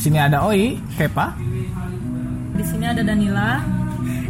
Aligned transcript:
Di 0.00 0.08
sini 0.08 0.16
ada 0.16 0.48
Oi, 0.48 0.80
Kepa, 0.96 1.36
Di 2.56 2.64
sini 2.64 2.88
ada 2.88 3.04
Danila. 3.04 3.60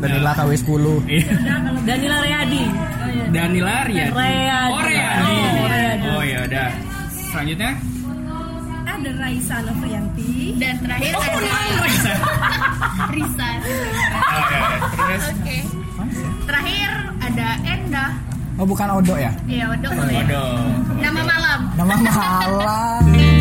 Danila 0.03 0.35
KW 0.35 0.51
10. 0.67 1.87
Danila 1.87 2.17
Riyadi. 2.27 2.65
Oh, 2.67 3.07
iya. 3.07 3.25
Danila 3.31 3.75
Riyadi. 3.87 4.11
Riyadi. 4.11 4.67
Oh 4.75 4.81
Riyadi. 4.83 5.31
Oh, 5.31 5.67
Riyadi. 5.71 6.09
Oh 6.11 6.23
ya 6.27 6.39
udah. 6.43 6.69
Selanjutnya. 7.31 7.71
Ada 8.83 9.11
Raisa 9.15 9.57
Novrianti 9.63 10.59
Dan 10.59 10.75
terakhir 10.83 11.13
Oh, 11.15 11.23
ada 11.23 11.79
Risa. 11.87 12.15
Risa. 13.15 13.49
Oh, 14.35 14.47
ya, 14.51 14.59
ya. 14.59 14.79
Terus. 14.91 15.25
Oke. 15.39 15.57
Terakhir 16.51 16.91
ada 17.23 17.49
Endah. 17.63 18.11
Oh 18.59 18.67
bukan 18.67 18.91
Odo 18.99 19.15
ya? 19.15 19.31
Ya, 19.47 19.71
udah 19.71 19.91
boleh. 19.95 20.15
Waduh. 20.19 20.67
Nama 20.99 21.21
malam. 21.23 21.61
Nama 21.79 21.95
malam. 22.03 23.39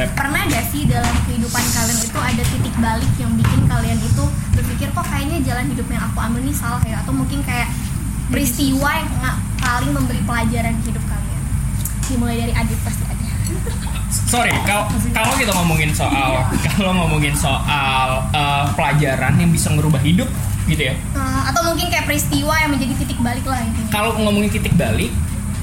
Yep. 0.00 0.16
Pernah 0.16 0.42
gak 0.48 0.64
sih 0.72 0.82
dalam 0.88 1.14
kehidupan 1.28 1.64
kalian 1.76 2.00
itu 2.00 2.18
ada 2.18 2.42
titik 2.48 2.74
balik 2.80 3.12
yang 3.20 3.32
bikin 3.36 3.60
kalian 3.68 3.98
itu 4.00 4.24
berpikir 4.56 4.88
kok 4.96 5.04
kayaknya 5.12 5.38
jalan 5.44 5.68
hidup 5.68 5.86
yang 5.92 6.02
aku 6.08 6.18
ambil 6.24 6.40
ini 6.40 6.54
salah 6.56 6.80
ya 6.88 7.04
atau 7.04 7.12
mungkin 7.12 7.44
kayak 7.44 7.68
peristiwa 8.32 8.88
yang 8.96 9.10
nggak 9.20 9.36
paling 9.60 9.92
memberi 9.92 10.20
pelajaran 10.24 10.72
hidup 10.88 11.04
kalian. 11.04 11.42
Dimulai 12.08 12.36
dari 12.40 12.52
Adit 12.56 12.80
pasti 12.80 13.04
ada. 13.04 13.24
Sorry, 14.10 14.54
kalau 14.64 14.88
kalau 15.12 15.34
kita 15.36 15.52
ngomongin 15.52 15.90
soal 15.92 16.48
kalau 16.64 16.92
ngomongin 16.96 17.34
soal 17.36 18.24
eh, 18.32 18.64
pelajaran 18.72 19.36
yang 19.36 19.52
bisa 19.52 19.68
merubah 19.68 20.00
hidup 20.00 20.30
gitu 20.64 20.80
ya. 20.80 20.94
Eh, 20.96 21.40
atau 21.50 21.60
mungkin 21.66 21.92
kayak 21.92 22.08
peristiwa 22.08 22.54
yang 22.56 22.72
menjadi 22.72 22.94
titik 23.04 23.18
balik 23.20 23.44
lah 23.44 23.60
intinya. 23.60 23.90
Kalau 23.92 24.16
ngomongin 24.16 24.48
titik 24.48 24.74
balik, 24.80 25.12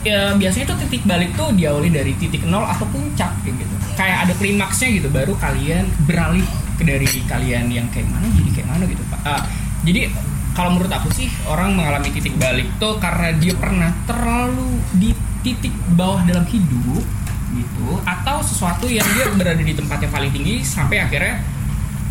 ya 0.06 0.36
biasanya 0.38 0.66
tuh 0.70 0.78
titik 0.86 1.04
balik 1.10 1.34
tuh 1.34 1.50
diawali 1.58 1.90
dari 1.90 2.14
titik 2.20 2.46
nol 2.46 2.68
atau 2.68 2.86
puncak 2.92 3.34
kayak 3.42 3.66
gitu. 3.66 3.77
Kayak 3.98 4.18
ada 4.30 4.34
klimaksnya 4.38 4.88
gitu, 4.94 5.10
baru 5.10 5.34
kalian 5.36 5.90
beralih 6.06 6.46
ke 6.78 6.86
dari 6.86 7.10
kalian 7.26 7.66
yang 7.68 7.90
kayak 7.90 8.06
mana 8.08 8.30
jadi 8.30 8.50
kayak 8.54 8.68
mana 8.70 8.84
gitu 8.86 9.02
pak. 9.10 9.20
Ah, 9.26 9.42
jadi 9.82 10.14
kalau 10.54 10.78
menurut 10.78 10.90
aku 10.90 11.10
sih 11.10 11.26
orang 11.46 11.74
mengalami 11.74 12.14
titik 12.14 12.38
balik 12.38 12.70
tuh 12.78 13.02
karena 13.02 13.34
dia 13.34 13.54
pernah 13.58 13.90
terlalu 14.06 14.78
di 14.94 15.14
titik 15.42 15.74
bawah 15.94 16.22
dalam 16.26 16.46
hidup 16.46 17.02
gitu 17.48 17.88
atau 18.06 18.38
sesuatu 18.42 18.86
yang 18.86 19.06
dia 19.18 19.34
berada 19.34 19.58
di 19.58 19.74
tempat 19.74 19.98
yang 19.98 20.14
paling 20.14 20.30
tinggi 20.30 20.62
sampai 20.62 21.02
akhirnya 21.02 21.42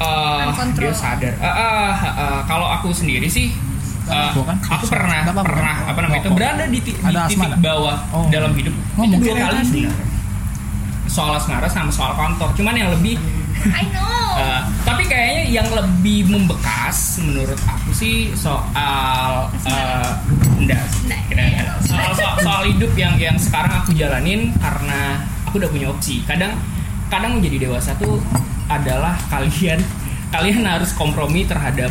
uh, 0.03 0.51
dia 0.75 0.91
sadar. 0.91 1.35
Ah, 1.39 1.47
ah, 1.47 1.63
ah, 1.63 2.07
ah, 2.07 2.41
kalau 2.47 2.67
aku 2.67 2.91
sendiri 2.91 3.31
sih 3.31 3.55
uh, 4.09 4.33
kan 4.43 4.59
aku 4.59 4.87
pernah 4.91 5.23
Nggak 5.23 5.35
apa-apa. 5.35 5.51
pernah 5.51 5.77
apa 5.87 5.99
namanya 6.03 6.21
itu 6.23 6.27
Oh, 6.27 6.33
oh. 6.33 6.39
berada 6.39 6.65
di, 6.67 6.79
di 6.79 6.81
titik 6.83 7.55
bawah 7.63 7.97
Oh. 8.11 8.27
dalam 8.31 8.53
hidup 8.55 8.75
Ngomong 8.97 9.21
itu 9.21 9.31
dua 9.31 9.37
kali 9.39 9.87
soal 11.07 11.33
asmara 11.33 11.67
sama 11.67 11.89
soal 11.89 12.13
kantor 12.13 12.51
cuman 12.53 12.75
yang 12.75 12.91
lebih 12.91 13.17
I 13.67 13.83
know. 13.89 14.37
uh, 14.37 14.63
tapi 14.89 15.05
kayaknya 15.05 15.43
yang 15.53 15.69
lebih 15.69 16.29
membekas 16.29 17.19
menurut 17.19 17.57
aku 17.59 17.91
sih 17.91 18.31
soal 18.33 19.49
uh, 19.65 20.11
enggak, 20.57 20.85
Enggak. 21.03 21.25
enggak, 21.33 21.47
enggak. 21.57 21.67
soal, 21.83 22.11
soal 22.13 22.35
soal 22.39 22.63
hidup 22.65 22.93
yang 22.95 23.15
yang 23.17 23.35
sekarang 23.35 23.73
aku 23.77 23.91
jalanin 23.93 24.53
karena 24.57 25.19
aku 25.45 25.59
udah 25.59 25.71
punya 25.71 25.89
opsi 25.89 26.21
kadang 26.23 26.53
kadang 27.07 27.39
menjadi 27.39 27.65
dewasa 27.65 27.95
tuh 27.97 28.19
adalah 28.67 29.15
kalian 29.27 29.79
kalian 30.35 30.63
harus 30.63 30.91
kompromi 30.93 31.47
terhadap 31.47 31.91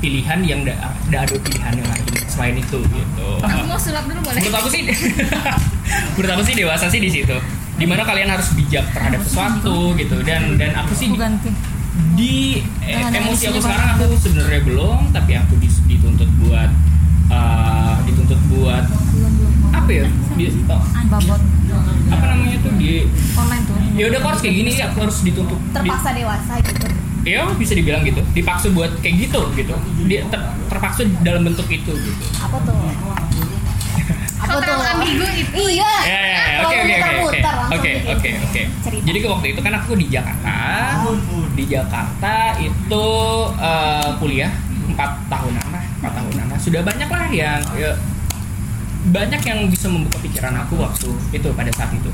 pilihan 0.00 0.40
yang 0.40 0.60
tidak 0.64 0.78
ada 1.08 1.36
pilihan 1.38 1.74
yang 1.74 1.88
lain 1.88 2.04
selain 2.26 2.56
itu 2.56 2.76
gitu 2.82 3.28
Aku 3.40 3.64
mau 3.64 3.78
sulap 3.78 4.04
dulu 4.04 4.20
boleh? 4.20 4.36
menurut 4.36 4.56
aku 4.58 4.68
sih 4.68 4.82
menurut 6.16 6.30
aku 6.32 6.42
sih 6.44 6.54
dewasa 6.54 6.86
sih 6.88 6.98
di 6.98 7.08
situ 7.08 7.36
di 7.74 7.84
mana 7.84 8.02
kalian 8.02 8.30
harus 8.30 8.54
bijak 8.54 8.86
terhadap 8.90 9.20
sesuatu 9.20 9.92
gitu. 9.94 10.16
Dan 10.22 10.56
dan 10.56 10.74
aku 10.76 10.92
sih 10.94 11.08
ganti. 11.10 11.50
di 12.18 12.58
eh, 12.82 13.06
emosi 13.06 13.48
aku 13.48 13.58
sekarang 13.60 13.88
aku 13.94 14.18
sebenarnya 14.18 14.60
belum 14.62 15.00
tapi 15.10 15.32
aku 15.34 15.54
dituntut 15.86 16.26
buat 16.40 16.70
eh, 17.28 17.94
dituntut 18.04 18.40
buat 18.48 18.84
apa 19.70 19.90
ya? 19.90 20.06
Di, 20.34 20.44
oh, 20.66 20.82
Babot. 21.06 21.40
Apa 22.08 22.24
namanya 22.26 22.56
tuh? 22.58 22.72
Di 22.74 23.06
online 23.34 23.62
tuh. 23.64 23.76
ya 23.94 24.04
udah 24.08 24.20
harus 24.24 24.40
kayak 24.40 24.54
gini 24.56 24.70
ya 24.70 24.84
aku 24.88 24.98
harus 25.06 25.18
dituntut 25.22 25.58
di- 25.58 25.70
Terpaksa 25.72 26.10
dewasa 26.10 26.52
gitu. 26.58 26.86
ya 27.24 27.46
bisa 27.54 27.72
dibilang 27.74 28.02
gitu. 28.02 28.20
Dipaksa 28.32 28.66
buat 28.70 28.90
kayak 28.98 29.28
gitu 29.28 29.40
gitu. 29.54 29.74
Dia 30.06 30.26
ter- 30.26 30.50
terpaksa 30.66 31.06
dalam 31.22 31.42
bentuk 31.42 31.66
itu 31.68 31.90
gitu. 31.90 32.24
Apa 32.38 32.58
tuh? 32.62 32.74
Apa 34.44 34.84
ambigu 34.96 35.26
itu? 35.34 35.62
Iya. 35.80 35.94
Ya, 36.04 36.20
ya, 36.20 36.42
ya, 36.44 36.58
oke, 36.64 36.76
Kalau 37.00 37.24
oke, 37.24 37.40
oke, 37.74 37.90
oke, 37.90 37.90
oke, 38.12 38.30
bikin 38.30 38.32
oke. 38.44 38.62
Jadi 39.04 39.18
ke 39.20 39.28
waktu 39.28 39.46
itu 39.56 39.60
kan 39.60 39.72
aku 39.76 39.92
di 39.96 40.06
Jakarta, 40.08 40.58
di 41.56 41.64
Jakarta 41.68 42.36
itu 42.60 43.06
eh, 43.58 44.08
kuliah 44.20 44.52
empat 44.94 45.10
tahunan 45.26 45.66
lah, 45.72 45.84
empat 46.00 46.12
tahunan 46.12 46.46
lah. 46.52 46.58
Sudah 46.60 46.80
banyak 46.84 47.08
lah 47.08 47.26
yang 47.32 47.60
ya, 47.74 47.92
banyak 49.10 49.42
yang 49.44 49.58
bisa 49.68 49.86
membuka 49.92 50.16
pikiran 50.24 50.54
aku 50.64 50.80
waktu 50.80 51.08
itu 51.32 51.48
pada 51.52 51.70
saat 51.76 51.92
itu. 51.92 52.10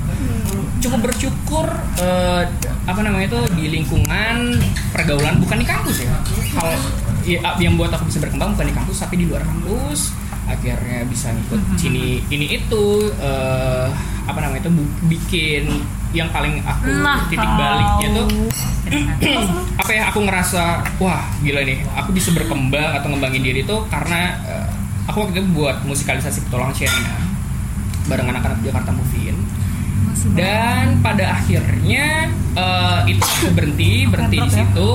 Cukup 0.80 1.10
bersyukur 1.10 1.66
eh, 2.00 2.42
apa 2.88 3.00
namanya 3.04 3.30
itu 3.30 3.40
di 3.54 3.64
lingkungan 3.70 4.58
pergaulan 4.90 5.38
bukan 5.38 5.58
di 5.60 5.66
kampus 5.66 6.02
ya. 6.02 6.14
Kalau 6.54 6.74
ya, 7.22 7.38
yang 7.60 7.76
buat 7.78 7.92
aku 7.92 8.08
bisa 8.10 8.18
berkembang 8.22 8.56
bukan 8.56 8.66
di 8.70 8.74
kampus 8.74 8.96
tapi 9.02 9.14
di 9.20 9.26
luar 9.28 9.44
kampus 9.44 10.14
akhirnya 10.50 11.06
bisa 11.06 11.30
ngikut 11.30 11.60
sini 11.78 12.20
ini 12.28 12.58
itu 12.58 12.84
eh, 13.22 13.86
apa 14.26 14.38
namanya 14.42 14.66
itu 14.66 14.72
bikin 15.06 15.64
yang 16.10 16.26
paling 16.34 16.58
aku 16.66 16.90
Nah, 16.90 17.22
titik 17.30 17.46
baliknya 17.54 18.08
tuh. 18.18 18.26
apa 19.80 19.90
ya 19.94 20.02
aku 20.10 20.26
ngerasa 20.26 20.82
wah 20.98 21.22
gila 21.40 21.62
nih 21.62 21.78
aku 21.94 22.10
bisa 22.10 22.34
berkembang 22.34 22.98
atau 22.98 23.08
ngembangin 23.14 23.46
diri 23.46 23.62
tuh 23.62 23.86
karena 23.86 24.34
eh, 24.44 24.68
aku 25.06 25.22
waktu 25.26 25.38
itu 25.38 25.42
buat 25.54 25.86
musikalisasi 25.86 26.50
petualangan 26.50 26.74
Sherina 26.74 27.14
bareng 28.10 28.26
anak-anak 28.26 28.58
Jakarta 28.66 28.90
Movie 28.90 29.30
dan 30.36 31.00
pada 31.00 31.38
akhirnya 31.38 32.28
eh, 32.58 33.00
itu 33.08 33.22
aku 33.22 33.46
berhenti 33.56 34.04
berhenti 34.10 34.36
di 34.42 34.50
ya? 34.50 34.56
situ 34.66 34.90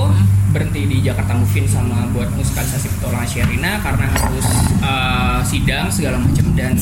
berhenti 0.56 0.88
di 0.88 1.04
Jakarta 1.04 1.36
Movie 1.36 1.68
sama 1.68 2.08
buat 2.16 2.32
musikalisasi 2.32 2.88
petualangan 2.96 3.28
Sherina 3.28 3.76
karena 3.84 4.08
harus 4.08 4.46
eh, 4.80 5.40
sidang 5.44 5.92
segala 5.92 6.16
macam 6.16 6.48
dan 6.56 6.72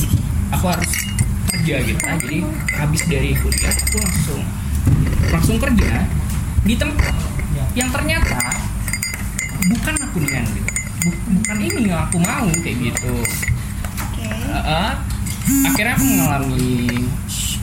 aku 0.54 0.70
harus 0.70 0.90
kerja 1.50 1.82
gitu. 1.82 1.98
Nah, 2.06 2.16
jadi 2.22 2.38
habis 2.78 3.02
dari 3.10 3.34
kuliah 3.34 3.74
aku 3.74 3.98
langsung 3.98 4.42
langsung 5.34 5.56
kerja 5.58 6.06
di 6.62 6.74
tempat 6.78 7.14
yang 7.74 7.90
ternyata 7.90 8.54
bukan 9.66 9.94
aku 10.06 10.22
nian 10.22 10.46
gitu. 10.54 10.70
Bu- 11.02 11.22
bukan 11.42 11.56
ini 11.58 11.90
yang 11.90 12.06
aku 12.06 12.22
mau 12.22 12.46
kayak 12.62 12.78
gitu. 12.78 13.14
Oke. 14.06 14.22
Uh, 14.54 14.94
akhirnya 15.66 15.98
aku 15.98 16.06
mengalami 16.06 16.70
sh- 17.26 17.58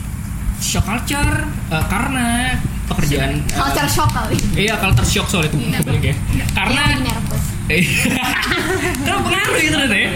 shock 0.60 0.84
culture 0.84 1.48
uh, 1.72 1.84
karena 1.88 2.60
pekerjaan 2.94 3.30
uh, 3.50 3.58
Culture 3.62 3.90
shock 3.90 4.10
kali. 4.10 4.36
iya 4.54 4.74
culture 4.76 5.04
shock 5.04 5.26
soal 5.26 5.44
itu 5.44 5.56
balik 5.80 6.02
ya. 6.04 6.14
Karena 6.52 6.80
Iya, 6.82 6.90
lagi 6.90 7.02
nervous. 7.02 7.44
terlalu 9.02 9.20
pengaruh 9.24 9.58
gitu 9.58 9.76
ya 9.88 10.10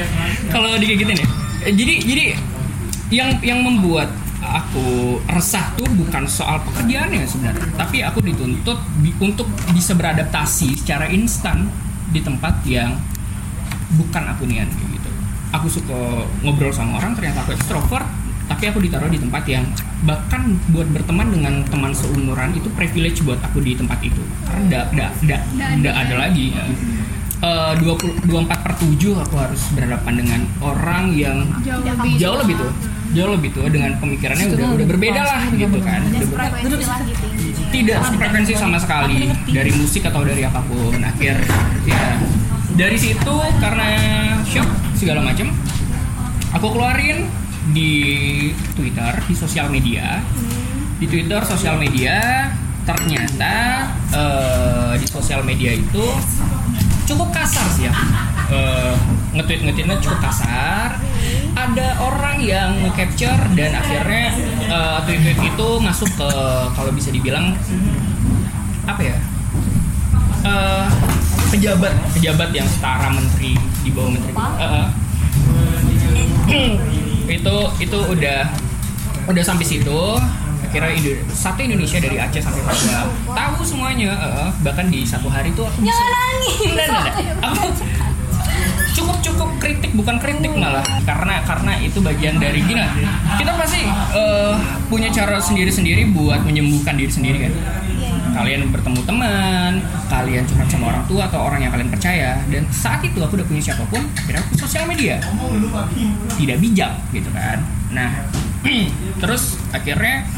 kalau 0.49 0.69
di 0.75 0.85
kayak 0.85 1.01
gini 1.01 1.13
ya. 1.15 1.27
Eh, 1.63 1.73
jadi 1.73 1.95
jadi 2.01 2.25
yang 3.09 3.29
yang 3.41 3.59
membuat 3.61 4.11
aku 4.39 4.87
resah 5.27 5.75
tuh 5.75 5.87
bukan 5.91 6.23
soal 6.25 6.63
pekerjaannya 6.63 7.25
sebenarnya 7.25 7.67
tapi 7.75 8.01
aku 8.01 8.21
dituntut 8.21 8.79
bi- 9.01 9.17
untuk 9.19 9.47
bisa 9.73 9.93
beradaptasi 9.93 10.77
secara 10.77 11.09
instan 11.09 11.67
di 12.09 12.21
tempat 12.21 12.63
yang 12.63 12.95
bukan 13.93 14.23
aku 14.27 14.45
nian 14.45 14.69
gitu. 14.69 15.11
Aku 15.53 15.67
suka 15.67 15.97
ngobrol 16.41 16.71
sama 16.71 16.99
orang 16.99 17.15
ternyata 17.15 17.43
aku 17.43 17.55
ekstrovert 17.55 18.07
tapi 18.47 18.65
aku 18.65 18.79
ditaruh 18.79 19.09
di 19.09 19.19
tempat 19.19 19.43
yang 19.45 19.65
bahkan 20.05 20.61
buat 20.75 20.85
berteman 20.93 21.33
dengan 21.33 21.55
teman 21.73 21.97
seumuran 21.97 22.53
itu 22.53 22.69
privilege 22.77 23.25
buat 23.25 23.41
aku 23.41 23.65
di 23.65 23.73
tempat 23.73 23.97
itu. 24.05 24.21
Karena 24.45 24.61
nggak 24.69 24.85
nggak 24.93 25.11
nggak 25.25 25.41
nggak 25.81 25.95
ada 25.97 26.15
lagi 26.21 26.53
ya. 26.53 26.65
Eh, 27.37 27.73
20 27.85 28.27
24 28.29 28.65
per 28.65 28.73
7 28.81 29.13
aku 29.13 29.35
harus 29.37 29.63
berhadapan 29.77 30.15
dengan 30.17 30.41
orang 30.59 31.13
yang 31.13 31.45
Jauh 31.61 31.85
lebih. 31.85 32.13
jauh 32.17 32.37
lebih 32.41 32.57
tuh 32.57 32.73
jauh 33.13 33.31
lebih 33.33 33.49
tuh 33.53 33.69
dengan 33.69 33.93
pemikirannya 33.97 34.57
udah 34.57 34.67
udah 34.77 34.87
berbeda 34.89 35.21
lah 35.21 35.43
gitu 35.53 35.79
kan. 35.81 36.01
Tidak 37.67 37.99
frekuensi 38.17 38.53
sama 38.57 38.81
sekali 38.81 39.29
dari 39.49 39.71
musik 39.73 40.05
atau 40.05 40.25
dari 40.25 40.43
apa 40.45 40.61
pun 40.65 40.97
akhir 40.97 41.37
ya. 41.85 42.17
Dari 42.77 42.97
situ 42.97 43.35
karena 43.57 43.89
shock 44.45 44.69
segala 44.97 45.21
macam 45.25 45.53
aku 46.53 46.67
keluarin 46.73 47.29
di 47.71 47.93
Twitter 48.75 49.13
di 49.27 49.35
sosial 49.35 49.67
media. 49.71 50.23
Di 50.97 51.07
Twitter 51.09 51.43
sosial 51.45 51.77
media 51.81 52.49
ternyata 52.87 53.55
eh, 54.15 54.93
di 55.03 55.07
sosial 55.11 55.43
media 55.43 55.75
itu 55.75 56.05
cukup 57.07 57.35
kasar 57.35 57.67
sih 57.75 57.91
ya. 57.91 57.95
Eh, 58.47 58.95
nge-tweet 59.35 59.67
nge-tweetnya 59.67 59.99
cukup 59.99 60.21
kasar. 60.23 60.99
Ada 61.57 61.89
orang 61.99 62.39
yang 62.45 62.79
nge-capture 62.87 63.43
dan 63.59 63.75
akhirnya 63.75 64.27
eh, 64.71 64.99
tweet-tweet 65.03 65.39
itu 65.43 65.69
masuk 65.83 66.11
ke 66.15 66.29
kalau 66.75 66.91
bisa 66.95 67.11
dibilang 67.11 67.55
apa 68.87 69.03
ya? 69.03 69.17
Eh, 70.47 70.87
pejabat 71.51 71.95
pejabat 72.15 72.51
yang 72.55 72.69
setara 72.71 73.11
menteri 73.11 73.59
di 73.83 73.91
bawah 73.91 74.11
menteri. 74.15 74.35
Eh. 74.63 74.87
Itu 77.29 77.57
itu 77.81 77.99
udah 77.99 78.41
udah 79.27 79.43
sampai 79.43 79.65
situ. 79.65 80.01
Akhirnya 80.63 80.91
Indo- 80.93 81.23
satu 81.31 81.63
Indonesia 81.63 81.99
dari 81.99 82.17
Aceh 82.17 82.43
sampai 82.43 82.61
Papua. 82.61 83.01
Tahu 83.29 83.63
semuanya 83.63 84.11
eh, 84.13 84.49
bahkan 84.61 84.87
di 84.87 85.03
satu 85.03 85.27
hari 85.27 85.51
tuh 85.53 85.65
aku 85.65 85.79
bisa 85.81 86.03
enggak. 86.91 87.15
Aku 87.41 87.65
cukup 88.93 89.17
cukup 89.21 89.49
kritik 89.59 89.93
bukan 89.93 90.17
kritik 90.17 90.53
malah. 90.53 90.83
Karena 91.03 91.41
karena 91.43 91.73
itu 91.79 91.99
bagian 92.01 92.37
dari 92.37 92.61
gini 92.61 92.83
kita 93.37 93.53
pasti 93.55 93.83
eh, 94.13 94.53
punya 94.87 95.09
cara 95.09 95.39
sendiri 95.39 95.71
sendiri 95.71 96.03
buat 96.11 96.43
menyembuhkan 96.43 96.97
diri 96.97 97.11
sendiri 97.11 97.39
kan 97.47 97.53
kalian 98.37 98.69
bertemu 98.69 99.01
teman 99.09 99.73
kalian 100.13 100.45
curhat 100.45 100.69
sama 100.69 100.93
orang 100.93 101.05
tua 101.09 101.23
atau 101.25 101.41
orang 101.41 101.65
yang 101.65 101.73
kalian 101.73 101.89
percaya 101.89 102.37
dan 102.53 102.63
saat 102.69 103.01
itu 103.01 103.17
aku 103.17 103.41
udah 103.41 103.47
punya 103.49 103.63
siapa 103.73 103.89
pun 103.89 104.05
akhirnya 104.13 104.45
aku 104.45 104.53
sosial 104.61 104.85
media. 104.85 105.17
Tidak 106.37 106.59
bijak 106.61 106.93
gitu 107.17 107.31
kan. 107.33 107.65
Nah 107.97 108.13
terus 109.25 109.57
akhirnya 109.73 110.29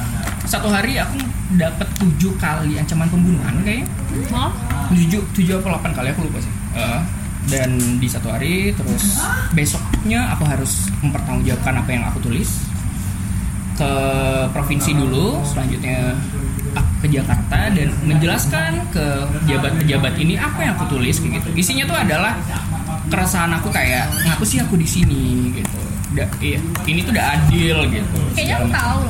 satu 0.46 0.70
hari 0.70 0.96
aku 0.96 1.18
dapat 1.58 1.88
tujuh 1.98 2.32
kali 2.38 2.78
ancaman 2.78 3.10
pembunuhan 3.10 3.54
kayaknya. 3.66 3.86
Tujuh 4.94 5.20
tujuh 5.34 5.54
atau 5.58 5.68
delapan 5.74 5.90
kali 5.92 6.08
aku 6.14 6.20
lupa 6.24 6.38
sih. 6.38 6.52
Eh, 6.78 7.00
dan 7.48 7.70
di 7.98 8.08
satu 8.08 8.28
hari 8.28 8.76
terus 8.76 9.24
besoknya 9.56 10.36
aku 10.36 10.44
harus 10.44 10.92
mempertanggungjawabkan 11.00 11.74
apa 11.80 11.90
yang 11.90 12.04
aku 12.04 12.20
tulis 12.20 12.68
ke 13.78 13.92
provinsi 14.52 14.90
dulu 14.92 15.40
selanjutnya 15.46 16.12
ke 16.98 17.06
Jakarta 17.08 17.68
dan 17.68 17.88
menjelaskan 18.02 18.70
ke 18.88 19.04
pejabat-pejabat 19.40 20.12
ini 20.16 20.34
apa 20.34 20.58
yang 20.60 20.72
aku 20.74 20.86
tulis 20.90 21.16
kayak 21.16 21.38
gitu 21.38 21.48
isinya 21.56 21.84
tuh 21.84 21.98
adalah 21.98 22.32
keresahan 23.06 23.52
aku 23.52 23.68
kayak 23.68 24.04
ngaku 24.22 24.44
sih 24.44 24.58
aku 24.58 24.74
di 24.74 24.86
sini 24.86 25.24
gitu 25.54 25.78
Da- 26.10 26.24
iya, 26.38 26.56
ini 26.84 27.00
tuh 27.00 27.12
udah 27.12 27.26
adil 27.34 27.76
gitu 27.86 28.18
Kayaknya 28.32 28.54
aku 28.56 28.68
tahu. 28.70 29.00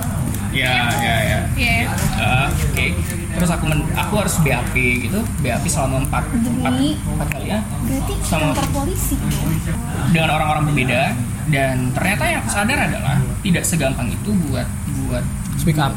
ya 0.48 0.74
ya 0.96 1.16
ya 1.22 1.38
Iya. 1.54 1.76
Ah, 2.14 2.46
oke 2.48 2.86
terus 3.30 3.50
aku 3.50 3.64
men- 3.64 3.86
aku 3.92 4.14
harus 4.16 4.34
BAP 4.40 4.74
gitu 4.74 5.20
BAP 5.38 5.64
selama 5.64 6.02
empat 6.02 6.24
empat, 6.26 6.72
Demi- 6.72 6.98
empat 6.98 7.28
kali 7.28 7.46
ya 7.48 7.58
Berarti 7.84 8.12
Sama- 8.20 8.50
kantor 8.50 8.66
polisi. 8.74 9.14
dengan 10.08 10.30
orang-orang 10.32 10.62
berbeda 10.66 11.02
dan 11.48 11.76
ternyata 11.92 12.22
yang 12.24 12.38
aku 12.40 12.50
sadar 12.50 12.78
adalah 12.82 13.14
tidak 13.40 13.62
segampang 13.62 14.08
itu 14.10 14.30
buat 14.44 14.66
buat 15.04 15.24
Speak 15.56 15.76
up. 15.76 15.94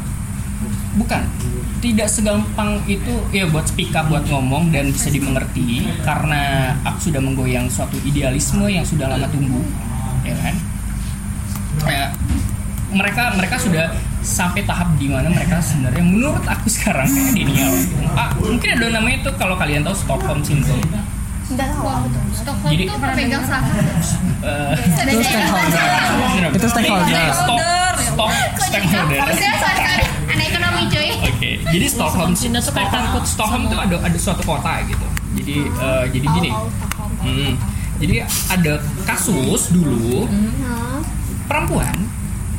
Bukan 0.96 1.24
tidak 1.80 2.08
segampang 2.12 2.84
itu 2.86 3.14
ya 3.32 3.48
buat 3.48 3.66
speak 3.66 3.96
up 3.96 4.12
buat 4.12 4.28
ngomong 4.28 4.70
dan 4.76 4.92
bisa 4.92 5.08
dimengerti 5.08 5.88
karena 6.04 6.76
aku 6.84 7.10
sudah 7.10 7.22
menggoyang 7.24 7.66
suatu 7.72 7.96
idealisme 8.04 8.68
yang 8.68 8.84
sudah 8.84 9.08
lama 9.08 9.26
tumbuh 9.32 9.64
ya 10.28 10.36
kan 10.36 10.56
kayak 11.82 12.10
mereka 12.92 13.24
mereka 13.40 13.56
sudah 13.56 13.96
sampai 14.22 14.68
tahap 14.68 14.94
di 15.00 15.08
mana 15.08 15.32
mereka 15.32 15.64
sebenarnya 15.64 16.04
menurut 16.04 16.44
aku 16.44 16.68
sekarang 16.68 17.08
kayak 17.08 17.34
denial 17.40 17.74
ah, 18.14 18.30
mungkin 18.38 18.70
ada 18.78 18.86
namanya 18.92 19.18
itu 19.26 19.32
kalau 19.40 19.56
kalian 19.56 19.82
tahu 19.82 19.96
Stockholm 19.96 20.44
syndrome 20.44 20.84
Enggak 21.52 21.68
tahu 21.68 21.84
apa 21.84 22.08
tuh. 22.08 22.24
Stockholm 22.32 22.72
Jadi- 22.72 22.88
tuh 22.88 22.96
pemegang 22.96 23.44
saham. 23.44 23.76
Eh, 23.76 24.72
Itu 25.04 25.20
stakeholder. 25.20 26.48
Itu 26.56 26.68
stakeholder. 26.72 27.28
Stock, 27.36 27.60
stock, 28.00 28.32
stakeholder. 28.56 29.20
Harusnya. 29.20 29.52
Oke, 31.22 31.50
jadi 31.62 31.86
Stockholm, 31.86 32.34
Cina 32.34 32.58
tuh 32.58 32.74
kayak 32.74 32.90
Stockholm, 32.90 33.06
takut 33.14 33.24
Stockholm 33.30 33.64
tuh 33.70 33.80
ada 33.80 33.96
ada 34.02 34.18
suatu 34.18 34.42
kota 34.42 34.74
gitu. 34.90 35.08
Jadi 35.42 35.58
eh, 35.70 36.06
jadi 36.12 36.28
Tahu, 36.28 36.36
gini. 36.38 36.52
Hmm, 37.22 37.52
jadi 38.02 38.16
ada 38.50 38.74
kasus 39.06 39.70
dulu 39.70 40.26
Hah? 40.66 41.00
perempuan 41.46 41.94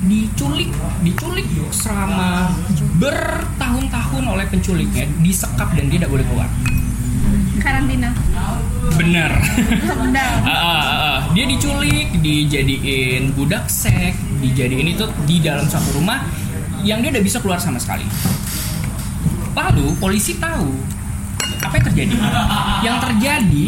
diculik, 0.03 0.71
diculik 1.07 1.47
selama 1.71 2.51
bertahun-tahun 2.99 4.25
oleh 4.27 4.47
penculiknya, 4.51 5.07
disekap 5.23 5.71
dan 5.79 5.87
dia 5.87 6.03
tidak 6.03 6.11
boleh 6.11 6.27
keluar. 6.27 6.51
Karantina. 7.63 8.11
Benar. 8.99 9.31
Benar. 10.03 10.31
Ah, 10.43 10.51
ah, 10.51 10.83
ah. 10.83 11.19
dia 11.31 11.47
diculik, 11.47 12.19
dijadiin 12.19 13.31
budak 13.39 13.71
seks, 13.71 14.19
dijadiin 14.43 14.99
itu 14.99 15.07
di 15.25 15.39
dalam 15.39 15.65
satu 15.71 16.03
rumah 16.03 16.27
yang 16.83 16.99
dia 17.03 17.11
tidak 17.15 17.25
bisa 17.27 17.39
keluar 17.39 17.59
sama 17.59 17.79
sekali. 17.79 18.07
Lalu 19.53 19.95
polisi 19.99 20.37
tahu 20.39 20.71
apa 21.63 21.75
yang 21.79 21.87
terjadi. 21.91 22.15
Yang 22.83 22.97
terjadi 23.09 23.67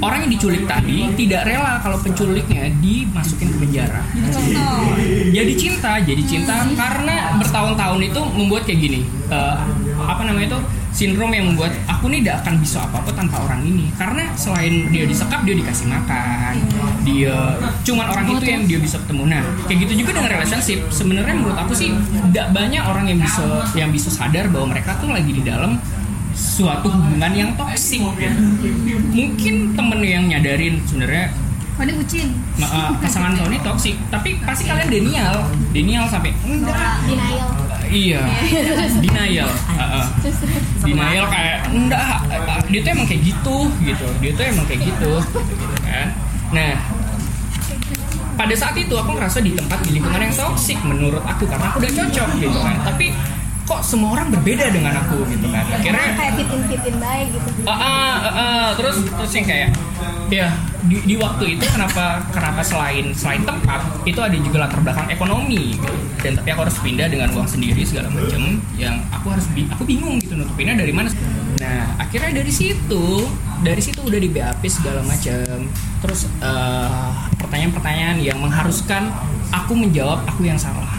orang 0.00 0.24
yang 0.24 0.32
diculik 0.32 0.64
tadi 0.64 1.04
tidak 1.20 1.42
rela 1.44 1.76
kalau 1.84 2.00
penculiknya 2.00 2.72
dimasukin 2.80 3.52
ke 3.52 3.56
penjara. 3.60 4.02
Jadi 5.32 5.52
cinta, 5.56 6.00
jadi 6.00 6.22
cinta 6.24 6.64
karena 6.72 7.36
bertahun-tahun 7.40 8.00
itu 8.00 8.20
membuat 8.36 8.62
kayak 8.64 8.80
gini. 8.80 9.00
Eh, 9.28 9.56
apa 10.00 10.22
namanya 10.24 10.56
itu? 10.56 10.60
Sindrom 10.92 11.32
yang 11.32 11.48
membuat 11.48 11.72
aku 11.88 12.12
nih 12.12 12.20
tidak 12.20 12.44
akan 12.44 12.54
bisa 12.60 12.84
apa-apa 12.84 13.10
tanpa 13.16 13.40
orang 13.48 13.64
ini. 13.64 13.88
Karena 13.96 14.28
selain 14.36 14.92
dia 14.92 15.08
disekap, 15.08 15.40
dia 15.42 15.56
dikasih 15.56 15.88
makan. 15.88 16.54
Dia 17.02 17.56
cuman 17.80 18.06
orang 18.12 18.26
itu 18.28 18.44
yang 18.44 18.62
dia 18.68 18.78
bisa 18.78 19.00
ketemu. 19.00 19.32
Nah, 19.32 19.42
kayak 19.64 19.78
gitu 19.88 19.92
juga 20.04 20.20
dengan 20.20 20.30
relationship. 20.36 20.78
Sebenarnya 20.92 21.34
menurut 21.34 21.56
aku 21.56 21.72
sih 21.72 21.90
tidak 22.28 22.52
banyak 22.52 22.82
orang 22.84 23.08
yang 23.08 23.18
bisa 23.24 23.44
yang 23.72 23.88
bisa 23.88 24.12
sadar 24.12 24.52
bahwa 24.52 24.76
mereka 24.76 25.00
tuh 25.00 25.08
lagi 25.08 25.32
di 25.32 25.40
dalam 25.40 25.80
suatu 26.36 26.92
hubungan 26.92 27.32
yang 27.32 27.50
toksik. 27.56 28.04
Mungkin 29.12 29.54
temen 29.72 30.00
yang 30.04 30.28
nyadarin 30.28 30.80
sebenarnya 30.84 31.32
Oh 31.72 31.82
ini 31.88 31.96
bucin. 31.96 32.28
Ma- 32.60 32.68
uh, 32.68 32.90
pasangan 33.00 33.32
kau 33.32 33.48
ini 33.48 33.56
toksik 33.64 33.96
tapi 34.12 34.36
pasti 34.44 34.68
kalian 34.68 34.92
denial 34.92 35.48
denial 35.72 36.04
sampai 36.04 36.36
enggak 36.44 37.00
Denial. 37.08 37.48
Iya. 37.92 38.24
Denial. 39.04 39.50
Uh, 39.76 40.08
denial 40.80 41.26
kayak 41.28 41.68
enggak 41.68 42.24
dia 42.72 42.80
tuh 42.80 42.90
emang 42.96 43.06
kayak 43.06 43.22
gitu 43.22 43.56
gitu. 43.84 44.06
Dia 44.24 44.32
tuh 44.32 44.44
emang 44.48 44.64
kayak 44.64 44.80
gitu 44.88 45.12
gitu 45.20 45.76
kan. 45.84 46.08
Nah 46.56 46.72
pada 48.32 48.54
saat 48.56 48.74
itu 48.80 48.94
aku 48.96 49.12
ngerasa 49.12 49.44
di 49.44 49.52
tempat 49.52 49.84
di 49.84 50.00
lingkungan 50.00 50.18
yang 50.18 50.32
toksik 50.32 50.80
menurut 50.82 51.20
aku 51.22 51.44
karena 51.44 51.68
aku 51.68 51.84
udah 51.84 51.92
cocok 51.92 52.28
gitu 52.40 52.58
kan. 52.58 52.76
Tapi 52.88 53.06
kok 53.72 53.80
semua 53.80 54.20
orang 54.20 54.28
berbeda 54.28 54.68
dengan 54.68 54.92
aku 55.00 55.24
gitu 55.32 55.48
kan 55.48 55.64
akhirnya 55.64 56.12
kayak 56.12 56.32
fit 56.36 56.50
in 56.52 56.62
fit 56.68 56.82
in 56.84 56.96
baik 57.00 57.28
gitu. 57.32 57.48
Ah, 57.64 57.72
ah, 57.72 57.80
ah, 57.88 58.28
ah. 58.36 58.66
terus 58.76 58.96
terus 59.00 59.32
yang 59.32 59.46
kayak 59.48 59.68
ya 60.28 60.48
di, 60.84 60.96
di 61.08 61.14
waktu 61.16 61.56
itu 61.56 61.64
kenapa 61.72 62.20
kenapa 62.32 62.60
selain 62.60 63.16
selain 63.16 63.40
tempat 63.48 63.80
itu 64.04 64.20
ada 64.20 64.36
juga 64.36 64.68
latar 64.68 64.80
belakang 64.84 65.08
ekonomi 65.08 65.76
gitu. 65.76 65.94
dan 66.20 66.36
tapi 66.36 66.48
aku 66.52 66.60
harus 66.68 66.76
pindah 66.84 67.08
dengan 67.08 67.28
uang 67.32 67.48
sendiri 67.48 67.80
segala 67.84 68.12
macam 68.12 68.60
yang 68.76 69.00
aku 69.08 69.26
harus 69.32 69.46
bi- 69.56 69.68
aku 69.72 69.88
bingung 69.88 70.20
gitu 70.20 70.36
nutupinnya 70.36 70.76
dari 70.76 70.92
mana 70.92 71.08
nah 71.60 71.96
akhirnya 71.96 72.44
dari 72.44 72.52
situ 72.52 73.24
dari 73.64 73.80
situ 73.80 74.04
udah 74.04 74.20
di 74.20 74.28
BAP 74.28 74.62
segala 74.68 75.00
macam 75.00 75.68
terus 76.04 76.28
eh, 76.44 77.08
pertanyaan-pertanyaan 77.40 78.20
yang 78.20 78.36
mengharuskan 78.36 79.08
aku 79.52 79.72
menjawab 79.76 80.24
aku 80.28 80.44
yang 80.44 80.60
salah 80.60 80.91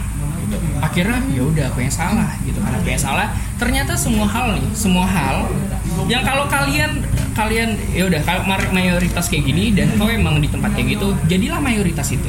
akhirnya 0.80 1.20
ya 1.32 1.42
udah 1.42 1.64
aku 1.72 1.84
yang 1.84 1.94
salah 1.94 2.30
gitu. 2.44 2.58
Karena 2.60 2.76
aku 2.80 2.88
yang 2.90 3.02
salah 3.02 3.26
ternyata 3.56 3.92
semua 3.94 4.26
hal 4.26 4.58
nih 4.58 4.66
semua 4.74 5.06
hal 5.06 5.46
yang 6.10 6.22
kalau 6.26 6.44
kalian 6.50 7.00
kalian 7.34 7.74
ya 7.90 8.06
udah 8.06 8.20
kalau 8.22 8.42
mayoritas 8.70 9.26
kayak 9.26 9.46
gini 9.46 9.74
dan 9.74 9.90
kau 9.98 10.06
emang 10.06 10.38
di 10.38 10.46
tempat 10.46 10.74
kayak 10.74 10.98
gitu 10.98 11.14
jadilah 11.26 11.58
mayoritas 11.58 12.10
itu. 12.14 12.28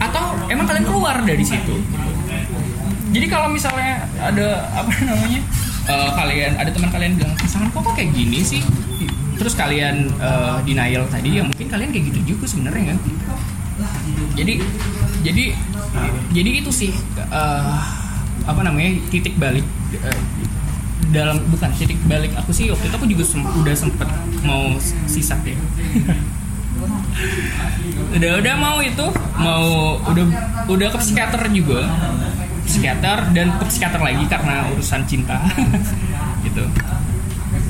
Atau 0.00 0.24
emang 0.48 0.66
kalian 0.66 0.86
keluar 0.86 1.16
dari 1.22 1.44
situ. 1.44 1.76
Jadi 3.10 3.26
kalau 3.26 3.50
misalnya 3.50 4.06
ada 4.22 4.70
apa 4.70 4.90
namanya 5.02 5.40
eh, 5.90 6.10
kalian 6.14 6.52
ada 6.54 6.70
teman 6.70 6.90
kalian 6.94 7.12
bilang 7.18 7.34
pasangan 7.34 7.68
kok 7.74 7.82
kok 7.82 7.94
kayak 7.98 8.14
gini 8.14 8.40
sih? 8.46 8.62
Terus 9.34 9.58
kalian 9.58 10.06
eh, 10.18 10.56
denial 10.62 11.04
tadi 11.10 11.38
ya 11.38 11.42
mungkin 11.42 11.66
kalian 11.66 11.90
kayak 11.90 12.04
gitu 12.14 12.34
juga 12.34 12.46
sebenarnya 12.46 12.94
kan? 12.94 12.98
Jadi 14.38 14.62
jadi 15.20 15.44
jadi 16.30 16.50
itu 16.64 16.70
sih 16.72 16.90
eh, 17.16 17.74
apa 18.46 18.60
namanya 18.64 18.96
titik 19.12 19.36
balik 19.36 19.66
eh, 19.94 20.20
dalam 21.10 21.42
bukan 21.50 21.70
titik 21.74 21.98
balik 22.06 22.32
aku 22.38 22.54
sih 22.54 22.70
waktu 22.70 22.86
itu 22.86 22.96
aku 22.96 23.08
juga 23.10 23.24
sem- 23.26 23.52
udah 23.60 23.74
sempet 23.74 24.08
mau 24.46 24.78
sisat 25.10 25.42
ya 25.42 25.58
udah 28.16 28.32
udah 28.40 28.54
mau 28.56 28.78
itu 28.80 29.06
mau 29.36 29.98
udah 30.10 30.24
udah 30.70 30.88
ke 30.90 30.98
psikiater 31.00 31.42
juga. 31.52 31.86
Psikiater 32.64 33.34
dan 33.34 33.58
ke 33.58 33.64
psikiater 33.66 34.00
lagi 34.00 34.24
karena 34.30 34.70
urusan 34.72 35.02
cinta. 35.04 35.42
Gitu 36.46 36.64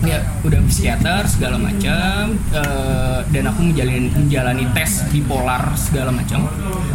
ya 0.00 0.24
udah 0.40 0.60
psikiater 0.64 1.28
segala 1.28 1.60
macam 1.60 2.32
eh, 2.56 3.18
dan 3.28 3.44
aku 3.52 3.60
menjalani 3.68 4.08
menjalani 4.08 4.64
tes 4.72 5.04
bipolar 5.12 5.76
segala 5.76 6.08
macam 6.08 6.48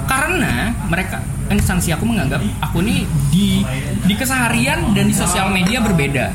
karena 0.09 0.73
mereka 0.89 1.21
instansi 1.53 1.93
aku 1.93 2.09
menganggap 2.09 2.41
aku 2.61 2.81
nih 2.81 3.05
di 3.29 3.61
di 4.09 4.13
keseharian 4.17 4.97
dan 4.97 5.05
di 5.05 5.15
sosial 5.15 5.53
media 5.53 5.81
berbeda. 5.81 6.33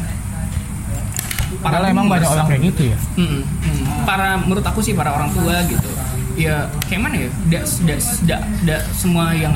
Padahal 1.61 1.93
emang 1.93 2.09
banyak 2.09 2.31
orang 2.31 2.47
kayak 2.47 2.62
gitu 2.73 2.83
ya. 2.95 2.99
Mm, 3.21 3.43
mm. 3.43 3.85
para 4.09 4.39
menurut 4.41 4.65
aku 4.65 4.81
sih 4.81 4.95
para 4.95 5.12
orang 5.12 5.29
tua 5.35 5.61
gitu. 5.67 5.91
Ya 6.39 6.71
kayak 6.87 7.03
mana 7.05 7.17
ya? 7.27 7.31
Tidak 7.50 7.62
tidak 7.67 7.99
tidak 8.23 8.41
tidak 8.62 8.81
semua 8.95 9.35
yang 9.35 9.53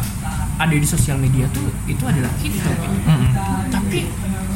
ada 0.59 0.75
di 0.75 0.87
sosial 0.87 1.19
media 1.19 1.47
tuh 1.51 1.67
itu 1.91 2.03
adalah 2.07 2.31
kita 2.39 2.71
gitu. 2.71 2.99
tapi 3.75 4.07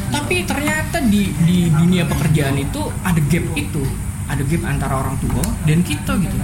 tapi 0.09 0.45
ternyata 0.45 1.01
di 1.05 1.31
di 1.45 1.69
dunia 1.69 2.05
pekerjaan 2.05 2.57
itu 2.57 2.81
ada 3.05 3.21
gap 3.29 3.47
itu. 3.55 3.85
Ada 4.29 4.45
gap 4.45 4.63
antara 4.69 4.95
orang 5.01 5.17
tua 5.25 5.41
dan 5.65 5.81
kita 5.81 6.13
gitu. 6.21 6.37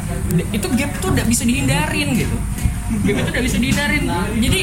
Itu 0.56 0.66
gap 0.72 0.92
tuh 1.04 1.12
tidak 1.12 1.28
bisa 1.28 1.44
dihindarin 1.44 2.08
gitu. 2.16 2.36
Gap 3.04 3.16
itu 3.20 3.28
tidak 3.28 3.44
bisa 3.44 3.56
dihindarin. 3.60 4.08
Jadi 4.40 4.60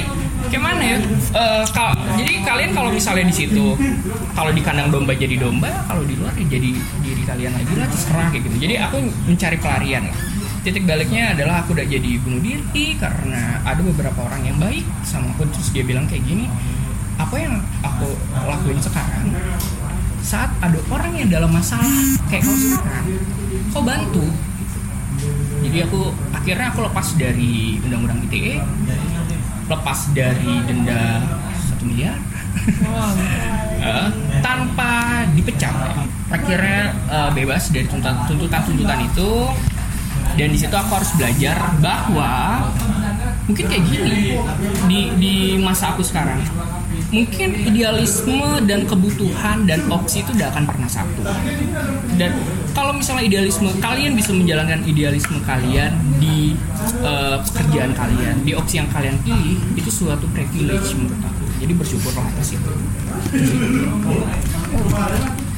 kayak 0.49 0.63
mana 0.65 0.81
ya? 0.81 0.97
Eh, 1.37 1.63
kal- 1.69 2.01
jadi 2.17 2.33
kalian 2.41 2.71
kalau 2.73 2.89
misalnya 2.89 3.29
di 3.29 3.35
situ 3.35 3.77
kalau 4.33 4.49
di 4.49 4.61
kandang 4.65 4.89
domba 4.89 5.13
jadi 5.13 5.37
domba 5.37 5.69
kalau 5.85 6.01
di 6.01 6.17
luar 6.17 6.33
ya 6.33 6.49
jadi 6.49 6.69
diri 7.05 7.21
kalian 7.21 7.53
lagi 7.53 7.73
lah 7.77 7.87
terserah 7.93 8.27
kayak 8.33 8.41
gitu. 8.49 8.57
Jadi 8.65 8.73
aku 8.81 8.97
mencari 9.29 9.57
pelarian 9.61 10.09
lah. 10.09 10.17
Titik 10.61 10.85
baliknya 10.85 11.33
adalah 11.33 11.65
aku 11.65 11.73
udah 11.73 11.85
jadi 11.85 12.21
bunuh 12.21 12.41
diri 12.41 12.93
karena 12.97 13.65
ada 13.65 13.81
beberapa 13.81 14.17
orang 14.25 14.45
yang 14.45 14.57
baik 14.61 14.85
sama 15.01 15.33
aku 15.33 15.45
terus 15.49 15.73
dia 15.73 15.81
bilang 15.81 16.05
kayak 16.05 16.21
gini 16.21 16.45
apa 17.21 17.35
yang 17.37 17.53
aku 17.85 18.09
lakuin 18.49 18.81
sekarang 18.81 19.29
saat 20.25 20.49
ada 20.63 20.79
orang 20.89 21.13
yang 21.17 21.29
dalam 21.29 21.51
masalah 21.53 21.85
kayak 22.29 22.45
kau 22.45 22.55
sekarang 22.55 23.05
kau 23.73 23.83
bantu. 23.85 24.25
Jadi 25.61 25.77
aku 25.85 26.09
akhirnya 26.33 26.73
aku 26.73 26.79
lepas 26.89 27.07
dari 27.13 27.77
undang-undang 27.85 28.25
ITE 28.25 28.57
lepas 29.69 29.99
dari 30.17 30.53
denda 30.65 31.21
satu 31.69 31.83
miliar. 31.85 32.17
Eh, 33.81 34.09
tanpa 34.45 35.25
dipecat. 35.33 35.73
Akhirnya 36.29 36.93
eh, 37.09 37.29
bebas 37.33 37.73
dari 37.73 37.89
tuntutan 37.89 38.29
tuntutan 38.29 38.61
tuntutan 38.61 39.01
itu. 39.01 39.49
Dan 40.37 40.53
di 40.53 40.57
situ 40.61 40.69
aku 40.69 41.01
harus 41.01 41.09
belajar 41.17 41.57
bahwa 41.81 42.61
mungkin 43.49 43.65
kayak 43.65 43.83
gini 43.89 44.37
di 44.85 44.99
di 45.17 45.33
masa 45.57 45.97
aku 45.97 46.05
sekarang 46.05 46.45
mungkin 47.11 47.49
idealisme 47.67 48.63
dan 48.63 48.87
kebutuhan 48.87 49.67
dan 49.67 49.83
opsi 49.91 50.23
itu 50.23 50.31
tidak 50.39 50.55
akan 50.55 50.63
pernah 50.63 50.89
satu. 50.89 51.21
Dan 52.15 52.31
kalau 52.71 52.95
misalnya 52.95 53.27
idealisme 53.27 53.67
kalian 53.83 54.15
bisa 54.15 54.31
menjalankan 54.31 54.79
idealisme 54.87 55.37
kalian 55.43 55.91
di 56.23 56.55
eh, 57.03 57.37
pekerjaan 57.51 57.91
kalian 57.91 58.35
di 58.47 58.55
opsi 58.55 58.79
yang 58.79 58.87
kalian 58.89 59.19
pilih 59.27 59.59
itu 59.75 59.91
suatu 59.91 60.23
privilege 60.31 60.95
menurut 60.95 61.19
aku. 61.19 61.43
Jadi 61.61 61.73
bersyukurlah 61.75 62.25
atas 62.25 62.55
itu. 62.55 62.71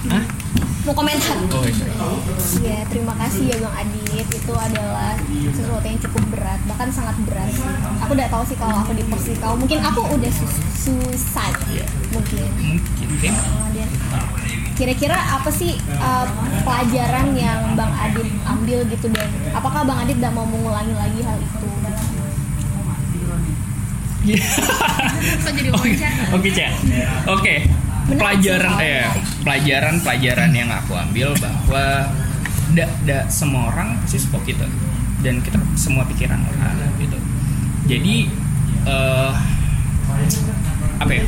Hah? 0.10 0.24
Mau 0.84 0.92
komentar 0.94 1.38
Oh, 1.48 1.64
iya. 1.64 1.88
ya 2.60 2.80
terima 2.86 3.16
kasih 3.16 3.44
ya 3.48 3.58
bang 3.58 3.76
Adit 3.82 4.28
itu 4.30 4.54
adalah 4.54 5.16
sesuatu 5.50 5.86
yang 5.86 6.00
cukup 6.02 6.24
berat 6.30 6.60
bahkan 6.66 6.92
sangat 6.92 7.16
berat 7.24 7.48
sih 7.50 7.64
aku 7.98 8.12
udah 8.12 8.28
tahu 8.28 8.44
sih 8.44 8.58
kalau 8.60 8.76
aku 8.78 8.92
di 8.92 9.04
posisi 9.08 9.40
kau 9.40 9.56
mungkin 9.56 9.80
aku 9.80 10.04
udah 10.04 10.32
sus 10.32 10.52
suicide 10.76 11.56
mungkin 12.12 12.44
mungkin 12.60 13.08
oke. 13.16 13.30
Kemudian, 13.32 13.90
kira-kira 14.74 15.16
apa 15.16 15.50
sih 15.50 15.74
uh, 15.96 16.28
pelajaran 16.62 17.32
yang 17.34 17.74
bang 17.74 17.92
Adit 17.96 18.28
ambil 18.44 18.80
gitu 18.86 19.08
dan 19.08 19.26
apakah 19.52 19.82
bang 19.82 19.98
Adit 20.04 20.16
tidak 20.20 20.34
mau 20.36 20.44
mengulangi 20.44 20.94
lagi 20.94 21.20
hal 21.24 21.38
itu 21.40 21.68
Kok 24.24 25.52
jadi 25.52 25.68
Oke, 25.68 25.92
wawancara? 25.92 26.32
oke 26.32 26.50
Cak. 26.50 26.72
Oke. 27.28 27.56
Pelajaran 28.04 28.72
sih, 28.78 28.84
eh 28.84 29.08
pelajaran 29.48 29.96
pelajaran 30.04 30.52
yang 30.52 30.68
aku 30.68 30.92
ambil 30.92 31.32
bahwa 31.40 32.12
tidak 32.74 32.90
tidak 33.02 33.24
semua 33.32 33.72
orang 33.72 33.96
pasti 34.04 34.18
seperti 34.20 34.54
kita 34.58 34.68
dan 35.24 35.40
kita 35.40 35.58
semua 35.80 36.04
pikiran 36.04 36.42
orang 36.42 36.76
gitu. 37.00 37.18
Jadi 37.88 38.16
eh 38.84 39.32
apa 41.00 41.12
ya? 41.12 41.24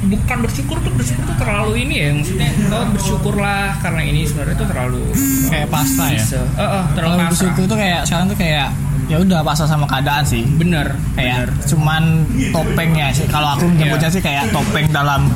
Bukan 0.00 0.38
bersyukur 0.42 0.80
tuh 0.80 0.92
bersyukur 0.96 1.22
tuh 1.22 1.36
terlalu 1.38 1.86
ini 1.86 1.94
ya 2.00 2.08
maksudnya 2.16 2.50
oh 2.72 2.86
bersyukurlah 2.90 3.78
karena 3.84 4.02
ini 4.02 4.24
sebenarnya 4.24 4.56
tuh 4.58 4.68
terlalu 4.72 5.04
Kayak 5.52 5.68
pasrah 5.68 6.08
ya. 6.10 6.24
Eh, 6.24 6.62
eh, 6.64 6.84
terlalu 6.96 6.96
Kalau 6.96 7.14
pasrah. 7.14 7.30
bersyukur 7.30 7.64
tuh 7.68 7.78
kayak 7.78 8.00
sekarang 8.08 8.26
tuh 8.32 8.38
kayak 8.40 8.68
ya 9.10 9.18
udah 9.18 9.42
pasrah 9.42 9.66
sama 9.66 9.84
keadaan 9.84 10.22
sih. 10.22 10.46
Bener, 10.46 10.94
Kayak 11.12 11.50
bener. 11.50 11.66
cuman 11.66 12.02
topengnya 12.48 13.10
sih. 13.10 13.26
Kalau 13.26 13.58
aku 13.58 13.66
Iya. 13.74 14.06
sih 14.08 14.22
kayak 14.22 14.48
topeng 14.50 14.86
dalam 14.88 15.26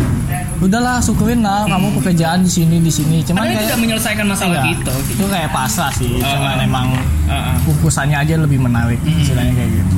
udahlah 0.56 1.02
syukurin 1.02 1.42
lah 1.42 1.66
kamu 1.66 1.90
pekerjaan 1.98 2.40
di 2.40 2.48
sini 2.48 2.78
di 2.78 2.88
sini. 2.88 3.20
Cuman 3.20 3.42
Padahal 3.42 3.50
itu 3.50 3.58
kayak 3.58 3.68
tidak 3.68 3.80
menyelesaikan 3.82 4.26
masalah 4.26 4.54
Iya, 4.54 4.62
kita. 4.64 4.92
gitu. 4.94 5.12
Itu 5.12 5.24
kayak 5.26 5.50
pasrah 5.50 5.92
sih. 5.92 6.10
Cuman 6.16 6.56
Uh, 6.56 6.62
emang 6.62 6.86
Uh, 7.26 7.32
uh. 7.34 7.54
kukusannya 7.66 8.16
aja 8.16 8.34
lebih 8.38 8.58
menarik. 8.58 8.96
Istilahnya 9.02 9.52
kayak 9.52 9.70
gitu. 9.74 9.94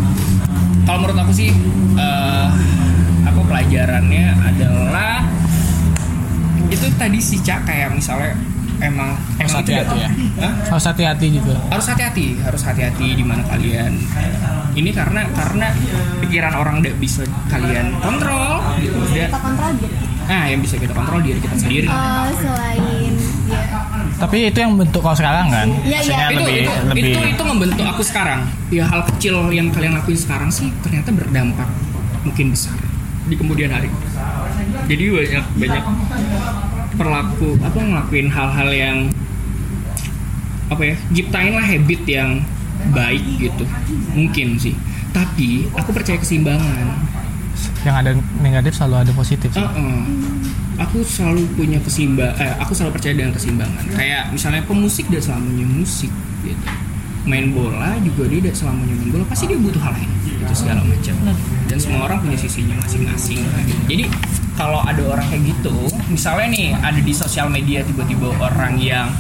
kalau 0.83 0.99
menurut 1.03 1.19
aku 1.21 1.33
sih 1.35 1.51
eh 1.99 2.47
apa 3.27 3.41
pelajarannya 3.43 4.25
adalah 4.41 5.19
itu 6.67 6.87
tadi 6.95 7.19
sih 7.19 7.39
cak 7.39 7.67
kayak 7.67 7.91
misalnya 7.91 8.39
emang 8.81 9.17
Harus 9.41 9.55
hati-hati 9.57 9.97
ya. 9.97 10.11
Hah? 10.43 10.53
Harus 10.73 10.85
hati-hati 10.89 11.27
gitu. 11.41 11.53
harus 11.73 11.87
hati-hati 11.89 12.27
harus 12.45 12.63
hati-hati 12.63 13.07
di 13.17 13.25
mana 13.25 13.43
kalian 13.47 13.93
ini 14.77 14.91
karena 14.93 15.25
karena 15.33 15.73
pikiran 16.21 16.53
orang 16.53 16.85
tidak 16.85 16.97
bisa 17.01 17.23
kalian 17.49 17.97
kontrol 18.05 18.61
gitu 18.81 18.99
dia 19.13 19.33
kita 19.33 19.41
kontrol 19.41 19.71
gitu 19.81 19.97
nah 20.27 20.43
yang 20.51 20.61
bisa 20.61 20.75
kita 20.77 20.93
kontrol 20.93 21.21
diri 21.23 21.39
kita 21.39 21.57
sendiri 21.57 21.87
Eh, 21.87 22.31
selain 22.43 23.13
ya 23.47 23.63
Tapi 24.17 24.49
itu 24.49 24.59
yang 24.59 24.81
bentuk 24.81 25.05
kau 25.05 25.13
sekarang 25.13 25.53
kan? 25.53 25.69
Iya, 25.85 26.01
iya. 26.01 26.01
Maksudnya 26.01 26.27
itu, 26.33 26.41
lebih 26.41 26.57
itu, 26.57 26.73
lebih 26.89 27.03
itu 27.13 27.29
itu 27.37 27.45
membentuk 27.45 27.85
aku 27.85 28.03
sekarang 28.03 28.41
ya 28.73 28.85
hal 28.89 29.01
kecil 29.13 29.53
yang 29.53 29.69
kalian 29.71 29.93
lakuin 29.97 30.17
sekarang 30.19 30.49
sih 30.49 30.73
ternyata 30.81 31.13
berdampak 31.13 31.69
mungkin 32.25 32.51
besar 32.51 32.75
di 33.27 33.35
kemudian 33.39 33.71
hari 33.71 33.87
jadi 34.91 35.05
banyak 35.15 35.45
banyak 35.59 35.83
perlaku 36.97 37.61
apa 37.61 37.79
ngelakuin 37.79 38.29
hal-hal 38.33 38.69
yang 38.73 38.99
apa 40.67 40.83
ya 40.83 40.95
ciptain 41.15 41.55
lah 41.55 41.63
habit 41.63 42.03
yang 42.09 42.43
baik 42.91 43.23
gitu 43.39 43.65
mungkin 44.17 44.59
sih 44.59 44.75
tapi 45.15 45.71
aku 45.79 45.95
percaya 45.95 46.19
keseimbangan 46.19 47.17
yang 47.87 47.97
ada 48.03 48.11
negatif 48.43 48.77
selalu 48.77 49.07
ada 49.07 49.13
positif. 49.15 49.49
sih. 49.55 49.63
Uh-uh. 49.63 50.03
Aku 50.77 51.01
selalu 51.07 51.47
punya 51.57 51.81
keseimbangan. 51.81 52.37
Eh, 52.37 52.53
aku 52.61 52.77
selalu 52.77 53.01
percaya 53.01 53.15
dengan 53.17 53.33
keseimbangan. 53.33 53.85
Kayak 53.97 54.29
misalnya 54.35 54.63
pemusik 54.67 55.09
dia 55.09 55.23
selamanya 55.23 55.65
musik 55.65 56.13
gitu. 56.45 56.67
Main 57.27 57.51
bola 57.57 57.97
juga 58.05 58.29
dia 58.29 58.39
tidak 58.45 58.57
selamanya 58.59 58.95
main 58.99 59.11
bola. 59.15 59.25
Pasti 59.31 59.49
dia 59.49 59.57
butuh 59.57 59.81
hal 59.81 59.95
lain 59.97 60.11
gitu 60.27 60.53
segala 60.53 60.83
macam. 60.85 61.15
Dan 61.71 61.79
semua 61.81 62.01
orang 62.11 62.19
punya 62.27 62.39
sisinya 62.39 62.77
masing-masing. 62.83 63.41
gitu. 63.41 63.83
Jadi 63.89 64.05
kalau 64.57 64.81
ada 64.81 65.03
orang 65.05 65.27
kayak 65.27 65.43
gitu, 65.47 65.75
misalnya 66.09 66.49
nih 66.49 66.67
ada 66.75 66.97
di 66.99 67.13
sosial 67.13 67.47
media 67.47 67.81
tiba-tiba 67.83 68.33
orang 68.35 68.75
yang 68.77 69.13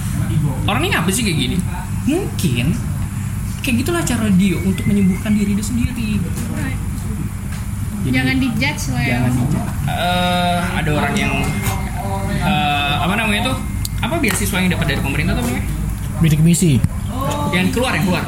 orang 0.64 0.82
ini 0.82 0.94
apa 0.94 1.08
sih 1.08 1.22
kayak 1.22 1.38
gini? 1.38 1.56
Mungkin 2.04 2.66
kayak 3.60 3.76
gitulah 3.78 4.00
cara 4.00 4.26
dia 4.32 4.56
untuk 4.58 4.84
menyembuhkan 4.84 5.30
diri 5.30 5.52
dia 5.52 5.62
sendiri. 5.62 6.10
Jadi- 8.00 8.14
Jangan 8.14 8.36
dijudge 8.38 8.82
lah 8.88 9.02
ya. 9.02 9.10
jangan 9.18 9.32
dijudge. 9.34 9.70
Eh, 9.86 10.58
ada 10.74 10.90
orang 10.94 11.14
yang 11.14 11.32
eh, 12.38 12.94
apa 12.96 13.14
namanya 13.14 13.40
itu 13.42 13.52
apa 13.96 14.14
beasiswa 14.16 14.56
yang 14.56 14.70
dapat 14.70 14.86
dari 14.88 15.00
pemerintah 15.00 15.34
tuh 15.34 15.42
namanya 15.42 15.64
Bidik 16.16 16.40
misi, 16.40 16.80
yang 17.50 17.68
keluar 17.70 17.92
yang 17.92 18.04
keluar 18.04 18.24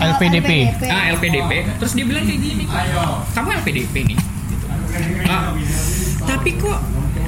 LPDP. 0.00 0.72
ah 0.88 1.04
LPDP 1.10 1.50
terus 1.76 1.92
dia 1.92 2.04
bilang 2.04 2.24
kayak 2.24 2.40
gini 2.40 2.64
kamu 3.30 3.48
LPDP 3.60 3.94
nih 4.06 4.16
gitu. 4.16 4.66
Ah, 5.26 5.52
tapi 6.30 6.50
kok 6.54 6.78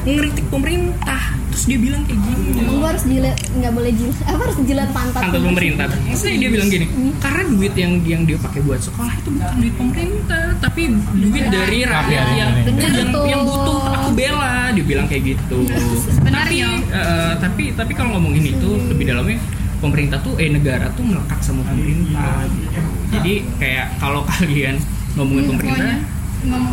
ngeritik 0.03 0.47
pemerintah? 0.47 1.23
Terus 1.53 1.65
dia 1.69 1.79
bilang 1.79 2.03
kayak 2.09 2.21
gini. 2.23 2.59
Emang 2.59 2.77
gua 2.81 2.89
harus 2.97 3.05
jilat 3.05 3.37
nggak 3.53 3.73
boleh 3.75 3.93
jilat. 3.93 4.17
Apa 4.25 4.41
harus 4.41 4.59
jilat 4.65 4.89
pantat 4.91 5.21
kantor 5.21 5.37
dulu? 5.37 5.49
pemerintah. 5.53 5.85
Maksudnya 6.09 6.37
dia 6.39 6.51
bilang 6.51 6.69
gini 6.71 6.87
karena 7.21 7.43
duit 7.45 7.75
yang 7.77 7.93
yang 8.03 8.23
dia 8.25 8.39
pakai 8.41 8.61
buat 8.63 8.81
sekolah 8.81 9.13
itu 9.13 9.29
bukan 9.31 9.55
duit 9.61 9.75
pemerintah 9.77 10.45
tapi 10.59 10.83
duit 11.13 11.45
dari 11.51 11.79
rakyat 11.85 12.01
Rakyat 12.03 12.27
yang 12.35 12.51
Bener 12.65 12.91
yang, 12.91 13.11
tuh. 13.13 13.25
yang 13.29 13.43
butuh. 13.45 13.81
Aku 13.93 14.09
bela 14.17 14.55
dia 14.73 14.85
bilang 14.87 15.07
kayak 15.07 15.23
gitu. 15.37 15.57
Tapi 15.69 15.85
Sebenarnya. 16.09 16.69
eh, 16.89 17.33
tapi 17.37 17.65
tapi 17.73 17.93
kalau 17.93 18.17
ngomongin 18.17 18.45
itu 18.49 18.69
lebih 18.89 19.05
dalamnya 19.07 19.39
pemerintah 19.79 20.19
tuh 20.23 20.39
eh 20.39 20.47
negara 20.47 20.87
tuh 20.95 21.03
melekat 21.03 21.43
sama 21.43 21.67
pemerintah 21.67 22.47
gitu. 22.55 22.79
jadi 23.11 23.35
kayak 23.59 23.87
kalau 23.99 24.23
kalian 24.31 24.79
ngomongin 25.19 25.45
pemerintah 25.51 25.99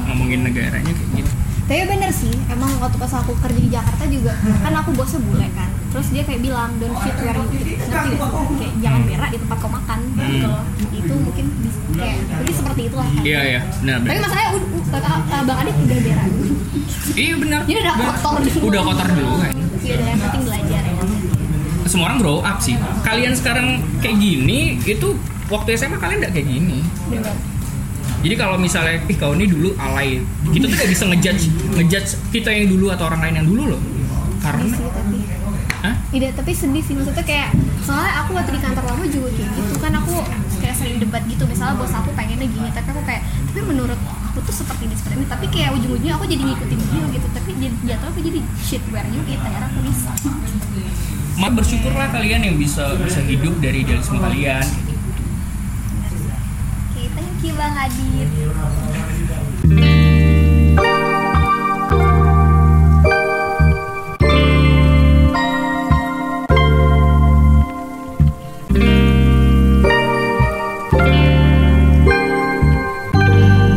ngomongin 0.05 0.39
negaranya 0.45 0.93
kayak 0.93 1.09
gitu 1.17 1.28
tapi 1.69 1.85
bener 1.85 2.09
sih 2.09 2.33
emang 2.49 2.81
waktu 2.81 2.97
pas 2.97 3.13
aku 3.21 3.37
kerja 3.45 3.61
di 3.61 3.69
Jakarta 3.69 4.01
juga 4.09 4.33
kan 4.41 4.73
aku 4.73 4.89
bosnya 4.97 5.21
bule 5.21 5.45
kan. 5.53 5.69
Terus 5.93 6.07
dia 6.09 6.25
kayak 6.25 6.41
bilang 6.41 6.73
don't 6.81 6.97
shit 6.97 7.13
where 7.21 7.37
you 7.37 7.61
eat 7.61 7.77
ngerti 7.85 8.17
gak 8.17 8.29
sih? 8.33 8.57
kayak 8.57 8.73
jangan 8.81 9.01
berak 9.05 9.29
di 9.29 9.37
tempat 9.37 9.57
kau 9.61 9.69
makan. 9.69 9.99
Gitu 10.17 10.47
loh. 10.49 10.63
Itu 10.89 11.13
mungkin 11.13 11.45
kayak 11.93 12.15
mungkin 12.25 12.55
seperti 12.57 12.81
itulah 12.89 13.05
kan. 13.05 13.21
Iya 13.21 13.41
iya. 13.45 13.61
Benar 13.85 13.97
tapi 14.01 14.17
masalahnya 14.17 14.49
uh, 14.57 15.41
bang 15.45 15.57
Adit 15.61 15.75
udah 15.77 15.97
berak. 16.01 16.27
Iya 17.13 17.33
benar 17.37 17.59
Jadi 17.69 17.79
udah 17.85 17.93
kotor 18.01 18.37
dulu. 18.41 18.59
udah 18.65 18.81
kotor 18.89 19.07
dulu 19.13 19.33
kan? 19.37 19.51
Ya 19.85 19.93
udah 19.93 20.07
yang 20.09 20.21
penting 20.25 20.41
belajar 20.49 20.81
ya. 20.81 20.93
Semua 21.85 22.05
orang 22.09 22.17
grow 22.17 22.37
up 22.41 22.57
sih. 22.65 22.75
Kalian 23.05 23.37
sekarang 23.37 23.85
kayak 24.01 24.17
gini 24.17 24.81
itu 24.89 25.13
waktu 25.53 25.77
SMA 25.77 26.01
kalian 26.01 26.17
nggak 26.25 26.33
kayak 26.33 26.49
gini. 26.49 26.81
Bener 27.13 27.58
jadi 28.19 28.35
kalau 28.35 28.59
misalnya 28.59 28.99
ih 29.07 29.15
kau 29.15 29.31
ini 29.31 29.47
dulu 29.47 29.71
alay 29.79 30.19
kita 30.51 30.67
tuh 30.67 30.75
gak 30.75 30.91
bisa 30.91 31.03
ngejudge 31.07 31.43
ngejudge 31.79 32.09
kita 32.35 32.49
yang 32.51 32.67
dulu 32.67 32.91
atau 32.91 33.07
orang 33.07 33.21
lain 33.23 33.35
yang 33.43 33.47
dulu 33.47 33.63
loh. 33.75 33.81
Karena 34.39 34.65
Hah? 35.79 35.95
Tidak, 36.11 36.35
tapi 36.35 36.51
sedih 36.51 36.83
sih. 36.83 36.91
Maksudnya 36.91 37.23
kayak 37.23 37.55
soalnya 37.87 38.11
aku 38.19 38.35
waktu 38.35 38.51
di 38.51 38.59
kantor 38.59 38.83
lama 38.83 39.05
juga 39.07 39.31
kayak 39.31 39.51
gitu 39.55 39.75
kan 39.79 39.95
aku 39.95 40.11
kayak 40.59 40.75
sering 40.75 40.99
debat 40.99 41.23
gitu. 41.23 41.47
Misalnya 41.47 41.79
bos 41.79 41.93
aku 41.95 42.11
pengennya 42.19 42.51
gini 42.51 42.67
tapi 42.75 42.87
aku 42.91 43.01
kayak 43.07 43.23
tapi 43.23 43.59
menurut 43.63 43.95
aku 44.27 44.43
tuh 44.43 44.55
seperti 44.59 44.91
ini 44.91 44.95
seperti 44.99 45.15
ini. 45.23 45.27
Tapi 45.31 45.45
kayak 45.47 45.69
ujung-ujungnya 45.79 46.13
aku 46.19 46.27
jadi 46.27 46.43
ngikutin 46.43 46.79
dia 46.83 47.05
gitu. 47.15 47.27
Tapi 47.31 47.49
jadi 47.55 47.75
jatuh 47.95 48.07
aku 48.11 48.19
jadi 48.19 48.39
shit 48.59 48.83
where 48.91 49.07
you 49.07 49.23
eat 49.31 49.39
akhirnya 49.39 49.71
aku 49.71 49.79
bisa. 49.87 50.11
Ma 51.39 51.47
bersyukurlah 51.47 52.11
kalian 52.11 52.41
yang 52.43 52.55
bisa 52.59 52.99
bisa 52.99 53.23
hidup 53.23 53.55
dari 53.63 53.87
idealisme 53.87 54.19
kalian 54.19 54.88
you 57.43 57.53
bang 57.55 57.75
Adit. 57.77 58.29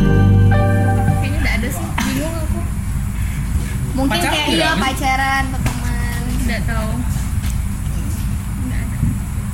Kayaknya 0.03 1.39
udah 1.39 1.53
ada 1.55 1.69
sih. 1.71 1.87
Bingung 2.03 2.35
aku. 2.35 2.59
Mungkin 3.95 4.11
Pacaran 4.11 4.35
kayak 4.35 4.47
iya 6.43 6.59
tahu. 6.67 6.91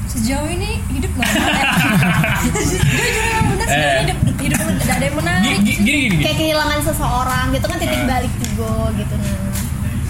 Sejauh 0.10 0.50
ini 0.50 0.82
hidup 0.90 1.12
normal. 1.14 1.79
Jujur 2.42 2.82
yang 3.26 3.46
benar 3.50 3.68
sejauh 3.68 3.80
Eh. 3.82 4.00
hidup 4.02 4.18
hidup 4.40 4.60
tidak 4.80 4.90
ada 4.90 5.06
yang 5.06 5.12
gini 5.12 5.20
menarik. 5.20 5.58
gini 5.60 5.76
gini, 5.78 6.00
gini. 6.08 6.22
kayak 6.22 6.38
kehilangan 6.38 6.80
seseorang 6.82 7.46
gitu 7.50 7.66
kan 7.66 7.78
titik 7.78 8.02
balik 8.06 8.34
juga 8.40 8.70
gitu 8.96 9.16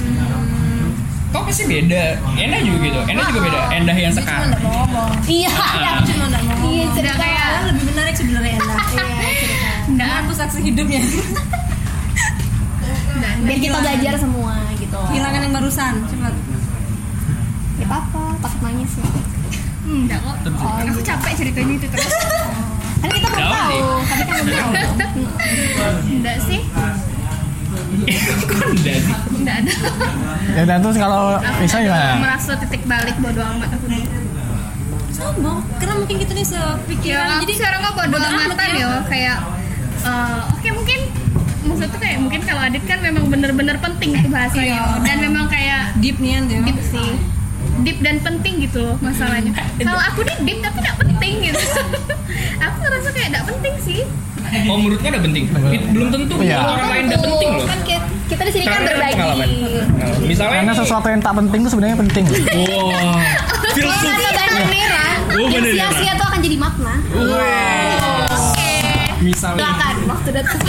nah 0.09 0.27
kau 1.29 1.41
pasti 1.43 1.63
beda 1.65 2.03
Endah 2.35 2.59
juga 2.59 2.77
gitu 2.81 2.99
Endah 3.05 3.25
juga 3.27 3.39
beda 3.43 3.59
Endah 3.71 3.95
yang 3.95 4.09
cuma 4.11 4.21
sekarang 4.23 4.47
nggak 4.47 4.61
mau 4.61 4.71
ngomong. 4.79 5.09
iya 5.27 5.49
Ah. 5.49 6.01
Cuma 6.01 6.25
nggak 6.27 6.43
mau 6.43 6.55
Iya, 6.59 6.83
ngomong. 6.83 6.95
cerita. 6.95 7.15
Padahal 7.15 7.63
lebih 7.67 7.83
menarik 7.87 8.15
sebenarnya 8.15 8.51
Enda. 8.55 8.75
iya 8.95 9.31
cerita 9.35 9.69
Nggak 9.89 10.09
aku 10.19 10.31
saksi 10.35 10.59
hidupnya. 10.63 11.01
biar 13.39 13.55
kita 13.57 13.77
belajar 13.79 14.13
semua 14.17 14.51
gitu 14.75 14.99
Kehilangan 15.05 15.41
yang 15.41 15.53
barusan. 15.53 15.93
Coba. 16.03 16.29
ya 17.79 17.87
apa 17.87 18.21
takut 18.37 18.59
nangis 18.61 18.91
ya 18.93 19.07
Enggak 19.89 20.19
kok. 20.21 20.35
oh, 20.55 20.77
Aku 20.85 21.01
capek 21.01 21.31
ceritanya 21.35 21.73
itu 21.75 21.87
terus. 21.87 22.13
kan 22.99 23.09
kita 23.09 23.27
belum 23.27 23.47
tahu 23.49 23.79
tapi 24.03 24.21
kan 24.21 24.35
belum 24.37 24.49
tahu 24.53 24.79
Enggak 26.09 26.37
sih. 26.41 26.59
Enggak 29.31 29.55
ada. 29.59 29.73
Ya 30.51 30.63
dan 30.65 30.77
terus 30.79 30.97
kalau 30.97 31.21
bisa 31.59 31.77
gimana? 31.79 32.13
Merasa 32.19 32.51
titik 32.57 32.83
balik 32.85 33.15
bodo 33.17 33.41
amat 33.41 33.69
aku 33.71 33.85
nih. 33.87 34.03
Sombong. 35.09 35.59
Karena 35.77 35.93
mungkin 35.97 36.15
kita 36.17 36.31
nih 36.31 36.45
Ya, 36.45 36.49
sepikiran. 36.75 37.27
aku 37.29 37.41
Jadi 37.43 37.53
sekarang 37.55 37.79
kok 37.81 37.93
bodo 37.97 38.07
bodo 38.09 38.27
amat 38.27 38.45
amatan 38.47 38.67
ya. 38.69 38.79
ya 38.79 38.89
kayak 39.05 39.37
eh, 40.01 40.39
oke 40.49 40.69
mungkin 40.73 40.99
maksudnya 41.61 41.89
tuh 41.89 41.99
kayak 41.99 42.17
mungkin 42.19 42.41
kalau 42.41 42.61
Adit 42.61 42.83
kan 42.83 42.99
memang 42.99 43.23
bener-bener 43.27 43.77
penting 43.77 44.09
itu 44.13 44.27
bahasanya 44.27 44.63
Iya. 44.79 44.83
dan 45.03 45.17
memang 45.19 45.45
kayak 45.47 45.81
deep 45.97 46.17
nih 46.17 46.39
ya. 46.39 46.59
deep 46.61 46.79
sih 46.81 47.09
deep 47.81 47.99
dan 47.99 48.17
penting 48.19 48.53
gitu 48.61 48.79
loh 48.81 48.95
masalahnya. 48.99 49.51
Kalau 49.75 50.01
aku 50.03 50.19
nih 50.21 50.37
deep 50.41 50.59
tapi 50.59 50.77
tidak 50.79 50.95
penting 50.97 51.33
gitu. 51.43 51.63
Aku 52.59 52.75
ngerasa 52.77 53.09
kayak 53.09 53.27
tidak 53.29 53.45
penting 53.47 53.75
sih. 53.79 54.01
Oh 54.65 54.75
menurut 54.75 54.97
kau 54.97 55.07
udah 55.07 55.21
penting. 55.21 55.43
It- 55.69 55.87
belum 55.89 56.07
tentu 56.09 56.33
kalau 56.35 56.73
orang 56.73 56.89
lain 56.89 57.03
udah 57.05 57.19
penting 57.21 57.49
loh. 57.51 57.65
kan 57.65 57.79
kita, 57.81 58.01
kita 58.27 58.41
di 58.43 58.51
sini 58.51 58.65
kan 58.65 58.81
berbagi. 58.83 59.13
pengalaman. 59.13 59.49
Nah, 59.93 60.09
misalnya 60.19 60.53
Karena 60.57 60.73
sesuatu 60.73 61.07
yang 61.07 61.21
tak 61.21 61.33
penting 61.35 61.59
itu 61.59 61.69
sebenarnya 61.69 61.97
penting. 61.99 62.23
Wah, 62.29 63.21
kalau 63.69 63.73
filsuf. 63.75 64.11
ada 64.11 64.31
banyak 64.33 64.65
merah 64.67 65.13
Oh, 65.29 65.45
yang 65.45 65.61
ya, 65.61 65.71
sia-sia 65.85 66.13
tuh 66.13 66.25
akan 66.25 66.39
jadi 66.41 66.57
makna 66.57 66.93
Misalnya. 69.19 69.61
silakan 69.61 69.95
waktu 70.07 70.29
datang 70.31 70.59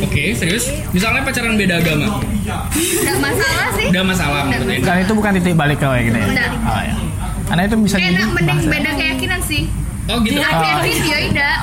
Oke, 0.00 0.22
serius. 0.32 0.64
Misalnya 0.90 1.22
pacaran 1.22 1.54
beda 1.54 1.74
agama, 1.78 2.20
nggak 2.20 3.18
masalah 3.18 3.66
sih 3.72 3.86
udah 3.88 4.04
masalah 4.04 4.40
maksudnya. 4.44 4.78
Dan 4.80 4.96
itu 5.02 5.12
bukan 5.12 5.30
titik 5.36 5.54
balik 5.54 5.78
kayak 5.78 6.02
gitu 6.06 6.18
ya. 6.18 6.26
Udah. 6.28 6.50
Oh, 6.64 6.80
ya. 6.80 6.94
Karena 7.44 7.62
itu 7.64 7.76
bisa 7.80 7.96
jadi 7.96 8.12
enak 8.14 8.30
mending 8.30 8.58
bahasa. 8.60 8.70
beda 8.70 8.90
keyakinan 8.94 9.40
sih 9.42 9.62
Oh 10.06 10.16
gitu. 10.20 10.40
hati-hati 10.40 10.90
ya 11.00 11.18
tidak 11.22 11.56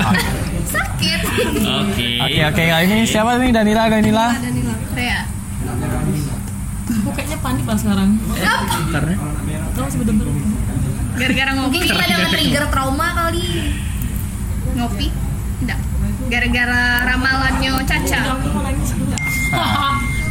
sakit 0.66 1.20
Oke. 1.62 2.08
Oke 2.20 2.40
oke 2.44 2.62
kali 2.64 2.84
ini 2.84 2.96
siapa 3.02 3.38
nih 3.38 3.50
Danila 3.50 3.86
Danila? 3.86 4.26
Danila. 4.34 4.74
Rea 4.92 5.20
Aku 6.86 7.10
kayaknya 7.12 7.38
panik 7.38 7.64
lah 7.64 7.74
sekarang. 7.76 8.10
Karena 8.88 9.14
Terus 9.72 9.94
bener-bener. 9.94 10.34
gara-gara 11.16 11.50
ngopi 11.54 11.76
mungkin 11.76 11.88
kita 11.88 12.04
dengan 12.04 12.28
trigger 12.28 12.64
trauma 12.68 13.08
kali 13.16 13.44
ngopi 14.74 15.06
enggak 15.58 15.78
gara-gara 16.26 16.82
ramalannya 17.04 17.72
Caca 17.82 18.20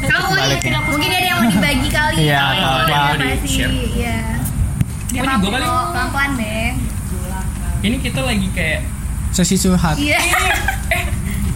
Kamu 0.05 0.27
Sebaliknya. 0.27 0.79
mungkin 0.85 1.09
ada 1.09 1.25
yang 1.25 1.37
mau 1.39 1.49
dibagi 1.49 1.89
kali 1.89 2.15
Iya, 2.21 2.41
pasti 3.17 3.47
share. 3.49 3.73
iya 3.73 4.17
kali. 5.49 5.65
pelan-pelan 5.65 6.31
deh 6.35 6.71
ini 7.81 7.95
kita 7.99 8.19
lagi 8.19 8.47
kayak 8.51 8.81
Sesi 9.29 9.55
curhat. 9.57 9.95
iya 9.95 10.15
eh 10.89 11.03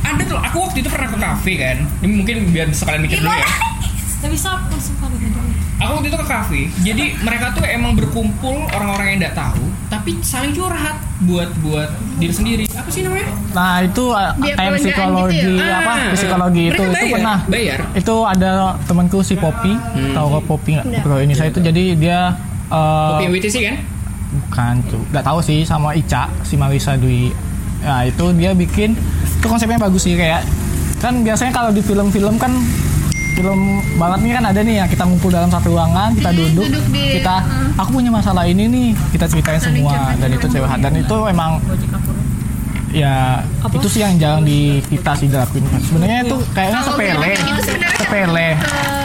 ada 0.02 0.22
tuh 0.22 0.36
aku 0.36 0.58
waktu 0.62 0.78
itu 0.80 0.90
pernah 0.90 1.08
ke 1.08 1.18
kafe 1.18 1.54
kan. 1.56 1.78
Ini 2.00 2.12
mungkin 2.14 2.36
biar 2.50 2.68
bisa 2.68 2.84
kalian 2.84 3.04
mikir 3.04 3.20
dulu 3.20 3.32
ya. 3.32 3.48
Tapi 4.20 4.36
bisa 4.36 4.52
langsung 4.68 4.96
kali 5.00 5.16
tadi. 5.16 5.52
Aku 5.80 5.92
waktu 5.96 6.08
itu 6.12 6.18
ke 6.20 6.28
kafe. 6.28 6.62
Jadi 6.84 7.04
mereka 7.24 7.56
tuh 7.56 7.64
emang 7.64 7.96
berkumpul 7.96 8.68
orang-orang 8.76 9.16
yang 9.16 9.18
nggak 9.24 9.36
tahu, 9.40 9.64
tapi 9.88 10.20
saling 10.20 10.52
curhat 10.52 11.00
buat 11.24 11.48
buat 11.64 11.88
diri 12.20 12.34
sendiri. 12.36 12.64
Apa 12.76 12.92
sih 12.92 13.08
namanya? 13.08 13.32
Nah 13.56 13.80
itu 13.88 14.04
kayak 14.12 14.56
kelegaan 14.60 14.76
psikologi 14.76 15.40
gitu 15.40 15.64
ya? 15.64 15.80
apa? 15.80 15.92
Ah. 15.96 16.12
Psikologi 16.12 16.64
itu 16.68 16.82
Mereka 16.84 16.92
itu 16.92 17.00
bayar? 17.00 17.16
pernah. 17.16 17.38
Bayar? 17.48 17.80
Itu 17.96 18.16
ada 18.28 18.50
temanku 18.84 19.20
si 19.24 19.40
Poppy, 19.40 19.72
tahu 20.12 20.26
kok 20.36 20.44
Poppy 20.52 20.72
nggak? 20.76 20.86
Bro 21.00 21.16
ini 21.24 21.34
saya 21.34 21.48
itu 21.48 21.60
jadi 21.64 21.84
dia 21.96 22.20
uh, 22.68 23.16
Kopi 23.16 23.40
WTC 23.40 23.56
kan? 23.64 23.76
bukan 24.30 24.74
tuh, 24.86 25.02
nggak 25.16 25.26
tahu 25.26 25.40
sih 25.42 25.64
sama 25.64 25.96
Ica 25.96 26.28
si 26.44 26.60
Marisa 26.60 27.00
Dwi. 27.00 27.32
Nah 27.88 28.04
itu 28.04 28.36
dia 28.36 28.52
bikin 28.52 29.00
itu 29.40 29.46
konsepnya 29.48 29.80
bagus 29.80 30.04
sih 30.04 30.20
kayak 30.20 30.44
kan 31.00 31.24
biasanya 31.24 31.56
kalau 31.56 31.72
di 31.72 31.80
film-film 31.80 32.36
kan 32.36 32.52
film 33.40 33.60
banget 33.96 34.20
nih 34.20 34.32
kan 34.36 34.44
ada 34.46 34.60
nih 34.60 34.76
ya 34.76 34.86
kita 34.86 35.04
ngumpul 35.08 35.32
dalam 35.32 35.48
satu 35.48 35.72
ruangan 35.72 36.12
kita 36.12 36.30
duduk, 36.36 36.66
duduk 36.68 36.86
di- 36.92 37.16
kita 37.16 37.36
uh. 37.40 37.80
aku 37.80 37.90
punya 37.96 38.12
masalah 38.12 38.44
ini 38.44 38.68
nih 38.68 38.88
kita 39.16 39.26
ceritain 39.26 39.62
semua 39.64 40.12
dan 40.14 40.30
itu 40.30 40.46
cewek 40.46 40.68
dan 40.78 40.94
itu 40.94 41.18
emang 41.26 41.52
ya 42.92 43.40
itu 43.64 43.88
sih 43.88 44.02
yang 44.02 44.18
jarang 44.18 44.44
di 44.44 44.84
kita 44.84 45.16
sih 45.16 45.32
dilakuin 45.32 45.64
sebenarnya 45.80 46.20
itu 46.26 46.38
kayaknya 46.52 46.80
Kalau 46.82 46.92
sepele 46.92 47.32
sebenarnya 47.64 47.90
sepele 47.96 48.50
apa 48.60 49.00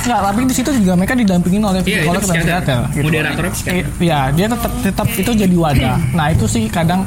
Enggak, 0.00 0.20
tapi 0.22 0.40
di 0.44 0.54
situ 0.54 0.70
juga 0.74 0.92
mereka 0.94 1.14
didampingin 1.14 1.62
oleh 1.62 1.80
Iya, 1.82 2.02
psikolog 2.02 2.20
dan 2.20 2.34
psikiater. 2.34 2.80
gitu. 2.90 3.04
Moderatornya 3.04 3.52
psikiater. 3.52 3.84
Iya, 3.98 4.18
dia 4.30 4.46
tetap 4.48 4.72
tetap 4.80 5.06
itu 5.10 5.30
jadi 5.34 5.56
wadah. 5.56 5.96
Nah 6.12 6.26
itu 6.28 6.44
sih 6.44 6.64
kadang 6.68 7.00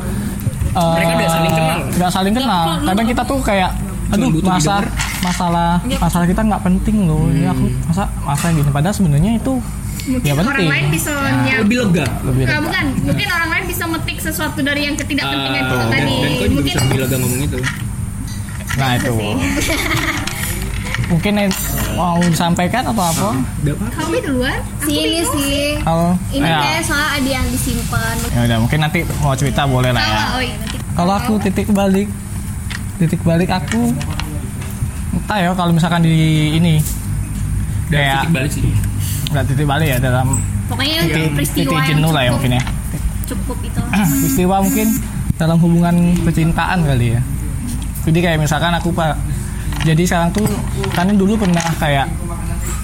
eh, 0.72 0.94
Mereka 0.98 1.14
udah 1.14 1.30
saling 1.30 1.54
kenal. 1.54 1.78
Nggak 1.92 2.12
saling 2.12 2.34
kenal. 2.34 2.66
Kadang 2.82 3.06
kita 3.06 3.22
tuh 3.24 3.40
kayak, 3.40 3.72
aduh 4.14 4.30
butuh 4.30 4.46
masa 4.48 4.76
didengar. 4.80 4.86
masalah 5.20 5.70
masalah 5.98 6.26
kita 6.26 6.42
nggak 6.44 6.62
penting 6.64 6.98
loh. 7.04 7.26
Ini 7.28 7.48
aku 7.48 7.66
masa 7.86 8.04
masa 8.22 8.46
gini. 8.50 8.70
Padahal 8.70 8.94
sebenarnya 8.94 9.32
itu 9.34 9.54
mungkin 10.04 10.22
ya 10.22 10.34
orang 10.34 10.46
penting. 10.50 10.70
lain 10.70 10.88
bisa 10.90 11.12
Ya, 11.44 11.56
Lebih 11.60 11.78
lega. 11.82 12.06
lebih 12.24 12.44
Nah, 12.44 12.52
lega. 12.52 12.64
bukan 12.64 12.86
mungkin 13.04 13.28
orang 13.30 13.50
lain 13.50 13.66
bisa 13.66 13.84
metik 13.86 14.18
sesuatu 14.20 14.60
dari 14.60 14.82
yang 14.84 14.96
ketidakpentingan 14.96 15.54
Ah, 15.56 15.66
itu 15.66 15.76
tadi 15.90 16.16
dan 16.20 16.50
mungkin 16.50 16.60
bisa 16.64 16.80
lebih 16.82 17.00
lega 17.02 17.16
ngomong 17.18 17.42
itu. 17.42 17.60
Nah 18.74 18.90
itu. 18.96 19.14
mungkin 21.04 21.34
yang 21.38 21.52
mau 21.94 22.18
disampaikan 22.20 22.84
atau 22.86 23.04
apa 23.04 23.30
Kami 23.94 24.18
duluan. 24.20 24.56
Aku 24.82 24.88
sini 24.88 25.22
bingung 25.22 25.30
sih 25.38 25.78
kalau 25.80 26.10
ini 26.32 26.42
ya, 26.44 26.58
kayak 26.60 26.82
soalnya 26.82 27.10
ada 27.14 27.30
yang 27.30 27.46
disimpan 27.48 28.16
ya 28.26 28.40
udah 28.44 28.58
mungkin 28.58 28.80
nanti 28.82 29.00
mau 29.20 29.36
cerita 29.36 29.62
boleh 29.64 29.92
lah 29.92 30.02
ya 30.02 30.24
oh 30.32 30.42
iya, 30.42 30.56
kalau 30.94 31.14
aku 31.14 31.34
titik 31.40 31.70
balik 31.70 32.08
titik 33.04 33.20
balik 33.28 33.52
aku 33.52 33.92
entah 35.14 35.38
ya 35.44 35.52
kalau 35.52 35.76
misalkan 35.76 36.08
di 36.08 36.56
ini. 36.56 36.80
Dan 37.92 38.00
kayak 38.00 38.16
titik 38.24 38.32
balik 38.32 38.52
sih. 38.56 38.64
nggak 39.34 39.44
titik 39.50 39.66
balik 39.68 39.88
ya 39.92 39.98
dalam 39.98 40.28
pokoknya 40.70 40.96
titik, 41.10 41.32
peristiwa 41.36 41.64
titik 41.68 41.76
yang 41.76 41.90
jenuh 42.00 42.12
lah 42.16 42.22
ya 42.24 42.32
mungkin 42.32 42.52
ya. 42.56 42.64
cukup 43.28 43.58
itu. 43.60 43.82
Peristiwa 44.24 44.56
mungkin 44.64 44.88
dalam 45.36 45.58
hubungan 45.60 45.96
percintaan 46.24 46.80
kali 46.88 47.20
ya. 47.20 47.22
Jadi 48.08 48.20
kayak 48.24 48.40
misalkan 48.40 48.72
aku 48.72 48.96
pak 48.96 49.20
jadi 49.84 50.04
sekarang 50.08 50.32
tuh 50.32 50.48
kan 50.96 51.12
dulu 51.12 51.36
pernah 51.36 51.64
kayak 51.76 52.08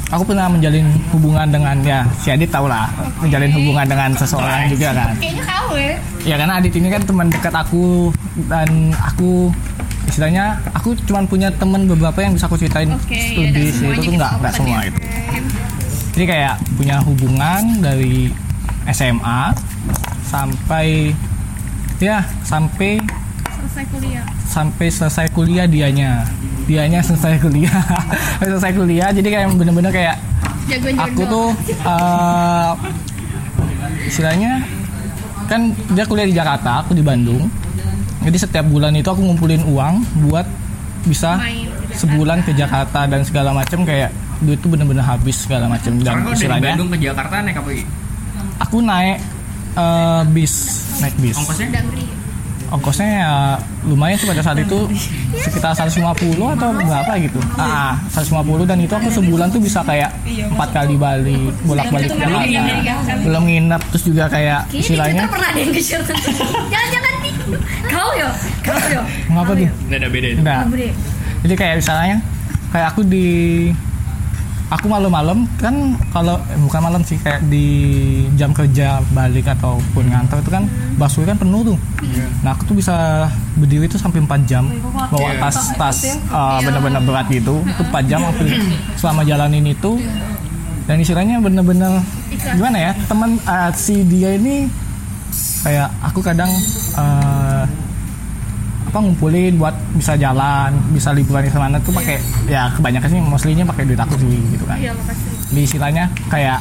aku 0.10 0.24
pernah 0.26 0.50
menjalin 0.50 0.90
hubungan 1.14 1.48
dengan 1.48 1.76
ya 1.86 2.02
si 2.18 2.34
Adit 2.34 2.50
tau 2.50 2.66
lah 2.66 2.90
menjalin 3.22 3.52
hubungan 3.54 3.86
dengan 3.86 4.10
seseorang 4.18 4.68
juga 4.68 4.90
kan. 4.92 5.10
Kayaknya 5.16 5.44
kau 5.46 5.72
ya. 5.78 5.96
ya 6.26 6.36
karena 6.36 6.54
Adit 6.58 6.74
ini 6.76 6.88
kan 6.90 7.02
teman 7.06 7.28
dekat 7.30 7.54
aku 7.54 8.10
dan 8.50 8.92
aku 8.98 9.54
istilahnya 10.10 10.58
aku 10.74 10.98
cuma 11.06 11.22
punya 11.30 11.54
teman 11.54 11.86
beberapa 11.86 12.18
yang 12.20 12.34
bisa 12.34 12.50
aku 12.50 12.58
ceritain 12.58 12.90
ya, 12.90 12.98
lebih 13.38 13.70
nggak 13.70 13.74
sih 13.78 13.86
itu 13.94 14.02
tuh 14.10 14.14
nggak 14.18 14.32
nggak 14.42 14.54
semua 14.58 14.78
ya. 14.82 14.90
itu 14.90 15.00
jadi 16.18 16.26
kayak 16.26 16.56
punya 16.76 16.96
hubungan 17.06 17.62
dari 17.80 18.34
SMA 18.90 19.42
sampai 20.26 21.14
ya 22.02 22.26
sampai 22.42 22.98
Selesai 23.54 23.86
kuliah. 23.94 24.26
sampai 24.50 24.88
selesai 24.90 25.28
kuliah 25.32 25.66
dianya 25.70 26.26
dianya 26.66 27.00
selesai 27.06 27.38
kuliah 27.38 27.80
selesai 28.42 28.72
kuliah 28.74 29.10
jadi 29.14 29.30
kayak 29.30 29.48
bener-bener 29.54 29.94
kayak 29.94 30.18
Jagoan 30.70 30.96
jodoh. 30.98 31.06
aku 31.06 31.22
tuh 31.30 31.48
eh, 31.86 32.72
istilahnya 34.10 34.52
kan 35.50 35.74
dia 35.94 36.06
kuliah 36.06 36.28
di 36.30 36.36
Jakarta 36.38 36.82
aku 36.86 36.94
di 36.98 37.02
Bandung 37.06 37.50
jadi 38.20 38.38
setiap 38.38 38.66
bulan 38.68 38.92
itu 38.96 39.08
aku 39.08 39.22
ngumpulin 39.24 39.64
uang 39.64 40.04
buat 40.28 40.46
bisa 41.08 41.40
Main. 41.40 41.72
sebulan 41.96 42.44
ke 42.44 42.52
Jakarta 42.52 43.08
dan 43.08 43.24
segala 43.24 43.56
macam 43.56 43.88
kayak 43.88 44.12
duit 44.44 44.60
tuh 44.60 44.72
bener-bener 44.72 45.04
habis 45.04 45.48
segala 45.48 45.68
macam 45.72 45.96
dan 46.00 46.04
Sekarang 46.04 46.24
kalau 46.24 46.36
dari 46.36 46.40
istilahnya 46.40 46.72
Bandung 46.76 46.90
ke 46.92 46.98
Jakarta 47.00 47.36
naik 47.44 47.58
apa? 47.60 47.72
Aku 48.68 48.78
naik 48.84 49.18
eh, 49.80 50.22
bis 50.36 50.54
naik 51.00 51.16
bis 51.20 51.36
Ongkosnya? 51.40 51.68
Ongkosnya 52.70 53.10
ya 53.10 53.32
lumayan 53.90 54.18
sih 54.18 54.30
pada 54.30 54.46
saat 54.46 54.62
itu. 54.62 54.86
Sekitar 55.42 55.74
150 55.74 56.06
atau 56.38 56.70
berapa 56.74 57.14
gitu. 57.18 57.40
Ah 57.58 57.94
ah, 57.94 57.94
150 58.14 58.70
dan 58.70 58.78
itu 58.78 58.94
aku 58.94 59.10
sebulan 59.10 59.50
tuh 59.50 59.62
bisa 59.62 59.82
kayak 59.82 60.14
empat 60.26 60.70
kali 60.74 60.96
balik 60.98 61.54
bolak 61.66 61.90
balik 61.90 62.10
ke 62.14 62.18
Jakarta 62.18 62.70
belum 63.26 63.44
nginep 63.46 63.82
terus 63.94 64.04
juga 64.06 64.26
kayak 64.30 64.70
istilahnya 64.70 65.26
pernah 65.26 65.50
ada 65.50 65.60
yang 65.60 65.72
nge-share 65.74 66.04
jangan-jangan 66.06 67.14
nih. 67.26 67.34
Kau 67.90 68.10
yo 68.14 68.30
kau 68.62 68.80
yo 68.90 69.02
ngapa 69.34 69.52
tuh? 69.58 69.70
Nggak 69.90 70.00
ada 70.00 70.10
beda. 70.10 70.28
Bre. 70.70 70.90
jadi 71.46 71.54
kayak 71.56 71.76
misalnya 71.82 72.18
kayak 72.70 72.88
aku 72.94 73.02
di 73.06 73.28
aku 74.70 74.86
malam-malam 74.86 75.50
kan 75.58 75.98
kalau 76.14 76.38
eh, 76.46 76.60
bukan 76.62 76.82
malam 76.82 77.02
sih 77.02 77.18
kayak 77.18 77.42
di 77.50 77.66
jam 78.38 78.54
kerja 78.54 79.02
balik 79.12 79.50
ataupun 79.50 80.06
ngantor 80.06 80.46
itu 80.46 80.52
kan 80.54 80.64
busway 80.96 81.26
kan 81.26 81.38
penuh 81.38 81.74
tuh. 81.74 81.78
Nah 82.46 82.54
aku 82.54 82.70
tuh 82.70 82.76
bisa 82.78 83.26
berdiri 83.58 83.90
tuh 83.90 83.98
sampai 83.98 84.22
4 84.22 84.46
jam 84.46 84.70
bawa 85.10 85.34
Iya. 85.34 85.42
tas 85.42 85.58
tas 85.74 85.98
uh, 86.30 86.62
bener-bener 86.62 87.02
berat 87.02 87.26
gitu. 87.28 87.66
Itu 87.66 87.82
4 87.82 88.06
jam 88.06 88.22
aku 88.22 88.46
selama 88.96 89.26
jalanin 89.26 89.66
itu. 89.66 89.98
Dan 90.86 91.02
istilahnya 91.02 91.38
bener-bener 91.38 92.02
gimana 92.34 92.78
ya 92.78 92.92
teman 93.06 93.38
uh, 93.46 93.70
si 93.74 94.02
dia 94.06 94.34
ini 94.34 94.70
kayak 95.62 95.90
aku 96.02 96.22
kadang 96.22 96.50
uh, 96.96 97.66
apa 98.90 98.98
ngumpulin 99.06 99.62
buat 99.62 99.78
bisa 99.94 100.18
jalan 100.18 100.74
bisa 100.90 101.14
liburan 101.14 101.46
di 101.46 101.54
sana 101.54 101.78
tuh 101.78 101.94
pakai 101.94 102.18
ya 102.50 102.74
kebanyakan 102.74 103.06
sih 103.06 103.22
mostly-nya 103.22 103.66
pakai 103.70 103.86
duit 103.86 104.02
aku 104.02 104.18
sih 104.18 104.42
gitu 104.50 104.66
kan. 104.66 104.82
Iya 104.82 104.98
makasih. 104.98 105.54
di 105.54 105.62
istilahnya 105.62 106.06
kayak 106.26 106.60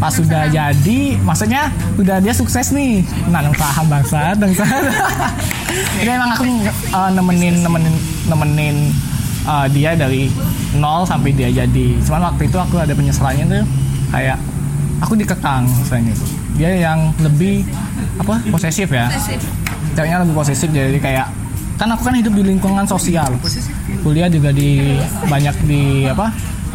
pas 0.00 0.10
sudah 0.10 0.48
jadi 0.48 1.00
maksudnya 1.20 1.68
udah 2.00 2.24
dia 2.24 2.32
sukses 2.32 2.72
nih. 2.72 3.04
Nanam 3.28 3.52
saham 3.52 3.86
bangsa 3.86 4.32
bangsa. 4.42 4.64
Jadi 6.00 6.08
emang 6.08 6.32
aku 6.32 6.44
uh, 6.96 7.10
nemenin 7.12 7.60
nemenin 7.60 7.94
nemenin 8.32 8.76
uh, 9.44 9.68
dia 9.68 9.92
dari 9.92 10.32
nol 10.80 11.04
sampai 11.04 11.36
dia 11.36 11.52
jadi. 11.52 12.00
Cuman 12.00 12.32
waktu 12.32 12.48
itu 12.48 12.56
aku 12.56 12.80
ada 12.80 12.96
penyesalannya 12.96 13.44
tuh 13.44 13.64
kayak 14.08 14.40
aku 15.04 15.20
dikekang 15.20 15.68
misalnya 15.68 16.16
itu 16.16 16.26
dia 16.56 16.70
yang 16.88 17.12
lebih 17.20 17.64
apa 18.16 18.40
posesif 18.48 18.88
ya? 18.88 19.12
Ceweknya 19.92 20.24
lebih 20.24 20.34
posesif 20.36 20.72
jadi 20.72 20.96
kayak 20.96 21.41
kan 21.78 21.88
aku 21.92 22.02
kan 22.08 22.14
hidup 22.16 22.32
di 22.36 22.42
lingkungan 22.44 22.84
sosial. 22.84 23.30
Kuliah 24.02 24.28
juga 24.28 24.50
di 24.52 24.98
banyak 25.26 25.56
di 25.66 26.06
apa? 26.08 26.28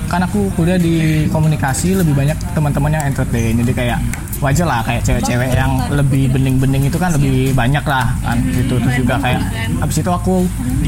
Kan 0.08 0.24
aku 0.24 0.48
kuliah 0.56 0.80
di 0.80 1.28
komunikasi 1.28 2.00
lebih 2.00 2.16
banyak 2.16 2.38
teman-teman 2.56 2.96
yang 2.96 3.06
entertain. 3.12 3.54
Jadi 3.60 3.72
kayak 3.76 4.00
wajar 4.38 4.70
lah 4.70 4.86
kayak 4.86 5.02
cewek-cewek 5.02 5.50
yang 5.50 5.82
lebih 5.90 6.30
bening-bening 6.30 6.86
itu 6.88 6.98
kan 7.02 7.12
lebih 7.16 7.52
banyak 7.52 7.84
lah 7.84 8.16
kan. 8.24 8.38
Gitu 8.52 8.74
terus 8.80 8.96
juga 8.96 9.16
kayak 9.20 9.42
abis 9.84 9.98
itu 10.00 10.12
aku 10.12 10.36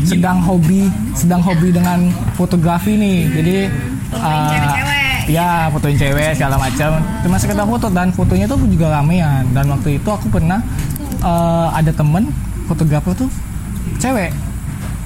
sedang 0.08 0.39
hobi 0.39 0.88
sedang 1.13 1.41
hobi 1.43 1.69
dengan 1.76 2.10
fotografi 2.39 2.95
nih. 2.95 3.19
Jadi 3.36 3.56
uh, 4.15 4.63
ya 5.30 5.69
fotoin 5.69 5.95
cewek 5.95 6.34
segala 6.34 6.58
macam. 6.58 6.98
Cuma 7.22 7.38
sekedar 7.38 7.65
foto 7.67 7.88
dan 7.91 8.10
fotonya 8.15 8.50
tuh 8.50 8.58
juga 8.65 9.00
ramean. 9.00 9.45
Dan 9.52 9.69
waktu 9.69 10.02
itu 10.02 10.10
aku 10.10 10.32
pernah 10.32 10.63
eh, 11.22 11.67
ada 11.76 11.91
temen 11.93 12.32
fotografer 12.65 13.13
tuh 13.13 13.30
cewek. 14.00 14.32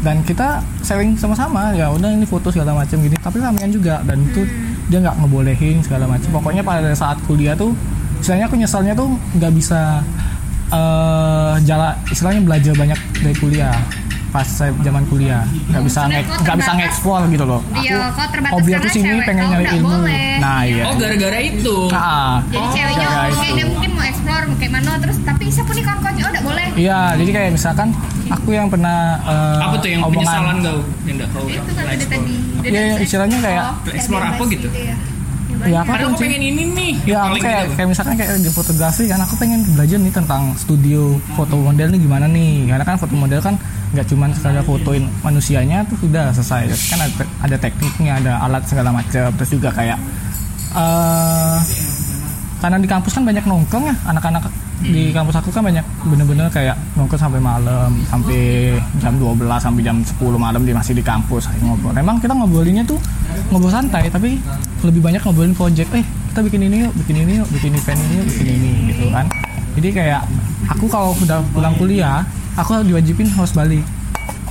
Dan 0.04 0.20
kita 0.28 0.60
sharing 0.84 1.16
sama-sama 1.16 1.72
ya 1.74 1.88
udah 1.90 2.12
ini 2.12 2.28
foto 2.28 2.52
segala 2.54 2.76
macam 2.76 3.00
gini. 3.02 3.16
Tapi 3.18 3.40
ramean 3.42 3.72
juga 3.72 4.04
dan 4.06 4.22
itu 4.22 4.46
dia 4.92 5.00
nggak 5.02 5.16
ngebolehin 5.20 5.82
segala 5.82 6.06
macam. 6.06 6.30
Pokoknya 6.30 6.62
pada 6.62 6.94
saat 6.94 7.18
kuliah 7.26 7.58
tuh 7.58 7.74
istilahnya 8.24 8.48
aku 8.48 8.56
nyesalnya 8.56 8.94
tuh 8.96 9.10
nggak 9.36 9.52
bisa 9.52 10.00
eh 10.74 11.56
jalan 11.68 11.94
istilahnya 12.10 12.42
belajar 12.42 12.74
banyak 12.74 13.00
dari 13.22 13.36
kuliah 13.38 13.76
pas 14.34 14.42
saya 14.44 14.74
zaman 14.76 15.06
kuliah 15.06 15.46
nggak 15.70 15.84
bisa 15.84 16.00
nge- 16.04 16.26
nggak 16.26 16.58
bisa 16.58 16.72
nge-explore 16.74 17.24
gitu 17.30 17.46
loh 17.46 17.62
Iya, 17.76 18.10
kok 18.10 18.28
terbatas 18.28 18.54
hobi 18.56 18.72
aku 18.74 18.88
sini 18.90 19.06
cewek 19.06 19.24
pengen 19.24 19.46
nyari 19.46 19.62
nggak 19.62 19.78
ilmu 19.78 19.90
boleh. 19.94 20.34
nah 20.40 20.60
iya 20.66 20.84
Oh 20.84 20.96
gara-gara 20.96 21.40
itu. 21.40 21.76
Ah, 21.88 22.42
Jadi 22.44 22.58
Oh, 22.58 22.72
ceweknya 22.74 23.08
oke 23.30 23.48
dia 23.52 23.66
mungkin 23.68 23.90
mau 23.94 24.04
explore 24.04 24.44
mau 24.44 24.56
kayak 24.56 24.74
mana 24.74 24.92
terus 24.98 25.18
tapi 25.22 25.44
siapa 25.48 25.72
nih 25.72 25.84
kawan-kawannya 25.84 26.18
oh 26.20 26.30
enggak 26.30 26.44
boleh. 26.44 26.66
Iya, 26.74 27.00
jadi 27.16 27.32
kayak 27.32 27.50
misalkan 27.54 27.88
aku 28.28 28.50
yang 28.52 28.68
pernah 28.68 28.98
eh, 29.22 29.60
Apa 29.62 29.76
tuh 29.78 29.90
yang 29.92 30.02
omongan- 30.02 30.18
penyesalan 30.18 30.56
kau 30.60 30.78
yang 31.04 31.16
enggak 31.16 31.30
kau 31.30 31.46
Itu 31.46 31.72
kan 31.72 31.84
tadi. 31.86 32.34
Iya, 32.64 32.82
ada- 32.90 33.00
istilahnya 33.00 33.38
kayak 33.40 33.64
Oh, 33.64 33.76
Explore 33.92 34.24
apa 34.24 34.34
bebas 34.36 34.50
gitu? 34.52 34.68
ya. 34.74 34.96
Ya 35.64 35.80
apa 35.84 35.94
pun 36.04 36.14
sih. 36.16 36.22
pengen 36.28 36.42
ini 36.44 36.64
nih. 36.76 36.94
Ya, 37.08 37.18
aku 37.24 37.36
paling 37.36 37.44
kayak, 37.44 37.64
gitu. 37.64 37.74
kayak 37.76 37.88
misalkan 37.90 38.14
kayak 38.20 38.32
di 38.40 38.52
fotografi 38.52 39.04
kan 39.08 39.20
aku 39.24 39.34
pengen 39.40 39.60
belajar 39.74 39.98
nih 40.00 40.14
tentang 40.14 40.44
studio 40.60 41.02
foto 41.36 41.56
model 41.56 41.88
nih 41.94 42.00
gimana 42.04 42.26
nih. 42.28 42.54
Karena 42.68 42.84
kan 42.84 42.96
foto 43.00 43.16
model 43.16 43.40
kan 43.40 43.56
nggak 43.94 44.06
cuma 44.10 44.26
sekadar 44.34 44.64
fotoin 44.66 45.04
manusianya 45.24 45.86
tuh 45.88 45.98
sudah 46.04 46.34
selesai. 46.36 46.74
Kan 46.92 47.00
ada, 47.00 47.24
ada 47.46 47.56
tekniknya, 47.58 48.12
ada 48.20 48.34
alat 48.44 48.64
segala 48.68 48.90
macam. 48.92 49.30
Terus 49.40 49.50
juga 49.52 49.70
kayak 49.72 50.00
eh 50.74 51.58
karena 52.64 52.80
di 52.80 52.88
kampus 52.88 53.20
kan 53.20 53.28
banyak 53.28 53.44
nongkrong 53.44 53.92
ya 53.92 53.96
anak-anak 54.08 54.48
di 54.80 55.12
kampus 55.12 55.36
aku 55.36 55.52
kan 55.52 55.68
banyak 55.68 55.84
bener-bener 56.08 56.48
kayak 56.48 56.80
nongkrong 56.96 57.20
sampai 57.20 57.44
malam 57.44 57.92
sampai 58.08 58.72
jam 59.04 59.20
12 59.20 59.36
sampai 59.60 59.84
jam 59.84 60.00
10 60.00 60.16
malam 60.40 60.64
dia 60.64 60.72
masih 60.72 60.96
di 60.96 61.04
kampus 61.04 61.52
ngobrol. 61.60 61.92
Memang 61.92 62.24
kita 62.24 62.32
ngobrolinnya 62.32 62.88
tuh 62.88 62.96
ngobrol 63.52 63.68
santai 63.68 64.08
tapi 64.08 64.40
lebih 64.80 65.04
banyak 65.04 65.20
ngobrolin 65.28 65.52
project. 65.52 65.92
Eh 65.92 66.08
kita 66.32 66.40
bikin 66.40 66.72
ini 66.72 66.88
yuk, 66.88 66.96
bikin 67.04 67.16
ini 67.28 67.34
yuk, 67.44 67.48
bikin 67.52 67.76
event 67.76 68.00
ini 68.00 68.14
yuk, 68.24 68.26
bikin 68.32 68.48
ini 68.48 68.72
gitu 68.96 69.06
kan. 69.12 69.26
Jadi 69.76 69.90
kayak 69.92 70.22
aku 70.72 70.88
kalau 70.88 71.12
udah 71.20 71.44
pulang 71.52 71.76
kuliah 71.76 72.24
aku 72.56 72.80
diwajibin 72.88 73.28
harus 73.28 73.52
balik. 73.52 73.84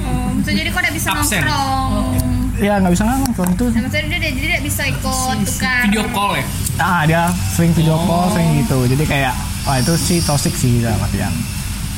Oh, 0.05 0.37
maksudnya 0.37 0.65
jadi 0.65 0.69
kok 0.69 0.81
udah 0.85 0.93
bisa 0.93 1.09
Absen. 1.17 1.41
nongkrong. 1.49 2.42
Ya 2.55 2.77
nggak 2.77 2.93
bisa 2.93 3.05
nongkrong 3.05 3.51
itu. 3.51 3.65
Nah, 3.67 3.81
maksudnya 3.83 4.09
dia 4.11 4.31
dia 4.31 4.49
tidak 4.51 4.63
bisa 4.63 4.83
ikut 4.85 5.37
tukar. 5.43 5.83
video 5.85 6.05
call 6.07 6.33
ya. 6.35 6.45
Ah 6.77 7.03
dia 7.03 7.23
sering 7.51 7.73
video 7.73 7.97
call 7.99 8.29
sering 8.31 8.61
gitu. 8.61 8.79
Jadi 8.87 9.05
kayak 9.05 9.33
wah 9.63 9.77
itu 9.77 9.93
sih 9.95 10.19
toxic 10.21 10.53
sih 10.53 10.79
dalam 10.79 11.01
artian. 11.01 11.33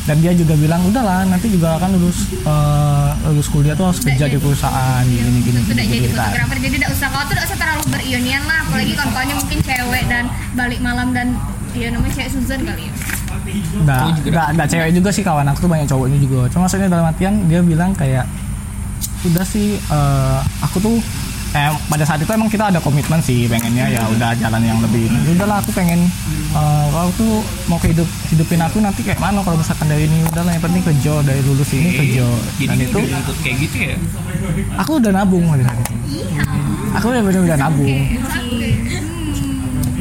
Dan 0.05 0.21
dia 0.21 0.31
juga 0.31 0.53
bilang 0.55 0.85
udahlah 0.85 1.25
nanti 1.25 1.49
juga 1.49 1.75
akan 1.75 1.97
lulus 1.97 2.29
eh, 2.31 3.11
lulus 3.27 3.49
kuliah 3.49 3.73
tuh 3.73 3.89
harus 3.89 3.99
kerja 3.99 4.29
di 4.29 4.37
perusahaan 4.37 5.01
gini 5.01 5.41
gini 5.41 5.59
Itu 5.59 5.73
udah 5.73 5.81
gini, 5.81 5.89
jadi 5.89 5.97
gini 5.99 6.09
kan. 6.13 6.29
fotografer 6.29 6.57
jadi 6.61 6.75
tidak 6.77 6.91
usah 6.93 7.09
kau 7.09 7.19
tuh 7.19 7.29
tidak 7.33 7.45
usah 7.49 7.57
terlalu 7.57 7.83
berionian 7.89 8.43
lah 8.45 8.59
apalagi 8.63 8.93
kawan-kawannya 8.93 9.35
mungkin 9.35 9.59
cewek 9.65 10.05
dan 10.05 10.25
balik 10.53 10.81
malam 10.81 11.09
dan 11.11 11.27
dia 11.73 11.89
namanya 11.89 12.13
cewek 12.15 12.31
Susan 12.31 12.61
kali 12.63 12.85
ya 12.85 12.93
Nggak, 13.75 13.99
Oh, 13.99 14.11
juga 14.15 14.29
nggak, 14.31 14.47
nggak 14.55 14.69
cewek 14.71 14.91
juga 14.93 15.09
sih 15.11 15.23
kawan 15.23 15.47
aku 15.47 15.59
tuh 15.61 15.69
banyak 15.69 15.85
cowoknya 15.85 16.17
juga. 16.17 16.39
Cuma 16.49 16.65
maksudnya 16.65 16.89
dalam 16.89 17.05
artian 17.05 17.35
dia 17.45 17.61
bilang 17.61 17.93
kayak 17.93 18.25
udah 19.25 19.45
sih 19.45 19.77
eh, 19.79 20.39
aku 20.61 20.77
tuh 20.79 20.97
kayak 21.55 21.71
pada 21.87 22.03
saat 22.03 22.19
itu 22.19 22.27
emang 22.35 22.51
kita 22.51 22.67
ada 22.67 22.83
komitmen 22.83 23.23
sih 23.23 23.47
pengennya 23.47 23.87
ya 23.87 24.03
udah 24.11 24.35
jalan 24.35 24.59
yang 24.59 24.83
lebih 24.83 25.07
ya 25.07 25.31
udahlah 25.39 25.63
aku 25.63 25.71
pengen 25.71 26.03
eh, 26.51 26.87
kalau 26.91 27.11
tuh 27.15 27.33
mau 27.71 27.79
kehidup 27.79 28.09
hidupin 28.27 28.59
aku 28.59 28.83
nanti 28.83 29.07
kayak 29.07 29.23
mana 29.23 29.39
kalau 29.41 29.55
misalkan 29.55 29.87
dari 29.87 30.11
ini 30.11 30.27
udahlah 30.27 30.51
yang 30.51 30.65
penting 30.67 30.83
kerja 30.83 31.13
dari 31.23 31.41
lulus 31.47 31.71
ini 31.73 31.91
kerja. 31.95 32.27
Jadi 32.59 32.67
dan 32.67 32.77
itu 32.83 32.99
kayak 33.39 33.57
gitu 33.63 33.77
ya. 33.79 33.97
aku 34.83 34.91
udah 34.99 35.13
nabung 35.15 35.47
pada 35.47 35.63
saat 35.63 35.79
itu. 35.79 35.95
Aku 36.95 37.07
udah 37.11 37.23
bener 37.23 37.41
udah 37.47 37.59
nabung. 37.59 37.95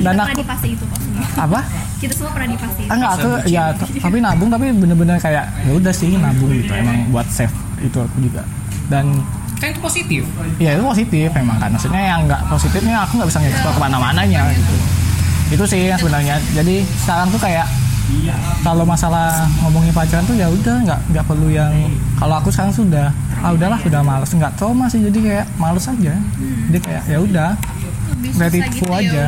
Dan 0.04 0.14
aku 0.20 0.36
di 0.36 0.46
fase 0.46 0.68
itu 0.68 0.84
kok 0.84 1.00
semua. 1.00 1.46
apa? 1.48 1.60
Kita 2.02 2.14
semua 2.18 2.32
pernah 2.36 2.50
di 2.52 2.58
fase 2.60 2.80
itu 2.82 2.90
Ah, 2.92 2.96
enggak 2.98 3.12
aku 3.16 3.30
ya 3.48 3.64
tapi 3.78 4.18
nabung 4.20 4.50
tapi 4.52 4.66
bener-bener 4.74 5.16
kayak 5.22 5.46
ya 5.64 5.72
udah 5.72 5.94
sih 5.94 6.18
nabung 6.18 6.50
gitu 6.52 6.74
emang 6.74 7.08
buat 7.14 7.28
save 7.30 7.54
itu 7.80 7.98
aku 7.98 8.18
juga 8.20 8.42
dan 8.94 9.06
Kan 9.58 9.72
itu 9.72 9.80
positif. 9.80 10.22
ya 10.60 10.76
itu 10.76 10.84
positif 10.84 11.32
memang 11.32 11.56
kan. 11.56 11.72
Maksudnya 11.72 12.04
yang 12.04 12.28
nggak 12.28 12.52
positifnya 12.52 13.08
aku 13.08 13.16
nggak 13.16 13.30
bisa 13.32 13.40
ngeksplor 13.40 13.74
ke 13.74 13.82
mana-mananya 13.82 14.52
gitu. 14.52 14.76
Itu 15.56 15.64
sih 15.64 15.88
yang 15.88 15.96
sebenarnya. 15.96 16.36
Jadi 16.52 16.84
sekarang 17.00 17.32
tuh 17.32 17.40
kayak 17.40 17.64
kalau 18.60 18.84
masalah 18.84 19.48
ngomongin 19.64 19.96
pacaran 19.96 20.28
tuh 20.28 20.36
ya 20.36 20.52
udah 20.52 20.84
nggak 20.84 21.00
nggak 21.16 21.26
perlu 21.26 21.48
yang 21.48 21.72
kalau 22.20 22.36
aku 22.44 22.52
sekarang 22.52 22.76
sudah 22.76 23.08
ah 23.40 23.56
udahlah 23.56 23.80
sudah 23.80 24.04
males. 24.04 24.28
Nggak 24.36 24.52
trauma 24.60 24.92
sih. 24.92 25.00
Jadi 25.00 25.32
kayak 25.32 25.46
males 25.56 25.88
aja. 25.88 26.14
Jadi 26.68 26.80
kayak 26.84 27.04
ya 27.08 27.18
udah 27.24 27.50
it 28.24 28.66
gitu 28.72 28.88
ya, 28.88 29.00
aja. 29.00 29.24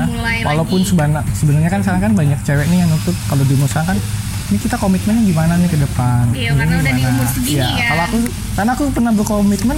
walaupun 0.48 0.80
sebenarnya 0.84 1.22
sebenarnya 1.36 1.70
kan 1.72 1.80
sekarang 1.84 2.02
kan 2.10 2.14
banyak 2.16 2.40
cewek 2.48 2.66
nih 2.72 2.84
yang 2.84 2.90
nuntut 2.90 3.16
kalau 3.28 3.44
di 3.44 3.54
umur 3.56 3.68
sekarang 3.68 3.96
kan 3.96 4.00
ini 4.46 4.58
kita 4.58 4.76
komitmennya 4.76 5.24
gimana 5.24 5.54
nih 5.56 5.68
ke 5.68 5.78
depan? 5.78 6.24
Iya, 6.32 6.52
karena 6.54 6.74
udah 6.76 6.92
di 6.92 7.00
gimana?" 7.00 7.16
umur 7.16 7.28
segini 7.28 7.56
Iya, 7.56 7.68
ya. 7.72 7.88
kalau 7.88 8.04
aku 8.04 8.18
karena 8.56 8.72
aku 8.72 8.84
pernah 8.90 9.12
berkomitmen 9.12 9.78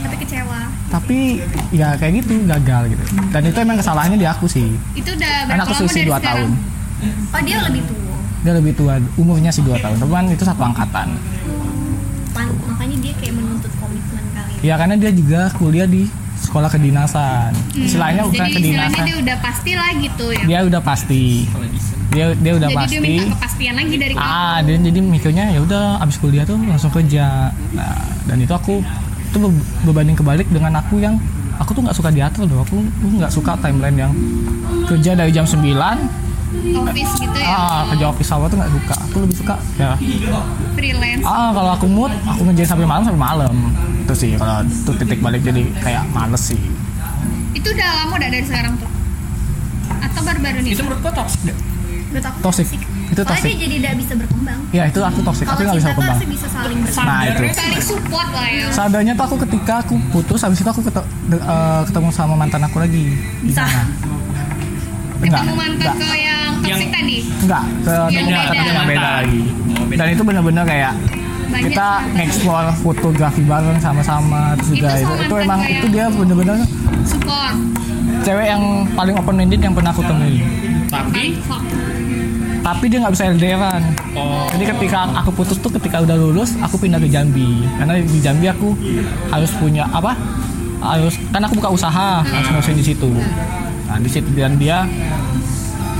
tapi 0.00 0.16
kecewa. 0.18 0.60
tapi 0.88 1.18
ya 1.70 1.88
kayak 1.94 2.12
gitu 2.18 2.32
gagal 2.44 2.82
gitu. 2.88 3.02
Dan 3.28 3.42
itu 3.44 3.58
emang 3.58 3.76
kesalahannya 3.76 4.16
di 4.16 4.26
aku 4.26 4.46
sih. 4.46 4.68
Itu 4.92 5.12
udah 5.12 5.32
karena 5.46 5.62
aku 5.62 5.72
2 5.76 5.86
sekarang? 5.86 6.20
tahun. 6.20 6.50
Oh 7.30 7.40
dia 7.40 7.58
lebih 7.62 7.82
tua. 7.84 8.16
Dia 8.40 8.52
lebih 8.54 8.72
tua 8.74 8.92
umurnya 9.14 9.50
sih 9.50 9.60
2 9.60 9.76
tahun. 9.76 9.96
Tapi 9.96 10.10
kan 10.10 10.24
itu 10.26 10.42
satu 10.42 10.62
angkatan. 10.62 11.08
Pan- 12.30 12.56
makanya 12.64 12.96
dia 12.98 13.12
kayak 13.14 13.34
menuntut 13.34 13.72
komitmen 13.76 14.24
kali 14.32 14.52
ya. 14.62 14.74
Karena 14.74 14.94
dia 14.96 15.10
juga 15.10 15.40
kuliah 15.52 15.84
di 15.84 16.08
sekolah 16.40 16.68
kedinasan. 16.68 17.52
Istilahnya 17.74 18.24
bukan 18.24 18.40
Hmm, 18.40 18.48
jadi 18.48 18.64
istilahnya 18.64 18.88
kedinasan. 18.88 19.04
dia 19.04 19.16
udah 19.20 19.36
pasti 19.38 19.72
lah 19.74 19.90
gitu 19.94 20.26
ya. 20.32 20.42
Dia 20.46 20.60
udah 20.64 20.80
pasti 20.80 21.22
dia 22.10 22.26
dia 22.34 22.52
udah 22.54 22.68
jadi 22.68 22.74
dia 22.74 22.86
pasti. 22.90 22.98
minta 23.00 23.24
kepastian 23.32 23.74
lagi 23.78 23.94
dari 23.94 24.14
kamu. 24.18 24.26
ah 24.26 24.58
dia 24.60 24.76
jadi 24.76 24.98
mikirnya 25.00 25.44
ya 25.54 25.60
udah 25.62 25.82
abis 26.02 26.16
kuliah 26.18 26.42
tuh 26.42 26.58
langsung 26.58 26.90
kerja. 26.90 27.54
Nah 27.70 27.96
dan 28.26 28.36
itu 28.36 28.50
aku 28.50 28.82
itu 29.30 29.36
be- 29.38 29.64
berbanding 29.86 30.18
kebalik 30.18 30.50
dengan 30.50 30.74
aku 30.74 30.98
yang 30.98 31.14
aku 31.56 31.70
tuh 31.70 31.86
nggak 31.86 31.94
suka 31.94 32.10
diatur 32.10 32.50
loh. 32.50 32.66
Aku 32.66 32.82
tuh 32.82 33.08
nggak 33.14 33.30
suka 33.30 33.54
timeline 33.58 33.94
yang 33.96 34.12
kerja 34.84 35.14
dari 35.14 35.30
jam 35.30 35.46
9 35.46 35.62
office 36.50 37.12
gitu 37.14 37.38
ya? 37.38 37.46
Ah 37.46 37.80
kerja 37.86 38.10
office 38.10 38.30
hour 38.34 38.50
tuh 38.50 38.58
nggak 38.58 38.72
suka. 38.74 38.94
Aku 39.06 39.16
lebih 39.22 39.36
suka 39.38 39.54
ya. 39.78 39.94
Freelance. 40.74 41.22
Ah 41.22 41.54
kalau 41.54 41.70
aku 41.78 41.86
mood 41.86 42.10
aku 42.26 42.42
ngerjain 42.42 42.66
sampai 42.66 42.86
malam 42.90 43.02
sampai 43.06 43.22
malam. 43.22 43.54
Itu 44.02 44.14
sih 44.18 44.30
kalau 44.34 44.66
itu 44.66 44.90
titik 44.98 45.22
balik 45.22 45.46
jadi 45.46 45.62
kayak 45.78 46.10
males 46.10 46.42
sih. 46.42 46.58
Itu 47.54 47.70
udah 47.70 47.88
lama 48.02 48.18
udah 48.18 48.30
dari 48.34 48.42
sekarang 48.42 48.74
tuh? 48.82 48.90
Atau 50.00 50.20
baru-baru 50.26 50.58
nih? 50.58 50.74
Itu 50.74 50.82
menurut 50.82 51.06
gua 51.06 51.14
toxic 51.14 51.40
deh. 51.46 51.58
Menurut 52.10 52.26
aku 52.26 52.38
Toxic. 52.42 52.66
toxic. 52.66 52.80
Itu 53.06 53.20
Soalnya 53.20 53.30
toxic. 53.32 53.48
dia 53.48 53.58
jadi 53.60 53.74
tidak 53.76 53.94
bisa 53.96 54.12
berkembang 54.16 54.58
ya 54.70 54.82
itu 54.84 55.00
aku 55.00 55.18
toxic 55.20 55.44
aku 55.44 55.50
kalau 55.52 55.62
nggak 55.64 55.76
bisa 55.76 55.88
berkembang 55.88 56.18
bisa 56.28 56.46
saling 56.48 56.78
berkembang 56.80 57.06
Nah, 57.06 57.20
itu. 57.20 57.30
Sadarnya 57.32 57.54
saling 57.56 57.82
support 57.82 58.28
lah 58.28 58.46
ya 58.48 58.66
Sadarnya 58.70 59.12
tuh 59.12 59.24
aku 59.24 59.36
ketika 59.40 59.74
aku 59.80 59.94
putus 60.10 60.40
habis 60.40 60.58
itu 60.58 60.68
aku 60.68 60.80
keto- 60.80 61.08
de- 61.24 61.38
eh, 61.40 61.80
ketemu 61.84 62.08
sama 62.10 62.34
mantan 62.36 62.62
aku 62.62 62.76
lagi 62.78 63.04
Bisa. 63.40 63.62
Enggak, 65.20 65.42
ketemu 65.42 65.54
mantan 65.54 65.76
enggak, 65.76 65.94
ke 66.00 66.08
yang 66.16 66.50
toxic 66.56 66.70
Yang- 66.80 66.92
tadi 66.92 67.16
enggak, 67.36 67.62
ke 67.78 67.90
Yang 67.90 68.24
ke- 68.24 68.30
beda. 68.30 68.62
yang 68.64 68.86
beda 68.86 69.08
lagi. 69.12 69.42
Oh. 69.70 69.84
Dan 69.92 70.06
itu 70.08 70.22
benar-benar 70.22 70.64
kayak 70.64 70.92
Banyak 71.50 71.62
kita 71.66 71.88
mantan. 71.90 72.14
nge-explore 72.14 72.68
fotografi 72.80 73.42
bareng 73.42 73.78
sama-sama 73.78 74.40
terus 74.56 74.68
juga 74.72 74.88
Itu 74.88 75.02
itu, 75.02 75.12
itu 75.20 75.28
mantan 75.28 75.44
emang 75.44 75.60
itu 75.68 75.86
dia 75.88 76.04
benar-benar 76.08 76.56
support 77.02 77.54
cewek 78.20 78.46
yang 78.46 78.62
paling 78.90 79.14
open 79.14 79.34
minded 79.34 79.58
yang 79.58 79.72
pernah 79.72 79.90
aku 79.90 80.02
temuin. 80.02 80.40
Tapi. 80.86 81.24
Tapi 82.60 82.84
dia 82.86 82.98
nggak 82.98 83.12
bisa 83.12 83.24
LDRan. 83.30 83.82
oh 84.12 84.44
Jadi 84.50 84.64
ketika 84.68 84.98
aku 85.14 85.30
putus 85.32 85.56
tuh 85.56 85.72
ketika 85.72 86.00
udah 86.00 86.14
lulus 86.14 86.52
aku 86.58 86.76
pindah 86.76 86.96
ke 86.96 87.08
Jambi. 87.08 87.64
Karena 87.74 87.96
di 87.96 88.18
Jambi 88.18 88.46
aku 88.46 88.76
harus 89.28 89.50
punya 89.54 89.88
apa? 89.88 90.12
Harus 90.78 91.16
kan 91.28 91.40
aku 91.40 91.56
buka 91.56 91.70
usaha 91.70 92.20
harus 92.20 92.46
ngurusin 92.48 92.76
di 92.76 92.84
situ. 92.86 93.10
Nah 93.84 93.96
di 93.96 94.08
situ 94.08 94.28
dan 94.32 94.54
dia 94.54 94.84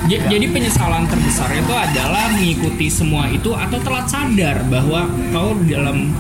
j- 0.07 0.23
jadi 0.23 0.47
penyesalan 0.47 1.05
terbesar 1.05 1.49
itu 1.51 1.69
adalah 1.71 2.29
mengikuti 2.31 2.87
semua 2.87 3.27
itu 3.27 3.51
atau 3.51 3.77
telat 3.79 4.07
sadar 4.07 4.57
bahwa 4.67 5.05
kau 5.31 5.53
dalam 5.63 6.13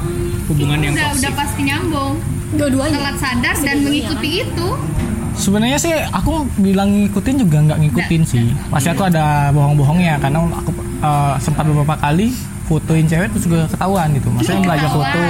hubungan 0.46 0.78
yang 0.78 0.92
udah 0.92 1.12
udah 1.14 1.32
pasti 1.34 1.60
nyambung. 1.62 2.14
Dua-duanya. 2.50 2.98
Telat 2.98 3.16
sadar 3.16 3.54
dan 3.60 3.76
mengikuti 3.80 4.42
itu 4.42 4.68
sebenarnya 5.40 5.78
sih 5.80 5.90
aku 6.12 6.44
bilang 6.60 6.92
ngikutin 6.92 7.36
juga 7.40 7.58
nggak 7.64 7.78
ngikutin 7.82 8.22
sih. 8.28 8.46
Pasti 8.68 8.92
aku 8.92 9.08
ada 9.08 9.48
bohong-bohongnya 9.50 10.20
karena 10.20 10.44
aku 10.44 10.70
eh, 11.00 11.34
sempat 11.40 11.64
beberapa 11.64 11.96
kali 11.96 12.30
fotoin 12.68 13.08
cewek 13.08 13.32
terus 13.34 13.44
juga 13.48 13.66
ketahuan 13.66 14.12
gitu. 14.14 14.28
Maksudnya 14.30 14.62
belajar 14.62 14.88
foto. 14.92 15.20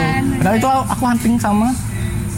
Padahal 0.42 0.56
itu 0.58 0.68
aku 0.68 1.02
hunting 1.06 1.34
sama 1.38 1.68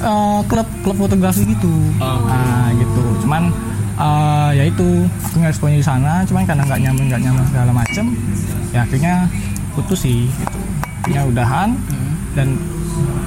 eh, 0.05 0.41
klub 0.47 0.69
klub 0.85 0.97
fotografi 1.01 1.43
gitu. 1.49 1.73
Oh. 1.99 2.23
Nah 2.29 2.71
gitu. 2.77 3.03
Cuman 3.25 3.49
eh, 3.97 4.51
ya 4.61 4.65
itu 4.69 5.09
aku 5.09 5.35
nggak 5.41 5.53
responnya 5.57 5.79
di 5.81 5.87
sana. 5.89 6.13
Cuman 6.29 6.45
karena 6.45 6.63
nggak 6.69 6.81
nyaman 6.85 7.05
nggak 7.09 7.23
nyaman 7.25 7.45
segala 7.49 7.73
macem, 7.73 8.05
ya 8.71 8.85
akhirnya 8.85 9.27
putus 9.75 10.05
sih. 10.05 10.29
Gitu. 10.29 10.59
Akhirnya 11.03 11.27
udahan 11.27 11.75
dan 12.39 12.55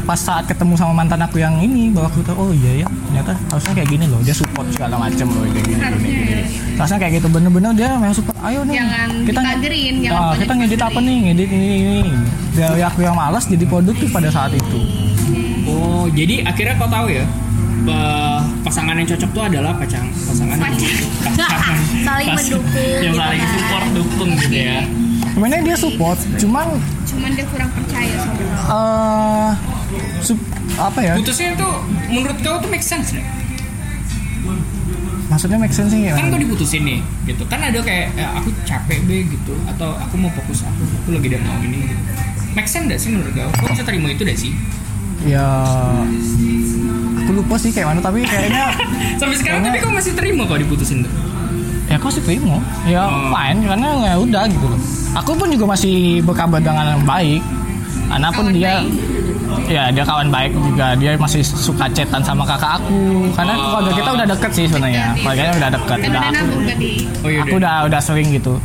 pas 0.03 0.15
saat 0.15 0.45
ketemu 0.45 0.73
sama 0.75 0.93
mantan 0.95 1.17
aku 1.17 1.37
yang 1.37 1.57
ini 1.57 1.89
bahwa 1.89 2.07
aku 2.07 2.21
tahu 2.21 2.37
oh 2.39 2.51
iya 2.53 2.81
ya 2.81 2.87
ternyata 3.09 3.33
harusnya 3.49 3.73
kayak 3.73 3.89
gini 3.89 4.05
loh 4.05 4.21
dia 4.21 4.31
support 4.31 4.65
segala 4.69 4.95
macem 4.97 5.25
loh 5.25 5.41
kayak 5.43 5.65
gini 5.65 5.75
gini 5.75 5.97
gini. 5.97 6.43
Harusnya 6.75 6.97
kayak 6.99 7.13
gitu 7.17 7.27
bener-bener 7.27 7.71
dia 7.73 7.87
memang 7.95 8.13
support 8.13 8.37
ayo 8.43 8.61
nih 8.61 8.75
Jangan 8.75 9.09
kita 9.23 9.39
dipagerin, 9.39 9.93
jangan 9.99 10.13
Ah, 10.13 10.21
pokoknya 10.21 10.37
kita 10.37 10.53
ngedit 10.53 10.81
apa 10.81 10.99
nih 10.99 11.15
ngedit. 11.23 11.49
ini 11.49 11.67
ini 11.73 11.97
dari 12.51 12.81
aku 12.81 12.99
yang 13.01 13.15
malas 13.15 13.43
jadi 13.45 13.65
produktif 13.65 14.07
pada 14.09 14.29
saat 14.29 14.51
itu. 14.51 14.79
Oh, 15.65 16.05
jadi 16.07 16.45
akhirnya 16.45 16.75
kau 16.75 16.85
tahu 16.85 17.07
ya 17.09 17.25
pasangan 18.61 18.97
yang 18.97 19.07
cocok 19.07 19.29
tuh 19.31 19.43
adalah 19.45 19.71
pasangan 19.77 20.09
pasangan 20.09 20.57
yang 20.57 20.73
pasangan 21.21 21.77
Saling 22.07 22.29
mendukung 22.33 22.97
yang 22.97 23.13
gitu 23.13 23.19
saling 23.19 23.39
kan. 23.39 23.49
support 23.53 23.85
dukung 23.93 24.29
gitu 24.35 24.57
ya. 24.57 24.79
sebenarnya 25.27 25.61
dia 25.63 25.77
support 25.77 26.17
cuman 26.35 26.65
cuman 27.15 27.31
dia 27.31 27.45
kurang 27.47 27.69
percaya 27.71 28.15
sama 28.17 28.35
kamu 28.35 28.51
eh 28.67 29.51
sup- 30.19 30.49
apa 30.75 30.99
ya 30.99 31.13
Putusnya 31.15 31.55
tuh 31.55 31.73
menurut 32.05 32.37
kau 32.39 32.59
tuh 32.59 32.67
make 32.67 32.83
sense 32.83 33.11
nggak? 33.11 33.27
maksudnya 35.25 35.57
make 35.57 35.71
sense 35.71 35.89
sih 35.89 36.05
Kan 36.07 36.27
kau 36.27 36.37
diputusin 36.37 36.83
nih, 36.83 36.99
gitu. 37.25 37.43
Kan 37.45 37.57
ada 37.59 37.79
kayak 37.79 38.13
eh, 38.13 38.29
aku 38.35 38.53
capek 38.61 39.01
be 39.03 39.25
gitu, 39.25 39.57
atau 39.65 39.95
aku 39.95 40.15
mau 40.15 40.29
fokus 40.29 40.61
aku, 40.61 40.83
aku 40.85 41.09
lagi 41.11 41.27
udah 41.27 41.41
mau 41.41 41.57
ini. 41.59 41.81
Gitu. 41.83 42.03
Make 42.53 42.69
sense 42.69 42.85
gak 42.85 42.99
sih 42.99 43.09
menurut 43.09 43.33
kau? 43.33 43.49
Kau 43.57 43.67
bisa 43.67 43.81
terima 43.81 44.07
itu 44.07 44.21
gak 44.21 44.37
sih? 44.37 44.53
ya 45.25 45.41
aku 47.17 47.31
lupa 47.33 47.57
sih 47.57 47.73
kayak 47.73 47.87
mana 47.89 47.99
tapi 47.99 48.21
kayaknya 48.21 48.69
Sampai 49.19 49.33
sekarang 49.33 49.65
tapi 49.65 49.81
kau 49.81 49.89
masih 49.89 50.13
terima 50.13 50.45
kau 50.45 50.53
diputusin 50.53 51.01
tuh? 51.01 51.09
Ya 51.95 51.97
aku 51.97 52.11
sih 52.11 52.19
terima 52.19 52.59
ya 52.83 53.01
Oh. 53.01 53.31
fine 53.31 53.59
karena 53.63 53.87
ya 54.05 54.15
udah 54.19 54.43
gitu 54.45 54.67
loh. 54.67 54.79
Aku 55.15 55.31
pun 55.31 55.47
juga 55.47 55.65
masih 55.69 55.95
berkabar 56.21 56.59
dengan 56.59 56.91
yang 56.91 57.05
baik. 57.05 57.39
Karena 58.05 58.27
pun 58.29 58.43
Kawan 58.43 58.53
dia 58.53 58.73
baik. 58.75 59.71
ya 59.71 59.83
dia 59.89 60.03
kawan 60.03 60.27
baik 60.27 60.51
juga. 60.53 60.87
Dia 60.93 61.11
masih 61.15 61.39
suka 61.41 61.87
chatan 61.89 62.19
sama 62.19 62.43
kakak 62.43 62.77
aku. 62.77 62.99
Karena 63.31 63.53
Oh. 63.53 63.63
keluarga 63.71 63.91
kita 63.95 64.09
udah 64.11 64.27
deket 64.27 64.51
sih 64.51 64.65
sebenarnya. 64.67 65.05
Keluarganya 65.15 65.53
udah 65.55 65.69
deket. 65.71 65.97
Udah 66.05 66.21
aku 66.21 66.55
tadi 66.65 66.91
Oh 67.17 67.29
iya. 67.31 67.39
aku 67.41 67.55
udah 67.55 67.75
udah 67.87 67.99
sering 67.99 68.29
gitu. 68.29 68.59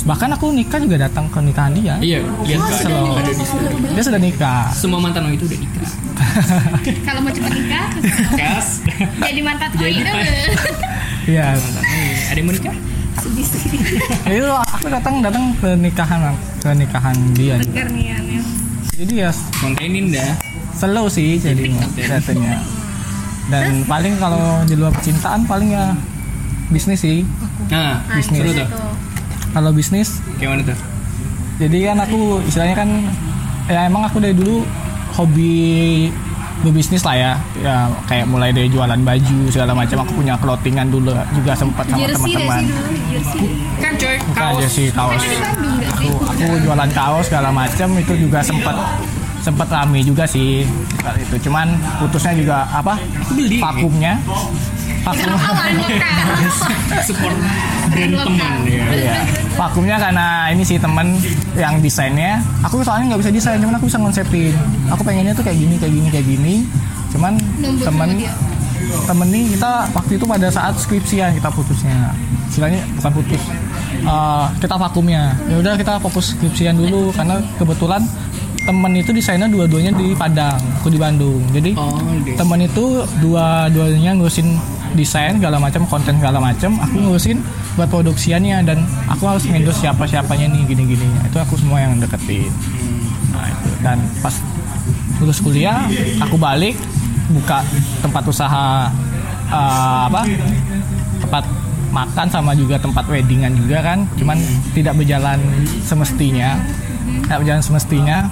Bahkan 0.00 0.28
aku 0.32 0.50
nikah 0.50 0.78
juga 0.78 0.96
datang 1.00 1.26
ke 1.26 1.38
nikahan 1.40 1.74
dia. 1.74 1.94
Iya, 1.98 2.22
lihat 2.44 2.58
kau 2.60 2.66
ada, 2.68 2.78
Slow. 2.80 3.06
ada 3.12 3.26
di 3.28 3.44
situ. 3.44 3.66
dia 3.90 4.02
sudah 4.04 4.20
nikah. 4.20 4.62
Semua 4.72 4.98
mantan 4.98 5.26
lo 5.26 5.30
itu 5.30 5.44
udah 5.44 5.58
nikah. 5.58 5.90
kalau 7.06 7.20
mau 7.22 7.30
cepet 7.30 7.52
nikah 7.52 7.86
jadi 9.26 9.40
mantan 9.40 9.68
Jadi 9.72 9.94
itu 9.96 10.12
Iya, 11.28 11.52
Ada 11.52 12.34
yang 12.34 12.46
mau 12.46 12.54
nikah? 12.54 12.76
Ya 14.24 14.32
itu 14.32 14.48
aku 14.48 14.86
datang 14.88 15.20
datang 15.20 15.44
ke 15.58 15.68
nikahan 15.76 16.32
ke 16.56 16.68
nikahan 16.72 17.16
dia. 17.34 17.56
Jadi 18.90 19.14
ya 19.14 19.30
Kontenin 19.54 20.08
dah. 20.08 20.32
slow 20.72 21.04
sih 21.06 21.36
jadi 21.36 21.68
katanya. 21.98 22.62
Dan 23.48 23.82
paling 23.84 24.14
kalau 24.16 24.62
di 24.64 24.72
luar 24.72 24.88
percintaan 24.90 25.44
paling 25.44 25.68
ya 25.70 25.92
bisnis 26.68 27.00
sih. 27.00 27.26
Nah, 27.68 28.00
Nah, 28.00 28.16
Bisnis. 28.16 28.38
seru 28.38 28.50
itu 28.50 28.64
tuh. 28.64 28.92
Kalau 29.50 29.70
bisnis, 29.70 30.08
Kayak 30.36 30.48
mana 30.50 30.62
tuh? 30.64 30.78
jadi 31.58 31.78
kan 31.84 31.98
aku 32.00 32.18
istilahnya 32.46 32.76
kan 32.78 32.88
ya 33.66 33.80
emang 33.84 34.06
aku 34.06 34.16
dari 34.18 34.32
dulu 34.32 34.62
hobi 35.12 36.06
berbisnis 36.62 37.02
lah 37.06 37.16
ya. 37.16 37.32
Ya 37.60 37.76
kayak 38.06 38.26
mulai 38.30 38.50
dari 38.50 38.68
jualan 38.70 39.00
baju 39.02 39.38
segala 39.50 39.72
macam. 39.74 40.04
Aku 40.04 40.12
punya 40.18 40.34
clothingan 40.38 40.88
dulu 40.90 41.14
juga 41.34 41.52
sempat 41.54 41.84
sama 41.90 42.06
teman-teman. 42.06 42.62
Kan 43.78 43.92
coy, 43.98 44.16
bukan 44.28 44.42
kaos. 44.42 44.58
aja 44.58 44.68
sih 44.68 44.86
kaos. 44.90 45.12
Kan 45.14 45.18
nggak 45.18 45.28
sih? 45.30 45.38
Aku 45.88 46.08
aku 46.22 46.44
jualan 46.64 46.90
kaos 46.94 47.24
segala 47.30 47.48
macam. 47.54 47.88
Itu 47.98 48.14
juga 48.18 48.38
sempat 48.42 48.76
sempat 49.42 49.68
rame 49.70 50.00
juga 50.02 50.24
sih. 50.26 50.66
Itu 51.18 51.36
cuman 51.48 51.78
putusnya 52.02 52.32
juga 52.36 52.56
apa 52.68 52.98
Beli. 53.32 53.62
vakumnya 53.62 54.18
lokal 55.06 55.54
Support 57.04 57.36
brand 57.88 58.14
teman 58.14 58.52
ya. 58.68 58.84
Iya. 58.92 59.16
Vakumnya 59.56 59.96
karena 59.96 60.52
ini 60.52 60.62
sih 60.62 60.76
temen 60.76 61.16
yang 61.56 61.80
desainnya. 61.80 62.38
Aku 62.62 62.84
soalnya 62.84 63.14
nggak 63.14 63.20
bisa 63.24 63.32
desain, 63.32 63.58
cuman 63.58 63.74
aku 63.80 63.86
bisa 63.88 63.98
konsepin. 63.98 64.54
Aku 64.92 65.02
pengennya 65.02 65.32
tuh 65.32 65.44
kayak 65.44 65.58
gini, 65.58 65.74
kayak 65.80 65.92
gini, 65.96 66.08
kayak 66.12 66.26
gini. 66.26 66.54
Cuman 67.10 67.32
sama 67.82 68.04
temen 68.06 68.10
temen 69.04 69.28
nih 69.28 69.44
kita 69.56 69.72
waktu 69.92 70.12
itu 70.16 70.24
pada 70.24 70.48
saat 70.52 70.74
skripsian 70.76 71.34
kita 71.36 71.48
putusnya. 71.50 72.12
Istilahnya 72.48 72.80
bukan 73.00 73.12
putus. 73.20 73.42
Eh, 73.98 74.46
kita 74.60 74.74
vakumnya. 74.76 75.34
Ya 75.48 75.56
udah 75.60 75.74
kita 75.76 75.98
fokus 76.00 76.36
skripsian 76.36 76.76
dulu 76.76 77.10
karena 77.12 77.40
kebetulan 77.56 78.04
temen 78.68 78.92
itu 78.92 79.10
desainnya 79.16 79.48
dua-duanya 79.48 79.96
di 79.96 80.12
Padang, 80.12 80.60
aku 80.76 80.92
di 80.92 81.00
Bandung. 81.00 81.40
Jadi 81.56 81.72
Oh, 81.72 81.96
temen 82.36 82.68
itu 82.68 83.00
dua-duanya 83.24 84.12
ngurusin 84.12 84.60
desain 84.96 85.36
segala 85.36 85.60
macam 85.60 85.84
konten 85.84 86.16
segala 86.16 86.38
macam 86.40 86.80
aku 86.80 86.96
ngurusin 87.00 87.38
buat 87.76 87.88
produksiannya 87.92 88.64
dan 88.64 88.78
aku 89.06 89.28
harus 89.28 89.44
ngendorse 89.44 89.84
siapa 89.84 90.08
siapanya 90.08 90.48
nih 90.50 90.62
gini 90.66 90.82
gini 90.96 91.06
itu 91.24 91.36
aku 91.38 91.54
semua 91.60 91.82
yang 91.84 92.00
deketin. 92.00 92.50
Nah 93.32 93.46
itu. 93.48 93.68
Dan 93.84 93.98
pas 94.24 94.34
lulus 95.18 95.38
kuliah 95.42 95.84
aku 96.22 96.38
balik 96.38 96.74
buka 97.34 97.60
tempat 98.00 98.22
usaha 98.24 98.88
eh, 99.52 100.00
apa 100.08 100.22
tempat 101.20 101.44
makan 101.88 102.26
sama 102.28 102.52
juga 102.52 102.76
tempat 102.80 103.04
weddingan 103.08 103.52
juga 103.56 103.84
kan. 103.84 103.98
Cuman 104.16 104.38
tidak 104.72 104.96
berjalan 104.96 105.38
semestinya. 105.84 106.56
Tidak 107.24 107.38
berjalan 107.44 107.62
semestinya. 107.64 108.28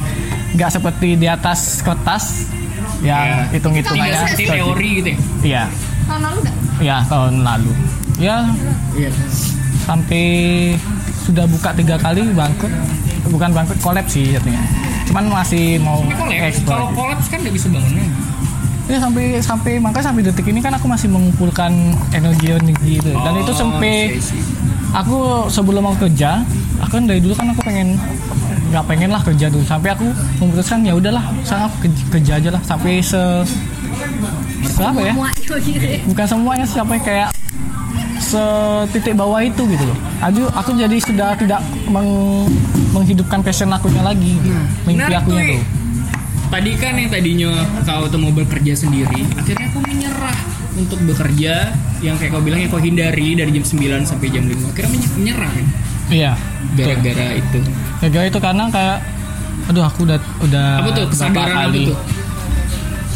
Nggak 0.57 0.71
seperti 0.73 1.21
di 1.21 1.27
atas 1.29 1.85
kertas 1.85 2.49
yang 3.05 3.27
Iya. 3.29 3.53
hitung 3.53 3.75
hitungannya 3.77 4.19
seperti 4.25 4.45
teori 4.49 4.89
gitu 5.05 5.09
ya. 5.13 5.19
iya 5.45 5.65
tahun 6.07 6.23
lalu 6.23 6.39
nggak? 6.41 6.57
Ya 6.79 6.97
tahun 7.07 7.35
lalu. 7.43 7.73
Ya 8.17 8.37
Iya. 8.93 9.11
sampai 9.83 10.25
sudah 11.23 11.45
buka 11.45 11.71
tiga 11.73 11.97
kali 11.97 12.23
bangkrut. 12.33 12.73
Bukan 13.27 13.51
bangkrut 13.51 13.81
kolab 13.81 14.07
sih 14.07 14.33
jatuhnya. 14.33 14.63
Cuman 15.05 15.27
masih 15.29 15.79
mau 15.79 16.03
ekspor 16.27 16.75
kalau 16.75 16.91
kolaps 16.93 17.27
kan 17.27 17.39
nggak 17.39 17.55
bisa 17.55 17.69
bangunnya. 17.69 18.07
ya 18.87 19.03
sampai 19.03 19.43
sampai 19.43 19.73
makanya 19.83 20.15
sampai 20.15 20.23
detik 20.23 20.47
ini 20.47 20.63
kan 20.63 20.71
aku 20.71 20.87
masih 20.87 21.11
mengumpulkan 21.11 21.75
energi 22.15 22.55
energi 22.55 22.93
itu. 22.97 23.11
Dan 23.11 23.35
itu 23.37 23.51
Oh, 23.51 23.59
sampai 23.59 24.15
I 24.15 24.23
see, 24.23 24.39
I 24.39 24.39
see. 24.39 24.43
aku 24.95 25.17
sebelum 25.51 25.83
mau 25.83 25.97
kerja 25.97 26.47
aku 26.79 27.03
kan 27.03 27.05
dari 27.05 27.19
dulu 27.19 27.35
kan 27.35 27.51
aku 27.51 27.67
pengen 27.67 27.99
nggak 28.71 28.85
pengen 28.87 29.11
lah 29.11 29.19
kerja 29.21 29.51
dulu. 29.51 29.67
Sampai 29.67 29.91
aku 29.91 30.07
memutuskan 30.39 30.87
ya 30.87 30.95
udahlah 30.95 31.27
sekarang 31.43 31.67
aku 31.67 31.77
kerja, 31.83 32.03
kerja 32.15 32.33
aja 32.39 32.49
lah. 32.55 32.63
Sampai 32.63 33.03
se, 33.03 33.19
se 34.69 34.81
apa 34.81 35.01
ya 35.01 35.13
gitu 35.59 35.87
ya 35.87 35.99
bukan 36.05 36.27
semuanya 36.27 36.67
sampai 36.67 36.99
kayak 36.99 37.31
setitik 38.19 39.15
bawah 39.15 39.39
itu 39.39 39.63
gitu 39.63 39.85
loh. 39.85 39.99
Aku 40.19 40.41
aku 40.51 40.71
jadi 40.75 40.97
sudah 40.99 41.37
tidak 41.37 41.61
meng- 41.87 42.51
menghidupkan 42.91 43.39
passion 43.39 43.71
akunya 43.71 44.03
lagi, 44.03 44.35
mimpi 44.35 44.97
Menarik 44.97 45.21
akunya 45.21 45.43
tuh. 45.53 45.63
Tadi 46.47 46.71
kan 46.75 46.93
yang 46.95 47.09
tadinya 47.09 47.51
kau 47.83 48.07
tuh 48.07 48.19
mau 48.19 48.33
bekerja 48.33 48.73
sendiri, 48.77 49.27
akhirnya 49.33 49.67
kau 49.69 49.79
menyerah 49.81 50.39
untuk 50.75 50.99
bekerja 51.05 51.71
yang 52.01 52.17
kayak 52.17 52.31
kau 52.31 52.41
bilang 52.41 52.59
yang 52.59 52.71
kau 52.71 52.79
hindari 52.79 53.35
dari 53.35 53.51
jam 53.53 53.65
9 53.65 54.03
sampai 54.03 54.27
jam 54.29 54.45
5. 54.45 54.65
Akhirnya 54.65 54.91
menye- 54.91 55.13
menyerah 55.15 55.51
kan? 55.51 55.67
Iya. 56.09 56.33
Gara-gara 56.75 57.27
itu. 57.33 57.59
Gara-gara 58.01 58.27
itu 58.27 58.39
karena 58.41 58.65
kayak 58.71 58.99
aduh 59.67 59.83
aku 59.83 60.01
udah 60.03 60.19
udah 60.41 60.67
Apa 60.79 60.89
tuh 60.93 61.05
kesadaran 61.11 61.47
apa 61.53 61.63
kali. 61.69 61.91
tuh? 61.91 61.99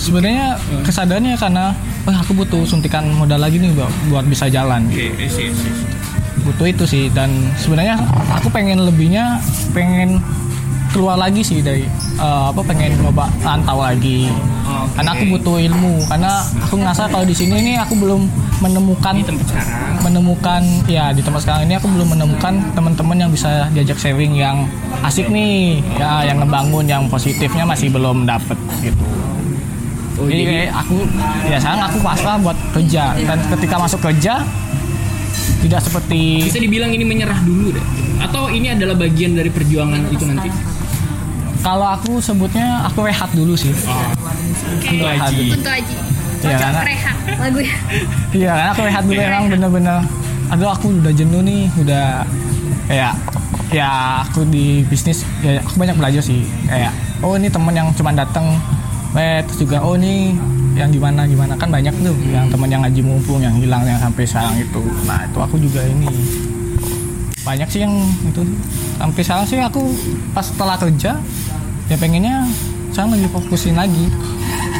Sebenarnya 0.01 0.57
kesadarannya 0.81 1.37
karena 1.37 1.77
oh 2.09 2.17
aku 2.17 2.33
butuh 2.33 2.65
suntikan 2.65 3.05
modal 3.13 3.37
lagi 3.37 3.61
nih 3.61 3.69
buat, 3.77 3.93
buat 4.09 4.25
bisa 4.25 4.49
jalan. 4.49 4.89
Oke, 4.89 5.13
I 5.13 5.29
see, 5.29 5.49
I 5.49 5.55
see. 5.55 5.73
butuh 6.41 6.73
itu 6.73 6.85
sih 6.89 7.05
dan 7.13 7.29
sebenarnya 7.55 8.01
aku 8.33 8.49
pengen 8.49 8.81
lebihnya 8.81 9.37
pengen 9.77 10.17
keluar 10.89 11.21
lagi 11.21 11.45
sih 11.45 11.61
dari 11.61 11.85
eh, 12.17 12.45
apa 12.49 12.65
pengen 12.65 12.97
coba 12.97 13.29
rantau 13.45 13.77
lagi 13.77 14.25
Oke. 14.65 14.97
karena 14.97 15.11
aku 15.13 15.25
butuh 15.37 15.57
ilmu 15.61 16.01
karena 16.09 16.41
aku 16.65 16.81
ngerasa 16.81 17.13
kalau 17.13 17.29
di 17.29 17.37
sini 17.37 17.61
ini 17.61 17.73
aku 17.77 17.93
belum 17.93 18.25
menemukan 18.59 19.15
Di 19.15 19.29
tempat 19.29 19.47
sekarang. 19.53 20.01
menemukan 20.01 20.63
ya 20.89 21.13
di 21.13 21.21
tempat 21.21 21.41
sekarang 21.45 21.63
ini 21.69 21.77
aku 21.77 21.93
belum 21.93 22.09
menemukan 22.17 22.55
teman-teman 22.73 23.17
yang 23.21 23.31
bisa 23.31 23.69
diajak 23.77 24.01
sharing 24.01 24.33
yang 24.33 24.65
asik 25.05 25.29
nih 25.29 25.85
ya 26.01 26.25
yang 26.25 26.41
ngebangun 26.41 26.89
yang 26.89 27.05
positifnya 27.07 27.69
masih 27.69 27.93
belum 27.93 28.25
dapet 28.25 28.57
gitu 28.81 28.97
Oh, 30.21 30.29
jadi 30.29 30.37
jadi 30.37 30.45
kayak 30.45 30.71
aku 30.77 30.97
ya 31.49 31.57
sekarang 31.57 31.83
aku 31.83 31.99
pasrah 31.99 32.37
buat 32.37 32.59
kerja 32.71 33.05
dan 33.19 33.39
ketika 33.57 33.75
masuk 33.81 34.01
kerja 34.03 34.45
tidak 35.61 35.81
seperti 35.81 36.45
bisa 36.45 36.61
dibilang 36.61 36.93
ini 36.93 37.05
menyerah 37.05 37.41
dulu 37.41 37.73
deh. 37.73 37.85
Atau 38.21 38.53
ini 38.53 38.69
adalah 38.69 38.93
bagian 38.95 39.33
dari 39.33 39.49
perjuangan 39.49 40.13
itu 40.13 40.25
nanti? 40.25 40.53
Kalau 41.61 41.85
aku 41.87 42.21
sebutnya 42.21 42.85
aku 42.85 43.05
rehat 43.05 43.33
dulu 43.33 43.53
sih. 43.53 43.73
Itu 44.81 45.01
Rehat 45.01 45.29
Aji. 45.29 45.37
dulu. 45.41 45.53
Untuk 45.57 45.73
Aji 45.73 45.95
Iya, 46.41 46.57
cocok 46.57 46.61
karena- 46.63 46.85
rehat 46.89 47.17
lagunya 47.37 47.75
Iya, 48.33 48.51
karena 48.51 48.71
aku 48.73 48.83
rehat 48.83 49.03
dulu 49.05 49.21
emang 49.21 49.45
bener-bener. 49.49 49.97
Aduh 50.51 50.69
aku 50.69 50.87
udah 50.91 51.13
jenuh 51.13 51.41
nih, 51.41 51.69
udah 51.77 52.25
kayak 52.89 53.13
ya 53.71 53.89
aku 54.25 54.43
di 54.45 54.83
bisnis 54.83 55.23
ya 55.41 55.61
aku 55.61 55.79
banyak 55.79 55.95
belajar 55.95 56.19
sih 56.19 56.43
kayak 56.67 56.91
oh 57.23 57.39
ini 57.39 57.47
temen 57.47 57.71
yang 57.71 57.87
cuma 57.95 58.11
datang 58.11 58.59
eh 59.19 59.43
terus 59.43 59.59
juga 59.67 59.83
oh 59.83 59.99
ini 59.99 60.39
yang 60.79 60.91
gimana 60.95 61.27
gimana? 61.27 61.59
Kan 61.59 61.69
banyak 61.69 61.91
tuh 61.99 62.15
yang 62.31 62.47
temen 62.47 62.69
yang 62.71 62.83
ngaji 62.87 63.01
mumpung 63.03 63.43
yang 63.43 63.55
hilang 63.59 63.83
yang 63.83 63.99
sampai 63.99 64.23
sekarang 64.23 64.55
itu. 64.63 64.83
Nah 65.05 65.27
itu 65.27 65.39
aku 65.43 65.57
juga 65.59 65.83
ini. 65.83 66.07
Banyak 67.43 67.69
sih 67.69 67.83
yang 67.83 67.95
itu. 68.23 68.43
Sampai 69.01 69.23
sekarang 69.27 69.45
sih 69.49 69.59
aku 69.59 69.83
pas 70.31 70.47
setelah 70.47 70.77
kerja 70.79 71.19
ya 71.91 71.97
pengennya 71.99 72.47
saya 72.95 73.11
lagi 73.11 73.27
fokusin 73.35 73.75
lagi. 73.75 74.07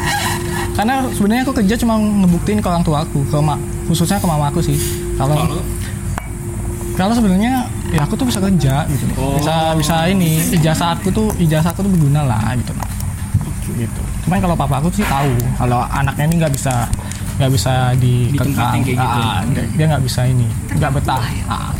Karena 0.77 1.03
sebenarnya 1.11 1.43
aku 1.43 1.53
kerja 1.59 1.75
cuma 1.75 1.99
ngebuktiin 1.99 2.63
ke 2.63 2.67
orang 2.71 2.83
tua 2.87 3.03
aku 3.03 3.27
ke 3.27 3.37
ma 3.43 3.59
khususnya 3.91 4.17
ke 4.17 4.27
mama 4.27 4.47
aku 4.47 4.63
sih. 4.63 4.79
Kalau 5.19 5.35
Kalau 5.35 5.59
kalau 6.91 7.13
sebenarnya 7.17 7.65
ya 7.91 8.03
aku 8.03 8.13
tuh 8.15 8.27
bisa 8.29 8.39
kerja 8.39 8.85
gitu. 8.87 9.05
Oh. 9.19 9.35
bisa 9.35 9.73
bisa 9.75 9.95
ini 10.07 10.37
ijazah 10.53 10.95
aku 10.95 11.09
tuh 11.11 11.27
ijazah 11.39 11.75
aku 11.75 11.83
tuh 11.83 11.91
berguna 11.91 12.23
lah 12.23 12.55
gitu. 12.55 12.71
Gitu 13.75 14.10
cuman 14.21 14.37
kalau 14.39 14.55
papa 14.55 14.75
aku 14.77 14.89
sih 14.91 15.03
tahu 15.03 15.33
kalau 15.55 15.81
anaknya 15.83 16.23
ini 16.25 16.35
nggak 16.37 16.53
bisa 16.53 16.85
nggak 17.33 17.51
bisa 17.51 17.73
Di 17.95 18.13
tempat 18.31 18.65
yang 18.71 18.83
kayak 18.83 18.97
gitu. 18.97 19.19
Ah, 19.19 19.39
dia 19.47 19.63
dia 19.71 19.85
nggak 19.87 20.03
bisa 20.03 20.21
ini 20.23 20.47
nggak 20.71 20.91
betah 20.93 21.23
ah, 21.47 21.71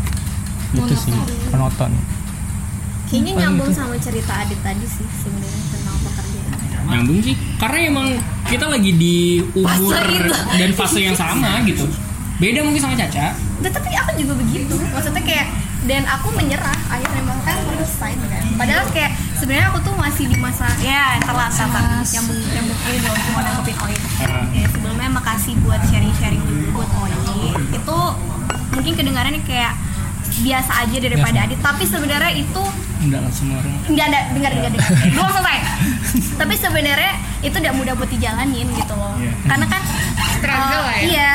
gitu 0.72 0.94
sih 0.96 1.14
penonton 1.48 1.92
Kayaknya 3.06 3.34
nyambung 3.44 3.68
itu. 3.68 3.76
sama 3.76 3.96
cerita 4.00 4.32
Adit 4.34 4.56
tadi 4.58 4.86
sih 4.86 5.04
sebenarnya 5.04 5.64
tentang 5.68 5.98
pekerjaan. 6.00 6.84
nyambung 6.88 7.20
sih 7.20 7.36
karena 7.60 7.78
emang 7.86 8.08
kita 8.48 8.66
lagi 8.66 8.92
di 8.94 9.16
umur 9.54 9.92
Fase 9.92 10.32
dan 10.56 10.70
fase 10.72 11.00
yang 11.02 11.14
sama 11.14 11.60
gitu 11.62 11.84
beda 12.38 12.64
mungkin 12.64 12.82
sama 12.82 12.96
Caca 12.96 13.36
Nah, 13.62 13.70
tapi 13.70 13.94
aku 13.94 14.18
juga 14.18 14.34
begitu. 14.34 14.74
Maksudnya 14.90 15.22
kayak 15.22 15.46
dan 15.86 16.02
aku 16.10 16.34
menyerah 16.34 16.74
akhirnya 16.90 17.22
memang 17.22 17.38
kan 17.46 17.54
resign 17.78 18.18
kan. 18.26 18.42
Padahal 18.58 18.90
kayak 18.90 19.14
sebenarnya 19.42 19.74
aku 19.74 19.80
tuh 19.82 19.96
masih 19.98 20.30
di 20.30 20.38
masa 20.38 20.70
ya 20.78 21.18
telat 21.18 21.50
sama 21.50 22.06
nyambung 22.06 22.38
nyambung 22.46 22.80
ini 22.86 22.98
dong 23.02 23.18
cuma 23.26 23.40
nanggepin 23.42 23.76
Oi. 23.82 23.96
Ya, 24.54 24.66
sebelumnya 24.70 25.10
makasih 25.10 25.58
buat 25.66 25.82
sharing-sharing 25.90 26.42
buat 26.70 26.86
Oi. 26.94 27.12
Itu 27.74 27.98
mungkin 28.72 28.94
kedengarannya 28.94 29.42
kayak 29.42 29.74
biasa 30.42 30.72
aja 30.86 30.98
daripada 30.98 31.34
Biasa. 31.34 31.48
Adit, 31.50 31.60
tapi 31.60 31.84
sebenarnya 31.84 32.32
itu 32.34 32.64
enggak 33.02 33.20
lah 33.20 33.34
semua 33.34 33.58
orang 33.58 33.74
nggak 33.90 34.06
ada 34.08 34.20
dengar 34.30 34.52
dengar 34.54 34.70
dengar 34.78 34.90
belum 35.18 35.28
selesai 35.28 35.60
tapi 36.38 36.54
sebenarnya 36.54 37.14
itu 37.42 37.58
tidak 37.58 37.74
mudah 37.74 37.94
buat 37.98 38.10
dijalanin 38.10 38.70
gitu 38.70 38.94
loh 38.94 39.18
Iya. 39.18 39.34
karena 39.50 39.66
kan 39.66 39.82
Struggle 40.38 40.82
lah 40.86 40.94
ya. 40.94 41.02
iya 41.02 41.32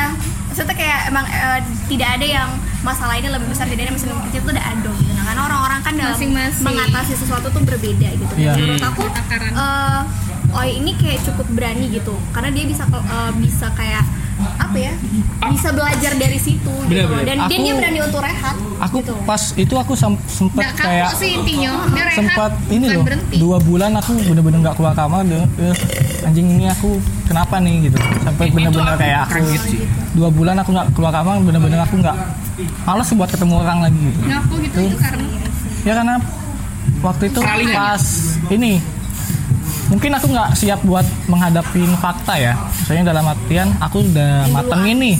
maksudnya 0.47 0.75
kayak 0.79 0.99
emang 1.11 1.25
eh, 1.27 1.59
tidak 1.91 2.09
ada 2.15 2.25
yang 2.25 2.49
masalah 2.87 3.15
ini 3.15 3.27
lebih 3.27 3.47
besar 3.47 3.67
ada 3.67 3.75
yang 3.75 3.91
lebih 3.91 4.01
kecil 4.23 4.39
itu 4.39 4.49
udah 4.49 4.65
ada 4.65 4.91
gitu 4.93 5.11
nah, 5.11 5.23
karena 5.25 5.41
orang-orang 5.43 5.79
kan 5.81 5.93
dalam 5.93 6.15
Masing-masing. 6.15 6.63
mengatasi 6.63 7.13
sesuatu 7.15 7.47
tuh 7.49 7.61
berbeda 7.61 8.07
gitu 8.13 8.31
dan 8.31 8.39
Iya. 8.39 8.51
menurut 8.55 8.85
aku 8.85 9.03
eh 9.53 10.01
Oi 10.49 10.69
ini 10.73 10.95
kayak 10.95 11.19
cukup 11.23 11.43
berani 11.51 11.91
gitu 11.91 12.15
karena 12.31 12.49
dia 12.49 12.63
bisa 12.63 12.87
eh, 12.87 13.31
bisa 13.35 13.67
kayak 13.73 13.99
apa 14.37 14.77
ya 14.79 14.93
bisa 15.49 15.69
belajar 15.69 16.13
dari 16.15 16.37
situ 16.37 16.61
gitu 16.63 16.87
Bener, 16.87 17.03
bener. 17.05 17.25
dan 17.25 17.37
dan 17.41 17.49
Aku- 17.51 17.59
dia 17.59 17.73
berani 17.75 17.99
untuk 17.99 18.21
rehat 18.21 18.55
aku 18.79 18.97
gitu. 19.01 19.13
pas 19.25 19.41
itu 19.53 19.73
aku 19.75 19.93
sem- 19.93 20.23
sempet 20.25 20.61
nggak 20.61 20.73
kaku 20.73 20.87
kayak 20.87 21.09
sih 21.13 21.29
intinya 21.35 21.71
dia 21.89 22.03
rehat 22.05 22.17
sempat 22.23 22.51
ini 22.69 22.85
loh 22.87 23.03
berhenti 23.03 23.35
dua 23.37 23.57
bulan 23.59 23.91
aku 23.93 24.11
bener-bener 24.23 24.59
nggak 24.61 24.75
keluar 24.75 24.93
kamar 24.93 25.25
deh 25.25 25.43
Eh, 25.59 25.75
anjing 26.23 26.47
ini 26.49 26.65
aku 26.69 26.95
kenapa 27.27 27.55
nih 27.57 27.75
gitu 27.83 27.97
sampai 28.23 28.45
bener-bener 28.47 28.87
aku 28.87 28.99
kayak 28.99 29.19
aku 29.19 29.31
kaget 29.43 29.61
sih. 29.67 29.81
Dua 30.17 30.33
bulan 30.33 30.57
aku 30.57 30.73
nggak 30.73 30.87
keluar 30.97 31.13
kamar 31.13 31.37
bener-bener 31.45 31.77
aku 31.85 32.01
nggak 32.01 32.17
malas 32.89 33.09
buat 33.13 33.29
ketemu 33.29 33.53
orang 33.61 33.85
lagi 33.85 33.99
gitu. 34.01 34.19
Ngaku 34.25 34.53
gitu? 34.65 34.77
Itu 34.81 34.97
karena? 34.97 35.25
Ya 35.85 35.93
karena 35.93 36.15
waktu 37.05 37.23
itu 37.29 37.39
Peralihan. 37.39 37.75
pas 37.77 38.03
ini 38.49 38.73
mungkin 39.87 40.11
aku 40.11 40.27
nggak 40.27 40.49
siap 40.57 40.79
buat 40.83 41.05
menghadapi 41.31 41.85
fakta 42.01 42.33
ya. 42.35 42.53
Misalnya 42.83 43.13
dalam 43.15 43.23
artian 43.29 43.67
aku 43.79 44.03
udah 44.03 44.47
Dulu 44.49 44.55
mateng 44.57 44.83
ini. 44.89 45.11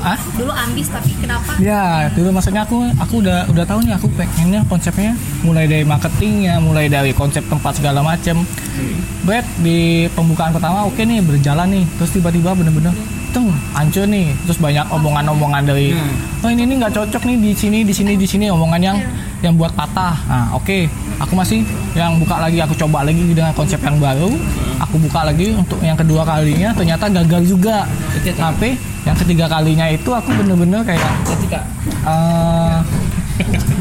ah 0.00 0.16
dulu 0.38 0.52
ambis 0.54 0.86
tapi 0.88 1.12
kenapa? 1.20 1.50
Ya, 1.60 2.08
dulu 2.16 2.28
maksudnya 2.32 2.62
aku 2.64 2.78
aku 2.96 3.14
udah 3.20 3.50
udah 3.52 3.64
tahu 3.68 3.84
nih 3.84 3.92
aku 3.98 4.06
pengennya 4.16 4.60
konsepnya 4.70 5.12
mulai 5.44 5.66
dari 5.66 5.84
marketingnya, 5.84 6.56
mulai 6.62 6.86
dari 6.88 7.12
konsep 7.12 7.44
tempat 7.50 7.76
segala 7.82 8.00
macem. 8.00 8.46
Brad 9.26 9.44
di 9.60 10.08
pembukaan 10.16 10.54
pertama 10.56 10.88
oke 10.88 11.02
nih 11.02 11.20
berjalan 11.20 11.68
nih, 11.70 11.84
terus 12.00 12.10
tiba-tiba 12.16 12.56
bener-bener 12.56 12.96
tung 13.32 13.48
hancur 13.72 14.04
nih, 14.04 14.36
terus 14.44 14.60
banyak 14.60 14.84
omongan-omongan 14.92 15.64
dari 15.64 15.96
oh 16.44 16.50
ini 16.52 16.68
nih 16.68 16.76
nggak 16.84 16.92
cocok 16.92 17.22
nih 17.24 17.36
di 17.40 17.52
sini 17.56 17.78
di 17.82 17.92
sini 17.96 18.12
di 18.14 18.26
sini. 18.28 18.46
Omongan 18.52 18.80
yang 18.80 18.98
yang 19.42 19.56
buat 19.56 19.72
patah. 19.72 20.14
Nah 20.28 20.46
oke, 20.54 20.86
aku 21.18 21.32
masih 21.34 21.64
yang 21.96 22.20
buka 22.20 22.38
lagi 22.38 22.60
aku 22.60 22.76
coba 22.76 23.02
lagi 23.08 23.32
dengan 23.32 23.50
konsep 23.56 23.80
yang 23.80 23.96
baru, 23.96 24.30
aku 24.78 25.00
buka 25.00 25.26
lagi 25.26 25.50
untuk 25.56 25.80
yang 25.80 25.96
kedua 25.96 26.22
kalinya 26.22 26.70
ternyata 26.76 27.08
gagal 27.08 27.42
juga. 27.48 27.88
Tapi 28.22 28.76
yang 29.02 29.16
ketiga 29.18 29.50
kalinya 29.50 29.90
itu 29.90 30.12
aku 30.12 30.30
bener-bener 30.36 30.84
kayak 30.86 31.10
ketika? 31.26 31.60
eh 32.06 32.78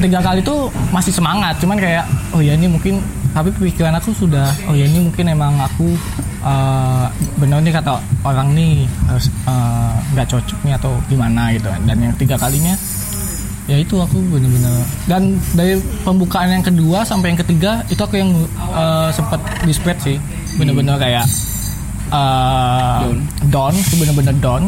tiga 0.01 0.19
kali 0.23 0.41
tuh 0.41 0.71
masih 0.89 1.13
semangat. 1.13 1.59
Cuman 1.61 1.77
kayak 1.77 2.07
oh 2.33 2.41
ya 2.41 2.57
ini 2.57 2.65
mungkin 2.71 2.97
tapi 3.31 3.49
pikiran 3.55 3.95
aku 3.95 4.11
sudah 4.11 4.51
oh 4.67 4.75
ya 4.75 4.83
ini 4.83 5.07
mungkin 5.07 5.31
emang 5.31 5.55
aku 5.59 5.95
eh 6.41 7.05
benar 7.39 7.61
nih 7.61 7.71
kata 7.71 8.01
orang 8.27 8.51
nih 8.51 8.83
harus 9.07 9.31
eh, 9.47 9.93
nggak 10.11 10.27
cocok 10.27 10.59
nih 10.67 10.73
atau 10.75 10.91
gimana 11.07 11.53
gitu. 11.55 11.69
Dan 11.87 11.97
yang 12.01 12.13
tiga 12.19 12.35
kalinya 12.35 12.75
ya 13.69 13.77
itu 13.77 13.93
aku 13.93 14.17
bener-bener 14.33 14.83
dan 15.05 15.37
dari 15.53 15.77
pembukaan 16.01 16.49
yang 16.49 16.65
kedua 16.65 17.05
sampai 17.05 17.31
yang 17.31 17.39
ketiga 17.39 17.85
itu 17.87 18.01
aku 18.01 18.19
yang 18.19 18.33
eh, 18.75 19.09
sempat 19.15 19.39
di 19.63 19.71
spread 19.71 19.97
sih. 20.03 20.17
Bener-bener 20.59 20.99
kayak 20.99 21.25
eh, 22.11 22.99
Down. 23.07 23.17
down 23.47 23.73
itu 23.77 23.95
bener-bener 24.01 24.35
down. 24.43 24.63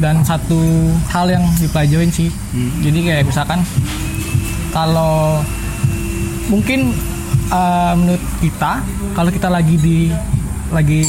Dan 0.00 0.24
satu 0.24 0.56
hal 1.12 1.28
yang 1.28 1.44
dipelajarin 1.60 2.08
sih. 2.08 2.32
Jadi 2.80 3.04
kayak 3.04 3.28
misalkan 3.28 3.60
kalau 4.72 5.44
mungkin 6.48 6.96
eh, 7.50 7.92
menurut 7.98 8.22
kita 8.40 8.72
kalau 9.12 9.30
kita 9.30 9.48
lagi 9.50 9.74
di 9.76 9.98
lagi 10.70 11.02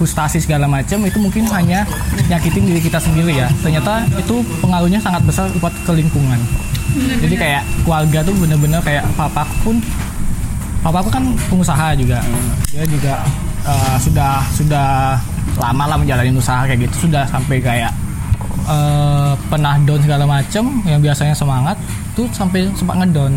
frustasi 0.00 0.40
segala 0.40 0.64
macam 0.64 1.04
itu 1.04 1.20
mungkin 1.20 1.44
hanya 1.52 1.84
nyakitin 2.28 2.64
diri 2.72 2.80
kita 2.80 2.96
sendiri 2.96 3.36
ya. 3.36 3.48
Ternyata 3.60 4.08
itu 4.16 4.40
pengaruhnya 4.64 5.00
sangat 5.00 5.20
besar 5.28 5.52
buat 5.60 5.72
ke 5.84 5.92
lingkungan. 5.92 6.40
Jadi 7.20 7.34
kayak 7.36 7.62
keluarga 7.84 8.24
tuh 8.24 8.34
bener-bener 8.34 8.80
kayak 8.80 9.04
papaku 9.14 9.54
pun 9.60 9.76
papaku 10.80 11.08
kan 11.12 11.24
pengusaha 11.52 11.92
juga. 12.00 12.24
Dia 12.72 12.84
juga 12.88 13.14
eh, 13.68 13.96
sudah 14.00 14.40
sudah 14.56 15.20
lama 15.60 15.84
lah 15.84 15.96
menjalani 16.00 16.32
usaha 16.32 16.64
kayak 16.64 16.88
gitu. 16.88 17.08
Sudah 17.08 17.28
sampai 17.28 17.60
kayak 17.60 17.92
eh, 18.64 19.32
pernah 19.52 19.76
down 19.84 20.00
segala 20.00 20.24
macem 20.24 20.64
yang 20.88 21.04
biasanya 21.04 21.36
semangat 21.36 21.76
tuh 22.16 22.24
sampai 22.32 22.72
sempat 22.72 23.04
ngedown 23.04 23.36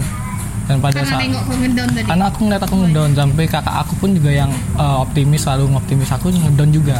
dan 0.64 0.80
pada 0.80 1.03
karena 1.03 1.11
saat 1.11 1.28
ngedown 1.28 1.89
tadi. 1.91 2.07
Karena 2.07 2.26
aku 2.32 2.39
ngeliat 2.47 2.64
aku 2.64 2.76
ngedown 2.88 3.11
sampai 3.11 3.45
kakak 3.51 3.76
aku 3.84 3.93
pun 3.99 4.09
juga 4.16 4.32
yang 4.32 4.51
eh, 4.80 4.97
optimis 5.03 5.41
selalu 5.43 5.64
optimis 5.76 6.09
aku 6.11 6.32
ngedown 6.32 6.72
juga. 6.72 6.97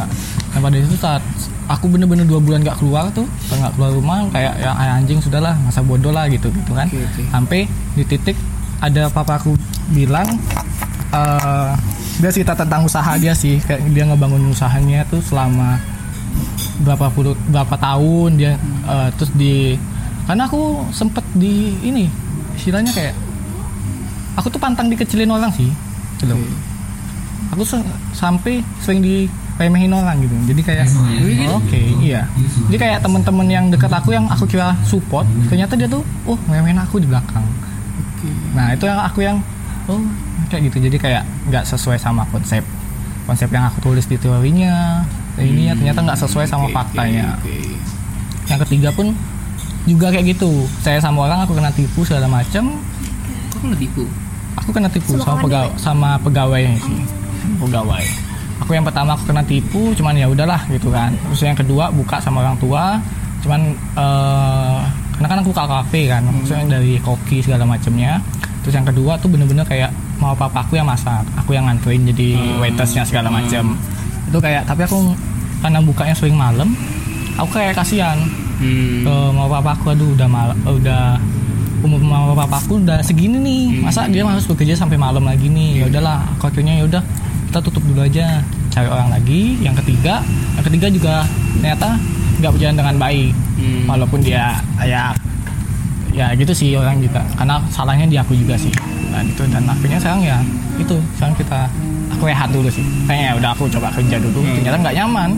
Dan 0.52 0.60
pada 0.60 0.76
itu 0.76 0.96
saat 1.00 1.22
aku 1.64 1.88
bener-bener 1.88 2.28
dua 2.28 2.38
bulan 2.44 2.60
gak 2.60 2.76
keluar 2.76 3.08
tuh 3.16 3.24
nggak 3.48 3.72
keluar 3.80 3.90
rumah 3.96 4.28
kayak 4.28 4.52
ya 4.60 4.70
"Ah, 4.76 5.00
anjing 5.00 5.16
sudahlah 5.16 5.56
masa 5.64 5.80
bodoh 5.80 6.12
lah 6.12 6.28
gitu 6.28 6.52
gitu 6.52 6.72
kan. 6.76 6.86
Oke, 6.92 7.00
oke. 7.00 7.22
sampai 7.32 7.60
di 7.96 8.04
titik 8.04 8.36
ada 8.84 9.08
papaku 9.08 9.56
bilang 9.96 10.28
eh 11.14 11.70
dia 12.20 12.30
cerita 12.30 12.54
tentang 12.54 12.86
usaha 12.86 13.16
dia 13.18 13.32
sih 13.34 13.58
kayak 13.64 13.80
dia 13.90 14.04
ngebangun 14.06 14.52
usahanya 14.52 15.02
tuh 15.08 15.18
selama 15.24 15.80
berapa 16.84 17.10
puluh 17.10 17.34
berapa 17.48 17.74
tahun 17.80 18.30
dia 18.36 18.52
eh, 18.86 19.08
terus 19.16 19.32
di 19.34 19.78
karena 20.28 20.44
aku 20.44 20.84
sempet 20.92 21.24
di 21.32 21.74
ini 21.80 22.06
istilahnya 22.54 22.92
kayak 22.92 23.14
aku 24.34 24.48
tuh 24.48 24.58
pantang 24.58 24.86
dikecilin 24.88 25.28
orang 25.28 25.50
sih. 25.50 25.70
Gitu. 26.18 26.34
Aku 27.52 27.62
se- 27.62 27.84
sampai 28.12 28.64
sering 28.80 28.98
diremehin 28.98 29.90
orang 29.90 30.18
gitu. 30.18 30.34
Jadi 30.50 30.60
kayak 30.60 30.86
oh, 30.90 31.60
oke 31.60 31.80
iya 32.00 32.26
jadi 32.66 32.76
kayak 32.76 32.98
teman-teman 33.00 33.46
yang 33.46 33.64
dekat 33.68 33.90
aku 33.90 34.10
yang 34.10 34.26
aku 34.26 34.42
kira 34.44 34.74
support 34.82 35.22
ternyata 35.46 35.74
dia 35.74 35.86
tuh 35.86 36.02
oh 36.24 36.34
ngeremehin 36.48 36.78
aku 36.78 36.98
di 36.98 37.06
belakang. 37.06 37.44
Nah 38.56 38.72
itu 38.72 38.84
yang 38.84 38.98
aku 38.98 39.22
yang 39.22 39.36
oh 39.86 40.00
kayak 40.48 40.66
gitu. 40.66 40.88
Jadi 40.88 40.96
kayak 40.98 41.22
nggak 41.46 41.62
sesuai 41.64 42.00
sama 42.00 42.26
konsep 42.28 42.64
konsep 43.24 43.48
yang 43.48 43.64
aku 43.64 43.78
tulis 43.80 44.04
di 44.04 44.16
teorinya 44.16 45.04
ini 45.34 45.66
ya 45.66 45.74
ternyata 45.74 46.00
nggak 46.02 46.18
sesuai 46.20 46.46
sama 46.46 46.68
Oke, 46.68 46.74
faktanya. 46.74 47.34
yang 48.46 48.60
ketiga 48.66 48.90
pun 48.90 49.14
juga 49.84 50.10
kayak 50.10 50.34
gitu. 50.34 50.50
Saya 50.80 50.98
sama 50.98 51.24
orang 51.24 51.44
aku 51.44 51.54
kena 51.54 51.70
tipu 51.70 52.02
segala 52.02 52.26
macam 52.26 52.80
kok 53.52 53.60
kena 53.62 53.76
tipu 53.76 54.04
aku 54.58 54.70
kena 54.70 54.88
tipu 54.90 55.18
Sama 55.18 55.22
sama 55.22 55.26
kawan 55.26 55.42
pegawai 55.44 55.72
sama 55.78 56.10
pegawai 56.22 56.62
sih 56.82 57.00
pegawai. 57.60 58.04
Aku 58.62 58.70
yang 58.72 58.86
pertama 58.86 59.18
aku 59.18 59.28
kena 59.28 59.42
tipu 59.44 59.92
cuman 59.92 60.14
ya 60.16 60.26
udahlah 60.30 60.62
gitu 60.70 60.88
kan. 60.88 61.12
Terus 61.30 61.40
yang 61.44 61.58
kedua 61.58 61.90
buka 61.90 62.22
sama 62.22 62.44
orang 62.44 62.56
tua 62.58 62.98
cuman 63.44 63.60
eh 63.76 64.80
karena 65.14 65.28
kan 65.30 65.38
aku 65.46 65.54
kafe 65.54 66.10
kan 66.10 66.26
maksudnya 66.26 66.80
dari 66.80 66.98
koki 67.02 67.44
segala 67.44 67.66
macamnya. 67.66 68.18
Terus 68.64 68.74
yang 68.80 68.86
kedua 68.88 69.20
tuh 69.20 69.28
bener-bener 69.28 69.62
kayak 69.68 69.92
mau 70.16 70.32
papa 70.32 70.64
aku 70.64 70.80
yang 70.80 70.88
masak 70.88 71.20
aku 71.36 71.52
yang 71.52 71.68
nganterin 71.68 72.08
jadi 72.08 72.28
waitersnya 72.62 73.04
segala 73.04 73.28
macam. 73.28 73.76
Itu 74.30 74.38
kayak 74.40 74.64
tapi 74.64 74.88
aku 74.88 75.12
karena 75.60 75.80
bukanya 75.84 76.14
sering 76.16 76.36
malam 76.38 76.72
aku 77.36 77.60
kayak 77.60 77.76
kasihan. 77.76 78.18
Hmm. 78.54 79.02
ke 79.02 79.14
mau 79.34 79.50
papa 79.50 79.74
aku 79.74 79.98
aduh 79.98 80.14
udah 80.14 80.28
mal 80.30 80.54
udah 80.62 81.18
umur 81.84 82.00
mau 82.00 82.32
papa 82.32 82.56
aku 82.64 82.80
udah 82.80 83.04
segini 83.04 83.36
nih. 83.36 83.62
Masa 83.84 84.08
dia 84.08 84.24
harus 84.24 84.48
bekerja 84.48 84.72
sampai 84.72 84.96
malam 84.96 85.28
lagi 85.28 85.52
nih? 85.52 85.84
Ya 85.84 85.92
udahlah 85.92 86.24
aku 86.34 86.48
akhirnya 86.48 86.80
ya 86.80 86.84
udah 86.88 87.02
kita 87.52 87.58
tutup 87.60 87.84
dulu 87.84 88.00
aja. 88.00 88.40
Cari 88.72 88.88
orang 88.88 89.12
lagi 89.12 89.60
yang 89.60 89.76
ketiga 89.76 90.24
yang 90.56 90.64
ketiga 90.64 90.86
juga 90.88 91.14
ternyata 91.60 92.00
nggak 92.40 92.50
berjalan 92.56 92.76
dengan 92.80 92.96
baik. 92.96 93.32
Hmm. 93.54 93.86
walaupun 93.86 94.18
dia 94.18 94.58
ya 94.82 95.14
ya 96.10 96.32
gitu 96.34 96.50
sih 96.56 96.74
orang 96.74 96.98
juga. 97.04 97.20
Karena 97.36 97.60
salahnya 97.68 98.08
di 98.08 98.16
aku 98.16 98.32
juga 98.32 98.56
sih. 98.56 98.72
Dan 99.12 99.30
itu 99.30 99.44
dan 99.46 99.62
akhirnya 99.68 100.00
sekarang 100.00 100.22
ya 100.24 100.38
itu. 100.80 100.96
Sekarang 101.20 101.36
kita 101.36 101.68
aku 102.16 102.24
rehat 102.26 102.48
dulu 102.48 102.66
sih. 102.72 102.82
Kayaknya 103.04 103.26
ya 103.28 103.32
udah 103.38 103.50
aku 103.52 103.64
coba 103.68 103.92
kerja 103.92 104.16
dulu. 104.18 104.40
Ternyata 104.42 104.76
nggak 104.80 104.96
nyaman. 105.04 105.30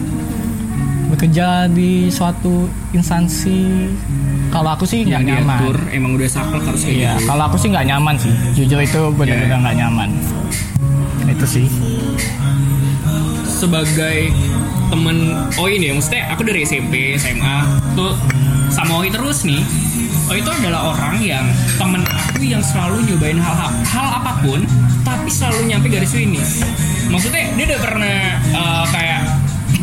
Bekerja 1.07 1.71
di 1.71 2.11
suatu 2.11 2.67
instansi 2.91 3.87
kalau 4.57 4.71
aku 4.73 4.85
sih 4.89 5.05
nggak 5.05 5.23
nyaman 5.23 5.59
diatur 5.61 5.77
emang 5.93 6.11
udah 6.17 6.29
saklek 6.33 6.65
harus 6.65 6.81
kayak 6.81 6.97
iya 6.97 7.13
gitu. 7.21 7.29
kalau 7.29 7.43
aku 7.45 7.57
sih 7.61 7.69
nggak 7.69 7.87
nyaman 7.87 8.15
sih. 8.17 8.33
Jujur 8.57 8.81
itu 8.81 9.01
benar-benar 9.13 9.53
Iya. 9.53 9.63
nggak 9.63 9.77
nyaman. 9.77 10.09
Itu 11.29 11.45
sih. 11.47 11.67
Sebagai 13.45 14.33
temen 14.87 15.17
oh 15.59 15.67
ini 15.67 15.91
ya 15.91 15.93
maksudnya 15.93 16.23
aku 16.31 16.47
dari 16.47 16.63
SMP 16.63 17.19
SMA 17.19 17.57
tuh 17.93 18.15
sama 18.73 19.05
Oi 19.05 19.13
terus 19.13 19.45
nih. 19.45 19.61
Oi 20.27 20.41
itu 20.41 20.51
adalah 20.51 20.97
orang 20.97 21.21
yang 21.21 21.45
temen 21.77 22.03
aku 22.07 22.43
yang 22.43 22.65
selalu 22.65 23.05
nyobain 23.07 23.37
hal-hal 23.37 23.71
hal 23.85 24.07
apa 24.21 24.33
pun 24.41 24.65
tapi 25.05 25.29
selalu 25.29 25.69
nyampe 25.69 25.93
garis 25.93 26.13
finish. 26.13 26.65
Maksudnya 27.13 27.53
dia 27.55 27.65
udah 27.75 27.81
pernah 27.85 28.17
eh, 28.41 28.85
kayak 28.91 29.21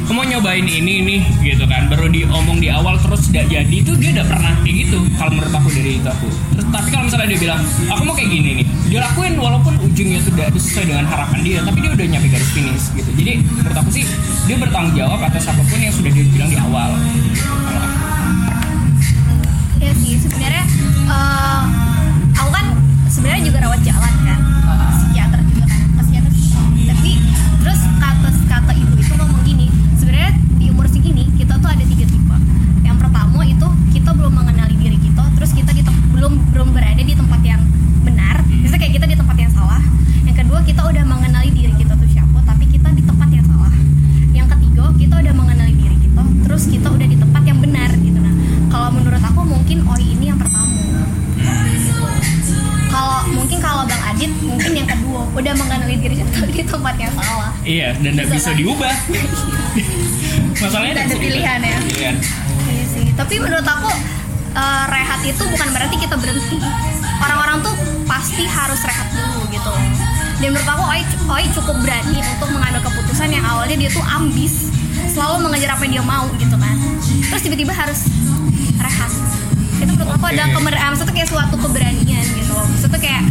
kamu 0.04 0.20
mau 0.20 0.26
nyobain 0.28 0.68
ini 0.68 1.00
nih 1.00 1.22
gitu 1.40 1.64
kan. 1.64 1.88
Baru 1.88 2.12
diomong 2.12 2.60
di 2.60 2.68
awal 2.68 3.00
terus 3.00 3.32
tidak 3.32 3.48
jadi. 3.48 3.72
Itu 3.72 3.96
dia 3.96 4.12
udah 4.20 4.26
pernah 4.28 4.54
kayak 4.60 4.76
gitu 4.84 4.98
kalau 5.16 5.32
menurut 5.32 5.54
aku 5.56 5.70
dari 5.72 5.92
itu 5.96 6.08
aku. 6.12 6.28
Terus 6.28 6.68
tapi 6.76 6.88
kalau 6.92 7.04
misalnya 7.08 7.28
dia 7.32 7.40
bilang 7.40 7.62
aku 7.88 8.02
mau 8.04 8.16
kayak 8.16 8.30
gini 8.30 8.50
nih. 8.62 8.66
Dia 8.92 9.00
lakuin 9.08 9.34
walaupun 9.40 9.74
ujungnya 9.80 10.20
itu 10.20 10.30
tidak 10.36 10.48
sesuai 10.60 10.86
dengan 10.92 11.06
harapan 11.08 11.40
dia 11.42 11.60
tapi 11.64 11.78
dia 11.80 11.92
udah 11.96 12.06
nyampe 12.12 12.28
garis 12.28 12.52
finish 12.52 12.86
gitu. 12.94 13.10
Jadi 13.16 13.32
menurut 13.48 13.78
aku 13.80 13.90
sih 13.96 14.04
dia 14.44 14.56
bertanggung 14.60 14.96
jawab 15.00 15.20
atas 15.24 15.44
apa 15.48 15.62
pun 15.64 15.80
yang 15.80 15.94
sudah 15.96 16.12
dia 16.12 16.26
bilang 16.28 16.50
di 16.52 16.58
awal. 16.60 16.90
Kalau 17.64 17.82
aku. 17.82 18.00
ya 19.80 19.92
sih 20.04 20.20
sebenarnya 20.20 20.64
eh, 21.08 21.64
aku 22.36 22.50
kan 22.52 22.66
sebenarnya 23.08 23.42
juga 23.48 23.58
rawat 23.64 23.82
jalan 23.88 24.14
kan. 24.28 24.40
Psikiater 25.00 25.40
juga 25.48 25.64
kan 25.72 25.80
psikiater 26.04 26.32
tapi 26.92 27.12
terus 27.64 27.82
kata 27.98 28.30
kata 28.52 28.72
ibu 28.76 28.93
kita 34.04 34.20
belum 34.20 34.36
mengenali 34.36 34.76
diri 34.84 35.00
kita 35.00 35.24
terus 35.40 35.56
kita 35.56 35.72
di 35.72 35.80
belum 36.12 36.36
belum 36.52 36.76
berada 36.76 37.00
di 37.00 37.16
tempat 37.16 37.40
yang 37.40 37.64
benar. 38.04 38.44
Hmm. 38.44 38.60
Bisa 38.68 38.76
kayak 38.76 39.00
kita 39.00 39.08
di 39.08 39.16
tempat 39.16 39.40
yang 39.40 39.48
salah. 39.56 39.80
Yang 40.28 40.44
kedua 40.44 40.60
kita 40.68 40.82
udah 40.84 41.04
mengenali 41.08 41.50
diri 41.56 41.72
kita 41.80 41.96
tuh 41.96 42.10
siapa 42.12 42.44
tapi 42.44 42.68
kita 42.68 42.92
di 42.92 43.00
tempat 43.00 43.32
yang 43.32 43.48
salah. 43.48 43.72
Yang 44.36 44.48
ketiga 44.60 44.92
kita 45.00 45.16
udah 45.24 45.34
mengenali 45.40 45.72
diri 45.80 45.96
kita 46.04 46.20
terus 46.44 46.68
kita 46.68 46.92
udah 46.92 47.08
di 47.08 47.16
tempat 47.16 47.44
yang 47.48 47.60
benar 47.64 47.96
gitu. 47.96 48.20
Nah 48.20 48.36
kalau 48.68 48.90
menurut 48.92 49.24
aku 49.24 49.42
mungkin 49.48 49.78
oi 49.88 50.04
ini 50.04 50.26
yang 50.36 50.40
pertama. 50.44 50.76
Kalau 52.92 53.20
mungkin 53.32 53.58
kalau 53.64 53.88
bang 53.88 54.04
Adit 54.04 54.32
mungkin 54.44 54.72
yang 54.84 54.90
kedua 54.92 55.32
udah 55.32 55.54
mengenali 55.56 55.96
diri 55.96 56.20
kita 56.20 56.44
di 56.52 56.60
tempat 56.68 57.00
yang 57.00 57.14
salah. 57.16 57.56
Iya 57.64 57.96
dan 58.04 58.20
tidak 58.20 58.36
bisa 58.36 58.52
diubah. 58.52 58.96
Masalahnya 60.60 61.08
ada 61.08 61.16
pilihan 61.16 61.60
ya. 61.64 61.80
Tapi 63.14 63.36
menurut 63.38 63.66
aku 63.66 63.90
eh, 64.58 64.84
rehat 64.90 65.22
itu 65.22 65.44
bukan 65.44 65.70
berarti 65.70 65.96
kita 66.02 66.16
berhenti. 66.18 66.58
Orang-orang 67.24 67.64
tuh 67.64 67.76
pasti 68.10 68.44
harus 68.44 68.82
rehat 68.84 69.08
dulu 69.14 69.48
gitu. 69.54 69.74
Dan 70.42 70.52
menurut 70.52 70.68
aku 70.68 70.84
Oi, 70.92 71.02
Oi 71.32 71.46
cukup 71.56 71.76
berani 71.80 72.20
untuk 72.20 72.50
mengambil 72.52 72.84
keputusan 72.84 73.32
yang 73.32 73.46
awalnya 73.48 73.80
dia 73.80 73.90
tuh 73.94 74.04
ambis, 74.04 74.68
selalu 75.08 75.48
mengejar 75.48 75.72
apa 75.78 75.88
yang 75.88 76.02
dia 76.02 76.06
mau 76.06 76.26
gitu 76.36 76.56
kan. 76.58 76.76
Terus 77.32 77.42
tiba-tiba 77.48 77.72
harus 77.72 78.10
rehat. 78.82 79.12
Itu 79.80 79.94
menurut 79.94 80.20
aku 80.20 80.26
Oke. 80.28 80.36
ada 80.36 80.44
kemer 80.52 80.74
eh, 80.76 80.90
maksudnya 80.92 81.14
kayak 81.16 81.30
suatu 81.30 81.56
keberanian 81.56 82.26
gitu 82.28 82.52
loh. 82.52 82.68
Maksudnya 82.68 83.00
kayak 83.00 83.24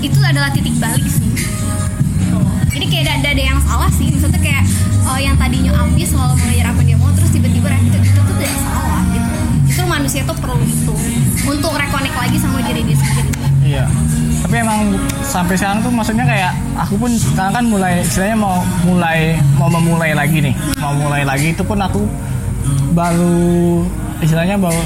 itu 0.00 0.18
adalah 0.20 0.48
titik 0.54 0.74
balik 0.80 1.06
sih. 1.08 1.28
Gitu. 1.28 2.40
Jadi 2.72 2.84
kayak 2.88 3.04
ada, 3.20 3.28
ada 3.34 3.42
yang 3.42 3.60
salah 3.60 3.90
sih. 3.92 4.08
Maksudnya 4.08 4.40
kayak 4.40 4.64
oh, 5.10 5.18
yang 5.20 5.36
tadinya 5.36 5.72
ambis 5.82 6.14
selalu 6.14 6.40
mengejar 6.40 6.73
sampai 15.34 15.58
sekarang 15.58 15.82
tuh 15.82 15.90
maksudnya 15.90 16.22
kayak 16.22 16.54
aku 16.78 16.94
pun 16.94 17.10
sekarang 17.10 17.58
kan 17.58 17.64
mulai 17.66 18.06
istilahnya 18.06 18.38
mau 18.38 18.62
mulai 18.86 19.34
mau 19.58 19.66
memulai 19.66 20.14
lagi 20.14 20.38
nih. 20.38 20.54
Mau 20.78 20.94
mulai 20.94 21.26
lagi 21.26 21.50
itu 21.50 21.62
pun 21.66 21.74
aku 21.82 22.06
baru 22.94 23.82
istilahnya 24.22 24.54
baru 24.54 24.78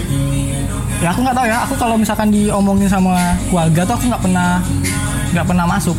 ya 1.04 1.12
aku 1.12 1.20
nggak 1.20 1.36
tahu 1.36 1.46
ya. 1.52 1.56
Aku 1.68 1.74
kalau 1.76 2.00
misalkan 2.00 2.32
diomongin 2.32 2.88
sama 2.88 3.36
keluarga 3.52 3.84
tuh 3.84 3.94
aku 4.00 4.04
nggak 4.08 4.22
pernah 4.24 4.50
nggak 5.36 5.44
pernah 5.44 5.64
masuk. 5.68 5.98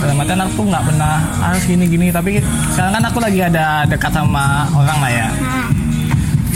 Dalam 0.00 0.16
artian 0.16 0.40
aku 0.40 0.60
nggak 0.64 0.84
pernah 0.88 1.12
harus 1.44 1.62
gini 1.68 1.84
gini 1.84 2.08
tapi 2.08 2.40
sekarang 2.72 2.96
kan 2.96 3.04
aku 3.04 3.18
lagi 3.20 3.40
ada 3.44 3.84
dekat 3.84 4.16
sama 4.16 4.64
orang 4.72 4.98
lah 5.04 5.12
ya. 5.12 5.28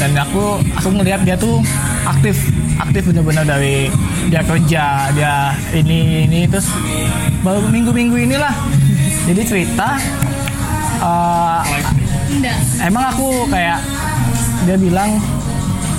Dan 0.01 0.17
aku 0.17 0.65
aku 0.81 0.89
ngelihat 0.97 1.29
dia 1.29 1.37
tuh 1.37 1.61
aktif 2.09 2.41
aktif 2.79 3.11
bener-bener 3.11 3.45
dari 3.45 3.91
dia 4.31 4.43
kerja 4.47 4.85
dia 5.13 5.35
ini 5.75 6.25
ini 6.31 6.41
terus 6.47 6.71
baru 7.43 7.63
minggu-minggu 7.69 8.17
inilah 8.17 8.55
jadi 9.29 9.43
cerita 9.45 9.99
Enggak. 12.29 12.59
emang 12.85 13.05
aku 13.15 13.49
kayak 13.51 13.79
dia 14.67 14.77
bilang 14.77 15.19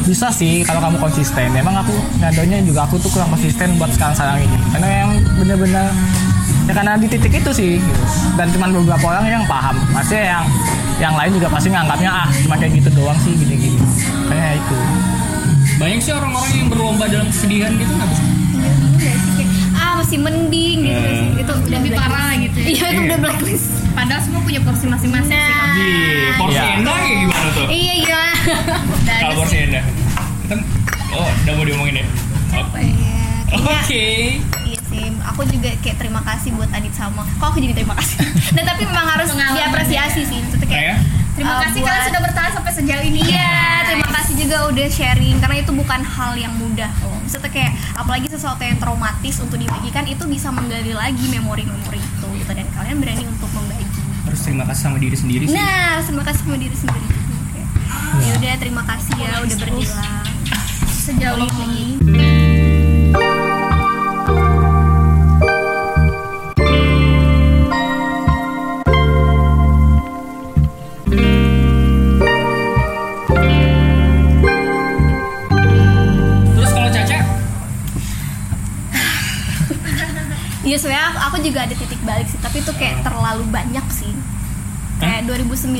bisa 0.07 0.33
sih 0.33 0.65
kalau 0.65 0.81
kamu 0.81 0.97
konsisten 0.97 1.53
emang 1.53 1.75
aku 1.85 1.93
nyadonya 2.17 2.63
juga 2.65 2.87
aku 2.89 2.97
tuh 2.97 3.13
kurang 3.13 3.29
konsisten 3.29 3.77
buat 3.77 3.91
sekarang 3.93 4.15
sekarang 4.17 4.37
ini 4.41 4.57
karena 4.73 4.87
yang 5.05 5.11
bener-bener 5.37 5.85
ya 6.65 6.73
karena 6.73 6.93
di 6.97 7.07
titik 7.09 7.33
itu 7.33 7.51
sih 7.53 7.71
gitu. 7.77 8.03
dan 8.37 8.49
cuman 8.53 8.69
beberapa 8.73 9.05
orang 9.09 9.25
yang 9.25 9.43
paham 9.45 9.75
maksudnya 9.93 10.37
yang 10.37 10.45
yang 10.99 11.13
lain 11.15 11.31
juga 11.37 11.47
pasti 11.49 11.69
nganggapnya 11.71 12.11
ah 12.11 12.29
cuma 12.45 12.55
kayak 12.57 12.73
gitu 12.77 12.89
doang 12.93 13.17
sih 13.21 13.33
gini-gini 13.37 13.79
kayak 14.29 14.57
itu 14.57 14.79
Banyak 15.79 15.99
sih 16.03 16.11
orang-orang 16.11 16.51
yang 16.53 16.67
berlomba 16.67 17.05
dalam 17.07 17.27
kesedihan 17.31 17.71
gitu 17.73 17.87
nggak 17.89 18.09
bisa. 18.11 18.23
Iya, 18.99 19.13
sih 19.33 19.47
ah 19.71 19.91
masih 19.95 20.19
mending 20.19 20.77
gitu 20.83 20.99
sih. 21.07 21.27
Itu 21.39 21.51
udah 21.55 21.79
Lebih 21.79 21.91
parah 21.95 22.31
gitu 22.35 22.57
ya. 22.59 22.67
Iya 22.67 22.85
itu 22.85 22.99
Iya. 22.99 23.07
udah 23.07 23.17
blacklist. 23.23 23.67
Padahal 23.95 24.21
semua 24.21 24.41
punya 24.43 24.59
porsi 24.59 24.85
masing-masing 24.85 25.31
sih. 25.31 25.53
Nah. 25.55 25.71
Di 25.73 25.87
porsi 26.35 26.59
Iya. 26.59 26.65
Enda 26.75 26.91
kayak 26.93 27.17
gimana 27.23 27.47
tuh? 27.55 27.65
Iya 27.71 27.93
iya. 27.95 28.21
Kalau 29.07 29.33
porsi 29.39 29.55
sih. 29.55 29.59
Enda. 29.65 29.81
Kita 30.43 30.55
oh, 31.15 31.27
udah 31.31 31.53
mau 31.55 31.63
diomongin 31.63 31.95
ya. 31.95 32.05
Oke. 32.59 32.81
Iya. 32.83 33.17
Iya 33.49 34.77
sih, 34.85 35.09
aku 35.21 35.41
juga 35.49 35.73
kayak 35.81 35.97
terima 35.97 36.21
kasih 36.21 36.53
buat 36.53 36.69
Adit 36.69 36.93
sama. 36.93 37.25
Kok 37.41 37.45
aku 37.49 37.57
jadi 37.57 37.73
terima 37.73 37.97
kasih? 37.97 38.21
Dan 38.53 38.63
tapi 38.69 38.85
memang 38.85 39.07
harus 39.09 39.31
diapresiasi 39.33 40.21
sih. 40.21 40.37
Maksudnya 40.37 40.67
kayak 40.67 40.77
Kayak 40.77 40.97
Terima 41.39 41.55
uh, 41.55 41.61
kasih 41.63 41.79
buat- 41.79 41.87
kalian 41.87 42.07
sudah 42.11 42.21
bertahan 42.27 42.51
sampai 42.51 42.71
sejauh 42.75 43.03
ini. 43.07 43.19
Iya, 43.23 43.63
terima 43.87 44.09
kasih 44.11 44.33
juga 44.35 44.57
udah 44.67 44.87
sharing 44.91 45.35
karena 45.39 45.55
itu 45.63 45.71
bukan 45.71 46.01
hal 46.03 46.31
yang 46.35 46.53
mudah 46.59 46.91
loh. 46.99 47.15
Maksudnya 47.23 47.47
kayak 47.47 47.71
apalagi 47.95 48.27
sesuatu 48.27 48.59
yang 48.59 48.75
traumatis 48.75 49.35
untuk 49.39 49.55
dibagikan 49.55 50.03
itu 50.03 50.23
bisa 50.27 50.51
menggali 50.51 50.91
lagi 50.91 51.25
memori-memori 51.31 52.03
itu 52.03 52.27
gitu 52.43 52.51
dan 52.51 52.67
kalian 52.75 52.97
berani 52.99 53.23
untuk 53.23 53.47
membagi. 53.55 53.87
harus 54.27 54.45
terima 54.45 54.61
kasih 54.67 54.81
sama 54.83 54.97
diri 54.99 55.17
sendiri 55.17 55.43
sih. 55.49 55.57
Nah, 55.57 56.05
terima 56.05 56.21
kasih 56.27 56.41
sama 56.43 56.57
diri 56.59 56.75
sendiri. 56.77 57.07
Oke. 57.07 57.61
Ya 58.19 58.31
udah 58.37 58.53
terima 58.59 58.83
kasih 58.85 59.13
ya 59.15 59.31
udah 59.41 59.57
berjuang. 59.57 60.25
Sejauh 60.91 61.49
ini. 61.65 62.38
Iya 80.69 80.77
sebenarnya 80.77 81.05
aku, 81.07 81.19
aku 81.19 81.37
juga 81.41 81.59
ada 81.65 81.73
titik 81.73 81.97
balik 82.05 82.29
sih, 82.29 82.37
tapi 82.37 82.61
itu 82.61 82.69
kayak 82.71 83.01
terlalu 83.01 83.41
banyak 83.49 83.85
sih. 83.89 84.13
Kayak 85.01 85.25
2019 85.25 85.73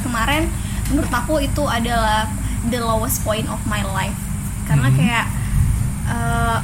kemarin, 0.00 0.46
menurut 0.86 1.10
aku 1.10 1.42
itu 1.42 1.66
adalah 1.66 2.30
the 2.64 2.78
lowest 2.78 3.26
point 3.26 3.50
of 3.50 3.58
my 3.66 3.82
life. 3.82 4.14
Karena 4.64 4.86
Hmm. 4.86 4.94
kayak 4.94 5.26
eh, 6.06 6.58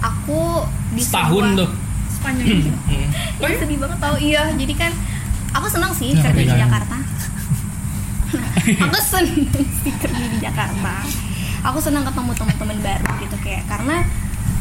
aku 0.00 0.66
di 0.90 0.98
setahun 0.98 1.30
sebuah- 1.46 1.58
tuh. 1.62 1.70
Sepanjang 2.10 2.46
itu. 2.50 2.70
Hmm. 2.74 3.08
Iya 3.38 3.56
sedih 3.56 3.78
banget 3.78 3.98
tau 4.02 4.16
iya. 4.18 4.42
Jadi 4.50 4.74
kan 4.74 4.90
aku 5.54 5.66
senang 5.70 5.94
sih 5.94 6.10
Ya, 6.10 6.22
kerja 6.26 6.42
di. 6.42 6.58
Jakarta. 6.58 6.96
aku 8.82 8.98
senang 8.98 9.46
sih 9.78 9.92
kerja 9.94 10.24
di 10.26 10.38
Jakarta. 10.42 11.06
Aku 11.64 11.78
senang 11.78 12.02
ketemu 12.02 12.34
teman-teman 12.34 12.78
baru 12.82 13.06
gitu 13.22 13.36
kayak 13.38 13.62
karena 13.70 14.02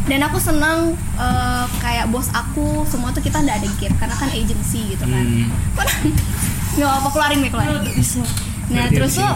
dan 0.08 0.20
aku 0.22 0.38
senang 0.38 0.80
eh, 1.16 1.66
kayak 1.78 2.08
bos 2.08 2.32
aku 2.32 2.84
semua 2.84 3.12
tuh 3.12 3.20
kita 3.20 3.38
nggak 3.38 3.58
ada 3.58 3.70
gap 3.78 3.94
karena 3.98 4.16
kan 4.16 4.30
agency 4.32 4.82
gitu 4.90 5.04
kan. 5.04 5.24
Hmm. 5.24 5.48
nggak 6.74 6.92
apa 6.94 7.08
keluarin 7.10 7.40
nih 7.42 7.50
keluarin. 7.50 7.82
Nah 8.68 8.86
terus 8.88 9.14
tuh 9.14 9.34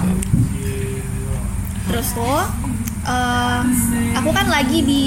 terus 1.86 2.08
tuh 2.12 2.40
eh, 3.04 3.62
aku 4.14 4.30
kan 4.30 4.48
lagi 4.48 4.80
di 4.82 5.04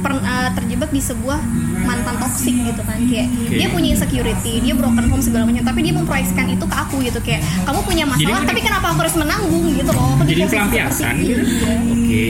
per- 0.00 0.20
eh, 0.20 0.50
terjebak 0.54 0.88
di 0.88 1.00
sebuah 1.00 1.40
mantan 1.84 2.16
toksik 2.16 2.56
gitu 2.56 2.80
kan 2.80 2.96
kayak 3.02 3.28
Oke. 3.28 3.54
dia 3.54 3.68
punya 3.68 3.88
insecurity 3.92 4.52
dia 4.58 4.72
broken 4.72 5.04
home 5.04 5.20
segala 5.20 5.44
macam 5.44 5.60
tapi 5.62 5.80
dia 5.80 5.92
memproyeksikan 5.92 6.48
itu 6.48 6.64
ke 6.64 6.76
aku 6.78 6.96
gitu 7.02 7.20
kayak 7.20 7.44
kamu 7.62 7.80
punya 7.82 8.04
masalah 8.04 8.40
Jadi- 8.40 8.48
tapi 8.48 8.60
kenapa 8.62 8.86
aku 8.88 8.98
harus 9.00 9.16
menanggung 9.16 9.64
gitu 9.70 9.90
loh 9.90 10.16
aku 10.16 10.22
di 10.24 10.32
Jadi 10.34 10.42
pelampiasan 10.48 11.14
gitu. 11.18 11.40
itu. 11.40 11.66
Oke. 11.92 12.26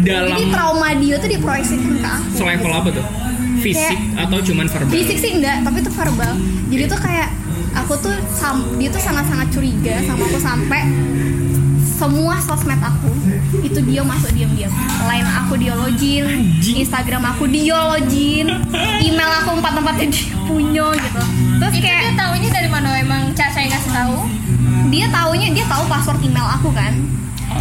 Dalam 0.00 0.34
jadi 0.34 0.44
trauma 0.48 0.88
dia 0.94 1.14
tuh 1.16 1.28
diproyeksikan 1.28 1.92
ke 1.96 2.08
aku 2.08 2.28
selevel 2.34 2.72
apa 2.72 2.88
tuh? 2.90 3.06
Fisik 3.58 3.98
atau 4.14 4.38
cuman 4.38 4.66
verbal? 4.66 4.92
fisik 4.92 5.16
sih 5.18 5.30
enggak 5.34 5.66
tapi 5.66 5.82
itu 5.82 5.90
verbal 5.90 6.32
jadi 6.68 6.84
tuh 6.86 7.00
kayak 7.00 7.28
aku 7.74 7.98
tuh 7.98 8.14
sam- 8.30 8.70
dia 8.74 8.86
tuh 8.86 9.02
sangat-sangat 9.02 9.50
curiga 9.50 9.98
sama 10.02 10.22
aku 10.24 10.38
sampai 10.38 10.80
semua 11.82 12.38
sosmed 12.38 12.78
aku 12.78 13.10
itu 13.58 13.82
dia 13.82 14.06
masuk 14.06 14.30
diam-diam 14.30 14.70
line 15.02 15.26
aku 15.26 15.58
dia 15.58 15.74
login 15.74 16.54
Instagram 16.62 17.26
aku 17.26 17.50
dia 17.50 17.74
login 17.74 18.46
email 19.00 19.30
aku 19.42 19.58
empat 19.58 19.72
tempatnya 19.74 20.06
dia 20.14 20.34
punya 20.46 20.86
gitu 20.94 21.22
terus 21.58 21.72
Itu 21.74 21.82
kayak 21.82 22.00
dia 22.00 22.14
taunya 22.14 22.48
dari 22.48 22.68
mana? 22.70 22.94
Emang 22.94 23.34
Caca 23.34 23.58
yang 23.58 23.74
ngasih 23.74 23.90
tahu? 23.90 24.18
dia 24.88 25.06
taunya 25.10 25.48
dia 25.50 25.66
tahu 25.66 25.84
password 25.84 26.22
email 26.22 26.46
aku 26.46 26.70
kan 26.70 26.94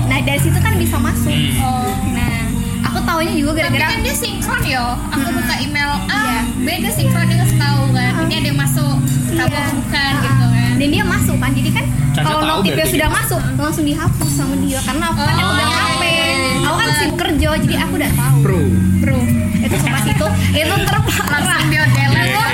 nah 0.06 0.20
dari 0.20 0.40
situ 0.40 0.58
kan 0.58 0.74
bisa 0.76 0.98
masuk 0.98 1.30
Hmm. 1.30 1.60
Oh. 1.60 1.92
nah 2.10 2.48
aku 2.84 3.00
taunya 3.02 3.34
juga 3.34 3.52
Tapi 3.54 3.60
gara-gara 3.70 3.86
kan 3.90 4.00
dia 4.02 4.16
sinkron 4.16 4.62
yo. 4.64 4.86
Aku 5.10 5.28
buka 5.30 5.56
email 5.58 5.92
A, 6.08 6.20
Iya. 6.20 6.42
B 6.58 6.68
dia 6.80 6.92
sinkron 6.92 7.26
dia 7.26 7.38
ngasih 7.38 7.58
tahu 7.58 7.82
kan. 7.92 8.12
Ini 8.24 8.36
ada 8.36 8.48
yang 8.48 8.60
masuk, 8.60 8.96
kamu 9.30 9.48
Iya. 9.48 9.64
bukan 9.74 10.14
gitu 10.18 10.46
kan. 10.48 10.74
dan 10.78 10.88
dia 10.88 11.04
masuk 11.04 11.36
kan 11.36 11.52
jadi 11.52 11.70
kan 11.72 11.86
Caca 12.12 12.22
kalau 12.24 12.42
notifnya 12.48 12.86
sudah 12.86 13.10
masuk 13.12 13.40
langsung 13.56 13.82
dihapus 13.84 14.32
sama 14.32 14.56
dia 14.58 14.80
karena 14.80 15.06
aku 15.08 15.20
kan 15.20 15.36
yang 15.36 15.42
Oh, 15.44 15.54
pegang 15.54 15.70
iya, 15.70 15.82
HP 15.88 16.04
iya, 16.04 16.26
iya. 16.28 16.52
aku 16.64 16.76
kan 16.76 16.90
sibuk 16.96 17.18
kerja 17.18 17.50
jadi 17.58 17.76
aku 17.80 17.94
udah 17.96 18.12
tahu 18.14 18.38
Pro. 18.40 18.60
bro 19.00 19.20
itu 19.58 19.76
sumpah 19.76 20.02
itu 20.06 20.28
itu 20.54 20.76
terparah 20.80 21.28
Langsung 21.28 21.68
dia 21.68 21.84
delete 21.84 22.30
Oke. 22.30 22.32
kok. 22.32 22.50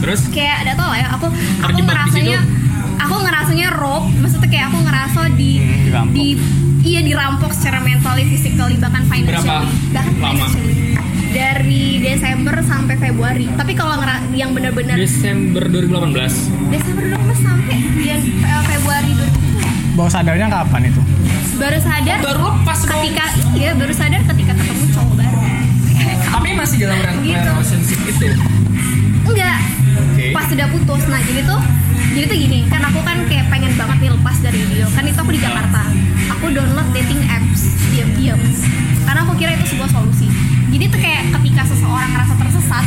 Terus 0.00 0.20
kayak 0.30 0.56
ada 0.62 0.72
tau 0.72 0.92
ya 0.92 1.06
aku 1.10 1.26
aku 1.60 1.78
situ. 2.08 2.38
Aku 3.00 3.14
ngerasanya 3.18 3.68
rob 3.72 4.04
maksudnya 4.14 4.48
kayak 4.48 4.66
aku 4.68 4.78
ngerasa 4.80 5.20
di 5.32 5.50
Hmm, 5.58 5.80
dirampok. 5.82 6.14
di 6.14 6.26
iya 6.82 7.00
dirampok 7.02 7.50
secara 7.50 7.78
mentally 7.78 8.24
physically 8.26 8.76
bahkan 8.76 9.04
financially 9.04 9.44
Berapa 9.46 9.56
bahkan 9.90 10.14
lama? 10.16 10.44
financially 10.46 10.74
dari 11.30 11.84
Desember 11.98 12.54
sampai 12.60 12.94
Februari 12.96 13.46
tapi 13.52 13.72
kalau 13.72 13.94
ngera- 13.94 14.26
yang 14.32 14.50
benar-benar 14.50 14.96
Desember 14.96 15.62
2018. 15.64 16.50
Desember 16.68 17.04
dulu 17.08 17.34
sampai 17.36 17.76
bulan 17.88 18.20
eh, 18.20 18.62
Februari 18.66 19.10
2020 19.12 19.96
baru 19.96 20.10
sadarnya 20.10 20.46
kapan 20.48 20.82
itu 20.86 21.02
baru 21.56 21.78
sadar 21.78 22.18
Baru 22.20 22.46
lepas 22.54 22.78
dong. 22.80 22.90
ketika 22.94 23.24
iya 23.52 23.70
baru 23.72 23.92
sadar 23.92 24.20
ketika 24.24 24.52
ketemu 24.54 24.84
cowok 24.90 25.14
baru 25.14 25.38
Tapi 26.30 26.48
masih 26.52 26.76
dalam 26.80 26.96
Gitu. 27.20 27.36
relationship 27.36 28.00
itu. 28.06 28.26
enggak 29.22 29.58
Oke. 29.92 30.24
pas 30.32 30.44
sudah 30.46 30.66
putus 30.68 31.02
nah 31.06 31.20
jadi 31.20 31.42
tuh 31.44 31.60
jadi 32.10 32.24
tuh 32.26 32.38
gini 32.42 32.58
kan 32.66 32.82
aku 32.90 33.00
kan 33.06 33.22
kayak 33.30 33.46
pengen 33.46 33.70
banget 33.78 33.96
nih 34.02 34.10
lepas 34.10 34.36
dari 34.42 34.58
video. 34.66 34.86
Kan 34.90 35.06
itu 35.06 35.18
aku 35.18 35.30
di 35.30 35.40
Jakarta. 35.40 35.82
Aku 36.38 36.50
download 36.50 36.88
dating 36.90 37.22
apps 37.30 37.78
diam-diam. 37.94 38.40
Karena 39.06 39.20
aku 39.22 39.32
kira 39.38 39.54
itu 39.54 39.74
sebuah 39.74 39.90
solusi. 39.94 40.26
Jadi 40.70 40.84
tuh 40.90 41.00
kayak 41.02 41.30
ketika 41.38 41.62
seseorang 41.70 42.10
ngerasa 42.10 42.34
tersesat 42.34 42.86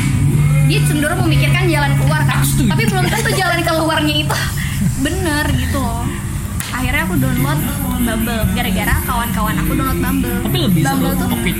dia 0.68 0.80
cenderung 0.88 1.20
memikirkan 1.24 1.68
jalan 1.72 1.92
keluar 2.00 2.22
kan? 2.28 2.44
Tapi 2.44 2.84
belum 2.88 3.06
tentu 3.08 3.30
jalan 3.36 3.60
keluarnya 3.64 4.16
itu 4.28 4.38
bener 5.06 5.46
gitu 5.56 5.80
loh. 5.80 6.04
Akhirnya 6.74 7.04
aku 7.08 7.16
download 7.16 7.60
Bumble. 8.04 8.44
Gara-gara 8.52 8.96
kawan-kawan 9.08 9.56
aku 9.56 9.72
download 9.72 10.00
Bumble. 10.04 10.38
Tapi 10.44 10.58
lebih 10.60 10.82
Bumble 10.84 11.12
seru 11.16 11.22
tuh 11.24 11.28
oke 11.32 11.52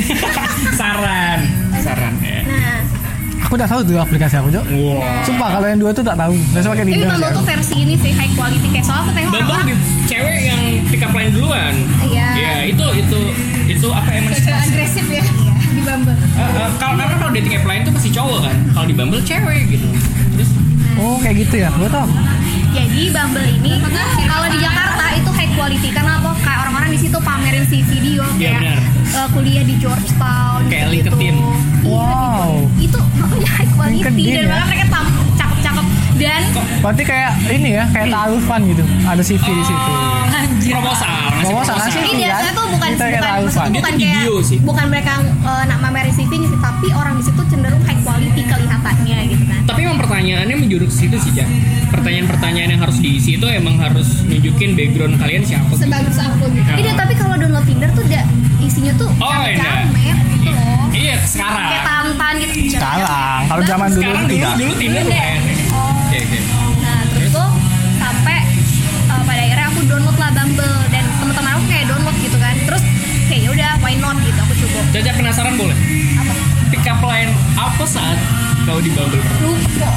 saran, 0.80 1.40
saran 1.82 2.14
ya. 2.22 2.40
nah 2.46 2.99
Aku 3.50 3.58
udah 3.58 3.66
tahu 3.66 3.82
tuh 3.82 3.98
aplikasi 3.98 4.38
aku, 4.38 4.46
Jok. 4.46 4.62
Wow. 4.62 5.02
Sumpah 5.26 5.48
kalau 5.50 5.66
yang 5.66 5.82
dua 5.82 5.90
tuh 5.90 6.06
tak 6.06 6.14
tahu. 6.14 6.38
Pakai 6.54 6.86
Tapi 6.86 6.94
Tinder. 6.94 7.10
Bumble 7.10 7.26
ya. 7.26 7.34
tuh 7.34 7.42
versi 7.42 7.74
ini 7.82 7.94
sih 7.98 8.14
high 8.14 8.30
quality 8.38 8.68
kayak 8.70 8.86
soalnya 8.86 9.02
aku 9.02 9.10
tengok 9.10 9.26
Bambang 9.26 9.42
orang-orang 9.42 9.66
lebih 9.66 9.78
cewek 10.06 10.38
yang 10.46 10.60
pick 10.86 11.02
up 11.02 11.10
line 11.10 11.32
duluan. 11.34 11.74
Iya. 12.06 12.26
Ya, 12.38 12.52
itu 12.62 12.86
itu 12.94 13.18
itu 13.66 13.86
apa 13.90 14.06
emang 14.14 14.38
agresif 14.38 15.02
ya 15.02 15.24
di 15.74 15.82
Bumble 15.82 16.14
Eh, 16.14 16.46
eh, 16.46 16.68
kalau 16.78 16.94
karena 16.94 17.14
kalau 17.18 17.32
dating 17.34 17.54
app 17.58 17.66
lain 17.66 17.80
tuh 17.82 17.92
pasti 17.98 18.10
cowok 18.14 18.38
kan. 18.46 18.56
Kalau 18.70 18.86
di 18.86 18.94
Bumble 18.94 19.22
cewek 19.26 19.62
gitu. 19.66 19.88
Terus 20.38 20.50
Oh, 20.94 21.18
kayak 21.18 21.36
gitu 21.42 21.54
ya. 21.58 21.74
Gua 21.74 21.90
tahu. 21.90 22.06
Jadi 22.70 23.10
Bumble 23.10 23.48
ini 23.50 23.72
kalau 24.24 24.46
di 24.46 24.58
Jakarta 24.62 25.04
itu 25.12 25.30
high 25.30 25.52
quality 25.58 25.88
karena 25.90 26.22
apa? 26.22 26.30
Kayak 26.38 26.58
orang-orang 26.66 26.90
di 26.94 26.98
situ 26.98 27.18
pamerin 27.18 27.64
si 27.66 27.82
video 27.82 28.22
Iya, 28.38 28.56
kayak 28.56 28.78
eh, 29.10 29.28
kuliah 29.34 29.64
di 29.66 29.74
Georgetown 29.76 30.60
Kayak 30.70 30.86
gitu. 30.94 31.10
LinkedIn. 31.10 31.36
Wow. 31.82 32.70
Itu 32.78 32.98
makanya 33.18 33.48
high 33.58 33.70
quality 33.74 33.96
LinkedIn 34.00 34.32
dan 34.32 34.44
ya? 34.44 34.50
bahkan 34.54 34.66
mereka 34.70 34.86
tam 34.88 35.04
cakep-cakep 35.10 35.29
dan 36.20 36.42
Berarti 36.80 37.02
kayak 37.02 37.30
ini 37.50 37.70
ya, 37.72 37.84
kayak 37.88 38.08
taarufan 38.08 38.60
gitu. 38.66 38.82
Ada 39.02 39.22
CV 39.22 39.40
di 39.42 39.64
situ. 39.64 39.92
anjir 40.30 40.72
proposal. 40.72 41.08
Proposal, 41.40 41.74
ngasih 41.76 42.00
ini 42.02 42.10
Iya, 42.10 42.28
biasanya 42.30 42.52
tuh 42.52 42.66
bukan 42.70 42.88
Kita 42.90 43.00
kayak 43.02 43.12
bukan 43.16 43.32
maksudnya 43.40 43.60
Fan. 43.60 43.70
bukan 43.72 43.92
kayak 43.94 44.14
video 44.14 44.34
sih. 44.40 44.58
bukan 44.60 44.86
mereka 44.86 45.12
eh, 45.22 45.62
nak 45.64 45.78
pamerin 45.80 46.12
CV 46.12 46.30
nya 46.34 46.48
sih 46.48 46.60
tapi 46.60 46.86
orang 46.92 47.14
di 47.14 47.24
situ 47.24 47.40
cenderung 47.46 47.82
high 47.82 48.00
quality 48.00 48.42
kelihatannya 48.42 49.18
gitu 49.26 49.44
kan. 49.46 49.60
Tapi 49.64 49.78
emang 49.82 49.98
pertanyaannya 49.98 50.56
menjuruk 50.56 50.88
ke 50.88 50.96
situ 50.96 51.16
sih, 51.18 51.32
Jan. 51.32 51.48
Pertanyaan-pertanyaan 51.90 52.68
yang 52.70 52.80
harus 52.80 52.98
diisi 52.98 53.34
itu 53.34 53.46
emang 53.46 53.76
harus 53.76 54.08
nunjukin 54.22 54.72
background 54.72 55.14
kalian 55.16 55.42
siapa. 55.42 55.66
gitu. 55.68 55.82
sebagus 55.82 56.16
aku 56.18 56.44
gitu. 56.48 56.70
Iya 56.76 56.92
tapi 56.94 57.12
kalau 57.14 57.34
download 57.34 57.64
Tinder 57.64 57.90
tuh 57.90 58.02
udah 58.02 58.22
isinya 58.60 58.92
tuh 58.94 59.10
Oh, 59.18 59.32
iya. 59.42 59.58
camet 59.58 60.16
gitu 60.30 60.50
loh. 60.50 60.84
Iya, 60.90 61.14
sekarang. 61.22 61.66
Kayak 61.66 61.84
tantan 61.84 62.32
gitu. 62.38 62.54
Sekarang, 62.70 63.40
kalau 63.46 63.62
zaman 63.64 63.88
dulu 63.90 64.02
dulu 64.06 64.26
tidak. 64.28 64.52
dulu 64.54 64.72
Tinder 64.76 65.04
Nah 66.80 67.00
terus 67.10 67.30
tuh 67.30 67.48
sampai 67.98 68.38
uh, 69.06 69.22
pada 69.24 69.40
akhirnya 69.42 69.66
aku 69.66 69.80
download 69.84 70.14
lah 70.14 70.30
Bumble 70.30 70.78
dan 70.88 71.04
teman-teman 71.18 71.50
aku 71.58 71.64
kayak 71.66 71.84
download 71.90 72.16
gitu 72.18 72.38
kan. 72.38 72.54
Terus 72.64 72.82
kayak 73.26 73.40
ya 73.42 73.50
udah 73.50 73.70
why 73.82 73.94
not 73.98 74.16
gitu 74.22 74.38
aku 74.38 74.54
coba. 74.54 74.78
Caca 74.92 75.10
penasaran 75.12 75.54
boleh? 75.54 75.76
Apa? 76.16 76.32
Pick 76.70 76.86
up 76.86 77.02
line 77.02 77.30
apa 77.54 77.84
saat 77.84 78.18
kau 78.62 78.78
di 78.78 78.90
Bumble? 78.94 79.18
Lupa. 79.42 79.90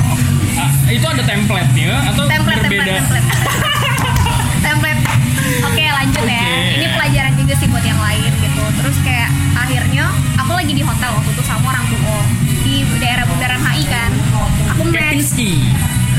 Ah, 0.53 0.69
itu 0.85 1.01
ada 1.01 1.23
template-nya 1.23 2.13
atau 2.13 2.23
Template 2.29 2.61
berbeda? 2.61 2.93
template 3.01 3.25
template. 3.25 3.27
template. 4.65 5.01
Oke 5.65 5.85
lanjut 5.85 6.23
ya. 6.23 6.41
Oke. 6.45 6.77
Ini 6.77 6.87
pelajaran 6.93 7.33
juga 7.35 7.53
sih 7.57 7.67
buat 7.69 7.81
yang 7.81 7.97
lain 7.97 8.31
gitu. 8.37 8.63
Terus 8.81 8.97
kayak 9.01 9.29
akhirnya 9.53 10.05
aku 10.37 10.51
lagi 10.53 10.73
di 10.73 10.81
hotel 10.81 11.09
waktu 11.13 11.29
itu 11.29 11.43
sama 11.43 11.73
orang 11.73 11.85
tua 11.89 12.19
di 12.63 12.75
daerah 12.97 13.25
bundaran 13.25 13.61
HI 13.61 13.83
kan. 13.85 14.11
Aku 14.73 14.81
match 14.87 14.97
Kempinski. 14.97 15.51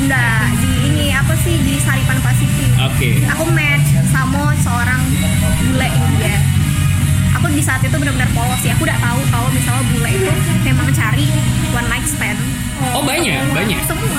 Enggak 0.05 0.41
di 0.55 0.71
ini 0.85 1.07
apa 1.11 1.35
sih 1.37 1.57
di 1.59 1.75
Saripan 1.77 2.19
Pasifik. 2.21 2.71
Oke. 2.83 3.11
aku 3.27 3.45
match 3.51 3.89
sama 4.07 4.53
seorang 4.57 5.01
bule 5.63 5.89
India 5.89 6.37
aku 7.33 7.47
di 7.51 7.61
saat 7.61 7.81
itu 7.81 7.93
benar-benar 7.93 8.29
polos 8.31 8.61
ya 8.61 8.73
aku 8.73 8.85
udah 8.85 8.99
tahu 8.99 9.21
kalau 9.29 9.49
misalnya 9.51 9.85
bule 9.89 10.11
itu 10.11 10.33
memang 10.63 10.87
cari 10.91 11.27
one 11.73 11.89
night 11.89 12.07
stand 12.07 12.39
Oh 12.91 13.01
banyak, 13.01 13.39
banyak. 13.51 13.81
semua 13.83 14.19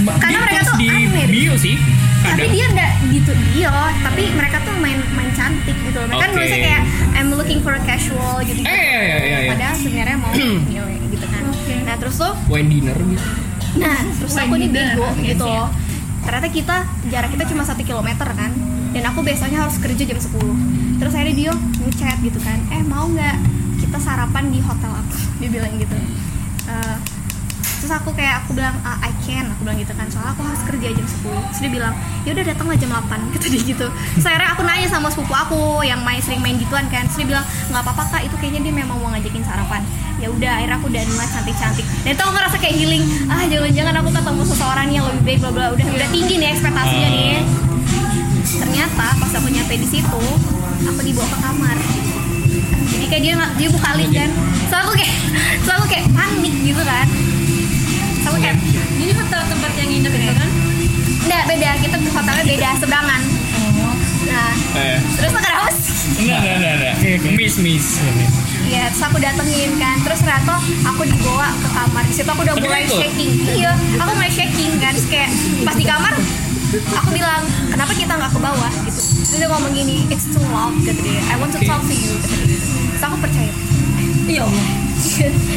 Bang. 0.00 0.18
Karena 0.18 0.38
mereka 0.38 0.62
tuh 0.66 0.76
di 0.76 0.86
aneh. 0.86 1.26
bio 1.26 1.54
sih. 1.56 1.76
tapi 2.20 2.40
Kadang. 2.40 2.52
dia 2.52 2.66
enggak 2.66 2.92
gitu 3.10 3.32
dia 3.50 3.72
tapi 4.00 4.22
mereka 4.32 4.56
tuh 4.60 4.72
main 4.78 4.96
main 5.12 5.28
cantik 5.30 5.76
gitu 5.78 5.98
loh 5.98 6.08
kan 6.10 6.24
Oke. 6.26 6.34
nulisnya 6.34 6.60
kayak 6.62 6.82
I'm 7.12 7.28
looking 7.30 7.60
for 7.60 7.72
a 7.72 7.82
casual 7.82 8.40
gitu, 8.42 8.60
Eh, 8.60 8.72
iya, 8.72 8.96
iya, 8.96 9.16
iya. 9.20 9.50
padahal 9.50 9.76
sebenarnya 9.76 10.16
mau 10.16 10.32
gitu 11.12 11.26
kan 11.26 11.42
nah 11.84 11.96
terus 11.96 12.16
tuh 12.16 12.32
Wine 12.46 12.68
dinner 12.70 12.96
gitu. 12.96 13.24
Nah, 13.74 13.96
terus 14.20 14.34
aku 14.38 14.54
nih 14.58 14.70
bego 14.70 15.06
gitu 15.20 15.44
loh. 15.44 15.68
Ternyata 16.24 16.48
kita 16.48 16.76
jarak 17.12 17.30
kita 17.34 17.44
cuma 17.50 17.62
satu 17.66 17.82
kilometer 17.82 18.28
kan. 18.32 18.50
Dan 18.94 19.02
aku 19.10 19.26
besoknya 19.26 19.66
harus 19.66 19.74
kerja 19.82 20.06
jam 20.06 20.14
10 20.14 20.30
Terus 21.02 21.12
akhirnya 21.18 21.34
dia 21.34 21.52
ngechat 21.82 22.22
gitu 22.22 22.38
kan. 22.38 22.58
Eh 22.70 22.82
mau 22.86 23.10
nggak 23.10 23.36
kita 23.82 23.98
sarapan 23.98 24.54
di 24.54 24.62
hotel 24.62 24.92
aku? 24.94 25.18
Dia 25.42 25.48
bilang 25.50 25.74
gitu. 25.76 25.98
Eh, 26.70 26.96
terus 27.84 28.00
aku 28.00 28.16
kayak 28.16 28.40
aku 28.40 28.56
bilang 28.56 28.72
"Ah, 28.80 28.96
I 29.04 29.12
can 29.28 29.44
aku 29.52 29.68
bilang 29.68 29.76
gitu 29.76 29.92
kan 29.92 30.08
soalnya 30.08 30.32
aku 30.32 30.40
harus 30.40 30.62
kerja 30.64 30.88
jam 30.88 31.04
10 31.04 31.36
terus 31.52 31.60
dia 31.60 31.68
bilang 31.68 31.92
ya 32.24 32.32
udah 32.32 32.44
datanglah 32.48 32.76
jam 32.80 32.90
8 32.96 33.20
kata 33.36 33.46
dia 33.52 33.60
gitu 33.60 33.86
terus 33.92 34.24
akhirnya 34.24 34.56
aku 34.56 34.62
nanya 34.64 34.88
sama 34.88 35.12
sepupu 35.12 35.36
aku 35.36 35.84
yang 35.84 36.00
main 36.00 36.16
sering 36.24 36.40
main 36.40 36.56
gituan 36.56 36.88
kan 36.88 37.04
terus 37.04 37.20
dia 37.20 37.36
bilang 37.36 37.44
nggak 37.44 37.84
apa-apa 37.84 38.02
kak 38.08 38.22
itu 38.24 38.36
kayaknya 38.40 38.72
dia 38.72 38.74
memang 38.80 38.96
mau 38.96 39.12
ngajakin 39.12 39.44
sarapan 39.44 39.84
ya 40.22 40.28
udah 40.30 40.50
akhirnya 40.60 40.76
aku 40.78 40.88
dan 40.94 41.06
cantik 41.10 41.56
cantik 41.58 41.86
dan 42.06 42.10
itu 42.14 42.22
aku 42.22 42.32
ngerasa 42.32 42.56
kayak 42.62 42.76
healing. 42.78 43.04
Ah 43.26 43.44
jangan-jangan 43.46 43.94
aku 44.00 44.10
ketemu 44.14 44.42
seseorang 44.46 44.88
yang 44.90 45.04
lebih 45.10 45.22
baik 45.26 45.38
bla 45.42 45.50
bla. 45.50 45.66
Udah 45.74 45.86
udah 45.86 46.08
tinggi 46.14 46.34
nih 46.38 46.48
ekspektasinya 46.54 47.08
nih. 47.10 47.38
Ternyata 48.44 49.06
pas 49.18 49.32
aku 49.34 49.48
nyampe 49.50 49.74
di 49.74 49.88
situ 49.88 50.22
aku 50.84 51.00
dibawa 51.02 51.26
ke 51.28 51.38
kamar. 51.42 51.76
Jadi 52.94 53.04
kayak 53.10 53.22
dia 53.22 53.32
nggak 53.34 53.52
dia 53.58 53.68
buka 53.72 53.90
link 53.98 54.12
kan. 54.14 54.30
So 54.70 54.74
aku 54.80 54.92
kayak 54.96 55.14
so 55.66 55.70
aku 55.74 55.86
kayak 55.90 56.06
panik 56.14 56.54
gitu 56.62 56.82
kan. 56.82 57.06
So 58.22 58.26
aku 58.32 58.38
kayak 58.40 58.58
Ini 58.94 59.12
hotel 59.20 59.42
tempat 59.52 59.72
yang 59.76 59.88
nginep 59.90 60.12
itu 60.16 60.32
kan? 60.32 60.50
enggak 61.24 61.42
beda. 61.50 61.70
Kita 61.82 61.96
hotelnya 62.00 62.44
beda 62.46 62.68
seberangan 62.80 63.33
nah 64.34 64.52
Eh. 64.74 64.98
terus 65.14 65.30
kenapa 65.32 65.70
sih 65.70 65.82
Enggak, 66.14 66.38
enggak, 66.38 66.54
enggak, 66.54 66.74
enggak. 66.76 67.32
Miss, 67.32 67.54
miss. 67.56 67.86
Iya, 68.64 68.88
terus 68.88 69.02
aku 69.02 69.16
datengin 69.18 69.72
kan, 69.76 69.96
terus 70.00 70.20
ternyata 70.20 70.60
aku 70.84 71.02
dibawa 71.04 71.48
ke 71.54 71.68
kamar. 71.70 72.02
Di 72.04 72.12
situ 72.12 72.28
aku 72.28 72.42
udah 72.44 72.54
Tapi 72.54 72.64
mulai 72.64 72.84
shaking. 72.84 73.30
Iya, 73.50 73.72
aku 73.98 74.10
mulai 74.12 74.28
shaking 74.28 74.72
kan, 74.78 74.92
terus 74.92 75.08
kayak 75.08 75.30
pas 75.64 75.74
di 75.74 75.84
kamar, 75.84 76.12
aku 76.92 77.08
bilang 77.10 77.42
kenapa 77.66 77.92
kita 77.92 78.12
nggak 78.14 78.30
ke 78.30 78.40
bawah 78.40 78.72
gitu. 78.84 79.00
Terus 79.24 79.38
dia 79.38 79.48
ngomong 79.48 79.72
gini, 79.72 79.96
it's 80.08 80.26
too 80.26 80.44
loud 80.44 80.76
kata 80.82 81.00
dia. 81.00 81.22
I 81.24 81.34
want 81.36 81.50
to 81.50 81.58
Oke. 81.58 81.66
talk 81.66 81.82
to 81.82 81.94
you 81.94 82.14
kata 82.20 82.34
dia. 82.36 82.46
gitu. 82.46 82.68
Terus 82.68 83.02
aku 83.02 83.16
percaya. 83.18 83.52
Iya 84.24 84.42
Allah. 84.44 84.66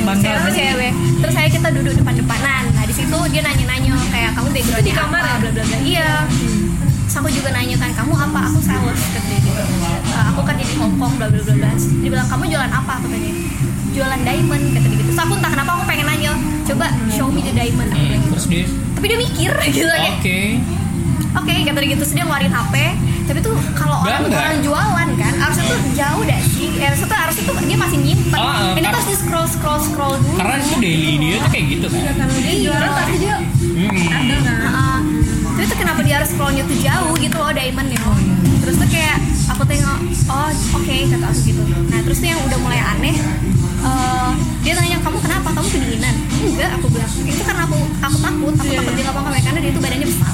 Mantap. 0.03 0.27
Cewek 0.27 0.51
cewek. 0.53 0.91
Terus 1.17 1.33
saya 1.33 1.47
kita 1.47 1.67
duduk 1.71 1.93
depan-depanan. 1.95 2.63
Nah 2.71 2.83
di 2.83 2.93
situ 2.93 3.17
dia 3.31 3.41
nanya-nanya 3.41 3.93
kayak 4.09 4.31
kamu 4.33 4.47
backgroundnya 4.51 4.83
di 4.83 4.93
kamar 4.93 5.21
apa, 5.21 5.27
ya? 5.27 5.35
bla 5.39 5.49
bla 5.51 5.63
bla. 5.63 5.77
Iya. 5.81 6.09
Terus 7.17 7.25
aku 7.25 7.33
juga 7.33 7.49
nanya 7.49 7.73
kan 7.81 7.89
kamu 7.95 8.13
apa? 8.13 8.39
Aku 8.45 8.61
sales 8.61 9.01
kata 9.09 9.25
dia 9.25 9.41
gitu. 9.41 9.57
"Eh, 9.57 10.23
aku 10.29 10.45
kerja 10.45 10.61
di 10.61 10.75
Hong 10.77 11.01
Kong 11.01 11.17
bla 11.17 11.25
bla 11.25 11.41
bla 11.41 11.53
bla. 11.57 11.71
Dia 11.73 12.09
bilang 12.13 12.29
kamu 12.29 12.43
jualan 12.45 12.69
apa 12.71 12.93
katanya? 13.01 13.33
Jualan 13.89 14.19
diamond 14.21 14.63
kata 14.69 14.85
dia 14.85 14.93
gitu. 14.93 15.09
Terus 15.09 15.17
aku 15.17 15.33
entah 15.33 15.49
kenapa 15.49 15.71
aku 15.73 15.83
pengen 15.89 16.05
nanya, 16.05 16.37
coba 16.63 16.85
show 17.09 17.25
me 17.27 17.41
the 17.41 17.49
diamond. 17.49 17.89
Aku 17.89 17.97
bilang 17.99 18.21
gitu. 18.21 18.29
Terus 18.31 18.45
dia, 18.47 18.63
Tapi 18.93 19.05
dia 19.07 19.17
mikir 19.19 19.49
gitu 19.73 19.89
oke. 19.89 20.37
oke 21.35 21.53
kata 21.65 21.77
dia 21.79 21.89
gitu 21.89 21.99
terus 21.99 22.13
dia 22.13 22.23
ngeluarin 22.23 22.49
HP 22.51 22.75
tapi 23.27 23.39
tuh 23.41 23.53
kalau 23.73 23.97
orang 23.99 24.25
orang 24.25 24.61
jualan 24.61 25.09
kan 25.15 25.33
harusnya 25.37 25.65
tuh 25.67 25.79
jauh 25.91 26.21
dah 26.23 26.39
sih 26.47 26.69
ya, 26.71 26.85
harusnya 26.87 27.07
tuh 27.07 27.17
harusnya 27.19 27.43
tuh 27.43 27.55
dia 27.61 27.77
masih 27.77 27.97
nyimpen 27.99 28.39
Ah, 28.39 28.45
ah, 28.63 28.71
ini 28.71 28.85
harus 28.87 29.03
di 29.03 29.15
scroll 29.15 29.45
scroll 29.45 29.77
scroll 29.79 30.15
dulu 30.15 30.33
Karena 30.33 30.55
itu 30.59 30.75
daily 30.77 31.13
dia 31.17 31.35
tuh 31.39 31.49
kayak 31.51 31.65
gitu 31.67 31.85
kan. 31.89 32.01
Kalau 32.15 32.33
dia 32.37 32.55
jualan 32.61 32.89
pasti 32.91 33.15
dia 33.17 33.35
Hmm. 33.77 33.93
ada 34.07 34.35
kan? 34.39 35.01
Tapi 35.57 35.65
tuh 35.73 35.79
kenapa 35.81 36.05
dia 36.05 36.21
harus 36.21 36.29
scrollnya 36.29 36.61
tuh 36.69 36.77
jauh 36.77 37.17
gitu 37.17 37.33
loh 37.33 37.49
diamond 37.49 37.89
ya. 37.89 37.97
Terus 38.61 38.77
tuh 38.77 38.89
kayak 38.93 39.17
aku 39.49 39.65
tengok 39.65 39.97
oh 40.29 40.51
oke 40.53 40.95
kata 41.09 41.25
aku 41.33 41.39
gitu. 41.49 41.61
Nah 41.65 41.99
terus 42.05 42.17
tuh 42.21 42.29
yang 42.29 42.37
udah 42.45 42.59
mulai 42.61 42.77
aneh 42.77 43.17
eh, 43.81 44.31
dia 44.61 44.77
nanya 44.77 45.01
kamu 45.01 45.17
kenapa? 45.17 45.49
Kamu 45.57 45.65
kedinginan? 45.65 46.15
Enggak 46.45 46.69
aku 46.77 46.85
bilang 46.93 47.09
itu 47.09 47.41
karena 47.41 47.65
aku 47.65 47.77
aku 48.05 48.17
takut 48.21 48.53
aku 48.53 48.69
takut 48.69 48.93
dia 48.93 49.05
ngomong 49.09 49.33
ke 49.33 49.39
karena 49.49 49.59
dia 49.65 49.71
tuh 49.73 49.81
badannya 49.81 50.07
besar. 50.13 50.33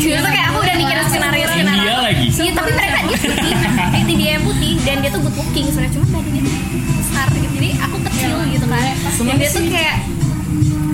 Gitu 0.00 0.16
tuh 0.16 0.32
kayak 0.32 0.46
aku 0.48 0.58
udah 0.64 0.74
mikirin 0.80 1.04
skenario 1.12 1.46
skenario. 1.52 1.84
India 1.84 1.96
lagi. 2.00 2.26
Iya 2.32 2.52
tapi 2.56 2.70
mereka 2.72 2.98
dia 3.04 3.18
putih. 3.20 3.52
Dia, 3.92 4.16
dia 4.16 4.30
yang 4.40 4.44
putih 4.48 4.72
dan 4.88 4.96
dia 5.04 5.10
tuh 5.12 5.20
good 5.20 5.36
looking 5.36 5.66
sebenarnya. 5.68 5.92
Cuma 6.00 6.06
badannya 6.16 6.42
tuh 6.48 6.54
besar 6.96 7.26
gitu. 7.28 7.54
Jadi 7.60 7.70
aku 7.76 7.96
kecil 8.08 8.34
gitu 8.56 8.66
kan. 8.72 8.82
Dan 9.20 9.36
dia 9.36 9.50
tuh 9.52 9.64
kayak 9.68 9.96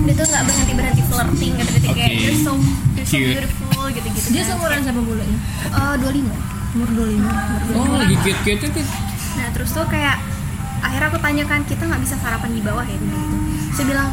dia 0.09 0.13
tuh 0.17 0.25
nggak 0.25 0.43
berhenti 0.49 0.73
berhenti 0.73 1.03
flirting 1.05 1.53
gitu 1.53 1.71
gitu 1.77 1.87
kayak 1.93 2.09
Oke. 2.09 2.23
you're 2.25 2.41
so 2.41 2.53
you're 2.97 3.05
so 3.05 3.17
beautiful 3.21 3.68
gitu 3.99 4.09
gitu 4.09 4.27
Dia 4.31 4.43
seumuran 4.45 4.79
siapa 4.79 4.99
bulanya? 4.99 5.37
uh, 5.69 5.95
25 5.95 6.23
Umur 6.69 6.89
25. 6.93 7.75
Oh, 7.75 7.97
lagi 7.97 8.15
cute-cute 8.21 8.63
itu. 8.63 8.81
nah 9.31 9.47
terus 9.49 9.69
tuh 9.69 9.85
kayak 9.85 10.21
akhirnya 10.79 11.07
aku 11.07 11.17
tanyakan 11.17 11.61
kita 11.63 11.83
nggak 11.83 11.99
bisa 11.99 12.15
sarapan 12.15 12.49
di 12.49 12.61
bawah 12.61 12.83
ya? 12.83 12.93
Gitu 12.93 13.17
saya 13.69 13.85
bilang 13.87 14.09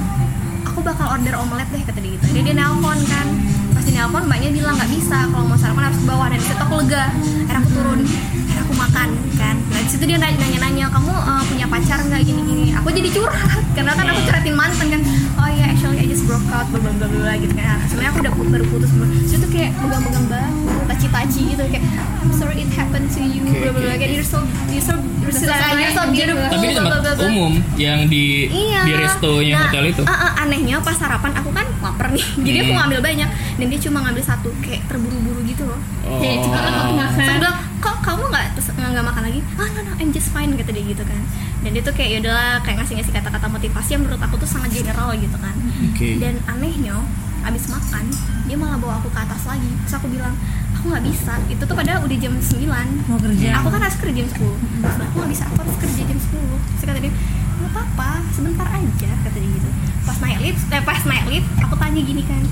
aku 0.62 0.80
bakal 0.80 1.06
order 1.10 1.34
omelet 1.34 1.66
deh 1.68 1.82
kata 1.82 1.98
dia 1.98 2.12
gitu. 2.12 2.26
Dia 2.30 2.42
dia 2.42 2.54
nelpon 2.54 2.98
kan. 3.04 3.26
Pas 3.70 3.82
di 3.82 3.92
nelpon 3.92 4.22
mbaknya 4.24 4.50
bilang 4.52 4.74
nggak 4.74 4.90
bisa 4.90 5.26
kalau 5.26 5.44
mau 5.44 5.56
sarapan 5.56 5.82
harus 5.86 5.98
ke 5.98 6.06
bawah. 6.06 6.26
Dan 6.26 6.38
di 6.38 6.46
situ 6.46 6.56
aku 6.58 6.74
lega. 6.78 7.04
Akhirnya 7.44 7.58
aku 7.58 7.70
turun 7.72 8.00
akhirnya 8.04 8.62
aku 8.62 8.74
makan 8.74 9.08
kan. 9.34 9.56
Nah 9.66 9.80
di 9.80 9.90
situ 9.90 10.04
dia 10.04 10.16
nanya 10.16 10.58
nanya 10.58 10.86
kamu 10.88 11.12
eh, 11.12 11.42
punya 11.46 11.66
pacar 11.66 11.98
nggak? 12.00 12.20
Gini 12.22 12.40
gini 12.42 12.64
aku 12.72 12.88
jadi 12.90 13.08
curhat 13.10 13.42
karena 13.72 13.92
kan 13.92 14.06
aku 14.06 14.20
curhatin 14.24 14.54
mantan 14.54 14.86
kan. 14.88 15.00
oh 15.36 15.45
actually 15.76 16.00
I 16.00 16.08
just 16.08 16.24
broke 16.24 16.48
out 16.48 16.64
bla 16.72 16.80
bla 16.80 17.06
bla 17.06 17.32
gitu 17.36 17.52
kan 17.52 17.76
sebenarnya 17.84 18.10
aku 18.10 18.20
udah 18.22 18.32
pu- 18.32 18.48
baru 18.48 18.64
putus 18.66 18.90
Terus 18.96 19.32
itu 19.36 19.48
kayak 19.52 19.70
megang-megang 19.76 20.26
bahu 20.26 20.56
taci-taci 20.88 21.40
gitu 21.52 21.62
kayak 21.68 21.84
I'm 22.18 22.32
sorry 22.32 22.56
it 22.58 22.72
happened 22.72 23.12
to 23.12 23.20
you 23.20 23.44
bla 23.44 23.70
bla 23.70 23.80
bla 23.82 23.94
kayak 23.94 24.10
you're 24.10 24.24
so 24.24 24.40
you're 24.66 24.80
so 24.80 24.96
you're 25.20 25.36
so, 25.36 25.44
you're 25.76 25.92
so 25.92 26.04
beautiful 26.08 26.48
Tapi 26.48 26.64
di 26.64 26.74
tempat 26.74 27.20
umum 27.20 27.52
yang 27.76 28.08
di 28.08 28.48
Iya. 28.48 28.80
di 28.82 28.92
restonya 28.96 29.54
Nah, 29.54 29.62
hotel 29.68 29.84
itu. 29.86 30.02
ah, 30.02 30.14
ah, 30.14 30.42
anehnya 30.42 30.80
pas 30.80 30.96
sarapan 30.96 31.32
aku 31.34 31.50
kan 31.50 31.66
lapar 31.78 32.08
nih. 32.08 32.24
Jadi 32.46 32.56
aku 32.58 32.70
Hmm. 32.70 32.80
ngambil 32.80 33.00
banyak 33.02 33.28
dan 33.58 33.66
dia 33.66 33.80
cuma 33.82 33.98
ngambil 34.00 34.24
satu 34.24 34.48
kayak 34.58 34.80
terburu-buru 34.86 35.44
gitu 35.44 35.64
loh. 35.64 35.76
Oh. 36.04 36.18
Kayak 36.18 36.46
banget 36.46 36.72
Terus 36.72 36.94
makan. 36.94 37.26
aku 37.26 37.36
bilang, 37.36 37.58
kok 37.76 37.96
kamu 38.00 38.22
nggak 38.24 38.44
nggak 38.86 39.04
makan 39.04 39.22
lagi? 39.24 39.40
Ah 39.56 39.68
no 39.68 39.80
no 39.82 39.92
I'm 39.96 40.10
just 40.10 40.30
fine 40.30 40.54
kata 40.54 40.70
dia 40.70 40.84
gitu 40.86 41.02
kan. 41.02 41.20
Dan 41.66 41.74
dia 41.74 41.82
tuh 41.82 41.98
kayak 41.98 42.22
yaudahlah 42.22 42.62
kayak 42.62 42.78
ngasih-ngasih 42.78 43.10
kata-kata 43.10 43.50
motivasi 43.50 43.98
yang 43.98 44.06
menurut 44.06 44.22
aku 44.22 44.38
tuh 44.38 44.46
sangat 44.46 44.70
general 44.70 45.10
gitu 45.18 45.34
kan. 45.42 45.50
Oke. 45.90 46.22
Dan 46.22 46.38
anehnya 46.46 46.94
abis 47.42 47.66
makan 47.66 48.06
dia 48.46 48.54
malah 48.54 48.78
bawa 48.78 49.02
aku 49.02 49.10
ke 49.10 49.18
atas 49.18 49.42
lagi. 49.50 49.66
Terus 49.82 49.94
aku 49.98 50.06
bilang 50.14 50.38
aku 50.78 50.94
nggak 50.94 51.04
bisa. 51.10 51.34
Itu 51.50 51.66
tuh 51.66 51.74
padahal 51.74 52.06
udah 52.06 52.18
jam 52.22 52.38
9 52.38 53.10
Mau 53.10 53.18
kerja. 53.18 53.58
Aku 53.58 53.68
kan 53.74 53.82
harus 53.82 53.98
kerja 53.98 54.14
jam 54.14 54.28
10 54.30 54.38
Terus 54.38 54.96
aku 55.02 55.14
gak 55.18 55.30
bisa, 55.34 55.44
aku 55.50 55.58
harus 55.66 55.76
kerja 55.82 56.02
jam 56.06 56.18
10 56.22 56.30
Terus 56.78 56.84
kata 56.86 56.98
dia, 57.02 57.12
gak 57.58 57.70
apa-apa, 57.74 58.10
sebentar 58.30 58.68
aja 58.70 59.10
Kata 59.26 59.36
dia 59.42 59.50
gitu 59.50 59.68
Pas 60.06 60.18
naik 60.22 60.38
lift, 60.46 60.62
eh 60.70 60.82
pas 60.86 61.00
naik 61.02 61.24
lift 61.26 61.48
Aku 61.66 61.74
tanya 61.74 62.00
gini 62.06 62.22
kan 62.22 62.42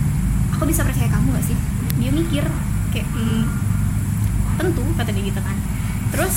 Aku 0.59 0.67
bisa 0.67 0.83
percaya 0.83 1.07
kamu 1.07 1.39
gak 1.39 1.47
sih? 1.47 1.57
Dia 2.03 2.11
mikir 2.11 2.45
Kayak, 2.91 3.07
hmm, 3.15 3.43
tentu 4.59 4.85
Kata 4.99 5.11
dia 5.15 5.25
gitu 5.31 5.39
kan 5.39 5.57
Terus, 6.11 6.35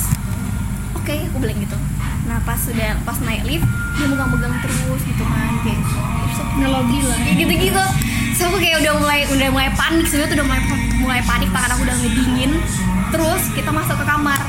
oke, 1.08 1.24
aku 1.32 1.36
bilang 1.40 1.58
gitu. 1.64 1.76
Nah 2.28 2.38
pas 2.44 2.60
sudah, 2.60 2.92
pas 3.08 3.16
naik 3.24 3.40
lift 3.48 3.64
Dia 3.96 4.06
megang-megang 4.12 4.52
terus 4.60 5.00
gitu 5.08 5.24
kan 5.24 5.52
Kayak, 5.64 5.80
ngelobi 6.60 6.98
lah. 7.00 7.18
Gitu-gitu. 7.32 7.84
So 8.36 8.52
aku 8.52 8.60
kayak 8.60 8.84
udah 8.84 8.92
mulai 9.00 9.24
udah 9.24 9.48
mulai 9.48 9.70
panik. 9.72 10.04
Sebenarnya 10.04 10.28
tuh 10.28 10.36
udah 10.36 10.46
mulai 10.46 10.62
mulai 11.00 11.20
panik 11.24 11.48
tangan 11.48 11.70
aku 11.72 11.82
udah 11.88 11.96
ngedingin. 11.96 12.52
Terus 13.08 13.42
kita 13.56 13.70
masuk 13.72 13.96
ke 13.96 14.04
kamar. 14.04 14.40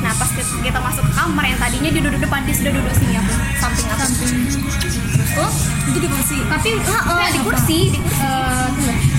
Nah 0.00 0.12
pas 0.16 0.30
kita, 0.32 0.78
masuk 0.80 1.04
ke 1.04 1.12
kamar 1.12 1.44
yang 1.44 1.58
tadinya 1.60 1.90
dia 1.92 2.02
duduk 2.02 2.20
depan 2.22 2.40
dia 2.48 2.54
sudah 2.56 2.72
duduk 2.72 2.94
sini 2.96 3.14
aku 3.20 3.34
samping 3.60 3.86
aku. 3.92 4.04
Terus 4.08 5.28
tuh 5.36 5.50
Itu 5.92 5.98
di 6.00 6.08
kursi. 6.08 6.36
tapi 6.48 6.70
Heeh, 6.80 7.28
di 7.36 7.40
kursi 7.44 7.78
di 7.92 7.98
kursi. 8.00 8.24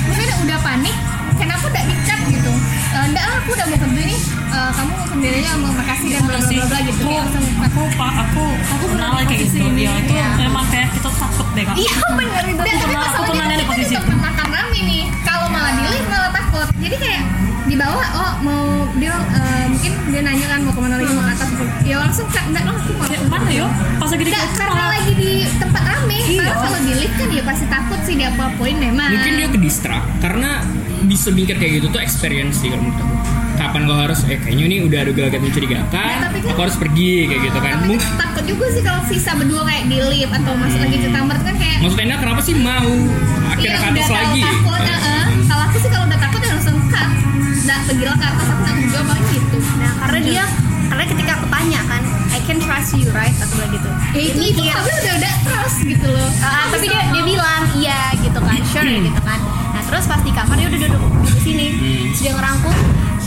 Maksudnya 0.09 0.35
udah 0.49 0.57
panik 0.65 0.95
kenapa 1.37 1.63
udah 1.69 1.83
dicat 1.85 2.19
gitu 2.33 2.51
Enggak 2.89 3.25
lah 3.25 3.37
aku 3.39 3.49
udah 3.53 3.65
mau 3.69 3.77
kerja 3.79 4.01
nih. 4.03 4.19
Eh, 4.49 4.71
kamu 4.73 4.93
sendirinya 5.05 5.51
mau 5.61 5.71
makasih 5.71 6.07
dan 6.09 6.21
bla 6.25 6.39
bla 6.41 6.63
bla 6.65 6.79
gitu 6.81 7.01
aku 7.05 7.13
langsung 7.13 7.45
aku 7.61 7.81
pak 7.93 8.13
aku 8.25 8.43
aku 8.65 8.85
pernah 8.89 9.09
kayak 9.21 9.39
gitu. 9.45 9.57
ya 9.77 9.91
itu 9.93 10.13
memang 10.41 10.65
kayak 10.73 10.89
kita 10.89 11.09
takut 11.13 11.47
deh 11.53 11.63
kak. 11.63 11.75
Iya 11.77 11.93
bener. 12.09 12.43
Itu 12.49 12.57
tapi 12.57 12.71
pernah- 12.81 13.13
aku 13.13 13.21
pernah 13.29 13.45
di 13.53 13.65
posisi 13.65 13.93
itu. 13.93 14.13
makan 14.17 14.47
rame 14.49 14.79
nih. 14.81 15.03
Kalau 15.21 15.47
malah 15.53 15.73
lift 15.85 16.07
malah 16.09 16.28
takut. 16.49 16.67
Jadi 16.81 16.95
kayak 16.97 17.23
di 17.69 17.75
bawah 17.77 18.07
oh 18.17 18.33
mau 18.41 18.65
dia 18.97 19.13
eh, 19.13 19.65
mungkin 19.69 19.93
dia 20.09 20.21
nanya 20.25 20.47
kan 20.49 20.59
mau 20.65 20.73
ke 20.73 20.81
mana 20.81 20.95
lagi 20.97 21.13
mau 21.13 21.21
ke 21.21 21.33
atas 21.37 21.49
ya 21.85 21.95
langsung 22.01 22.25
enggak 22.25 22.63
langsung 22.65 22.95
mau 22.97 23.05
Kayak 23.05 23.23
mana 23.29 23.49
yo 23.53 23.67
pas 24.01 24.09
lagi 24.09 24.25
di 24.25 24.33
karena 24.33 24.83
lagi 24.89 25.13
di 25.13 25.31
tempat 25.61 25.83
rame. 25.85 26.17
Karena 26.33 26.53
kalau 26.57 26.79
di 26.81 26.93
lift 26.97 27.15
kan 27.21 27.27
dia 27.29 27.43
pasti 27.45 27.65
takut 27.69 27.99
sih 28.09 28.13
dia 28.17 28.33
apa-apain 28.33 28.77
memang. 28.81 29.09
Mungkin 29.13 29.33
dia 29.37 29.47
ke 29.53 29.59
distract 29.61 30.07
karena 30.17 30.65
bisa 31.05 31.29
mikir 31.29 31.55
kayak 31.61 31.81
gitu 31.81 31.87
tuh 31.93 32.01
experience 32.01 32.57
sih 32.57 32.73
kalau 32.73 32.89
menurut 32.89 33.05
aku. 33.05 33.48
Kapan 33.59 33.81
kau 33.83 33.97
harus 33.97 34.23
eh 34.23 34.39
kayaknya 34.39 34.63
ini 34.65 34.77
udah 34.81 34.99
ada 35.01 35.11
gelagat 35.11 35.39
mencurigakan, 35.41 35.91
Ya, 35.91 36.17
tapi 36.23 36.37
kan- 36.39 36.49
aku 36.49 36.59
harus 36.61 36.77
pergi 36.77 37.11
kayak 37.27 37.41
gitu 37.43 37.59
kan. 37.59 37.75
Tapi 37.77 37.95
kan 37.99 38.15
takut 38.17 38.43
juga 38.47 38.65
sih 38.71 38.81
kalau 38.81 39.01
sisa 39.03 39.31
berdua 39.35 39.61
kayak 39.63 39.83
di 39.85 39.97
lift 40.01 40.31
atau 40.33 40.53
masuk 40.55 40.79
lagi 40.79 40.97
ke 40.97 41.09
kamar 41.09 41.35
itu 41.35 41.43
kan 41.43 41.55
kayak 41.57 41.77
maksud 41.77 41.99
Enda 41.99 42.15
kenapa 42.17 42.39
sih 42.39 42.55
mau 42.55 42.87
akhirnya 43.45 43.67
Iya, 43.69 43.83
ke 43.83 43.87
atas 43.91 44.09
lagi? 44.09 44.41
takut, 44.41 44.79
Eh, 44.79 44.87
heeh. 44.89 45.23
Kalau 45.43 45.63
aku 45.65 45.77
sih 45.77 45.89
kalau 45.89 46.05
udah 46.07 46.19
takut 46.19 46.39
ya 46.39 46.49
langsung 46.49 46.75
cut. 46.87 47.09
Nggak 47.59 47.79
pergilah 47.85 48.15
ke 48.15 48.25
atas 48.25 48.47
aku 48.47 48.61
nggak 48.63 48.75
juga 48.81 48.99
paling 49.03 49.27
gitu. 49.29 49.57
nah 49.75 49.91
karena 49.99 50.19
dia 50.23 50.43
karena 50.89 51.03
ketika 51.05 51.31
aku 51.35 51.45
tanya 51.49 51.79
kan 51.85 52.01
I 52.29 52.39
can 52.41 52.57
trust 52.57 52.89
you 52.93 53.07
right 53.11 53.35
aku 53.35 53.51
bilang 53.53 53.71
gitu 53.73 53.89
Ya 54.09 54.21
itu 54.23 54.39
Dia 54.39 54.47
itu 54.47 54.61
tapi 54.71 54.89
udah 54.95 55.15
udah 55.19 55.33
trust 55.43 55.77
gitu 55.83 56.07
loh. 56.07 56.29
Ah, 56.39 56.63
Aku 56.65 56.73
tapi 56.73 56.85
dia 56.87 57.01
dia 57.11 57.23
bilang 57.27 57.61
iya 57.75 57.99
gitu 58.15 58.39
kan 58.39 58.57
sure 58.63 58.87
gitu 58.87 59.21
kan 59.21 59.39
nah 59.69 59.81
terus 59.83 60.05
pas 60.05 60.21
di 60.21 60.31
kamar 60.31 60.55
dia 60.55 60.67
udah 60.67 60.79
duduk 60.81 61.01
duduk 61.19 61.39
sini 61.39 61.65
terus 62.07 62.19
dia 62.19 62.31
ngerangkul 62.31 62.73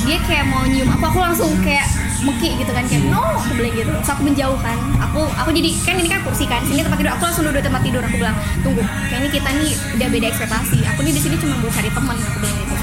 dia 0.02 0.18
kayak 0.26 0.44
mau 0.50 0.66
nyium 0.66 0.88
aku 0.90 1.04
aku 1.08 1.18
langsung 1.22 1.50
kayak 1.62 1.86
meki 2.22 2.54
gitu 2.58 2.70
kan 2.70 2.86
kayak 2.86 3.02
no 3.10 3.22
aku 3.38 3.58
bilang 3.58 3.74
gitu. 3.74 3.90
Terus 3.90 4.10
aku 4.10 4.22
menjauh 4.26 4.58
kan 4.62 4.78
aku 4.98 5.20
aku 5.26 5.50
jadi 5.54 5.70
kan 5.82 5.94
ini 5.98 6.08
kan 6.10 6.20
kursi 6.22 6.44
kan 6.46 6.62
sini 6.66 6.82
tempat 6.82 6.98
tidur. 6.98 7.12
Aku 7.18 7.22
langsung 7.26 7.44
duduk 7.46 7.62
tempat 7.62 7.82
tidur 7.82 8.02
aku 8.02 8.16
bilang 8.18 8.36
tunggu 8.62 8.82
kayaknya 9.10 9.30
kita 9.30 9.48
nih 9.54 9.70
udah 9.98 10.08
beda 10.10 10.26
ekspektasi. 10.30 10.78
Aku 10.94 11.00
nih 11.06 11.12
di 11.14 11.20
sini 11.22 11.34
cuma 11.38 11.54
mau 11.58 11.70
cari 11.70 11.90
teman 11.90 12.16
aku 12.18 12.38
bilang 12.42 12.56
gitu. 12.62 12.74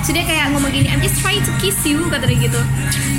So 0.00 0.10
dia 0.16 0.24
kayak 0.24 0.56
ngomong 0.56 0.72
gini 0.72 0.88
I'm 0.88 1.04
just 1.04 1.20
trying 1.20 1.44
to 1.44 1.52
kiss 1.60 1.76
you 1.84 2.00
kata 2.08 2.24
dia 2.24 2.48
gitu. 2.48 2.60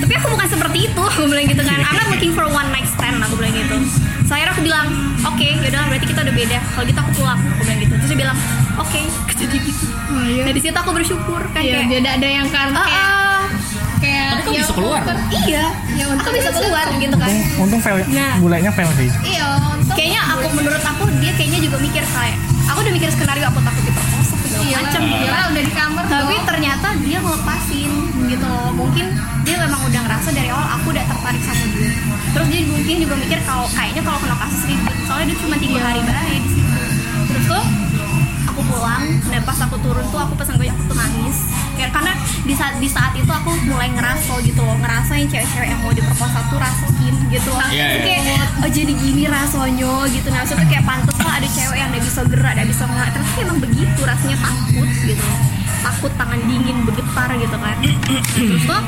Tapi 0.01 0.13
aku 0.17 0.27
bukan 0.33 0.47
seperti 0.49 0.89
itu 0.89 1.01
aku 1.01 1.29
bilang 1.29 1.45
gitu 1.45 1.61
kan. 1.61 1.77
I'm 1.77 1.97
not 1.97 2.09
looking 2.09 2.33
for 2.33 2.45
one 2.49 2.69
night 2.73 2.89
stand 2.89 3.21
aku 3.21 3.37
bilang 3.37 3.53
gitu 3.53 3.77
so 4.31 4.39
akhirnya 4.39 4.53
aku 4.53 4.63
bilang 4.63 4.87
oke 5.25 5.43
yaudah 5.59 5.83
berarti 5.85 6.07
kita 6.07 6.21
udah 6.21 6.31
beda 6.33 6.57
kalau 6.65 6.85
gitu 6.87 6.99
aku 7.01 7.11
pulang 7.13 7.39
aku 7.43 7.61
bilang 7.61 7.79
gitu 7.79 7.93
terus 7.93 8.09
dia 8.09 8.19
bilang 8.21 8.37
oke 8.77 8.99
kata 9.27 9.43
dia 9.45 9.59
gitu 9.61 9.85
Oh, 10.07 10.23
iya. 10.25 10.43
nah 10.43 10.51
di 10.51 10.61
situ 10.61 10.71
aku 10.73 10.91
bersyukur 10.93 11.39
kan 11.49 11.59
Iya, 11.61 11.71
kayak 11.77 11.87
beda 11.89 12.09
ada 12.13 12.27
yang 12.29 12.47
kan 12.49 12.67
ah, 12.69 12.83
kayak 12.83 12.99
ah, 13.01 13.43
kayak 13.97 14.27
Tapi 14.29 14.41
kok 14.41 14.51
ya 14.51 14.59
bisa 14.61 14.73
keluar? 14.73 14.99
untung- 15.01 15.23
iya 15.41 15.63
Ya, 15.89 16.03
aku 16.03 16.11
untung 16.13 16.33
bisa 16.33 16.49
bisa 16.49 16.59
keluar 16.61 16.83
tuh. 16.85 16.97
gitu 16.97 17.15
kan 17.17 17.27
untung 17.27 17.59
untung 17.61 17.79
fail 17.81 17.97
Nah. 18.09 18.33
bulenya 18.37 18.71
fail 18.71 18.91
sih 18.93 19.07
Iya, 19.25 19.47
untung. 19.69 19.95
kayaknya 19.95 20.21
aku 20.29 20.47
menurut 20.51 20.79
aku 20.81 21.03
dia 21.17 21.31
kayaknya 21.33 21.59
juga 21.61 21.77
mikir 21.77 22.03
kayak 22.05 22.37
aku 22.65 22.77
udah 22.81 22.93
mikir 22.93 23.09
skenario 23.09 23.45
aku 23.45 23.59
takut 23.61 23.83
diperkosa 23.85 24.35
segala 24.37 24.61
Iya, 24.61 24.77
macam 24.81 25.01
iya 25.05 25.39
udah 25.45 25.63
di 25.63 25.73
kamar 25.73 26.03
tapi 26.05 26.33
dong. 26.33 26.45
ternyata 26.45 26.87
dia 27.01 27.17
ngelepasin 27.21 27.91
gitu. 28.31 28.45
Loh 28.47 28.71
mungkin 28.71 29.05
dia 29.43 29.55
memang 29.59 29.81
udah 29.83 30.01
ngerasa 30.07 30.29
dari 30.31 30.49
awal 30.49 30.67
aku 30.79 30.87
udah 30.95 31.03
tertarik 31.03 31.41
sama 31.43 31.65
dia. 31.75 31.91
Terus 32.31 32.47
dia 32.47 32.61
mungkin 32.63 32.95
juga 32.97 33.15
mikir 33.19 33.39
kalau 33.43 33.65
kayaknya 33.69 34.01
kalau 34.01 34.19
kena 34.19 34.35
kasus 34.39 34.61
ribet 34.65 34.95
soalnya 35.03 35.25
dia 35.29 35.37
cuma 35.43 35.55
tiga 35.59 35.79
hari 35.83 36.01
baik 36.01 36.41
di 36.41 36.51
situ. 36.55 36.81
Terus 37.27 37.43
tuh 37.45 37.65
aku 38.47 38.61
pulang 38.67 39.03
dan 39.27 39.41
pas 39.43 39.57
aku 39.59 39.75
turun 39.79 40.05
tuh 40.07 40.19
aku 40.19 40.33
pesan 40.35 40.55
gojek 40.55 40.71
aku 40.71 40.83
tuh 40.87 40.97
nangis. 40.97 41.37
Kayak- 41.75 41.93
karena 41.95 42.13
di 42.41 42.53
saat 42.53 42.73
di 42.77 42.89
saat 42.89 43.13
itu 43.15 43.31
aku 43.31 43.51
mulai 43.65 43.89
ngerasa 43.91 44.33
gitu 44.41 44.61
loh 44.61 44.77
ngerasa 44.79 45.11
yang 45.17 45.27
cewek-cewek 45.27 45.67
yang 45.71 45.81
mau 45.81 45.91
diperkosa 45.91 46.39
tuh 46.47 46.59
rasain 46.59 47.15
gitu 47.27 47.49
loh. 47.51 47.67
Iya, 47.67 47.85
Terus 47.99 48.05
iya. 48.05 48.19
kayak 48.23 48.47
oh 48.63 48.69
jadi 48.69 48.93
gini 48.95 49.23
rasanya 49.27 49.93
gitu. 50.07 50.27
Nah 50.29 50.39
maksudnya 50.43 50.67
kayak 50.67 50.85
pantas 50.85 51.17
lah 51.19 51.33
ada 51.39 51.47
cewek 51.47 51.77
yang 51.77 51.89
udah 51.91 52.03
bisa 52.03 52.21
gerak 52.27 52.53
udah 52.55 52.67
bisa 52.67 52.83
ngelak 52.85 53.09
terus 53.11 53.29
emang 53.39 53.57
begitu 53.59 53.99
rasanya 54.03 54.37
takut 54.39 54.89
gitu 55.03 55.27
takut 55.81 56.11
tangan 56.15 56.39
dingin 56.41 56.77
bergetar 56.81 57.29
gitu 57.35 57.57
kan. 57.57 57.77
Terus 58.31 58.63
tuh 58.63 58.81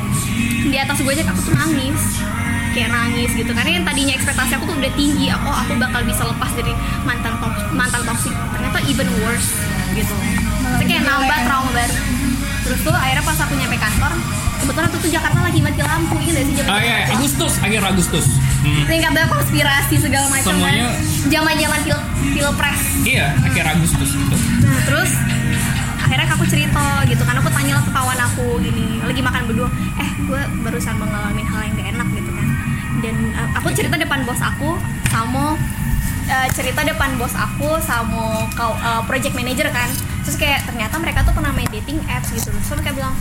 di 0.64 0.78
atas 0.78 0.98
gojek 1.00 1.26
aku 1.26 1.42
tuh 1.42 1.54
nangis. 1.54 2.02
Kayak 2.74 2.90
nangis 2.90 3.30
gitu. 3.34 3.52
Karena 3.54 3.72
yang 3.72 3.86
tadinya 3.86 4.14
ekspektasi 4.14 4.52
aku 4.58 4.66
tuh 4.66 4.78
udah 4.78 4.94
tinggi. 4.94 5.30
Aku 5.30 5.46
aku 5.46 5.72
bakal 5.78 6.02
bisa 6.04 6.24
lepas 6.24 6.50
dari 6.54 6.74
mantan 7.04 7.38
tok- 7.38 7.70
mantan 7.70 8.02
toksik 8.02 8.34
ternyata 8.50 8.78
even 8.88 9.06
worse 9.22 9.54
gitu. 9.94 10.14
Maksudnya 10.64 10.88
kayak 10.90 11.04
nambah 11.06 11.38
trauma 11.46 11.70
baru. 11.70 11.96
Terus 12.64 12.80
tuh 12.82 12.96
akhirnya 12.96 13.22
pas 13.22 13.38
aku 13.38 13.54
nyampe 13.54 13.78
kantor 13.78 14.14
kebetulan 14.64 14.88
tuh, 14.90 15.00
tuh 15.04 15.12
Jakarta 15.12 15.40
lagi 15.44 15.60
mati 15.60 15.82
lampu. 15.84 16.16
Gitu 16.24 16.40
sih 16.40 16.56
Ah 16.64 16.80
iya, 16.80 17.12
Agustus, 17.12 17.54
akhir 17.60 17.82
Agustus. 17.84 18.26
Hmm. 18.64 18.88
tingkat 18.88 19.12
konspirasi 19.28 20.00
segala 20.00 20.26
macam 20.32 20.56
Semuanya- 20.56 20.88
kan. 20.88 21.04
Zaman 21.28 21.54
zaman 21.60 21.80
pil 21.84 21.98
pilpres. 22.34 22.82
Iya, 23.04 23.36
akhir 23.44 23.66
Agustus 23.76 24.10
gitu. 24.16 24.36
Aku 26.34 26.44
cerita 26.50 27.06
gitu 27.06 27.24
kan. 27.24 27.36
Aku 27.40 27.50
tanya 27.54 27.80
ke 27.82 27.92
kawan 27.94 28.20
aku 28.20 28.60
gini 28.60 29.00
lagi 29.04 29.22
makan 29.22 29.46
berdua 29.46 29.70
eh 30.02 30.10
gue 30.26 30.42
barusan 30.66 30.96
mengalami 30.98 31.44
hal 31.46 31.60
yang 31.70 31.74
gak 31.78 31.90
enak 31.94 32.08
gitu 32.18 32.32
kan. 32.34 32.48
Dan 33.04 33.16
uh, 33.38 33.50
aku 33.62 33.68
cerita 33.76 33.96
depan 34.00 34.26
bos 34.26 34.42
aku 34.42 34.80
sama 35.14 35.56
uh, 36.30 36.48
cerita 36.56 36.82
depan 36.82 37.16
bos 37.22 37.34
aku 37.38 37.78
sama 37.84 38.50
kau 38.58 38.74
uh, 38.74 39.02
project 39.06 39.38
manager 39.38 39.70
kan. 39.70 39.90
Terus 40.24 40.40
kayak 40.40 40.66
ternyata 40.66 40.96
mereka 40.98 41.22
tuh 41.28 41.36
pernah 41.36 41.52
main 41.52 41.70
dating 41.70 42.00
apps 42.08 42.32
gitu 42.32 42.48
terus 42.48 42.70
mereka 42.80 42.96
bilang 42.96 43.14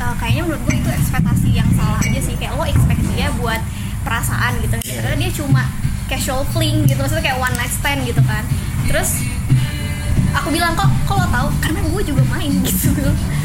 "Eh, 0.00 0.14
kayaknya 0.16 0.42
menurut 0.48 0.62
gue 0.64 0.76
itu 0.80 0.90
ekspektasi 0.92 1.48
yang 1.56 1.68
salah 1.76 2.00
aja 2.00 2.20
sih. 2.20 2.36
Kayak 2.36 2.56
lo 2.56 2.64
expect 2.68 3.00
dia 3.16 3.28
buat 3.40 3.60
perasaan 4.04 4.60
gitu. 4.64 4.76
Karena 4.80 5.16
dia 5.16 5.30
cuma 5.32 5.62
casual 6.08 6.44
fling 6.52 6.84
gitu 6.84 7.00
maksudnya 7.00 7.32
kayak 7.32 7.38
one 7.40 7.54
night 7.56 7.72
stand 7.72 8.04
gitu 8.04 8.20
kan. 8.28 8.44
Terus 8.88 9.24
aku 10.32 10.48
bilang 10.50 10.72
kok 10.72 10.88
kok 11.04 11.16
lo 11.16 11.26
tahu 11.26 11.48
karena 11.58 11.80
gue 11.82 12.02
juga 12.04 12.22
main 12.28 12.52
gitu 12.66 12.90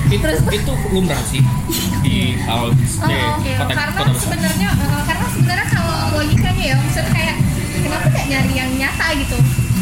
Itu, 0.06 0.22
terus 0.22 0.40
itu 0.48 0.74
lumrah 0.90 1.18
sih 1.26 1.42
di 2.06 2.38
hal 2.40 2.70
Oh, 2.70 3.08
di 3.10 3.16
oke. 3.18 3.52
kota 3.58 3.74
Karena 3.74 4.14
sebenarnya 4.14 4.70
eh, 4.72 5.02
karena 5.04 5.26
sebenarnya 5.28 5.66
kalau 5.68 5.96
logikanya 6.16 6.64
ya, 6.64 6.76
maksudnya 6.78 7.12
kayak 7.12 7.36
kenapa 7.76 8.06
gak 8.08 8.26
nyari 8.26 8.54
yang 8.54 8.70
nyata 8.76 9.06
gitu? 9.18 9.38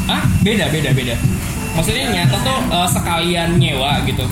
Ah, 0.05 0.23
beda 0.39 0.65
beda 0.67 0.89
beda. 0.91 1.15
Maksudnya 1.73 2.05
nyata 2.11 2.37
tuh 2.39 2.57
eh, 2.69 2.87
sekalian 2.89 3.49
nyewa 3.57 3.91
gitu. 4.03 4.23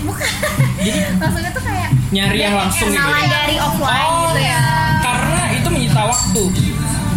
maksudnya 1.21 1.51
tuh 1.51 1.63
kayak 1.63 1.89
Nyari 2.11 2.39
yang 2.39 2.55
langsung 2.57 2.91
gitu. 2.91 2.99
dari 3.29 3.55
offline 3.55 4.03
Oh, 4.03 4.27
gitu 4.27 4.41
ya 4.43 4.63
Karena 4.99 5.43
itu 5.55 5.67
menyita 5.69 6.01
waktu. 6.03 6.41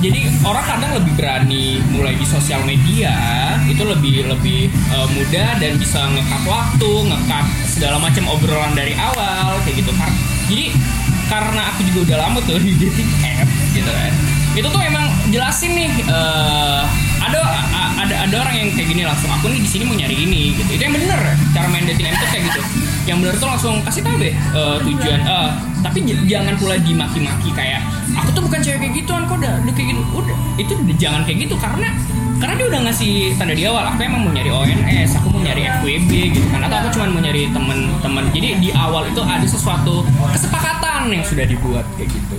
Jadi 0.04 0.20
orang 0.44 0.64
kadang 0.68 0.92
lebih 1.00 1.12
berani 1.16 1.80
mulai 1.88 2.12
di 2.12 2.28
sosial 2.28 2.60
media 2.68 3.16
itu 3.64 3.80
lebih 3.88 4.28
lebih 4.28 4.68
eh, 4.68 5.06
mudah 5.16 5.56
dan 5.56 5.80
bisa 5.80 6.04
ngekat 6.12 6.44
waktu, 6.44 6.92
ngekat 7.08 7.44
segala 7.72 7.96
macam 7.96 8.28
obrolan 8.28 8.76
dari 8.76 8.92
awal 9.00 9.56
kayak 9.64 9.80
gitu 9.80 9.96
kan. 9.96 10.12
Jadi 10.52 10.76
karena 11.32 11.72
aku 11.72 11.88
juga 11.88 11.98
udah 12.12 12.18
lama 12.20 12.38
tuh 12.44 12.60
di 12.60 12.76
dating 12.76 13.08
app 13.24 13.48
gitu 13.72 13.88
kan. 13.88 14.12
Itu 14.52 14.68
tuh 14.68 14.82
emang 14.84 15.08
jelasin 15.32 15.72
nih 15.72 15.88
eh, 16.04 16.82
ada 17.24 17.40
ada 17.96 18.28
ada 18.28 18.36
orang 18.44 18.54
yang 18.60 18.68
kayak 18.76 18.92
gini 18.92 19.08
langsung 19.08 19.32
aku 19.32 19.48
nih 19.48 19.64
di 19.64 19.68
sini 19.72 19.88
mau 19.88 19.96
nyari 19.96 20.16
ini 20.20 20.52
gitu. 20.52 20.68
Itu 20.76 20.82
yang 20.84 20.94
bener 21.00 21.20
cara 21.56 21.66
main 21.72 21.88
dating 21.88 22.12
app 22.12 22.20
tuh 22.20 22.28
kayak 22.28 22.44
gitu. 22.52 22.60
Yang 23.08 23.16
bener 23.24 23.34
tuh 23.40 23.48
langsung 23.48 23.74
kasih 23.80 24.04
tahu 24.04 24.20
deh 24.20 24.36
eh, 24.36 24.76
tujuan. 24.84 25.20
eh, 25.24 25.50
tapi 25.80 26.04
jangan 26.28 26.60
pula 26.60 26.76
dimaki-maki 26.76 27.52
kayak 27.56 27.80
aku 28.14 28.28
tuh 28.32 28.42
bukan 28.46 28.60
cewek 28.62 28.78
kayak 28.80 28.94
gituan 29.02 29.22
kok 29.26 29.36
udah, 29.38 29.54
udah 29.62 29.74
kayak 29.74 29.88
gitu 29.94 30.02
udah. 30.14 30.36
Itu 30.56 30.72
udah 30.78 30.96
jangan 30.96 31.20
kayak 31.26 31.38
gitu 31.46 31.54
karena 31.58 31.88
karena 32.34 32.54
dia 32.60 32.66
udah 32.66 32.80
ngasih 32.90 33.12
tanda 33.38 33.54
di 33.56 33.64
awal 33.64 33.84
aku 33.88 34.04
emang 34.04 34.20
mau 34.26 34.32
nyari 34.34 34.50
ONS 34.50 35.10
aku 35.16 35.26
mau 35.32 35.40
nyari 35.40 35.62
FWB 35.80 36.10
gitu 36.34 36.46
kan. 36.52 36.60
Atau 36.66 36.76
aku 36.82 36.88
cuma 36.98 37.04
mau 37.10 37.22
nyari 37.22 37.48
temen-temen 37.50 38.24
jadi 38.34 38.48
di 38.60 38.70
awal 38.74 39.08
itu 39.08 39.20
ada 39.22 39.46
sesuatu 39.46 40.04
kesepakatan 40.34 41.10
yang 41.14 41.24
sudah 41.24 41.44
dibuat 41.48 41.86
kayak 41.96 42.10
gitu. 42.12 42.36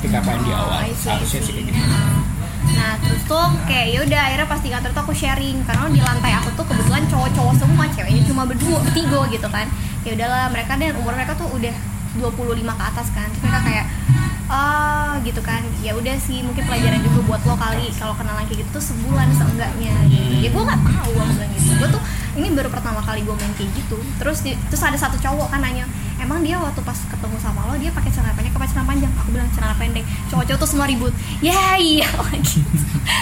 Yang 0.00 0.24
di 0.48 0.52
awal 0.56 0.80
see, 0.96 1.12
harusnya 1.12 1.40
sih 1.44 1.52
kayak 1.52 1.66
gitu. 1.72 1.80
Nah 2.70 2.96
terus 3.02 3.22
tuh 3.28 3.46
kayak 3.68 3.86
yaudah 3.92 4.20
akhirnya 4.30 4.46
pas 4.48 4.60
di 4.62 4.70
kantor 4.72 4.90
tuh 4.96 5.02
aku 5.04 5.14
sharing. 5.16 5.56
Karena 5.68 5.90
di 5.92 6.00
lantai 6.00 6.32
aku 6.40 6.48
tuh 6.56 6.64
kebetulan 6.64 7.02
cowok-cowok 7.10 7.54
semua 7.60 7.84
ceweknya 7.92 8.22
cuma 8.24 8.42
berdua 8.48 8.78
bertiga 8.80 9.20
gitu 9.28 9.48
kan. 9.52 9.66
Ya 10.06 10.16
udahlah 10.16 10.48
mereka 10.48 10.78
dan 10.80 10.96
umur 10.96 11.12
mereka 11.12 11.36
tuh 11.36 11.48
udah 11.52 11.74
25 12.16 12.64
ke 12.64 12.84
atas 12.84 13.06
kan. 13.12 13.28
Terus 13.28 13.42
mereka 13.44 13.60
kayak 13.66 13.86
ah 14.50 15.14
gitu 15.22 15.38
kan. 15.40 15.62
Ya 15.80 15.94
udah 15.94 16.18
sih 16.18 16.42
mungkin 16.42 16.66
pelajaran 16.66 17.00
juga 17.00 17.20
buat 17.24 17.42
lo 17.46 17.54
kali 17.54 17.86
kalau 17.94 18.18
kenalan 18.18 18.42
kayak 18.50 18.66
gitu 18.66 18.70
tuh 18.74 18.84
sebulan 18.84 19.30
seenggaknya 19.30 19.94
gitu. 20.10 20.42
ya 20.42 20.48
gue 20.50 20.62
nggak 20.66 20.80
tahu 20.82 21.12
aku 21.14 21.32
bilang 21.38 21.50
gitu. 21.54 21.70
Gue 21.78 21.88
tuh 21.88 22.02
ini 22.34 22.46
baru 22.50 22.68
pertama 22.68 22.98
kali 22.98 23.22
gue 23.22 23.34
main 23.38 23.54
kayak 23.54 23.70
gitu. 23.78 23.96
Terus 24.18 24.38
di- 24.42 24.58
terus 24.66 24.82
ada 24.82 24.98
satu 24.98 25.16
cowok 25.22 25.54
kan 25.54 25.62
nanya 25.62 25.86
emang 26.18 26.42
dia 26.42 26.58
waktu 26.58 26.82
pas 26.82 26.98
ketemu 26.98 27.36
sama 27.40 27.64
lo 27.70 27.78
dia 27.78 27.94
pakai 27.94 28.10
celana 28.10 28.34
pendek 28.34 28.52
apa 28.58 28.66
celana 28.66 28.86
panjang? 28.90 29.12
Aku 29.22 29.28
bilang 29.30 29.48
celana 29.54 29.74
pendek. 29.78 30.04
Cowok-cowok 30.28 30.58
tuh 30.58 30.68
semua 30.68 30.86
ribut. 30.90 31.14
Ya 31.38 31.78
iya 31.78 32.10
gitu 32.42 32.66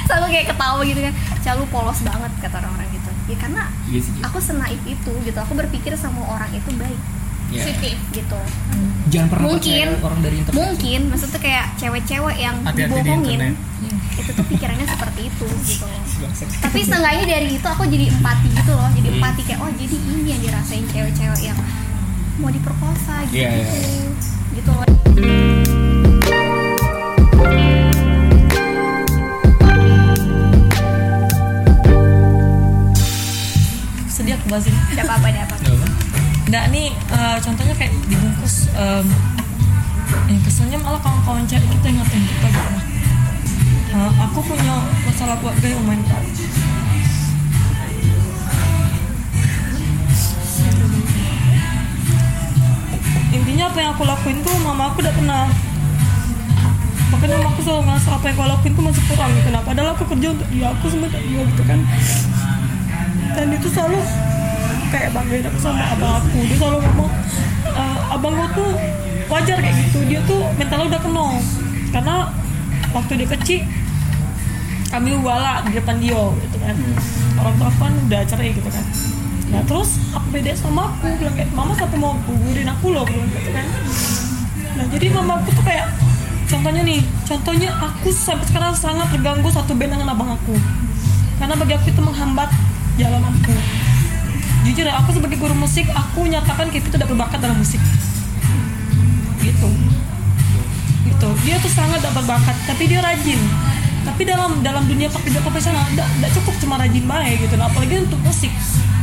selalu 0.09 0.33
kayak 0.33 0.47
ketawa 0.57 0.81
gitu 0.83 1.01
kan. 1.05 1.15
Selalu 1.45 1.63
polos 1.69 2.01
banget 2.01 2.33
kata 2.41 2.57
orang-orang 2.57 2.89
gitu. 2.91 3.11
Ya 3.29 3.37
karena 3.37 3.63
Iya 3.93 4.01
aku 4.25 4.41
senaif 4.41 4.81
itu 4.89 5.13
gitu. 5.29 5.39
Aku 5.45 5.53
berpikir 5.53 5.93
sama 5.93 6.25
orang 6.25 6.49
itu 6.57 6.73
baik 6.73 6.97
Ya. 7.49 7.65
positif 7.65 7.97
gitu. 8.13 8.41
Jangan 9.09 9.29
pernah 9.33 9.45
mungkin 9.49 9.87
percaya 9.89 10.05
orang 10.05 10.21
dari 10.21 10.37
internet. 10.37 10.59
mungkin 10.61 11.01
maksudnya 11.09 11.41
kayak 11.41 11.67
cewek-cewek 11.81 12.37
yang 12.37 12.57
Hati-hati 12.61 12.77
di 12.77 13.01
dibohongin 13.01 13.41
internet. 13.41 14.21
itu 14.21 14.31
tuh 14.37 14.45
pikirannya 14.53 14.87
seperti 14.87 15.21
itu 15.33 15.47
gitu. 15.65 15.87
Loh 15.89 16.09
tapi 16.59 16.83
seenggaknya 16.83 17.25
dari 17.31 17.49
itu 17.55 17.63
aku 17.63 17.87
jadi 17.87 18.11
empati 18.11 18.49
gitu 18.51 18.73
loh 18.75 18.91
jadi 18.91 19.09
empati 19.15 19.41
kayak 19.47 19.61
oh 19.63 19.71
jadi 19.71 19.97
ini 19.97 20.23
yang 20.35 20.41
dirasain 20.43 20.85
cewek-cewek 20.91 21.43
yang 21.47 21.59
mau 22.43 22.51
diperkosa 22.51 23.23
gitu. 23.31 23.39
Iya, 23.39 23.51
iya, 23.55 23.67
iya. 23.71 24.07
gitu 24.59 24.71
loh. 24.71 24.87
Sedih 34.11 34.35
aku 34.35 34.47
bahas 34.51 34.67
ini 34.67 34.79
siapa 34.95 35.13
apa 35.15 35.27
ada 35.31 35.41
apa 35.47 35.58
Nggak 36.49 36.65
nih 36.73 36.89
eh, 36.97 37.39
contohnya 37.45 37.75
kayak 37.77 37.93
dibungkus 38.09 38.73
em, 38.73 39.05
yang 40.33 40.41
kesannya 40.41 40.79
malah 40.81 41.01
kawan-kawan 41.05 41.45
cewek 41.45 41.69
kita 41.77 41.93
yang 41.93 42.01
ngatain 42.01 42.25
kita 42.25 42.47
gitu 42.49 42.71
nah. 42.73 42.85
Eh, 43.89 44.13
aku 44.25 44.39
punya 44.41 44.75
masalah 45.05 45.37
keluarga 45.41 45.67
yang 45.69 45.85
berat. 45.85 46.25
intinya 53.29 53.69
apa 53.69 53.79
yang 53.81 53.91
aku 53.93 54.05
lakuin 54.09 54.39
tuh 54.41 54.57
mama 54.65 54.89
aku 54.89 55.05
udah 55.05 55.15
pernah 55.15 55.45
makanya 57.13 57.35
mama 57.39 57.49
aku 57.53 57.61
selalu 57.61 57.83
ngerasa 57.87 58.09
apa 58.17 58.25
yang 58.25 58.37
aku 58.41 58.45
lakuin 58.49 58.73
tuh 58.73 58.85
masih 58.89 59.03
kurang 59.05 59.31
gitu 59.37 59.49
nah 59.53 59.63
padahal 59.63 59.89
aku 59.93 60.05
kerja 60.17 60.27
untuk 60.33 60.49
dia 60.49 60.67
aku 60.73 60.85
sebenarnya 60.89 61.21
dia 61.23 61.41
gitu 61.45 61.63
kan 61.69 61.81
dan 63.37 63.47
itu 63.53 63.69
selalu 63.69 64.01
kayak 64.89 65.11
banggain 65.13 65.45
aku 65.45 65.59
sama 65.61 65.85
abang 65.95 66.21
aku 66.25 66.39
dia 66.45 66.57
selalu 66.57 66.79
ngomong 66.85 67.11
"Eh, 67.69 67.99
abang 68.13 68.35
lo 68.35 68.47
tuh 68.57 68.73
wajar 69.29 69.57
kayak 69.61 69.77
gitu. 69.87 69.99
Dia 70.09 70.21
tuh 70.25 70.41
mentalnya 70.57 70.87
udah 70.97 71.01
kenal. 71.05 71.31
Karena 71.93 72.17
waktu 72.97 73.13
dia 73.21 73.29
kecil 73.37 73.61
kami 74.89 75.13
wala 75.21 75.61
di 75.69 75.77
depan 75.77 76.01
dia 76.01 76.17
gitu 76.17 76.57
kan. 76.59 76.77
Orang 77.37 77.55
tua 77.61 77.69
aku 77.69 77.79
kan 77.85 77.95
udah 78.09 78.21
cerai 78.25 78.51
gitu 78.57 78.71
kan. 78.73 78.85
Nah 79.49 79.61
terus 79.65 80.01
apa 80.13 80.27
beda 80.33 80.53
sama 80.57 80.93
aku 80.97 81.13
bilang 81.17 81.37
kayak 81.37 81.51
mama 81.53 81.73
sampai 81.77 81.99
mau 82.01 82.17
gugurin 82.25 82.69
aku 82.69 82.93
loh 82.93 83.05
bilang 83.05 83.29
gitu 83.33 83.51
kan. 83.53 83.67
Nah 84.81 84.85
jadi 84.89 85.07
mama 85.13 85.33
aku 85.45 85.53
tuh 85.53 85.65
kayak 85.65 85.93
contohnya 86.49 86.83
nih 86.85 87.01
contohnya 87.29 87.71
aku 87.77 88.09
sampai 88.09 88.45
sekarang 88.49 88.73
sangat 88.73 89.13
terganggu 89.13 89.49
satu 89.53 89.77
band 89.77 89.93
dengan 89.93 90.17
abang 90.17 90.33
aku. 90.33 90.57
Karena 91.37 91.55
bagi 91.55 91.77
aku 91.77 91.87
itu 91.93 92.01
menghambat 92.03 92.51
jalan 92.99 93.23
aku 93.23 93.55
jujur 94.69 94.85
ya 94.85 95.01
aku 95.01 95.17
sebagai 95.17 95.41
guru 95.41 95.57
musik 95.57 95.89
aku 95.89 96.29
nyatakan 96.29 96.69
kita 96.69 96.93
tidak 96.93 97.09
berbakat 97.09 97.41
dalam 97.41 97.57
musik. 97.57 97.81
Gitu. 99.41 99.69
Gitu. 101.09 101.29
Dia 101.49 101.57
tuh 101.65 101.73
sangat 101.73 102.05
tidak 102.05 102.21
berbakat 102.21 102.57
tapi 102.69 102.85
dia 102.85 103.01
rajin. 103.01 103.41
Tapi 104.05 104.29
dalam 104.29 104.61
dalam 104.61 104.85
dunia 104.85 105.09
pekerja 105.09 105.41
profesional 105.41 105.85
tidak 105.89 106.31
cukup 106.37 106.55
cuma 106.61 106.77
rajin 106.77 107.05
baik 107.09 107.49
gitu 107.49 107.57
nah, 107.57 107.73
apalagi 107.73 108.05
untuk 108.05 108.21
musik. 108.21 108.53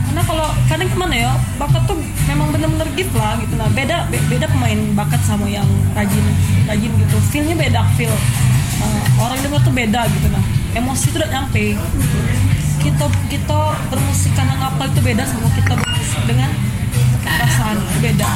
Karena 0.05 0.21
kalau 0.21 0.47
kadang 0.69 0.89
ke 0.93 0.97
mana 1.01 1.15
ya 1.17 1.31
bakat 1.57 1.81
tuh 1.89 1.97
memang 2.29 2.53
bener-bener 2.53 2.87
gift 2.93 3.11
lah 3.17 3.35
gitu 3.41 3.57
nah 3.57 3.67
beda 3.73 4.07
be- 4.13 4.23
beda 4.31 4.47
pemain 4.47 4.79
bakat 4.95 5.19
sama 5.25 5.49
yang 5.49 5.65
rajin 5.97 6.25
rajin 6.69 6.91
gitu. 6.93 7.17
Feelnya 7.33 7.57
beda 7.57 7.81
feel 7.97 8.13
Uh, 8.75 9.23
orang 9.23 9.39
dengar 9.39 9.63
tuh 9.63 9.71
beda 9.71 10.03
gitu 10.11 10.27
nah 10.35 10.43
emosi 10.75 11.07
itu 11.07 11.15
udah 11.15 11.31
nyampe 11.31 11.79
kita 12.85 13.05
kita 13.33 13.59
bermusik 13.89 14.31
karena 14.37 14.53
ngapal 14.61 14.85
itu 14.85 15.01
beda 15.01 15.23
sama 15.25 15.49
kita 15.57 15.73
bermusik 15.73 16.21
dengan 16.29 16.53
perasaan. 17.25 17.77
Beda. 17.97 18.29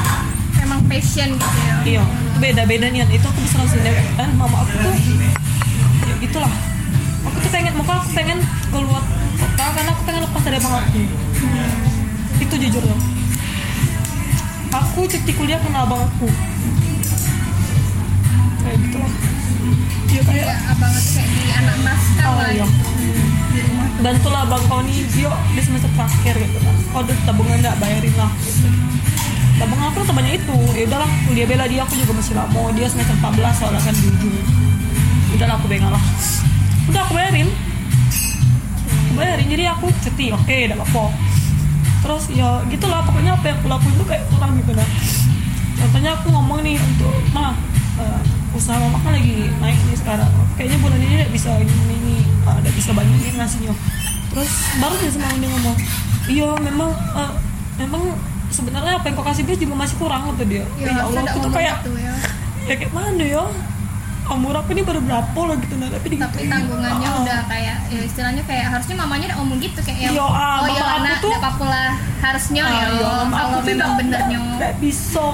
Emang 0.57 0.81
passion 0.89 1.37
gitu 1.37 1.59
ya? 1.61 1.75
Iya. 1.85 2.03
Itu 2.03 2.37
beda 2.41 2.61
beda 2.65 2.87
niat. 2.89 3.09
Itu 3.13 3.25
aku 3.29 3.39
bisa 3.45 3.61
langsung 3.61 3.81
dewek 3.85 4.05
dan 4.17 4.33
mama 4.33 4.65
aku 4.65 4.73
tuh 4.81 4.95
ya 6.09 6.15
gitulah 6.17 6.53
aku 7.21 7.37
tuh 7.45 7.51
pengen 7.53 7.73
maka 7.77 8.01
aku 8.01 8.09
pengen 8.17 8.39
keluar 8.73 9.03
kota 9.37 9.65
karena 9.77 9.89
aku 9.93 10.01
pengen 10.09 10.21
lepas 10.25 10.41
dari 10.41 10.57
abang 10.57 10.75
aku. 10.81 11.01
Itu 12.41 12.55
jujur 12.57 12.83
loh. 12.83 12.99
Aku 14.69 15.05
cuti 15.05 15.31
kuliah 15.37 15.61
karena 15.61 15.85
abang 15.85 16.01
aku 16.01 16.25
kayak 18.69 18.85
gitu 18.85 18.97
loh 19.01 19.11
ya 20.13 20.21
kayak 20.25 20.57
abang 20.69 20.93
kayak 20.93 21.29
di 21.33 21.43
anak 21.57 21.77
masker 21.81 22.25
Oh, 22.29 22.35
lah 22.37 22.49
iya. 22.53 22.67
di 23.49 23.59
rumah 23.65 23.87
bantulah 24.05 24.43
bang. 24.45 24.63
Kau 24.69 24.81
nih 24.85 25.01
Bio 25.09 25.33
di 25.57 25.61
semester 25.65 25.89
terakhir 25.97 26.35
gitu 26.37 26.57
kan 26.61 26.75
kau 26.93 27.01
udah 27.01 27.17
tabungan 27.25 27.57
nggak 27.61 27.75
bayarin 27.81 28.13
lah. 28.13 28.31
Gitu. 28.37 28.69
tabungan 29.57 29.85
aku 29.89 30.05
sebanyak 30.05 30.33
itu. 30.37 30.57
Ya 30.77 30.83
udahlah 30.85 31.09
kuliah 31.25 31.47
bela 31.49 31.65
dia 31.65 31.81
aku 31.81 31.93
juga 31.97 32.13
masih 32.15 32.33
lama 32.37 32.63
dia 32.77 32.87
semester 32.89 33.15
14 33.17 33.57
soalnya 33.57 33.81
kan 33.81 33.93
di 33.97 34.05
ujung. 34.05 34.35
Udahlah 35.33 35.55
aku 35.57 35.65
bengal 35.65 35.91
lah. 35.93 36.03
Udah 36.89 37.01
aku 37.09 37.13
bayarin. 37.17 37.49
Aku 39.09 39.13
bayarin 39.17 39.47
jadi 39.49 39.63
aku 39.73 39.85
cuti. 40.05 40.25
Oke 40.33 40.57
udah 40.69 40.77
apa 40.77 41.03
terus 41.99 42.23
ya 42.33 42.49
gitulah. 42.69 43.01
Pokoknya 43.05 43.33
apa 43.33 43.45
yang 43.49 43.57
aku 43.61 43.67
lakuin 43.69 43.93
tuh 43.97 44.07
kayak 44.09 44.23
kurang 44.29 44.53
gitu 44.61 44.71
nah 44.73 44.89
contohnya 45.79 46.11
aku 46.11 46.27
ngomong 46.27 46.59
nih 46.59 46.75
untuk 46.75 47.15
mah 47.31 47.55
usaha 48.59 48.75
mama 48.75 48.99
kan 48.99 49.15
lagi 49.15 49.47
naik 49.63 49.79
nih 49.87 49.97
sekarang. 49.97 50.31
Kayaknya 50.59 50.77
bulan 50.83 50.99
ini 50.99 51.15
udah 51.23 51.31
bisa 51.31 51.49
ini 51.57 51.73
ini, 51.95 52.17
ah, 52.43 52.59
udah 52.59 52.73
bisa 52.75 52.91
banyak 52.91 53.15
nih 53.23 53.33
ngasihnya 53.39 53.73
terus 54.29 54.51
baru 54.77 54.95
dia 55.01 55.11
semalam 55.11 55.37
dia 55.41 55.49
ngomong 55.49 55.77
iya 56.29 56.49
memang 56.61 56.89
eh, 56.93 57.31
memang 57.81 58.03
sebenarnya 58.53 58.93
apa 59.01 59.05
yang 59.09 59.15
kau 59.17 59.25
kasih 59.25 59.43
dia 59.45 59.57
juga 59.57 59.77
masih 59.77 59.95
kurang 60.01 60.25
kata 60.33 60.43
dia. 60.45 60.65
Ya, 60.81 60.89
ya, 60.89 61.05
Allah 61.05 61.21
harusnya 61.21 61.21
aku 61.21 61.37
tuh 61.37 61.37
ngomong 61.37 61.53
kayak 61.53 61.75
gitu 61.85 61.91
ya. 62.01 62.13
Ya 62.65 62.73
kayak 62.77 62.93
mana 62.93 63.23
ya 63.25 63.43
umur 64.31 64.53
aku 64.55 64.69
ini 64.71 64.81
baru 64.81 65.01
berapa 65.01 65.39
loh 65.39 65.57
gitu 65.57 65.73
nah 65.75 65.89
tapi 65.89 66.07
tapi 66.13 66.45
tanggungannya 66.45 67.07
Ah, 67.07 67.19
udah 67.19 67.39
kayak 67.45 67.77
ya 67.87 67.99
istilahnya 67.99 68.43
kayak 68.43 68.65
harusnya 68.69 68.95
mamanya 68.95 69.25
udah 69.27 69.37
ngomong 69.39 69.57
gitu 69.59 69.79
kayak 69.81 70.09
Yo, 70.09 70.21
ah, 70.21 70.61
oh 70.61 70.67
ya 70.67 70.83
anak 70.95 71.11
aku 71.11 71.19
tuh- 71.19 71.29
udah 71.29 71.39
apa 71.39 71.51
pula 71.55 71.83
harusnya 72.19 72.61
Ah, 72.61 72.69
ya 72.69 72.85
iya, 72.91 73.09
mama 73.25 73.35
kalau 73.35 73.49
aku 73.49 73.57
tuh 73.59 73.71
memang 73.71 73.93
benernya 73.95 74.37
nggak 74.53 74.73
bisa 74.77 75.27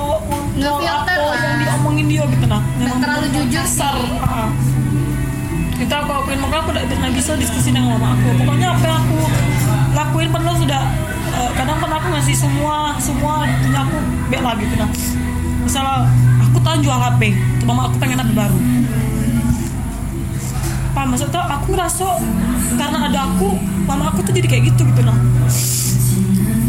Ngefilter 0.56 0.96
apa 0.96 1.14
lah. 1.28 1.40
yang 1.44 1.58
diomongin 1.60 2.06
dia 2.08 2.24
gitu 2.26 2.46
nah 2.46 2.62
memang 2.76 2.98
terlalu 2.98 3.26
jujur 3.30 3.62
kasar. 3.62 3.94
Sih. 3.94 4.10
Ah. 4.18 4.50
itu 5.76 5.92
aku 5.94 6.12
akuin 6.14 6.40
maka 6.40 6.56
aku 6.58 6.70
udah 6.72 6.84
pernah 6.86 7.12
bisa 7.12 7.32
diskusi 7.36 7.70
dengan 7.70 8.00
mama 8.00 8.16
aku. 8.16 8.28
Pokoknya 8.40 8.68
apa 8.72 8.86
yang 8.86 9.00
aku 9.02 9.20
lakuin 9.94 10.30
padahal 10.30 10.56
sudah 10.58 10.82
eh, 11.34 11.50
kadang 11.54 11.78
kan 11.78 11.92
aku 11.92 12.08
ngasih 12.10 12.36
semua 12.38 12.76
semua 12.98 13.34
punya 13.44 13.80
aku 13.82 13.98
bela 14.26 14.52
gitu 14.56 14.74
nah 14.74 14.90
misalnya 15.66 16.06
aku 16.46 16.62
tahu 16.62 16.78
jual 16.86 16.94
HP 16.94 17.34
mama 17.66 17.90
aku 17.90 17.98
pengen 17.98 18.22
HP 18.22 18.32
baru. 18.38 18.58
Apa 20.94 21.02
maksudnya 21.10 21.42
aku 21.44 21.76
ngerasa 21.76 22.08
karena 22.80 22.98
ada 23.10 23.20
aku 23.34 23.58
mama 23.84 24.14
aku 24.14 24.24
tuh 24.24 24.32
jadi 24.32 24.48
kayak 24.48 24.64
gitu 24.72 24.88
gitu 24.88 25.02
nah 25.04 25.18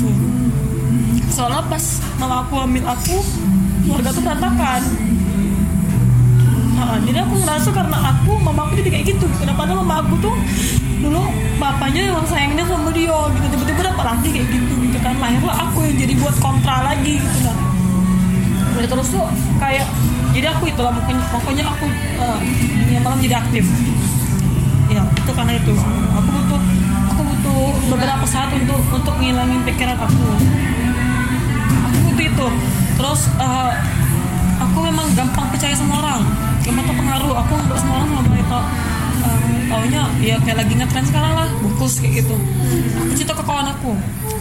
Tuh. 0.02 0.12
soalnya 1.30 1.62
pas 1.70 1.84
mama 2.18 2.42
aku 2.42 2.54
ambil 2.58 2.84
aku 2.90 3.16
keluarga 3.86 4.10
tuh 4.10 4.22
berantakan. 4.24 4.82
Nah, 6.76 7.00
jadi 7.08 7.24
aku 7.24 7.34
ngerasa 7.40 7.68
karena 7.72 7.96
aku 8.12 8.32
mama 8.42 8.68
aku 8.68 8.72
jadi 8.82 8.90
kayak 8.98 9.04
gitu 9.16 9.24
kenapa 9.40 9.64
padahal 9.64 9.80
mama 9.84 9.96
aku 10.04 10.14
tuh 10.20 10.34
dulu 11.00 11.22
bapaknya 11.56 12.10
yang 12.10 12.26
sayangnya 12.26 12.64
sama 12.66 12.90
dia 12.90 13.16
gitu. 13.36 13.46
Tiba-tiba 13.52 13.80
dapat 13.94 14.04
lagi 14.16 14.28
kayak 14.32 14.48
gitu 14.50 14.74
gitu 14.88 14.98
kan. 15.00 15.14
Lahirlah 15.22 15.56
aku 15.70 15.86
yang 15.86 15.96
jadi 15.96 16.12
buat 16.18 16.36
kontra 16.40 16.76
lagi 16.82 17.20
gitu 17.20 17.40
kan 17.46 17.65
Udah 18.76 18.88
terus 18.88 19.08
tuh 19.08 19.24
kayak 19.56 19.88
jadi 20.36 20.52
aku 20.52 20.68
itu 20.68 20.80
lah 20.84 20.92
makanya, 20.92 21.24
makanya 21.32 21.64
aku 21.72 21.84
uh, 22.20 22.38
malam 23.00 23.18
jadi 23.24 23.40
aktif. 23.40 23.64
Ya 24.92 25.02
itu 25.02 25.30
karena 25.32 25.52
itu. 25.56 25.72
Aku 26.12 26.28
butuh 26.28 26.60
aku 27.08 27.20
butuh 27.24 27.60
beberapa 27.96 28.24
saat 28.28 28.52
untuk 28.52 28.80
untuk 28.92 29.14
ngilangin 29.16 29.64
pikiran 29.64 29.96
aku. 29.96 30.28
Aku 31.88 31.96
butuh 32.04 32.24
itu. 32.28 32.46
Terus 32.96 33.20
eh, 33.40 33.72
aku 34.60 34.78
memang 34.84 35.08
gampang 35.16 35.48
percaya 35.48 35.72
sama 35.72 36.04
orang. 36.04 36.20
Gampang 36.60 36.84
terpengaruh. 36.84 37.34
Aku 37.46 37.52
nggak 37.56 37.78
semua 37.80 38.04
orang 38.04 38.10
eh, 38.36 38.64
taunya 39.66 40.02
ya 40.22 40.36
kayak 40.42 40.64
lagi 40.64 40.74
ngetren 40.78 41.04
sekarang 41.06 41.32
lah 41.34 41.48
bungkus 41.62 41.98
kayak 41.98 42.24
gitu. 42.24 42.36
Aku 43.02 43.12
cerita 43.14 43.32
ke 43.34 43.44
kawan 43.44 43.66
aku 43.70 43.92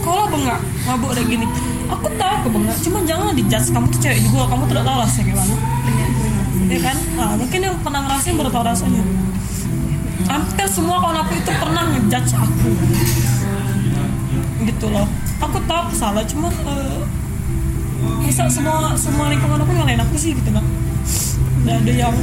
kalau 0.02 0.24
bengak 0.30 0.58
mabuk 0.86 1.10
kayak 1.14 1.28
gini. 1.28 1.46
Aku 1.86 2.06
tahu 2.18 2.32
aku 2.42 2.48
bengak 2.54 2.76
cuman 2.82 3.02
jangan 3.06 3.34
dijudge 3.34 3.68
kamu 3.70 3.86
tuh 3.90 4.00
cewek 4.02 4.18
juga 4.24 4.44
kamu 4.50 4.62
tidak 4.70 4.84
tahu 4.86 4.96
rasanya 5.02 5.24
kayak 5.26 5.38
mana 5.38 5.56
ya 6.66 6.78
kan? 6.82 6.96
Nah, 7.14 7.30
mungkin 7.38 7.60
yang 7.62 7.76
pernah 7.78 8.00
ngerasain 8.10 8.34
baru 8.34 8.50
tahu 8.50 8.64
rasanya. 8.66 9.02
Hampir 10.26 10.66
semua 10.66 10.98
kawan 10.98 11.18
aku 11.22 11.32
itu 11.38 11.52
pernah 11.54 11.84
ngejudge 11.94 12.32
aku. 12.34 12.70
Gitu 14.66 14.86
loh. 14.90 15.06
Aku 15.38 15.62
tahu 15.62 15.78
aku 15.86 15.94
salah 15.94 16.26
cuman 16.26 16.50
eh, 16.50 16.98
masa 18.36 18.52
semua 18.52 18.92
semua 19.00 19.32
lingkungan 19.32 19.64
aku 19.64 19.72
nyalain 19.72 19.96
aku 19.96 20.20
sih 20.20 20.36
gitu 20.36 20.52
kan 20.52 20.60
nggak 21.64 21.76
ada 21.80 21.92
yang 22.04 22.16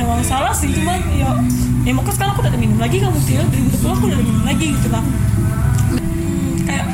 emang 0.00 0.20
salah 0.24 0.52
sih 0.52 0.72
cuman 0.72 0.98
ya 1.14 1.30
ya 1.84 1.92
makanya 1.92 2.14
sekarang 2.16 2.32
aku 2.36 2.40
udah 2.44 2.60
minum 2.60 2.78
lagi 2.80 2.96
kamu 3.00 3.18
tuh 3.24 3.32
ya. 3.36 3.44
2020 3.44 3.96
aku 3.96 4.04
udah 4.08 4.18
minum 4.20 4.44
lagi 4.44 4.66
gitu 4.72 4.88
lah. 4.88 5.04
Hmm, 5.04 6.50
kayak 6.64 6.86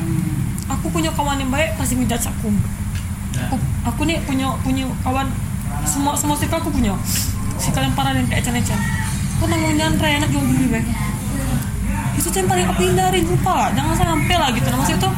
aku 0.70 0.86
punya 0.90 1.11
kawan 1.14 1.38
yang 1.38 1.50
baik 1.50 1.74
pasti 1.78 1.94
ngejudge 1.98 2.26
aku 2.30 2.48
aku, 3.36 3.57
aku 3.84 4.00
nih 4.09 4.18
punya 4.24 4.48
punya 4.64 4.84
kawan 5.04 5.28
semua 5.86 6.12
semua 6.18 6.36
circle 6.38 6.59
aku 6.59 6.70
punya. 6.74 6.94
Si 7.57 7.72
kalian 7.72 7.94
parah 7.96 8.12
dan 8.12 8.26
kayak 8.28 8.44
ecen-ecen. 8.44 8.78
Aku 9.38 9.48
nanggung 9.48 9.76
Andre 9.76 10.09
enak 10.20 10.28
jual 10.32 10.44
diri 10.44 10.68
be 10.70 10.80
itu 12.16 12.42
yang 12.42 12.50
paling 12.50 12.66
aku 12.68 12.80
hindarin 12.84 13.24
lupa. 13.24 13.70
Jangan 13.72 13.96
sampai 13.96 14.36
lah 14.36 14.50
gitu. 14.52 14.66
Nah 14.68 14.76
maksudnya 14.82 15.00
tuh 15.09 15.12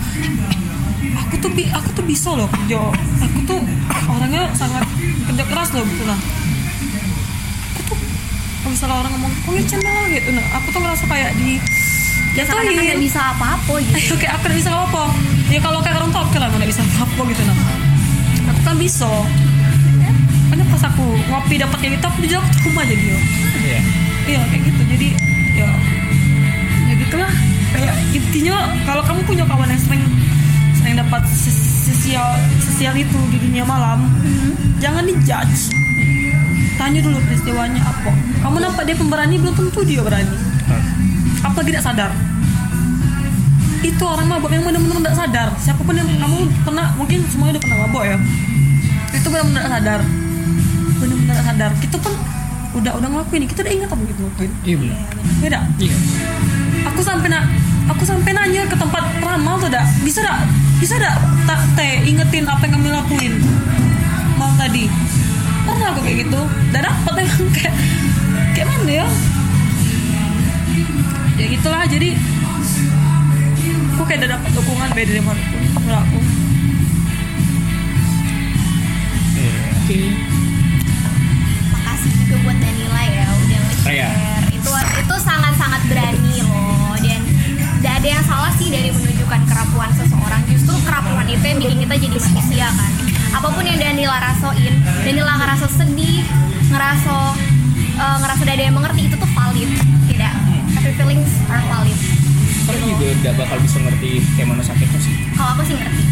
aku 1.29 1.35
tuh 1.41 1.51
aku 1.51 1.89
tuh 1.93 2.05
bisa 2.09 2.31
loh 2.33 2.49
kerja 2.49 2.81
aku 3.21 3.39
tuh 3.45 3.61
orangnya 4.09 4.49
sangat 4.57 4.81
kerja 5.29 5.45
keras 5.45 5.69
loh 5.77 5.85
gitu 5.85 6.05
lah 6.09 6.19
kalau 8.69 8.77
misalnya 8.77 9.01
orang 9.01 9.13
ngomong 9.17 9.33
kok 9.33 9.53
ngecen 9.57 9.81
lah 9.81 10.05
gitu. 10.13 10.29
Nah 10.37 10.45
aku 10.61 10.67
tuh 10.69 10.81
ngerasa 10.85 11.05
kayak 11.09 11.31
di 11.41 11.57
ya 12.37 12.43
seakan-akan 12.45 12.69
nggak 12.69 12.85
jatuhin. 12.85 13.01
bisa 13.01 13.21
apa-apa 13.33 13.73
gitu. 13.81 13.97
Ayo 13.97 14.15
kayak 14.21 14.33
aku 14.37 14.45
bisa 14.53 14.71
apa 14.77 15.03
ya 15.49 15.61
kalau 15.65 15.79
kayak 15.81 15.97
orang 15.97 16.11
tuh 16.13 16.21
oke 16.21 16.37
lah 16.37 16.49
nggak 16.53 16.69
bisa 16.69 16.83
apa 16.85 17.23
gitu. 17.33 17.43
Nah 17.49 17.57
aku 18.53 18.61
kan 18.61 18.77
bisa. 18.77 19.09
Karena 20.53 20.65
pas 20.69 20.83
aku 20.85 21.05
ngopi 21.33 21.55
dapat 21.57 21.79
kayak 21.81 21.93
gitu 21.97 22.07
aku 22.13 22.19
di 22.21 22.29
aku 22.37 22.49
cuma 22.69 22.81
aja 22.85 22.93
dia 22.93 23.19
Iya. 23.57 23.81
iya 24.29 24.41
kayak 24.53 24.63
gitu. 24.69 24.83
Jadi 24.85 25.09
ya 25.57 25.69
ya 26.93 26.95
gitulah. 27.09 27.33
Kayak 27.73 27.95
intinya 28.13 28.57
kalau 28.85 29.01
kamu 29.01 29.21
punya 29.25 29.45
kawan 29.49 29.73
yang 29.73 29.81
sering 29.81 30.05
sering 30.77 30.93
dapat 31.01 31.25
sosial 31.89 32.37
sosial 32.61 32.93
itu 33.01 33.17
di 33.33 33.41
dunia 33.49 33.65
malam 33.65 34.13
jangan 34.77 35.09
dijudge 35.09 35.73
tanya 36.79 37.01
dulu 37.03 37.19
peristiwanya 37.27 37.83
apa. 37.83 38.11
Kamu 38.47 38.57
nampak 38.63 38.87
dia 38.87 38.95
pemberani 38.95 39.35
belum 39.37 39.55
tentu 39.59 39.83
dia 39.83 40.01
berani. 40.01 40.37
Apa 41.43 41.61
tidak 41.67 41.83
sadar? 41.83 42.15
Itu 43.83 44.03
orang 44.07 44.27
mabuk 44.31 44.51
yang 44.55 44.63
benar-benar 44.63 45.03
tidak 45.03 45.17
sadar. 45.19 45.49
Siapa 45.59 45.83
pun 45.83 45.95
yang 45.99 46.07
kamu 46.07 46.39
pernah 46.63 46.95
mungkin 46.95 47.27
semuanya 47.27 47.59
udah 47.59 47.63
pernah 47.67 47.79
mabuk 47.85 48.05
ya. 48.07 48.17
Itu 49.11 49.27
benar-benar 49.27 49.65
sadar. 49.67 50.01
Benar-benar 51.03 51.37
sadar. 51.43 51.71
Kita 51.83 51.97
pun 51.99 52.15
udah 52.79 52.93
udah 52.95 53.09
ngelakuin 53.11 53.43
kita 53.51 53.67
udah 53.67 53.75
ingat 53.75 53.89
apa 53.91 54.03
gitu 54.07 54.21
ngelakuin. 54.23 54.51
Iya 54.63 54.77
benar. 54.79 54.99
beda. 55.43 55.61
Iya. 55.83 55.97
aku 56.87 57.01
sampai 57.03 57.29
nak 57.31 57.45
aku 57.91 58.03
sampai 58.07 58.31
nanya 58.35 58.63
ke 58.71 58.77
tempat 58.79 59.03
ramal 59.19 59.59
tuh 59.59 59.71
dak. 59.71 59.87
Bisa 60.07 60.23
dak? 60.23 60.47
Bisa 60.79 60.95
dak? 60.95 61.19
Tak 61.43 61.61
teh 61.75 62.07
ingetin 62.07 62.47
apa 62.47 62.63
yang 62.71 62.79
kami 62.79 62.89
lakuin? 62.95 63.35
Mau 64.39 64.55
tadi 64.55 65.08
pernah 65.69 65.89
aku 65.93 66.01
kayak 66.01 66.19
gitu. 66.25 66.41
Dan 66.73 66.81
dapat 66.81 67.15
emang 67.25 67.49
kayak 67.53 67.75
kayak 68.57 68.67
mana 68.67 68.93
ya? 69.05 69.07
Ya 71.39 71.47
gitulah 71.55 71.87
jadi 71.87 72.11
aku 73.95 74.03
kayak 74.07 74.19
udah 74.27 74.31
dapat 74.35 74.51
dukungan 74.59 74.89
beda 74.91 75.11
dari 75.13 75.23
mana 75.23 75.43
pun 75.75 75.93
aku. 75.93 76.19
Oke. 79.39 80.01
makasih 81.73 82.11
juga 82.21 82.37
buat 82.45 82.57
Danila 82.61 83.03
ya 83.09 83.25
udah 83.25 83.61
Raya. 83.89 84.09
nge-share. 84.13 84.53
Itu 84.53 84.71
itu 84.77 85.15
sangat-sangat 85.17 85.81
berani 85.89 86.35
loh 86.45 86.93
dan 87.01 87.21
tidak 87.81 87.93
ada 88.03 88.09
yang 88.19 88.25
salah 88.27 88.53
sih 88.61 88.69
dari 88.69 88.91
menunjukkan 88.93 89.41
kerapuan 89.49 89.91
seseorang. 89.97 90.43
Justru 90.51 90.75
kerapuan 90.85 91.25
itu 91.31 91.41
yang 91.41 91.59
bikin 91.63 91.79
kita 91.87 91.95
jadi 91.97 92.19
manusia 92.21 92.69
kan 92.75 93.08
apa 93.39 93.49
pun 93.49 93.63
yang 93.63 93.79
Danila 93.79 94.19
rasain 94.19 94.75
Danila 95.01 95.33
ngerasa 95.37 95.67
sedih 95.71 96.27
ngerasa 96.69 97.17
eh, 97.95 98.17
ngerasa 98.19 98.43
ada 98.45 98.59
yang 98.61 98.75
mengerti 98.75 99.01
itu 99.05 99.15
tuh 99.15 99.31
valid 99.31 99.71
tidak 100.07 100.33
every 100.75 100.93
feelings 100.93 101.31
are 101.47 101.63
valid 101.65 101.99
Tapi 102.61 102.85
juga 102.85 103.07
udah 103.15 103.33
bakal 103.39 103.57
bisa 103.59 103.79
ngerti 103.81 104.11
kayak 104.35 104.47
mana 104.47 104.61
sakitnya 104.61 105.01
sih. 105.01 105.15
kalau 105.33 105.55
aku 105.55 105.63
sih 105.65 105.75
ngerti 105.75 106.03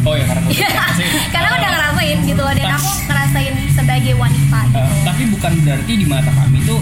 Oh 0.00 0.14
ya 0.14 0.24
karena 0.24 0.40
udah 0.42 0.70
pasti. 0.80 1.04
karena 1.34 1.48
udah 1.52 1.60
Eh, 1.60 1.74
ngerasain 1.74 2.18
gitu 2.24 2.40
loh 2.40 2.50
dan 2.50 2.64
Tapi- 2.64 2.76
aku 2.78 2.88
ngerasain 3.04 3.54
sebagai 3.70 4.12
wanita 4.14 4.58
gitu 4.64 4.78
eh, 4.78 4.90
tapi 5.04 5.22
bukan 5.28 5.52
berarti 5.60 5.92
di 5.94 6.06
mata 6.06 6.30
kami 6.32 6.58
tuh 6.64 6.80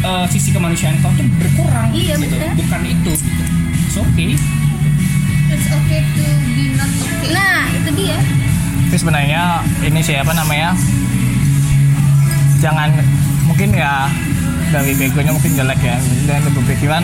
eh, 0.00 0.24
sisi 0.26 0.50
kemanusiaan 0.50 0.96
kau 0.98 1.12
tuh 1.12 1.26
berkurang 1.36 1.88
Iya, 1.92 2.16
gitu. 2.16 2.32
bener. 2.32 2.50
Bukan 2.56 2.80
itu 2.82 3.12
gitu. 3.12 3.42
It's 3.76 3.96
okay. 3.98 4.30
It's 5.46 5.68
okay 5.68 6.00
to 6.02 6.24
be 6.48 6.64
not 6.72 6.90
okay. 6.90 7.28
nah 7.30 7.62
itu 7.68 7.90
dia 7.94 8.18
Tapi 8.86 8.96
sebenarnya 8.96 9.42
ini 9.82 10.00
sih 10.00 10.14
apa 10.14 10.30
namanya? 10.30 10.72
Jangan 12.56 12.88
mungkin 13.44 13.68
ya 13.72 14.08
dari 14.66 14.94
begonya 14.94 15.30
mungkin 15.30 15.52
jelek 15.54 15.78
ya 15.78 15.94
dan 16.26 16.42
berpikiran 16.48 17.02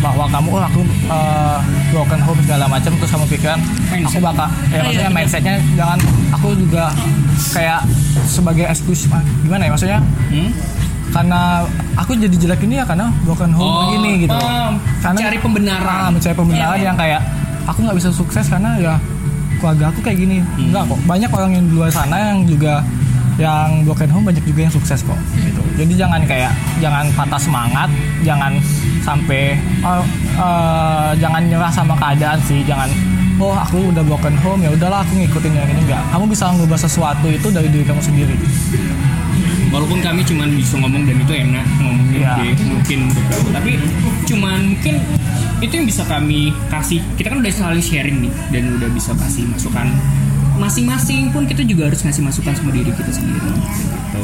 bahwa 0.00 0.26
kamu 0.26 0.48
oh 0.50 0.60
aku 0.60 0.80
eh, 1.06 1.58
broken 1.88 2.20
home 2.20 2.40
segala 2.42 2.66
macam 2.66 2.90
terus 2.92 3.08
kamu 3.08 3.26
pikiran 3.28 3.58
aku 3.62 3.94
Mindset. 3.94 4.20
bakal 4.20 4.48
ya 4.50 4.50
iya, 4.68 4.80
maksudnya 4.80 5.06
betul. 5.06 5.16
mindsetnya 5.16 5.54
jangan 5.72 5.98
aku 6.30 6.48
juga 6.58 6.84
kayak 7.54 7.80
sebagai 8.26 8.64
excuse 8.66 9.06
ah, 9.08 9.22
gimana 9.40 9.62
ya 9.62 9.70
maksudnya 9.70 10.00
Hmm? 10.26 10.50
karena 11.08 11.62
aku 11.94 12.18
jadi 12.18 12.36
jelek 12.36 12.60
ini 12.64 12.74
ya 12.74 12.84
karena 12.84 13.06
broken 13.22 13.54
home 13.54 13.62
Oh, 13.64 13.80
begini 13.86 14.26
gitu 14.26 14.34
paham. 14.34 14.82
karena 14.98 15.18
Cari 15.22 15.38
pembenaran. 15.38 16.10
mencari 16.10 16.34
pembenaran 16.34 16.74
Iya, 16.74 16.84
yang 16.84 16.96
kayak 16.98 17.20
aku 17.64 17.78
nggak 17.80 17.96
bisa 17.96 18.10
sukses 18.10 18.44
karena 18.44 18.70
ya 18.76 18.94
keluarga 19.64 19.88
aku 19.88 20.04
kayak 20.04 20.18
gini. 20.20 20.36
Hmm. 20.44 20.68
enggak 20.68 20.84
kok 20.92 21.00
banyak 21.08 21.30
orang 21.32 21.50
yang 21.56 21.64
di 21.64 21.72
luar 21.72 21.88
sana 21.88 22.16
yang 22.20 22.44
juga 22.44 22.84
yang 23.40 23.82
broken 23.88 24.12
home 24.12 24.28
banyak 24.28 24.44
juga 24.44 24.60
yang 24.68 24.74
sukses 24.76 25.00
kok 25.00 25.16
gitu. 25.40 25.62
Jadi 25.80 25.92
jangan 25.96 26.20
kayak 26.28 26.52
jangan 26.84 27.08
patah 27.16 27.40
semangat 27.40 27.88
jangan 28.20 28.52
sampai 29.00 29.56
oh, 29.80 30.04
eh, 30.36 31.10
jangan 31.16 31.42
nyerah 31.48 31.72
sama 31.72 31.96
keadaan 31.96 32.38
sih 32.44 32.60
jangan 32.68 32.92
oh 33.40 33.56
aku 33.56 33.90
udah 33.90 34.04
broken 34.06 34.36
home 34.38 34.62
ya 34.62 34.70
udahlah 34.70 35.00
aku 35.00 35.16
ngikutin 35.16 35.52
yang 35.56 35.66
ini 35.72 35.80
enggak. 35.88 36.04
Kamu 36.12 36.28
bisa 36.28 36.52
ngubah 36.52 36.76
sesuatu 36.76 37.26
itu 37.32 37.48
dari 37.48 37.72
diri 37.72 37.88
kamu 37.88 38.04
sendiri. 38.04 38.36
Walaupun 39.72 39.98
kami 39.98 40.22
cuman 40.22 40.54
bisa 40.54 40.78
ngomong 40.78 41.02
dan 41.02 41.16
itu 41.18 41.32
enak 41.34 41.66
ngomongnya 41.82 42.04
Iya. 42.14 42.34
oke, 42.54 42.64
mungkin. 42.70 43.00
Tapi 43.50 43.72
cuman 44.30 44.58
mungkin 44.70 44.94
itu 45.56 45.72
yang 45.72 45.84
bisa 45.84 46.02
kami 46.04 46.40
kasih 46.68 46.98
kita 47.14 47.28
kan 47.28 47.38
udah 47.38 47.50
saling 47.50 47.80
sharing 47.80 48.18
nih 48.20 48.32
dan 48.50 48.74
udah 48.74 48.90
bisa 48.90 49.14
kasih 49.14 49.46
masukan 49.46 49.86
masing-masing 50.54 51.30
pun 51.30 51.44
kita 51.44 51.62
juga 51.62 51.88
harus 51.88 52.00
ngasih 52.00 52.22
masukan 52.22 52.52
sama 52.52 52.70
diri 52.70 52.86
kita 52.88 53.10
sendiri 53.10 53.42
gitu. 53.42 54.22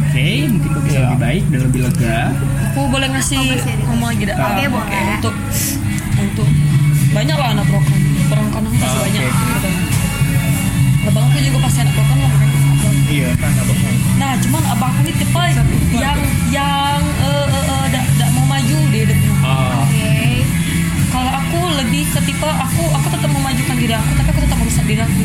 Oke, 0.00 0.26
mungkin 0.44 0.68
kok 0.68 0.82
bisa 0.84 0.90
Iya. 0.92 1.06
lebih 1.08 1.18
baik 1.20 1.44
dan 1.46 1.60
lebih 1.64 1.80
lega. 1.84 2.18
aku 2.64 2.80
boleh 2.88 3.08
ngasih 3.08 3.38
masih 3.48 3.62
ada. 3.68 3.84
ngomong 3.84 4.08
lagi 4.08 4.22
dah 4.24 4.36
Oke, 4.36 4.42
Ah, 4.60 4.68
boleh. 4.68 5.06
untuk 5.12 5.34
untuk 6.16 6.48
banyak 7.10 7.36
lah 7.36 7.48
anak 7.52 7.66
broken 7.66 7.98
orang 8.28 8.48
kanan 8.48 8.70
pasti 8.72 8.86
Oh, 8.88 9.00
banyak 9.00 9.22
oke. 9.22 9.34
gitu. 9.34 9.70
abang 11.04 11.24
aku 11.24 11.38
juga 11.40 11.58
pasti 11.60 11.78
anak 11.80 11.94
broken 11.94 12.16
lah 12.16 12.32
kan 12.32 12.48
Iya 13.08 13.28
kan 13.34 13.50
abang. 13.56 13.78
nah 14.16 14.32
cuman 14.36 14.62
abang 14.68 14.90
aku 14.92 15.00
ini 15.00 15.12
tipe 15.16 15.42
yang 15.96 16.18
yang 16.50 17.00
eh, 17.20 17.46
eh, 17.48 17.64
eh, 17.66 17.84
dak 17.90 18.30
mau 18.32 18.46
maju 18.46 18.76
di 18.86 18.98
hidupnya 19.00 19.32
Oh. 19.40 19.82
Kalau 21.20 21.32
aku 21.34 21.58
lebih 21.76 22.02
ke 22.06 22.20
tipe 22.22 22.48
aku 22.48 22.82
aku 22.90 23.06
tetap 23.10 23.28
memajukan 23.28 23.76
diri 23.76 23.92
aku 23.92 24.10
tapi 24.14 24.28
aku 24.30 24.40
tetap 24.40 24.56
merusak 24.58 24.84
diri 24.84 25.00
aku. 25.00 25.22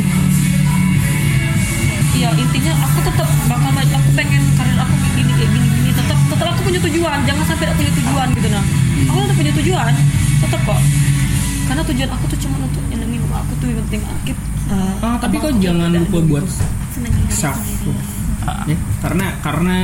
Iya 2.13 2.29
intinya 2.33 2.73
aku 2.81 2.99
tetap 3.01 3.27
bakal 3.45 3.69
maju 3.71 3.93
aku 3.93 4.09
pengen 4.11 4.43
karir 4.55 4.75
aku 4.77 4.93
kayak 4.93 5.13
gini 5.17 5.31
kayak 5.33 5.49
gini 5.49 5.67
gini. 5.69 5.89
Tetap 5.93 6.17
tetap 6.27 6.47
aku 6.49 6.61
punya 6.63 6.79
tujuan 6.81 7.17
jangan 7.23 7.43
sampai 7.45 7.63
tidak 7.63 7.75
punya 7.77 7.91
tujuan 7.93 8.27
gitu 8.33 8.47
nah 8.49 8.63
aku 9.05 9.19
tetap 9.21 9.35
punya 9.35 9.51
tujuan 9.55 9.93
tetap 10.41 10.59
kok. 10.63 10.79
Karena 11.65 11.81
tujuan 11.85 12.09
aku 12.11 12.25
tuh 12.27 12.39
cuma 12.39 12.55
untuk 12.61 12.83
nyenengin 12.85 13.21
aku 13.25 13.53
tuh 13.57 13.67
yang 13.67 13.79
penting 13.85 14.01
akib. 14.03 14.37
Eh, 14.65 14.93
Ah, 14.99 15.15
tapi 15.15 15.35
kok 15.37 15.47
aku 15.47 15.59
jangan 15.59 15.87
tidak 15.89 16.03
lupa 16.03 16.19
buat 16.25 16.43
gitu. 16.43 16.63
Self. 17.29 17.59
ya, 18.65 18.77
karena 18.99 19.25
karena 19.39 19.75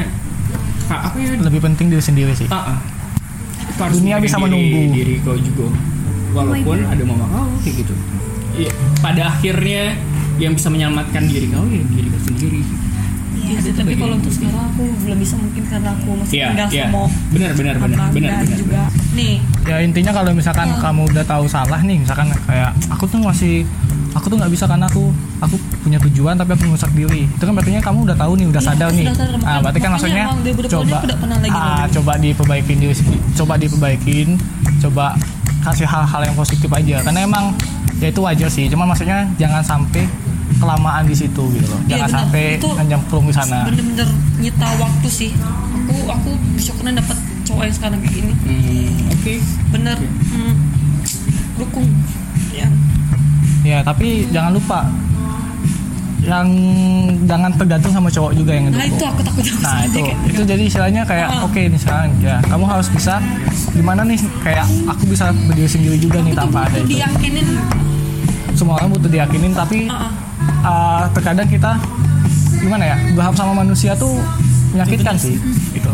ka- 0.86 1.04
apa 1.08 1.16
ya 1.18 1.34
lebih 1.38 1.60
penting 1.60 1.88
diri 1.88 2.02
sendiri 2.02 2.32
sih. 2.34 2.46
Itu 2.46 3.80
harus 3.80 3.98
Dunia 3.98 4.20
bisa 4.20 4.36
diri- 4.36 4.44
menunggu. 4.44 4.82
diri 4.94 5.16
kau 5.20 5.36
juga 5.36 5.68
walaupun 6.32 6.78
ada 6.82 7.04
mama 7.04 7.26
kau 7.28 7.48
kayak 7.62 7.76
gitu. 7.80 7.94
Iya, 8.54 8.72
pada 9.00 9.22
akhirnya 9.30 9.96
yang 10.38 10.54
bisa 10.54 10.68
menyelamatkan 10.68 11.24
diri 11.24 11.48
kau 11.48 11.64
ya 11.66 11.82
diri 11.86 12.08
kau 12.08 12.22
sendiri. 12.26 12.62
Iya, 13.32 13.58
sih, 13.60 13.74
tapi 13.74 13.96
kalau 13.96 14.16
untuk 14.16 14.32
sekarang 14.32 14.64
aku 14.66 14.84
belum 15.02 15.18
bisa 15.18 15.36
mungkin 15.36 15.64
karena 15.66 15.92
aku 15.92 16.10
masih 16.16 16.34
Iya, 16.34 16.46
tinggal 16.52 16.68
iya. 16.70 16.86
sama 16.86 17.04
Benar, 17.32 17.52
benar, 17.52 17.76
benar, 17.78 18.08
benar, 18.12 18.44
juga 18.48 18.82
nih. 19.12 19.36
Ya 19.64 19.76
intinya 19.82 20.12
kalau 20.14 20.32
misalkan 20.32 20.68
kamu 20.74 21.02
udah 21.10 21.26
tahu 21.26 21.46
salah 21.46 21.80
nih 21.82 21.98
misalkan 22.00 22.28
kayak 22.46 22.72
aku 22.88 23.04
tuh 23.06 23.20
masih 23.20 23.68
aku 24.12 24.28
tuh 24.28 24.36
nggak 24.36 24.52
bisa 24.52 24.68
karena 24.68 24.84
aku 24.86 25.12
aku 25.40 25.56
punya 25.82 26.00
tujuan 26.00 26.36
tapi 26.36 26.56
aku 26.56 26.64
merusak 26.66 26.92
diri. 26.92 27.28
Itu 27.28 27.44
kan 27.44 27.52
berarti 27.52 27.76
kamu 27.78 28.00
udah 28.06 28.18
tahu 28.18 28.32
nih 28.36 28.48
udah 28.48 28.62
Iya, 28.62 28.70
sadar 28.72 28.90
nih. 28.90 29.06
sudah 29.06 29.18
sadar. 29.18 29.40
ah 29.44 29.58
berarti 29.60 29.80
kan 29.80 29.90
maksudnya 29.92 30.24
emang 30.26 30.40
2020 30.44 30.68
coba 30.70 30.96
aku 30.96 31.06
udah 31.08 31.20
pernah 31.20 31.38
lagi 31.40 31.52
ah, 31.52 31.86
coba 31.90 32.12
diperbaikin 32.20 32.78
diri 32.78 32.94
sendiri 32.94 33.20
coba 33.34 33.54
diperbaikin 33.58 34.28
coba 34.80 35.06
kasih 35.62 35.88
hal-hal 35.88 36.22
yang 36.26 36.36
positif 36.36 36.70
aja. 36.70 37.02
Karena 37.06 37.26
emang 37.26 37.56
ya 38.02 38.10
itu 38.10 38.22
wajar 38.22 38.50
sih. 38.50 38.66
Cuma 38.68 38.84
maksudnya 38.90 39.26
jangan 39.38 39.62
sampai 39.62 40.04
kelamaan 40.62 41.04
di 41.10 41.16
situ 41.18 41.44
gitu 41.58 41.68
loh. 41.70 41.80
Iya, 41.86 42.06
jangan 42.06 42.10
benar. 42.10 42.20
sampai 42.22 42.44
Itu 42.58 42.70
nyemplung 42.86 43.26
di 43.30 43.34
sana. 43.34 43.60
bener-bener 43.66 44.08
nyita 44.42 44.68
waktu 44.78 45.08
sih. 45.10 45.32
Aku 45.88 45.96
aku 46.10 46.30
bersyukurnya 46.58 47.02
dapat 47.02 47.18
cowok 47.48 47.64
yang 47.66 47.76
sekarang 47.76 47.98
kayak 48.02 48.14
gini. 48.14 48.34
Hmm, 48.46 49.14
oke. 49.16 49.34
Bener. 49.74 49.98
Hmm, 50.34 50.54
dukung 51.58 51.88
ya. 52.54 52.68
Ya 53.62 53.80
tapi 53.86 54.26
jangan 54.34 54.58
lupa 54.58 54.90
yang 56.22 56.48
jangan 57.26 57.50
tergantung 57.58 57.90
sama 57.90 58.08
cowok 58.08 58.32
juga 58.34 58.54
yang 58.54 58.70
nah 58.70 58.86
itu 58.86 59.02
aku 59.02 59.22
takut 59.22 59.42
Nah 59.58 59.82
itu 59.84 59.98
kayak 60.00 60.18
itu 60.30 60.42
jadi 60.46 60.64
istilahnya 60.64 61.02
kayak 61.02 61.28
Ah. 61.28 61.42
oke 61.44 61.62
misalnya 61.66 62.08
ya 62.22 62.36
kamu 62.46 62.66
harus 62.66 62.88
bisa 62.88 63.18
gimana 63.72 64.06
nih 64.06 64.22
kayak 64.40 64.62
aku 64.86 65.04
bisa 65.08 65.34
berdiri 65.34 65.66
sendiri 65.66 65.98
juga 65.98 66.22
nih 66.22 66.34
tanpa 66.34 66.70
ada 66.70 66.78
itu. 66.78 66.94
diyakinin 66.94 67.48
Semua 68.54 68.78
orang 68.78 68.94
butuh 68.94 69.10
diyakinin 69.10 69.52
tapi 69.52 69.90
Ah, 69.90 70.14
uh, 70.62 71.04
terkadang 71.12 71.48
kita 71.48 71.82
gimana 72.60 72.84
ya 72.86 72.98
berharap 73.12 73.34
sama 73.34 73.58
manusia 73.58 73.98
tuh 73.98 74.22
menyakitkan 74.72 75.18
sih 75.18 75.42
gitu. 75.74 75.90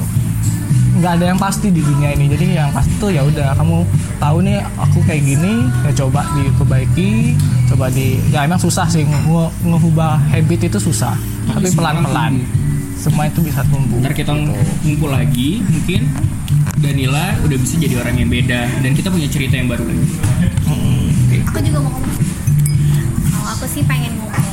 Nggak 0.97 1.11
ada 1.15 1.25
yang 1.29 1.39
pasti 1.39 1.69
di 1.69 1.79
dunia 1.79 2.11
ini 2.11 2.27
jadi 2.27 2.45
yang 2.59 2.75
pasti 2.75 2.91
tuh 2.97 3.09
ya 3.09 3.23
udah 3.23 3.55
kamu 3.55 3.85
tahu 4.17 4.37
nih 4.41 4.57
aku 4.77 4.99
kayak 5.05 5.21
gini 5.23 5.53
ya 5.85 5.91
coba 6.05 6.25
diperbaiki 6.33 7.37
coba 7.69 7.85
di 7.93 8.17
ya 8.33 8.43
emang 8.45 8.57
susah 8.57 8.89
sih 8.89 9.05
nge- 9.05 9.53
ngubah 9.63 10.17
habit 10.33 10.69
itu 10.69 10.79
susah 10.81 11.13
tapi 11.47 11.69
pelan 11.73 12.01
pelan 12.01 12.33
semua 12.97 13.29
itu 13.29 13.39
bisa 13.45 13.61
tumbuh 13.69 14.01
ntar 14.01 14.13
kita 14.17 14.33
gitu. 14.33 14.57
ngumpul 14.83 15.09
lagi 15.13 15.61
mungkin 15.69 16.09
Danila 16.77 17.33
udah 17.41 17.57
bisa 17.57 17.73
jadi 17.81 17.95
orang 17.97 18.15
yang 18.21 18.29
beda 18.29 18.69
dan 18.85 18.91
kita 18.93 19.09
punya 19.09 19.25
cerita 19.25 19.57
yang 19.57 19.65
baru 19.65 19.81
lagi. 19.81 20.07
Aku 21.49 21.57
juga 21.57 21.81
mau 21.81 21.89
ngomong. 21.89 22.13
Kalau 23.33 23.49
aku 23.57 23.65
sih 23.65 23.81
pengen 23.81 24.13
ngomong 24.13 24.46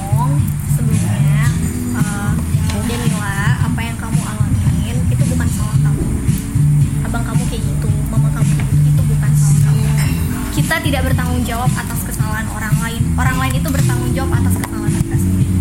tidak 10.85 11.01
bertanggung 11.09 11.41
jawab 11.49 11.72
atas 11.72 12.01
kesalahan 12.05 12.45
orang 12.53 12.76
lain. 12.85 13.03
Orang 13.16 13.37
lain 13.41 13.57
itu 13.57 13.68
bertanggung 13.72 14.12
jawab 14.12 14.37
atas 14.37 14.55
kesalahan 14.61 14.93
kita 15.01 15.16
sendiri. 15.16 15.57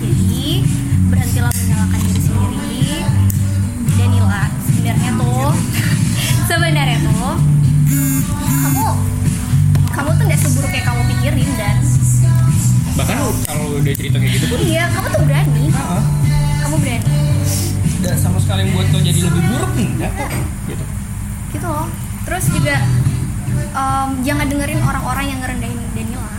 Jadi 0.00 0.44
berhentilah 1.12 1.52
menyalahkan 1.52 2.00
diri 2.08 2.22
sendiri. 2.24 2.88
Danila 4.00 4.44
sebenarnya 4.64 5.10
tuh 5.20 5.52
sebenarnya 6.48 6.98
tuh 7.04 7.32
kamu 8.48 8.88
kamu 9.92 10.10
tuh 10.16 10.24
nggak 10.24 10.40
seburuk 10.40 10.72
yang 10.72 10.86
kamu 10.88 11.00
pikirin 11.12 11.50
dan. 11.60 11.76
Bahkan 12.96 13.16
kalau 13.44 13.66
udah 13.84 13.94
cerita 14.00 14.16
kayak 14.16 14.32
gitu 14.32 14.46
pun 14.48 14.58
iya 14.64 14.84
kamu 14.96 15.06
tuh 15.12 15.22
berani. 15.28 15.64
Kamu 16.64 16.76
berani. 16.80 17.20
Tidak 18.00 18.16
sama 18.16 18.40
sekali 18.40 18.64
yang 18.64 18.72
buat 18.72 18.86
kau 18.96 19.02
jadi 19.04 19.20
lebih 19.28 19.42
buruk 19.44 19.72
enggak. 19.76 20.10
Kok 20.16 20.30
gitu 20.72 20.84
gitu 21.52 21.66
loh. 21.68 21.88
Terus 22.24 22.44
juga 22.48 22.76
em, 23.70 24.08
jangan 24.22 24.46
dengerin 24.46 24.80
orang-orang 24.80 25.24
yang 25.26 25.38
ngerendahin 25.38 25.80
Danila. 25.92 26.30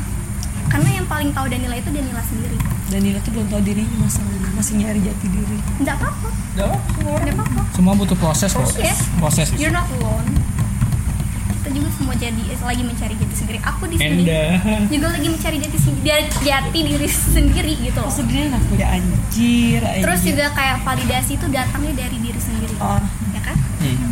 Karena 0.68 0.90
yang 0.92 1.06
paling 1.06 1.30
tahu 1.32 1.46
Danila 1.46 1.76
itu 1.76 1.90
Danila 1.90 2.22
sendiri. 2.22 2.58
Dan 2.90 3.00
Nila 3.02 3.20
tuh 3.20 3.32
belum 3.32 3.48
tahu 3.48 3.62
dirinya 3.62 3.98
masalahnya 4.00 4.50
masih 4.52 4.74
nyari 4.76 5.00
jati 5.00 5.28
diri. 5.28 5.58
Nggak 5.80 5.96
apa-apa. 5.96 6.30
Nggak 6.56 6.68
apa-apa. 7.32 7.62
Semua 7.72 7.94
butuh 7.94 8.18
proses 8.18 8.50
kok 8.50 8.66
Iya. 8.76 8.98
proses. 9.16 9.54
You're 9.56 9.70
not 9.70 9.86
alone. 9.92 10.26
Kita 11.52 11.70
juga 11.70 11.90
semua 11.92 12.14
jadi 12.16 12.42
lagi 12.56 12.82
mencari 12.82 13.14
jati 13.14 13.36
sendiri. 13.36 13.60
Aku 13.62 13.86
di 13.86 13.96
sini 13.96 14.26
Enda. 14.26 14.42
juga 14.94 15.08
lagi 15.12 15.28
mencari 15.28 15.58
jati 15.60 15.78
sendiri 15.78 16.06
jati 16.40 16.80
diri 16.80 17.08
sendiri 17.08 17.74
gitu 17.80 18.00
loh. 18.00 18.10
Sebenarnya 18.10 18.58
aku 18.58 18.74
ya 18.74 18.88
anjir, 18.90 19.80
anjir. 19.80 20.02
terus 20.02 20.20
juga 20.24 20.46
kayak 20.50 20.78
validasi 20.82 21.32
itu 21.36 21.46
datangnya 21.48 21.94
dari 21.96 22.18
diri 22.18 22.40
sendiri. 22.40 22.74
Oh, 22.80 22.98
ya 23.32 23.42
kan 23.44 23.58
Hmm. 23.80 24.12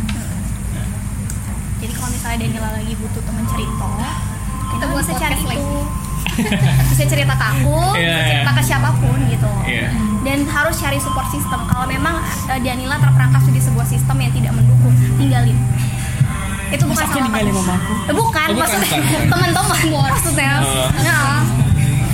jadi 1.78 1.86
kalau 1.98 2.10
misalnya 2.10 2.38
Daniela 2.40 2.70
lagi 2.72 2.92
butuh 2.94 3.22
teman 3.22 3.44
cerita 3.44 3.88
kita 4.68 4.84
buat 4.86 5.02
bisa 5.02 5.12
cari 5.14 5.36
itu 5.36 5.74
bisa 6.88 7.04
cerita 7.04 7.34
ke 7.34 7.46
aku 7.50 7.78
Iya, 7.96 8.06
bisa 8.06 8.20
iya. 8.20 8.28
cerita 8.30 8.50
ke 8.52 8.62
siapa 8.62 8.90
pun 8.96 9.18
gitu 9.26 9.50
Iya. 9.66 9.88
dan 10.22 10.38
harus 10.46 10.76
cari 10.76 10.98
support 10.98 11.26
system 11.28 11.60
kalau 11.66 11.84
memang 11.84 12.16
uh, 12.46 12.58
Danila 12.58 12.96
terperangkap 12.96 13.42
di 13.48 13.58
sebuah 13.58 13.84
sistem 13.84 14.16
yang 14.18 14.32
tidak 14.32 14.52
mendukung 14.54 14.94
tinggalin 15.16 15.58
itu 16.68 16.84
bukan 16.84 17.00
Masa 17.00 17.08
salah 17.08 17.24
ninggalin 17.24 17.48
kamu. 17.48 17.64
mamaku? 17.64 17.92
Eh, 17.96 18.14
bukan, 18.14 18.46
Oh, 18.46 18.52
bukan, 18.52 18.60
maksudnya 18.60 18.84
bukan, 18.84 19.00
bukan. 19.00 19.24
teman-teman 19.26 19.78
maksudnya 20.04 20.52
Oh. 20.60 20.88
Nah, 21.00 21.40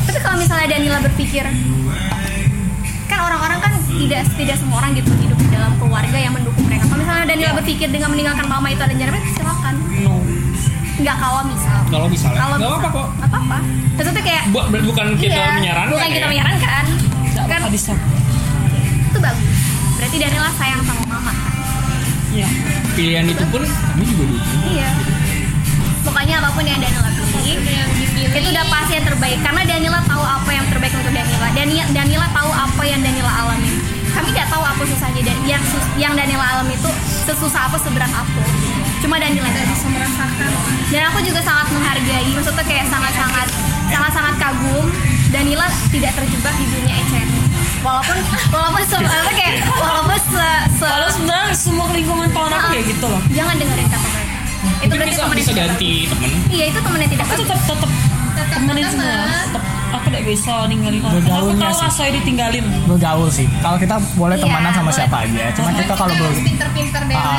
tapi 0.06 0.18
kalau 0.22 0.36
misalnya 0.38 0.66
Danila 0.70 0.98
berpikir 1.02 1.44
kan 3.04 3.18
orang-orang 3.20 3.58
kan 3.58 3.73
tidak 3.94 4.22
tidak 4.34 4.56
semua 4.58 4.76
orang 4.82 4.92
gitu 4.98 5.10
hidup 5.22 5.38
di 5.38 5.48
dalam 5.50 5.72
keluarga 5.78 6.18
yang 6.18 6.32
mendukung 6.34 6.64
mereka. 6.66 6.84
Kalau 6.90 7.00
misalnya 7.00 7.24
Danila 7.30 7.52
berpikir 7.58 7.88
dengan 7.90 8.08
meninggalkan 8.10 8.46
mama 8.50 8.66
itu 8.70 8.82
ada 8.82 8.94
jalan 8.94 9.22
silakan. 9.34 9.74
No. 10.02 10.14
Nggak 10.94 11.16
kalau 11.18 11.42
misal. 11.46 11.78
Kalau 11.90 12.06
misalnya. 12.10 12.38
Kalau 12.38 12.54
nggak 12.58 12.70
apa-apa 12.70 12.88
kok. 12.90 13.08
Nggak 13.18 13.30
apa-apa. 13.30 13.58
Maksudnya 13.94 14.22
kayak 14.26 14.42
Bu- 14.50 14.68
bukan 14.90 15.06
kita 15.18 15.38
iya, 15.38 15.54
menyarankan 15.58 15.94
bukan 15.94 16.08
kita 16.10 16.26
ya. 16.26 16.30
menyarankan. 16.30 16.84
Nggak 17.34 17.46
kan 17.46 17.60
bisa. 17.70 17.92
itu 19.14 19.18
bagus. 19.22 19.58
Berarti 19.94 20.16
Danila 20.18 20.50
sayang 20.58 20.80
sama 20.82 21.02
mama. 21.06 21.32
Ya 22.34 22.50
pilihan 22.94 23.26
itu 23.30 23.44
pun 23.50 23.62
kami 23.62 24.04
juga 24.06 24.24
dukung. 24.26 24.60
Iya. 24.70 24.90
Pokoknya 26.02 26.34
apa 26.42 26.50
pun 26.54 26.64
yang 26.66 26.78
Danila 26.82 27.10
pilih 27.44 27.58
itu 28.34 28.48
udah 28.50 28.64
pasti 28.70 28.92
yang 28.98 29.06
terbaik. 29.06 29.38
Karena 29.42 29.62
Danila 29.66 30.00
tahu 30.06 30.24
apa 30.24 30.50
yang 30.50 30.66
terbaik 30.70 30.92
untuk 30.94 31.12
Danila 31.14 31.48
Danila, 31.54 31.84
Danila 31.90 32.26
tahu 32.30 32.50
apa 32.50 32.82
yang 32.86 33.00
Danila 33.02 33.30
alami 33.30 33.83
kami 34.14 34.30
tidak 34.30 34.48
tahu 34.48 34.62
apa 34.62 34.82
susahnya. 34.86 35.20
Dan 35.20 35.36
yang 35.44 35.62
sus- 35.66 35.92
yang 35.94 36.14
Danila 36.14 36.46
alami 36.54 36.74
itu 36.74 36.90
sesusah 37.26 37.68
apa 37.68 37.76
seberat 37.76 38.10
apa. 38.10 38.40
Cuma 38.98 39.18
Danila 39.18 39.44
yang 39.44 39.68
bisa 39.68 39.88
merasakan. 39.90 40.50
Dan 40.88 41.02
aku 41.10 41.18
juga 41.20 41.40
sangat 41.42 41.66
menghargai. 41.70 42.30
Maksudnya 42.32 42.64
kayak 42.64 42.86
sangat-sangat 42.88 43.46
sangat-sangat 43.90 44.34
kagum. 44.38 44.86
Danila 45.28 45.66
tidak 45.90 46.14
terjebak 46.14 46.54
di 46.54 46.66
dunia 46.70 46.94
ecen 46.94 47.26
walaupun 47.82 48.16
walaupun 48.48 48.82
se 48.86 48.96
apa 48.96 49.30
kayak 49.34 49.66
walaupun 49.76 50.16
se, 50.16 50.46
se 50.78 50.86
kalau 50.86 51.08
sebenarnya 51.10 51.52
semua 51.52 51.86
lingkungan 51.90 52.30
kawan 52.30 52.54
aku 52.54 52.66
kayak 52.72 52.86
gitu 52.86 53.06
loh. 53.10 53.20
Jangan 53.34 53.54
dengerin 53.58 53.86
kata 53.90 54.08
mereka. 54.08 54.36
Itu 54.80 54.92
berarti 54.94 55.12
bisa 55.12 55.24
bisa 55.34 55.52
ganti 55.52 55.90
temen. 56.06 56.30
Iya 56.48 56.64
itu 56.70 56.78
temen 56.80 56.98
yang 57.02 57.10
tidak 57.12 57.26
aku 57.26 57.34
tetap 57.42 57.60
tetap 57.66 57.90
temenin 58.54 58.86
semua 58.88 59.26
tetap 59.44 59.62
aku 59.94 60.06
tidak 60.10 60.24
bisa 60.26 60.52
ninggalin 60.66 61.00
orang. 61.02 61.22
Aku 61.22 61.50
tahu 61.54 61.74
sih. 61.74 61.84
rasanya 61.86 62.12
ditinggalin. 62.20 62.64
Bergaul 62.90 63.28
sih. 63.30 63.46
Kalau 63.62 63.78
kita 63.78 63.96
boleh 64.18 64.36
Iya, 64.36 64.44
temenan 64.44 64.72
sama 64.74 64.82
boleh. 64.84 64.98
siapa 64.98 65.16
aja. 65.22 65.44
Cuman 65.54 65.72
kita 65.74 65.92
kalau 65.94 66.10
kita 66.10 66.18
belum 66.18 66.30
harus 66.34 66.42
pinter-pinter 66.44 67.02
deh. 67.06 67.16
Ah, 67.16 67.30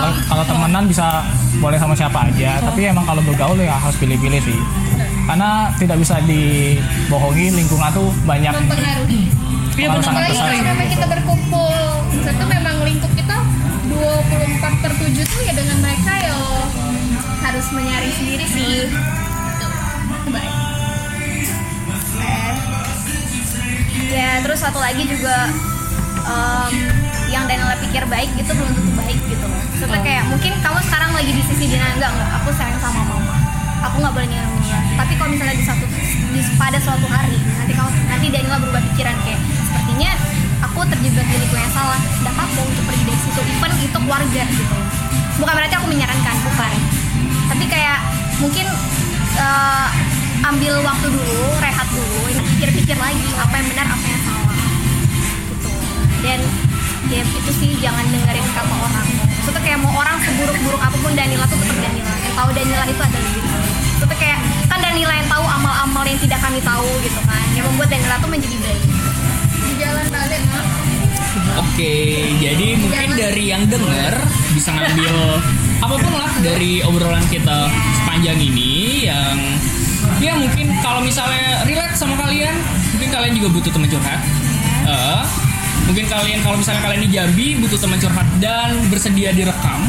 kalau 0.00 0.10
kalau 0.26 0.44
temenan 0.48 0.84
bisa 0.88 1.06
boleh 1.60 1.78
sama 1.78 1.94
siapa 1.94 2.18
aja. 2.32 2.50
Tapi 2.64 2.80
emang 2.88 3.04
kalau 3.04 3.22
bergaul 3.22 3.58
ya 3.60 3.76
harus 3.76 3.96
pilih-pilih 4.00 4.40
sih. 4.40 4.58
Karena 5.28 5.70
tidak 5.78 5.96
bisa 6.02 6.18
dibohongi 6.26 7.46
lingkungan 7.54 7.90
tuh 7.94 8.08
banyak. 8.26 8.50
Mempengaruhi. 8.50 9.22
Iya 9.78 9.86
benar. 9.94 10.04
Sangat 10.04 10.22
besar 10.32 10.50
kita 10.90 11.06
berkumpul. 11.06 11.76
Misalnya 12.10 12.46
memang 12.58 12.76
lingkup 12.82 13.12
kita 13.14 13.36
24 13.86 14.82
per 14.82 14.92
7 14.98 15.24
tuh 15.24 15.40
ya 15.46 15.52
dengan 15.54 15.78
mereka 15.80 16.12
ya 16.18 16.34
harus 17.40 17.66
menyaring 17.74 18.14
sendiri 18.14 18.46
sih 18.46 18.74
terus 24.60 24.76
satu 24.76 24.84
lagi 24.84 25.08
juga 25.08 25.48
em, 26.28 26.92
yang 27.32 27.48
Daniela 27.48 27.80
pikir 27.80 28.04
baik 28.12 28.28
gitu 28.36 28.52
belum 28.52 28.76
tentu 28.76 28.92
baik 28.92 29.16
gitu 29.32 29.40
loh. 29.48 29.56
Maksudnya 29.56 30.00
kayak 30.04 30.24
mungkin 30.28 30.52
kamu 30.60 30.78
sekarang 30.84 31.10
lagi 31.16 31.32
di 31.32 31.42
sisi 31.48 31.64
Dina 31.72 31.96
enggak 31.96 32.12
enggak 32.12 32.28
aku 32.36 32.52
sayang 32.52 32.76
sama 32.76 33.08
mama. 33.08 33.40
Aku 33.88 34.04
nggak 34.04 34.12
boleh 34.12 34.28
ninggalin 34.28 34.52
mama 34.60 34.78
tapi 35.00 35.16
kalau 35.16 35.32
misalnya 35.32 35.56
di 35.56 35.64
satu 35.64 35.84
di, 36.36 36.40
pada 36.60 36.76
suatu 36.76 37.08
hari 37.08 37.40
nanti 37.40 37.72
kamu 37.72 37.88
nanti 38.04 38.26
Daniela 38.28 38.60
berubah 38.60 38.84
pikiran 38.92 39.16
kayak 39.24 39.40
sepertinya 39.64 40.10
aku 40.68 40.78
terjebak 40.92 41.24
di 41.24 41.36
lingkungan 41.40 41.64
yang 41.64 41.72
salah. 41.72 42.00
Tidak 42.20 42.34
apa 42.36 42.60
untuk 42.60 42.84
pergi 42.84 43.04
dari 43.08 43.20
situ? 43.24 43.40
Even 43.40 43.72
itu 43.80 43.96
keluarga 43.96 44.42
gitu. 44.44 44.76
Bukan 45.40 45.52
berarti 45.56 45.74
aku 45.80 45.86
menyarankan 45.88 46.36
bukan. 46.44 46.72
Tapi 47.48 47.64
kayak 47.64 47.98
mungkin 48.44 48.66
eh, 49.40 49.88
ambil 50.44 50.84
waktu 50.84 51.06
dulu 51.08 51.40
rehat 51.64 51.88
dulu 51.88 52.28
pikir-pikir 52.60 53.00
lagi 53.00 53.24
apa 53.40 53.54
yang 53.56 53.66
benar 53.72 53.88
apa 53.88 54.04
yang 54.04 54.20
salah 54.20 54.49
dan 56.20 56.40
ya 57.08 57.20
itu 57.24 57.52
sih 57.56 57.70
jangan 57.80 58.04
dengerin 58.12 58.46
kata 58.52 58.74
orang. 58.76 59.06
Maksudnya 59.40 59.62
kayak 59.64 59.78
mau 59.80 59.92
orang 59.96 60.16
seburuk-buruk 60.20 60.80
apa 60.80 60.96
pun 61.00 61.12
Danila 61.16 61.44
tuh 61.48 61.58
tetap 61.58 61.78
Danila. 61.80 62.14
Yang 62.20 62.34
tahu 62.36 62.50
Danila 62.52 62.84
itu 62.84 63.02
adalah 63.02 63.22
diri 63.24 63.40
sendiri. 63.40 63.72
maksudnya 63.90 64.16
kayak 64.20 64.40
kan 64.68 64.78
Danila 64.80 65.14
yang 65.16 65.28
tahu 65.28 65.44
amal-amal 65.44 66.04
yang 66.04 66.20
tidak 66.20 66.40
kami 66.44 66.60
tahu 66.60 66.88
gitu 67.02 67.20
kan. 67.24 67.46
Yang 67.56 67.64
membuat 67.72 67.88
Danila 67.88 68.16
tuh 68.20 68.30
menjadi 68.30 68.56
baik. 68.60 68.84
Di 69.60 69.72
jalan 69.80 70.06
balik 70.12 70.42
Oke, 71.50 71.94
jadi 72.38 72.68
mungkin 72.78 73.10
dari 73.18 73.44
yang 73.50 73.64
denger 73.66 74.14
bisa 74.54 74.70
ngambil 74.70 75.14
apa 75.84 75.96
pun 75.98 76.12
lah 76.14 76.32
dari 76.44 76.84
obrolan 76.84 77.24
kita 77.26 77.66
sepanjang 77.96 78.38
ini 78.38 79.08
yang 79.08 79.36
ya 80.20 80.36
mungkin 80.36 80.70
kalau 80.84 81.00
misalnya 81.02 81.64
relate 81.64 81.96
sama 81.96 82.14
kalian, 82.20 82.54
mungkin 82.94 83.08
kalian 83.08 83.32
juga 83.34 83.48
butuh 83.56 83.70
teman 83.72 83.88
curhat. 83.88 84.20
Eh, 84.84 85.22
mungkin 85.88 86.04
kalian 86.08 86.40
kalau 86.44 86.56
misalnya 86.60 86.82
kalian 86.84 87.02
di 87.06 87.10
Jambi 87.12 87.46
butuh 87.60 87.78
teman 87.80 87.98
curhat 88.00 88.28
dan 88.42 88.70
bersedia 88.90 89.30
direkam, 89.32 89.80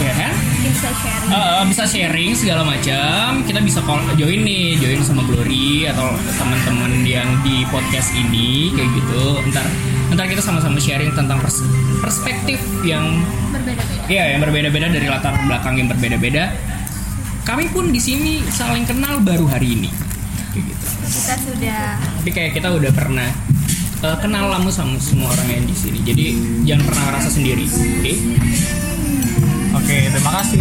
ya 0.00 0.14
kan? 0.16 0.34
bisa 0.60 0.88
sharing. 0.92 1.30
Eh, 1.32 1.62
bisa 1.68 1.84
sharing 1.88 2.30
segala 2.36 2.62
macam. 2.64 3.42
Kita 3.44 3.60
bisa 3.64 3.80
call, 3.84 4.04
join 4.16 4.40
nih 4.44 4.76
join 4.78 5.00
sama 5.02 5.22
Glory 5.24 5.88
atau 5.88 6.14
teman-teman 6.36 7.04
yang 7.04 7.28
di 7.40 7.64
podcast 7.68 8.12
ini 8.14 8.72
kayak 8.76 8.90
gitu. 8.96 9.40
Ntar 9.50 9.66
ntar 10.14 10.26
kita 10.26 10.42
sama-sama 10.42 10.76
sharing 10.78 11.12
tentang 11.16 11.40
pers- 11.40 11.64
perspektif 12.02 12.60
yang 12.84 13.24
berbeda-beda. 13.52 14.08
Ya 14.10 14.24
yang 14.36 14.40
berbeda-beda 14.42 14.86
dari 14.92 15.06
latar 15.08 15.34
belakang 15.44 15.80
yang 15.80 15.88
berbeda-beda. 15.88 16.52
Kami 17.44 17.72
pun 17.72 17.90
di 17.90 17.98
sini 17.98 18.44
saling 18.52 18.84
kenal 18.84 19.18
baru 19.24 19.48
hari 19.48 19.74
ini. 19.74 19.90
Kayak 20.52 20.64
gitu. 20.76 20.86
Kita 21.10 21.34
sudah 21.40 21.82
tapi 22.20 22.30
kayak 22.30 22.52
kita 22.58 22.68
udah 22.70 22.92
pernah 22.92 23.28
eh, 24.04 24.16
kenal 24.20 24.48
lama 24.48 24.70
sama 24.72 24.96
semua 25.00 25.32
orang 25.32 25.48
yang 25.60 25.66
di 25.68 25.76
sini. 25.76 25.98
Jadi 26.04 26.26
jangan 26.64 26.84
pernah 26.88 27.04
ngerasa 27.10 27.28
sendiri 27.32 27.64
oke? 27.68 28.14
Oke 29.70 29.96
terima 30.10 30.30
kasih 30.42 30.60